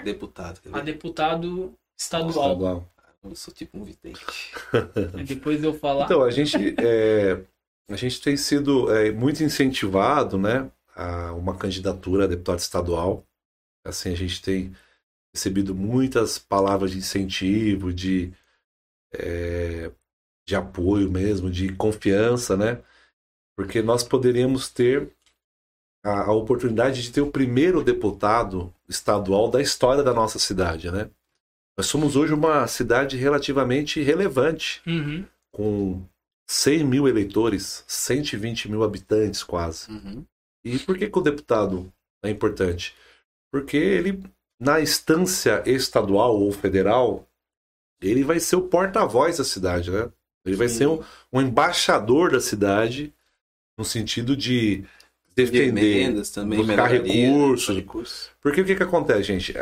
[0.03, 2.29] deputado, a deputado estadual.
[2.29, 2.91] estadual.
[3.23, 4.25] Eu sou tipo um vidente.
[5.25, 6.05] Depois de eu falar.
[6.05, 7.43] Então, a gente, é,
[7.87, 13.23] a gente tem sido é, muito incentivado né, a uma candidatura a deputado estadual.
[13.85, 14.75] Assim, a gente tem
[15.33, 18.33] recebido muitas palavras de incentivo, de,
[19.13, 19.91] é,
[20.47, 22.81] de apoio mesmo, de confiança, né?
[23.55, 25.15] Porque nós poderíamos ter
[26.03, 31.09] a, a, oportunidade de ter o primeiro deputado estadual da história da nossa cidade, né?
[31.77, 35.25] Nós somos hoje uma cidade relativamente relevante, uhum.
[35.51, 36.03] com
[36.47, 39.89] 100 mil eleitores, 120 mil habitantes quase.
[39.89, 40.25] Uhum.
[40.63, 41.91] E por que, que o deputado
[42.23, 42.95] é importante?
[43.51, 44.23] Porque ele,
[44.59, 47.27] na instância estadual ou federal,
[48.01, 50.11] ele vai ser o porta-voz da cidade, né?
[50.45, 50.77] Ele vai Sim.
[50.77, 53.13] ser um, um embaixador da cidade,
[53.77, 54.83] no sentido de
[55.35, 57.75] defender, de também, buscar recursos.
[57.75, 58.29] recursos.
[58.41, 59.53] Porque o que, que acontece, gente?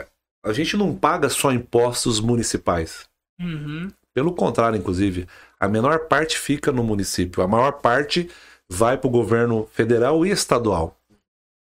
[0.44, 3.08] A gente não paga só impostos municipais.
[3.40, 3.90] Uhum.
[4.14, 5.28] Pelo contrário, inclusive,
[5.60, 7.44] a menor parte fica no município.
[7.44, 8.30] A maior parte
[8.68, 10.96] vai para o governo federal e estadual.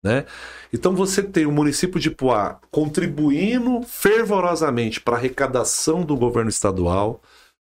[0.02, 0.24] Né?
[0.72, 7.20] Então você tem o município de Poá contribuindo fervorosamente para a arrecadação do governo estadual,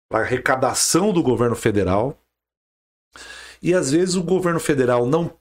[0.08, 2.16] para a arrecadação do governo federal.
[3.60, 5.32] E às vezes o governo federal não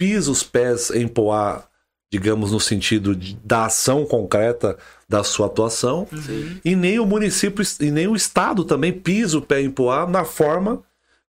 [0.00, 1.62] pisa os pés em Poá,
[2.10, 6.58] digamos, no sentido de, da ação concreta da sua atuação, uhum.
[6.64, 10.24] e nem o município e nem o Estado também pisa o pé em Poá na
[10.24, 10.82] forma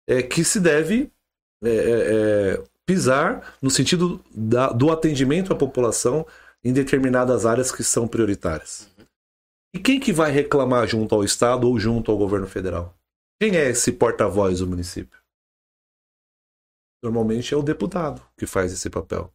[0.06, 1.10] é, que se deve
[1.64, 6.26] é, é, é, pisar no sentido da, do atendimento à população
[6.62, 8.90] em determinadas áreas que são prioritárias.
[8.98, 9.06] Uhum.
[9.76, 12.94] E quem que vai reclamar junto ao Estado ou junto ao governo federal?
[13.40, 15.17] Quem é esse porta-voz do município?
[17.02, 19.32] Normalmente é o deputado que faz esse papel.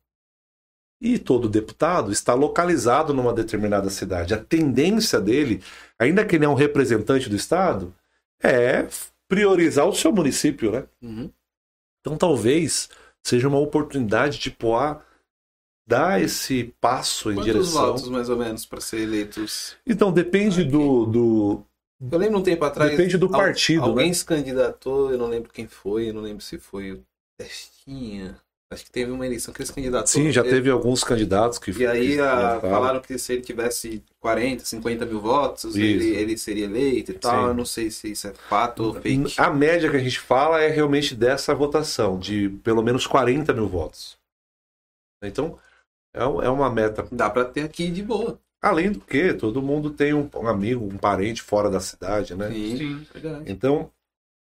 [1.01, 4.35] E todo deputado está localizado numa determinada cidade.
[4.35, 5.63] A tendência dele,
[5.99, 7.93] ainda que ele é um representante do Estado,
[8.41, 8.87] é
[9.29, 10.85] priorizar o seu município, né?
[11.03, 11.31] Uhum.
[12.01, 12.89] Então talvez
[13.23, 15.01] seja uma oportunidade de Poá
[15.87, 17.87] dar esse passo em Quantos direção.
[17.87, 19.77] votos, mais ou menos, para ser eleitos?
[19.87, 21.67] Então depende do, do.
[22.11, 22.91] Eu lembro um tempo atrás.
[22.91, 23.85] Depende do partido.
[23.85, 24.15] Alguém né?
[24.15, 27.03] se candidatou, eu não lembro quem foi, eu não lembro se foi
[27.43, 28.37] o Testinha.
[28.73, 30.07] Acho que teve uma eleição que ele se candidatou.
[30.07, 31.71] Sim, já teve alguns candidatos que.
[31.73, 36.65] E aí a, falaram que se ele tivesse 40, 50 mil votos, ele, ele seria
[36.65, 37.43] eleito e tal.
[37.43, 37.49] Sim.
[37.49, 39.35] Eu não sei se isso é fato ou fake.
[39.37, 43.69] A média que a gente fala é realmente dessa votação, de pelo menos 40 mil
[43.69, 44.17] votos.
[45.23, 45.59] Então,
[46.15, 47.07] é, é uma meta.
[47.13, 48.41] Dá para ter aqui de boa.
[48.63, 52.49] Além do que, todo mundo tem um, um amigo, um parente fora da cidade, né?
[52.51, 53.07] Sim, Sim.
[53.13, 53.53] verdade.
[53.53, 53.91] Então,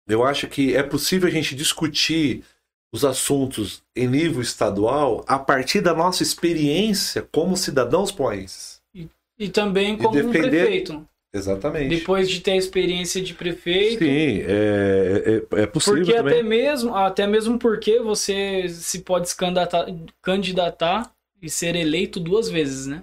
[0.07, 2.45] eu acho que é possível a gente discutir
[2.93, 8.83] os assuntos em nível estadual a partir da nossa experiência como cidadãos poenses.
[8.95, 10.39] E, e também como defender...
[10.39, 11.09] um prefeito.
[11.35, 11.89] Exatamente.
[11.89, 14.05] Depois de ter a experiência de prefeito.
[14.05, 16.05] Sim, é, é, é possível.
[16.05, 16.35] Porque também.
[16.35, 19.87] até mesmo, até mesmo porque você se pode se candidatar,
[20.21, 23.03] candidatar e ser eleito duas vezes, né?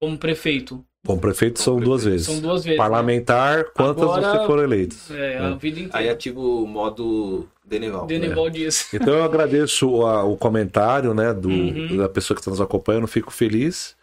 [0.00, 0.84] Como prefeito.
[1.06, 2.26] Como prefeito são duas vezes.
[2.26, 2.76] São duas vezes.
[2.76, 3.64] Parlamentar, né?
[3.76, 4.96] quantas Agora, você for eleito.
[5.10, 5.54] É, a é.
[5.54, 5.98] vida inteira.
[5.98, 8.06] Aí ativa o modo Denival.
[8.06, 8.50] Denival é.
[8.50, 8.88] Dias.
[8.94, 11.96] Então eu agradeço o, o comentário né, do, uhum.
[11.96, 13.96] da pessoa que está nos acompanhando, fico feliz.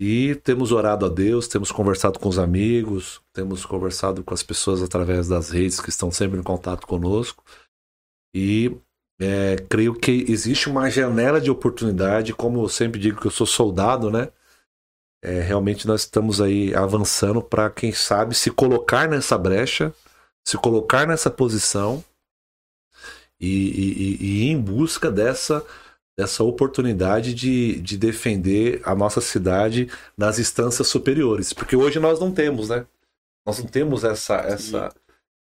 [0.00, 4.82] E temos orado a Deus, temos conversado com os amigos, temos conversado com as pessoas
[4.82, 7.44] através das redes que estão sempre em contato conosco.
[8.34, 8.76] E
[9.20, 13.46] é, creio que existe uma janela de oportunidade, como eu sempre digo que eu sou
[13.46, 14.30] soldado, né?
[15.22, 19.94] É, realmente nós estamos aí avançando para, quem sabe, se colocar nessa brecha,
[20.44, 22.04] se colocar nessa posição
[23.44, 25.64] e, e, e ir em busca dessa,
[26.18, 31.52] dessa oportunidade de, de defender a nossa cidade nas instâncias superiores.
[31.52, 32.86] Porque hoje nós não temos, né?
[33.46, 34.94] Nós não temos essa, essa,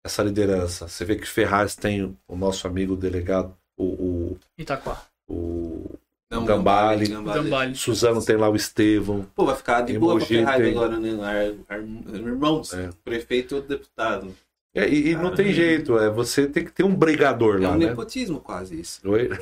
[0.05, 0.87] essa liderança.
[0.87, 3.83] Você vê que Ferraz tem o nosso amigo delegado, o.
[3.83, 5.01] o Itaquá.
[5.27, 5.97] O
[6.31, 7.43] não, Gambale, Gambale.
[7.43, 7.75] Gambale.
[7.75, 9.25] Suzano tem lá o Estevão.
[9.35, 10.71] Pô, vai ficar de boa pra Ferrari tem...
[10.71, 11.11] agora, né?
[11.23, 12.89] Ar, ar, irmãos, é.
[13.03, 14.35] prefeito ou deputado.
[14.75, 17.69] É, e, e não tem jeito, é, você tem que ter um brigador é lá.
[17.69, 17.87] É um né?
[17.87, 19.01] nepotismo quase isso.
[19.09, 19.29] Oi?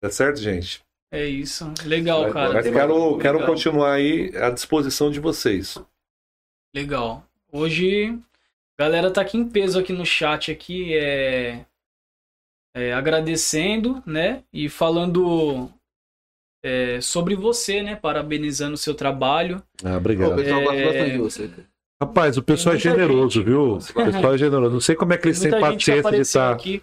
[0.00, 0.84] tá certo, gente?
[1.10, 1.72] É isso.
[1.84, 2.54] Legal, mas, cara.
[2.54, 5.76] Mas quero, quero continuar aí à disposição de vocês.
[6.74, 7.26] Legal.
[7.50, 8.16] Hoje,
[8.78, 10.96] a galera tá aqui em peso aqui no chat aqui.
[10.96, 11.66] É
[12.74, 14.42] é, agradecendo, né?
[14.52, 15.70] E falando
[16.64, 17.96] é, sobre você, né?
[17.96, 19.62] Parabenizando o seu trabalho.
[19.84, 20.32] Ah, obrigado.
[20.32, 20.64] o pessoal é...
[20.64, 21.50] gosta bastante de você.
[22.02, 23.44] Rapaz, o pessoal é generoso, gente.
[23.44, 23.74] viu?
[23.74, 24.72] O pessoal é generoso.
[24.72, 26.52] Não sei como é que eles têm paciência de estar.
[26.52, 26.82] Aqui.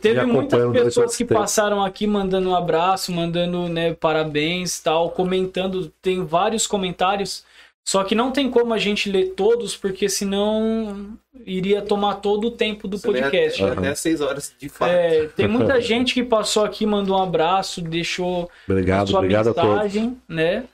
[0.00, 5.92] Teve muitas pessoas que passaram aqui mandando um abraço, mandando né, parabéns tal, comentando.
[6.00, 7.44] Tem vários comentários.
[7.84, 12.50] Só que não tem como a gente ler todos, porque senão iria tomar todo o
[12.52, 13.64] tempo do Você podcast.
[13.64, 14.92] Até, até seis horas de fato.
[14.92, 20.16] É, tem muita gente que passou aqui, mandou um abraço, deixou obrigado, sua obrigado mensagem,
[20.28, 20.64] né?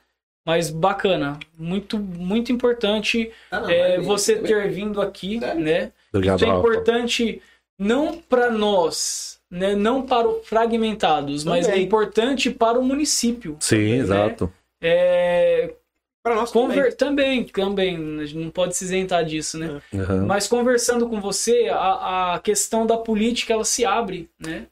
[0.49, 5.55] Mas bacana, muito muito importante ah, não, é, você ter vindo aqui, é.
[5.55, 5.93] né?
[6.11, 7.43] Obrigado, Isso é importante
[7.79, 9.75] não para nós, né?
[9.75, 11.61] Não para os fragmentados, Também.
[11.61, 13.59] mas é importante para o município.
[13.61, 13.97] Sim, né?
[13.97, 14.51] exato.
[14.81, 15.75] É,
[16.23, 17.45] para nós Conver também.
[17.45, 18.33] também, também.
[18.33, 19.83] Não pode se isentar disso, né?
[19.93, 20.25] Uhum.
[20.25, 24.67] Mas conversando com você, a, a questão da política ela se abre, né?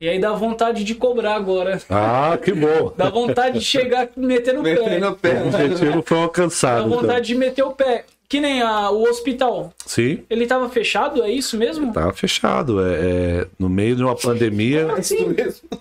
[0.00, 1.80] E aí dá vontade de cobrar agora.
[1.90, 2.92] Ah, que bom.
[2.96, 4.98] dá vontade de chegar metendo o pé.
[4.98, 5.42] No pé.
[5.42, 6.88] O objetivo foi alcançado.
[6.88, 7.20] Dá vontade então.
[7.22, 8.04] de meter o pé.
[8.28, 9.72] Que nem a, o hospital.
[9.86, 10.22] Sim.
[10.28, 11.88] Ele estava fechado, é isso mesmo?
[11.88, 12.80] Estava fechado.
[12.84, 14.84] É, é, no meio de uma pandemia.
[14.84, 15.34] Como assim?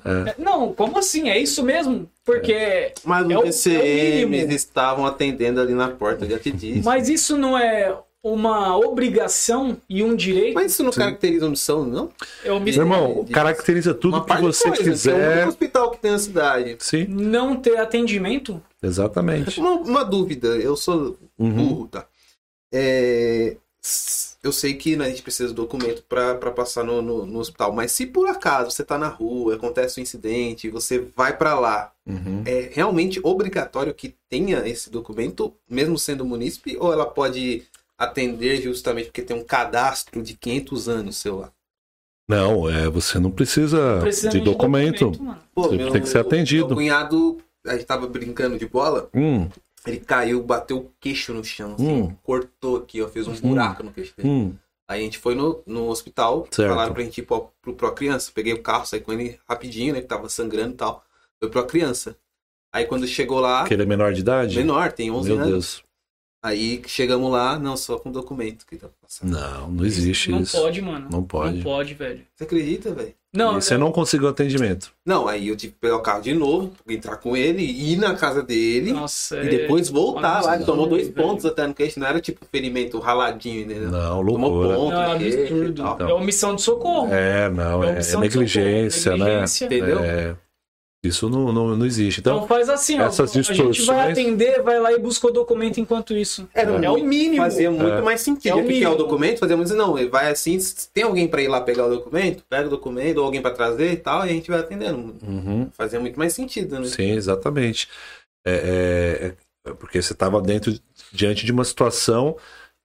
[0.06, 0.36] É.
[0.38, 1.30] Não, como assim?
[1.30, 2.10] É isso mesmo?
[2.26, 2.54] Porque.
[2.54, 2.94] É.
[3.04, 6.84] Mas é os PCM é estavam atendendo ali na porta, já te disse.
[6.84, 10.56] Mas isso não é uma obrigação e um direito.
[10.56, 11.00] Mas isso não Sim.
[11.00, 12.10] caracteriza omissão, não?
[12.44, 12.86] É omissão.
[12.86, 15.40] Meu irmão, caracteriza tudo que você coisa, quiser.
[15.40, 16.78] É um hospital que tem na cidade.
[16.80, 17.06] Sim.
[17.08, 18.62] Não ter atendimento?
[18.82, 19.60] Exatamente.
[19.60, 21.52] Uma, uma dúvida, eu sou uhum.
[21.52, 22.06] burro, tá?
[22.72, 23.56] É,
[24.44, 27.72] eu sei que né, a gente precisa de documento para passar no, no, no, hospital,
[27.74, 31.92] mas se por acaso você está na rua, acontece um incidente, você vai para lá,
[32.06, 32.44] uhum.
[32.46, 37.64] é realmente obrigatório que tenha esse documento, mesmo sendo munícipe, ou ela pode
[37.98, 41.52] atender justamente porque tem um cadastro de 500 anos, sei lá?
[42.30, 45.12] Não, é, você não precisa, não precisa de documento.
[45.12, 46.68] documento Pô, você meu, tem que ser atendido.
[46.68, 49.50] Meu cunhado, a gente tava brincando de bola, hum.
[49.86, 52.16] Ele caiu, bateu o queixo no chão, assim, hum.
[52.22, 53.40] cortou aqui, ó, fez um hum.
[53.42, 54.30] buraco no queixo dele.
[54.30, 54.56] Hum.
[54.88, 56.70] Aí a gente foi no, no hospital, certo.
[56.70, 58.32] falaram pra gente ir pro, pro Pro Criança.
[58.34, 60.02] Peguei o carro, saí com ele rapidinho, né?
[60.02, 61.04] Que tava sangrando e tal.
[61.40, 62.16] Foi pro Criança.
[62.72, 63.66] Aí quando chegou lá.
[63.66, 64.56] Que ele é menor de idade?
[64.56, 65.52] Menor, tem 11 Meu anos.
[65.52, 65.84] Deus.
[66.48, 69.32] Aí chegamos lá, não, só com documento que tá passando.
[69.32, 70.56] Não, não existe não isso.
[70.56, 71.10] Não pode, mano.
[71.12, 71.58] Não pode.
[71.58, 72.22] Não pode, velho.
[72.34, 73.14] Você acredita, velho?
[73.34, 73.58] Não.
[73.58, 74.94] E você não conseguiu atendimento.
[75.06, 78.16] Não, aí eu tive que pegar o carro de novo, entrar com ele, ir na
[78.16, 78.94] casa dele.
[78.94, 80.56] Nossa, e depois voltar lá.
[80.56, 81.16] Ele tomou dois velho.
[81.16, 82.00] pontos até no queixo.
[82.00, 83.92] Não era tipo ferimento raladinho, entendeu?
[83.92, 84.50] Não, loucura.
[84.50, 85.84] Tomou ponto, não, é absurdo.
[86.00, 87.14] É omissão de socorro.
[87.14, 89.44] É, não, é, é negligência, né?
[89.44, 90.00] Entendeu?
[90.00, 90.36] É.
[91.04, 92.20] Isso não, não, não existe.
[92.20, 93.70] Então, então faz assim, essas ó, distorções...
[93.70, 96.50] a gente vai atender, vai lá e busca o documento enquanto isso.
[96.54, 97.38] É, é, é o mínimo.
[97.38, 98.02] Fazia muito é.
[98.02, 98.52] mais sentido.
[98.52, 100.58] É o é o documento, fazia muito não, vai assim,
[100.94, 103.92] tem alguém para ir lá pegar o documento, pega o documento, ou alguém para trazer
[103.92, 105.16] e tal, e a gente vai atendendo.
[105.22, 105.70] Uhum.
[105.72, 106.88] Fazia muito mais sentido, né?
[106.88, 107.88] Sim, exatamente.
[108.46, 109.36] É,
[109.66, 110.74] é, é porque você estava dentro,
[111.12, 112.38] diante de uma situação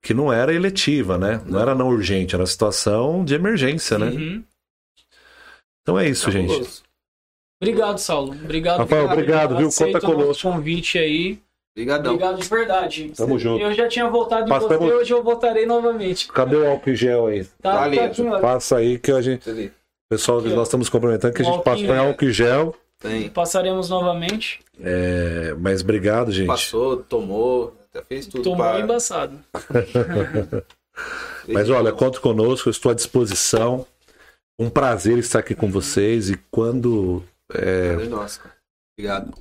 [0.03, 1.41] que não era eletiva, né?
[1.45, 4.11] Não, não era não urgente, era uma situação de emergência, né?
[4.11, 4.45] Uhum.
[5.81, 6.83] Então é isso, gente.
[7.63, 8.33] Obrigado, Saulo.
[8.33, 8.79] Obrigado.
[8.79, 9.71] Rafael, obrigado, viu?
[9.71, 10.49] Conta conosco.
[10.49, 11.39] O convite aí.
[11.75, 12.15] Obrigadão.
[12.15, 13.13] Obrigado de verdade.
[13.17, 13.63] Tamo junto.
[13.63, 14.77] Eu já tinha voltado em Passamos...
[14.77, 16.27] você, hoje eu voltarei novamente.
[16.29, 17.45] Cadê o álcool gel aí?
[17.63, 17.97] Tá, tá ali.
[17.97, 19.73] Tá aqui, Passa aí que a gente...
[20.11, 22.75] Pessoal, aqui, nós estamos complementando que a gente passou em álcool gel.
[22.99, 23.31] Tem.
[23.31, 24.61] Passaremos novamente.
[24.81, 26.49] É, mas obrigado, gente.
[26.49, 28.43] Passou, tomou, até fez tudo.
[28.43, 28.81] Tomou para...
[28.81, 29.39] embaçado.
[31.49, 33.87] mas olha, conta conosco, eu estou à disposição.
[34.59, 37.25] Um prazer estar aqui com vocês e quando
[37.55, 38.41] é, nossa.
[38.97, 39.33] Obrigado.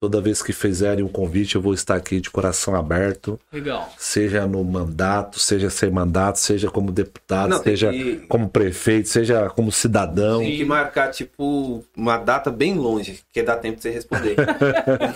[0.00, 3.36] Toda vez que fizerem um convite, eu vou estar aqui de coração aberto.
[3.52, 3.92] Legal.
[3.98, 8.18] Seja no mandato, seja sem mandato, seja como deputado, Não, seja que...
[8.28, 10.38] como prefeito, seja como cidadão.
[10.38, 14.36] Tem que marcar, tipo, uma data bem longe, que dá tempo de você responder.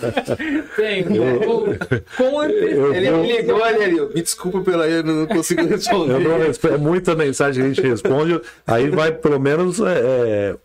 [0.75, 1.05] tem.
[1.15, 1.77] Eu...
[2.17, 2.43] Com...
[2.43, 6.15] Eu, ele me ligou ali, me desculpa pela eu não consigo responder.
[6.15, 10.55] Eu não, é muita mensagem que a gente responde, aí vai pelo menos é, é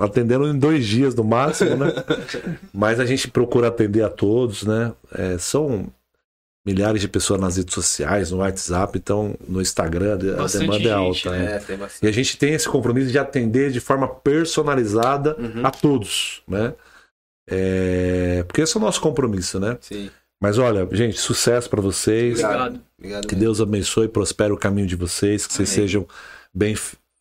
[0.00, 1.92] atendendo em dois dias no máximo, né?
[2.72, 4.92] Mas a gente procura atender a todos, né?
[5.12, 5.92] É, são
[6.66, 10.92] milhares de pessoas nas redes sociais, no WhatsApp, então no Instagram a Bastante demanda é
[10.92, 11.30] alta.
[11.30, 11.62] Né?
[11.68, 15.64] É, e a gente tem esse compromisso de atender de forma personalizada uhum.
[15.64, 16.74] a todos, né?
[17.50, 18.44] É...
[18.46, 19.78] Porque esse é o nosso compromisso, né?
[19.80, 20.10] Sim.
[20.40, 22.38] Mas olha, gente, sucesso para vocês.
[22.38, 22.80] Obrigado.
[22.98, 23.26] Obrigado.
[23.26, 25.66] Que Deus abençoe e prospere o caminho de vocês, que Amém.
[25.66, 26.06] vocês sejam
[26.54, 26.76] bem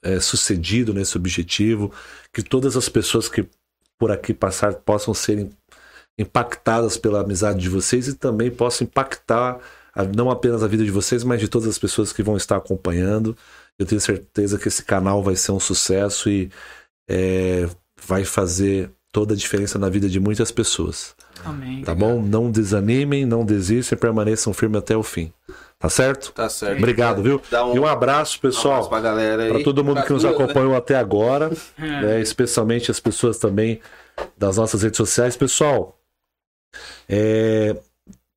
[0.07, 1.91] é, sucedido nesse objetivo,
[2.33, 3.45] que todas as pessoas que
[3.99, 5.49] por aqui passar possam ser
[6.17, 9.59] impactadas pela amizade de vocês e também possam impactar
[10.15, 13.35] não apenas a vida de vocês, mas de todas as pessoas que vão estar acompanhando.
[13.79, 16.51] Eu tenho certeza que esse canal vai ser um sucesso e
[17.09, 17.67] é,
[18.05, 21.15] vai fazer toda a diferença na vida de muitas pessoas.
[21.43, 21.81] Amém.
[21.83, 22.21] Tá bom?
[22.21, 25.33] Não desanimem, não desistam, permaneçam firmes até o fim.
[25.79, 26.31] Tá certo?
[26.31, 26.79] Tá certo.
[26.79, 27.41] Obrigado, viu?
[27.51, 28.81] Um, e um abraço, pessoal.
[28.81, 29.49] Um abraço pra galera aí.
[29.49, 30.77] Pra todo mundo que nos acompanhou né?
[30.77, 31.51] até agora.
[31.77, 32.19] né?
[32.19, 33.79] Especialmente as pessoas também
[34.35, 35.37] das nossas redes sociais.
[35.37, 35.99] Pessoal,
[37.07, 37.77] é...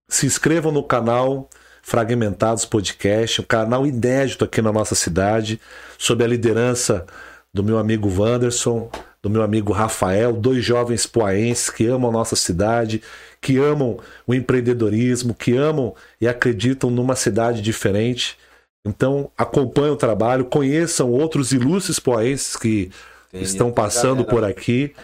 [0.08, 1.48] se inscrevam no canal
[1.82, 5.58] Fragmentados Podcast, um canal inédito aqui na nossa cidade,
[5.96, 7.06] sob a liderança
[7.54, 8.90] do meu amigo Wanderson,
[9.22, 13.02] do meu amigo Rafael, dois jovens poaenses que amam a nossa cidade,
[13.40, 18.38] que amam o empreendedorismo, que amam e acreditam numa cidade diferente.
[18.86, 22.90] Então, acompanhem o trabalho, conheçam outros ilustres poenses que
[23.30, 24.94] Tem estão passando por aqui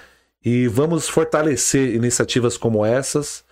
[0.43, 3.45] e vamos fortalecer iniciativas como essas.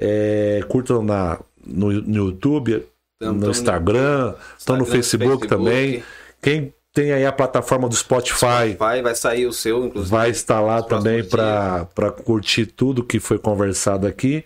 [0.00, 2.86] É, curtam na, no, no YouTube,
[3.20, 6.02] no Instagram, estão no Facebook, Facebook também.
[6.40, 8.72] Quem tem aí a plataforma do Spotify.
[8.72, 10.10] Spotify vai sair o seu, inclusive.
[10.10, 14.42] Vai estar lá também para curtir tudo que foi conversado aqui.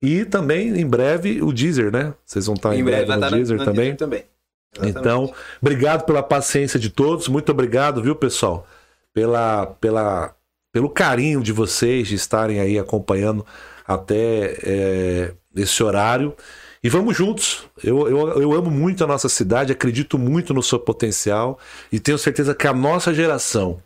[0.00, 2.14] E também, em breve, o Deezer, né?
[2.24, 3.94] Vocês vão estar em, em breve, breve no Deezer no também.
[3.94, 4.24] Deezer também.
[4.82, 7.28] Então, obrigado pela paciência de todos.
[7.28, 8.66] Muito obrigado, viu, pessoal?
[9.12, 10.34] Pela, pela,
[10.72, 13.44] pelo carinho de vocês de estarem aí acompanhando
[13.86, 16.34] até é, esse horário.
[16.82, 17.64] E vamos juntos.
[17.82, 21.58] Eu, eu, eu amo muito a nossa cidade, acredito muito no seu potencial
[21.92, 23.80] e tenho certeza que a nossa geração,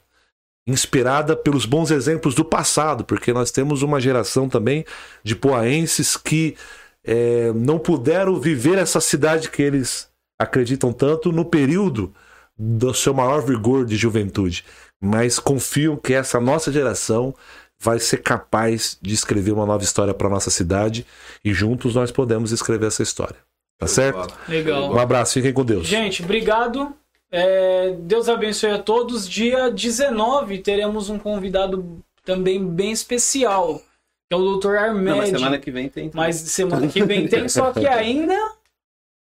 [0.66, 4.84] inspirada pelos bons exemplos do passado, porque nós temos uma geração também
[5.22, 6.56] de poaenses que
[7.04, 10.08] é, não puderam viver essa cidade que eles
[10.38, 12.12] acreditam tanto no período
[12.58, 14.64] do seu maior vigor de juventude,
[15.00, 17.34] mas confiam que essa nossa geração
[17.78, 21.06] vai ser capaz de escrever uma nova história para nossa cidade
[21.44, 23.36] e juntos nós podemos escrever essa história.
[23.78, 24.34] Tá certo?
[24.48, 24.92] Legal.
[24.92, 25.86] Um abraço, fiquem com Deus.
[25.86, 26.94] Gente, obrigado.
[27.30, 29.28] É, Deus abençoe a todos.
[29.28, 33.80] Dia 19 teremos um convidado também bem especial,
[34.28, 34.76] que é o Dr.
[34.76, 35.10] Armédio.
[35.10, 36.10] Não, mas semana que vem tem.
[36.14, 38.34] Mas semana que vem tem, só que ainda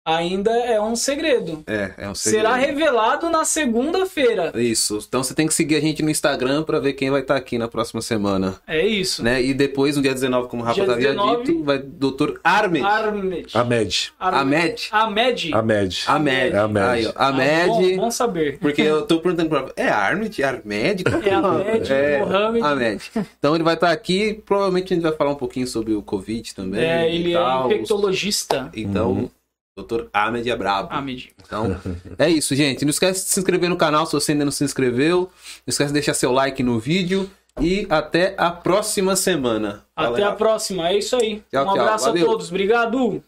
[0.04, 1.64] ainda é um segredo.
[1.66, 2.42] É, é um segredo.
[2.42, 4.52] Será revelado na segunda-feira.
[4.54, 5.02] Isso.
[5.08, 7.40] Então você tem que seguir a gente no Instagram para ver quem vai estar tá
[7.40, 8.56] aqui na próxima semana.
[8.66, 9.22] É isso.
[9.22, 9.42] Né?
[9.42, 11.44] E depois, no dia 19, como o Rafa tá havia 19...
[11.44, 12.38] dito, vai Dr.
[12.44, 12.84] Armed.
[12.84, 13.46] Armed.
[13.54, 14.12] Ahmed.
[14.20, 14.88] Ahmed.
[14.92, 16.04] Ahmed.
[16.06, 16.52] Ahmed.
[16.52, 17.12] É Ahmed.
[17.16, 17.66] Ah, Ahmed.
[17.66, 17.96] Ahmed.
[17.96, 18.58] Bom, bom saber.
[18.58, 20.42] Porque eu tô perguntando pra é Armed?
[20.42, 21.04] Armed?
[21.06, 22.64] É Ahmed, é, Mohamed.
[22.64, 23.10] Ahmed.
[23.38, 26.02] Então ele vai estar tá aqui, provavelmente a gente vai falar um pouquinho sobre o
[26.02, 26.84] Covid também.
[26.84, 28.70] É, ele é infectologista.
[28.74, 29.12] Então...
[29.12, 29.30] Uhum
[29.76, 30.88] Doutor Ahmed é brabo.
[30.92, 31.32] Ahmed.
[31.44, 31.76] Então,
[32.16, 32.84] é isso, gente.
[32.84, 35.22] Não esquece de se inscrever no canal se você ainda não se inscreveu.
[35.66, 37.28] Não esquece de deixar seu like no vídeo.
[37.60, 39.84] E até a próxima semana.
[39.96, 40.88] Até a próxima.
[40.88, 41.42] É isso aí.
[41.50, 42.48] Tchau, um abraço a todos.
[42.48, 43.22] Obrigado.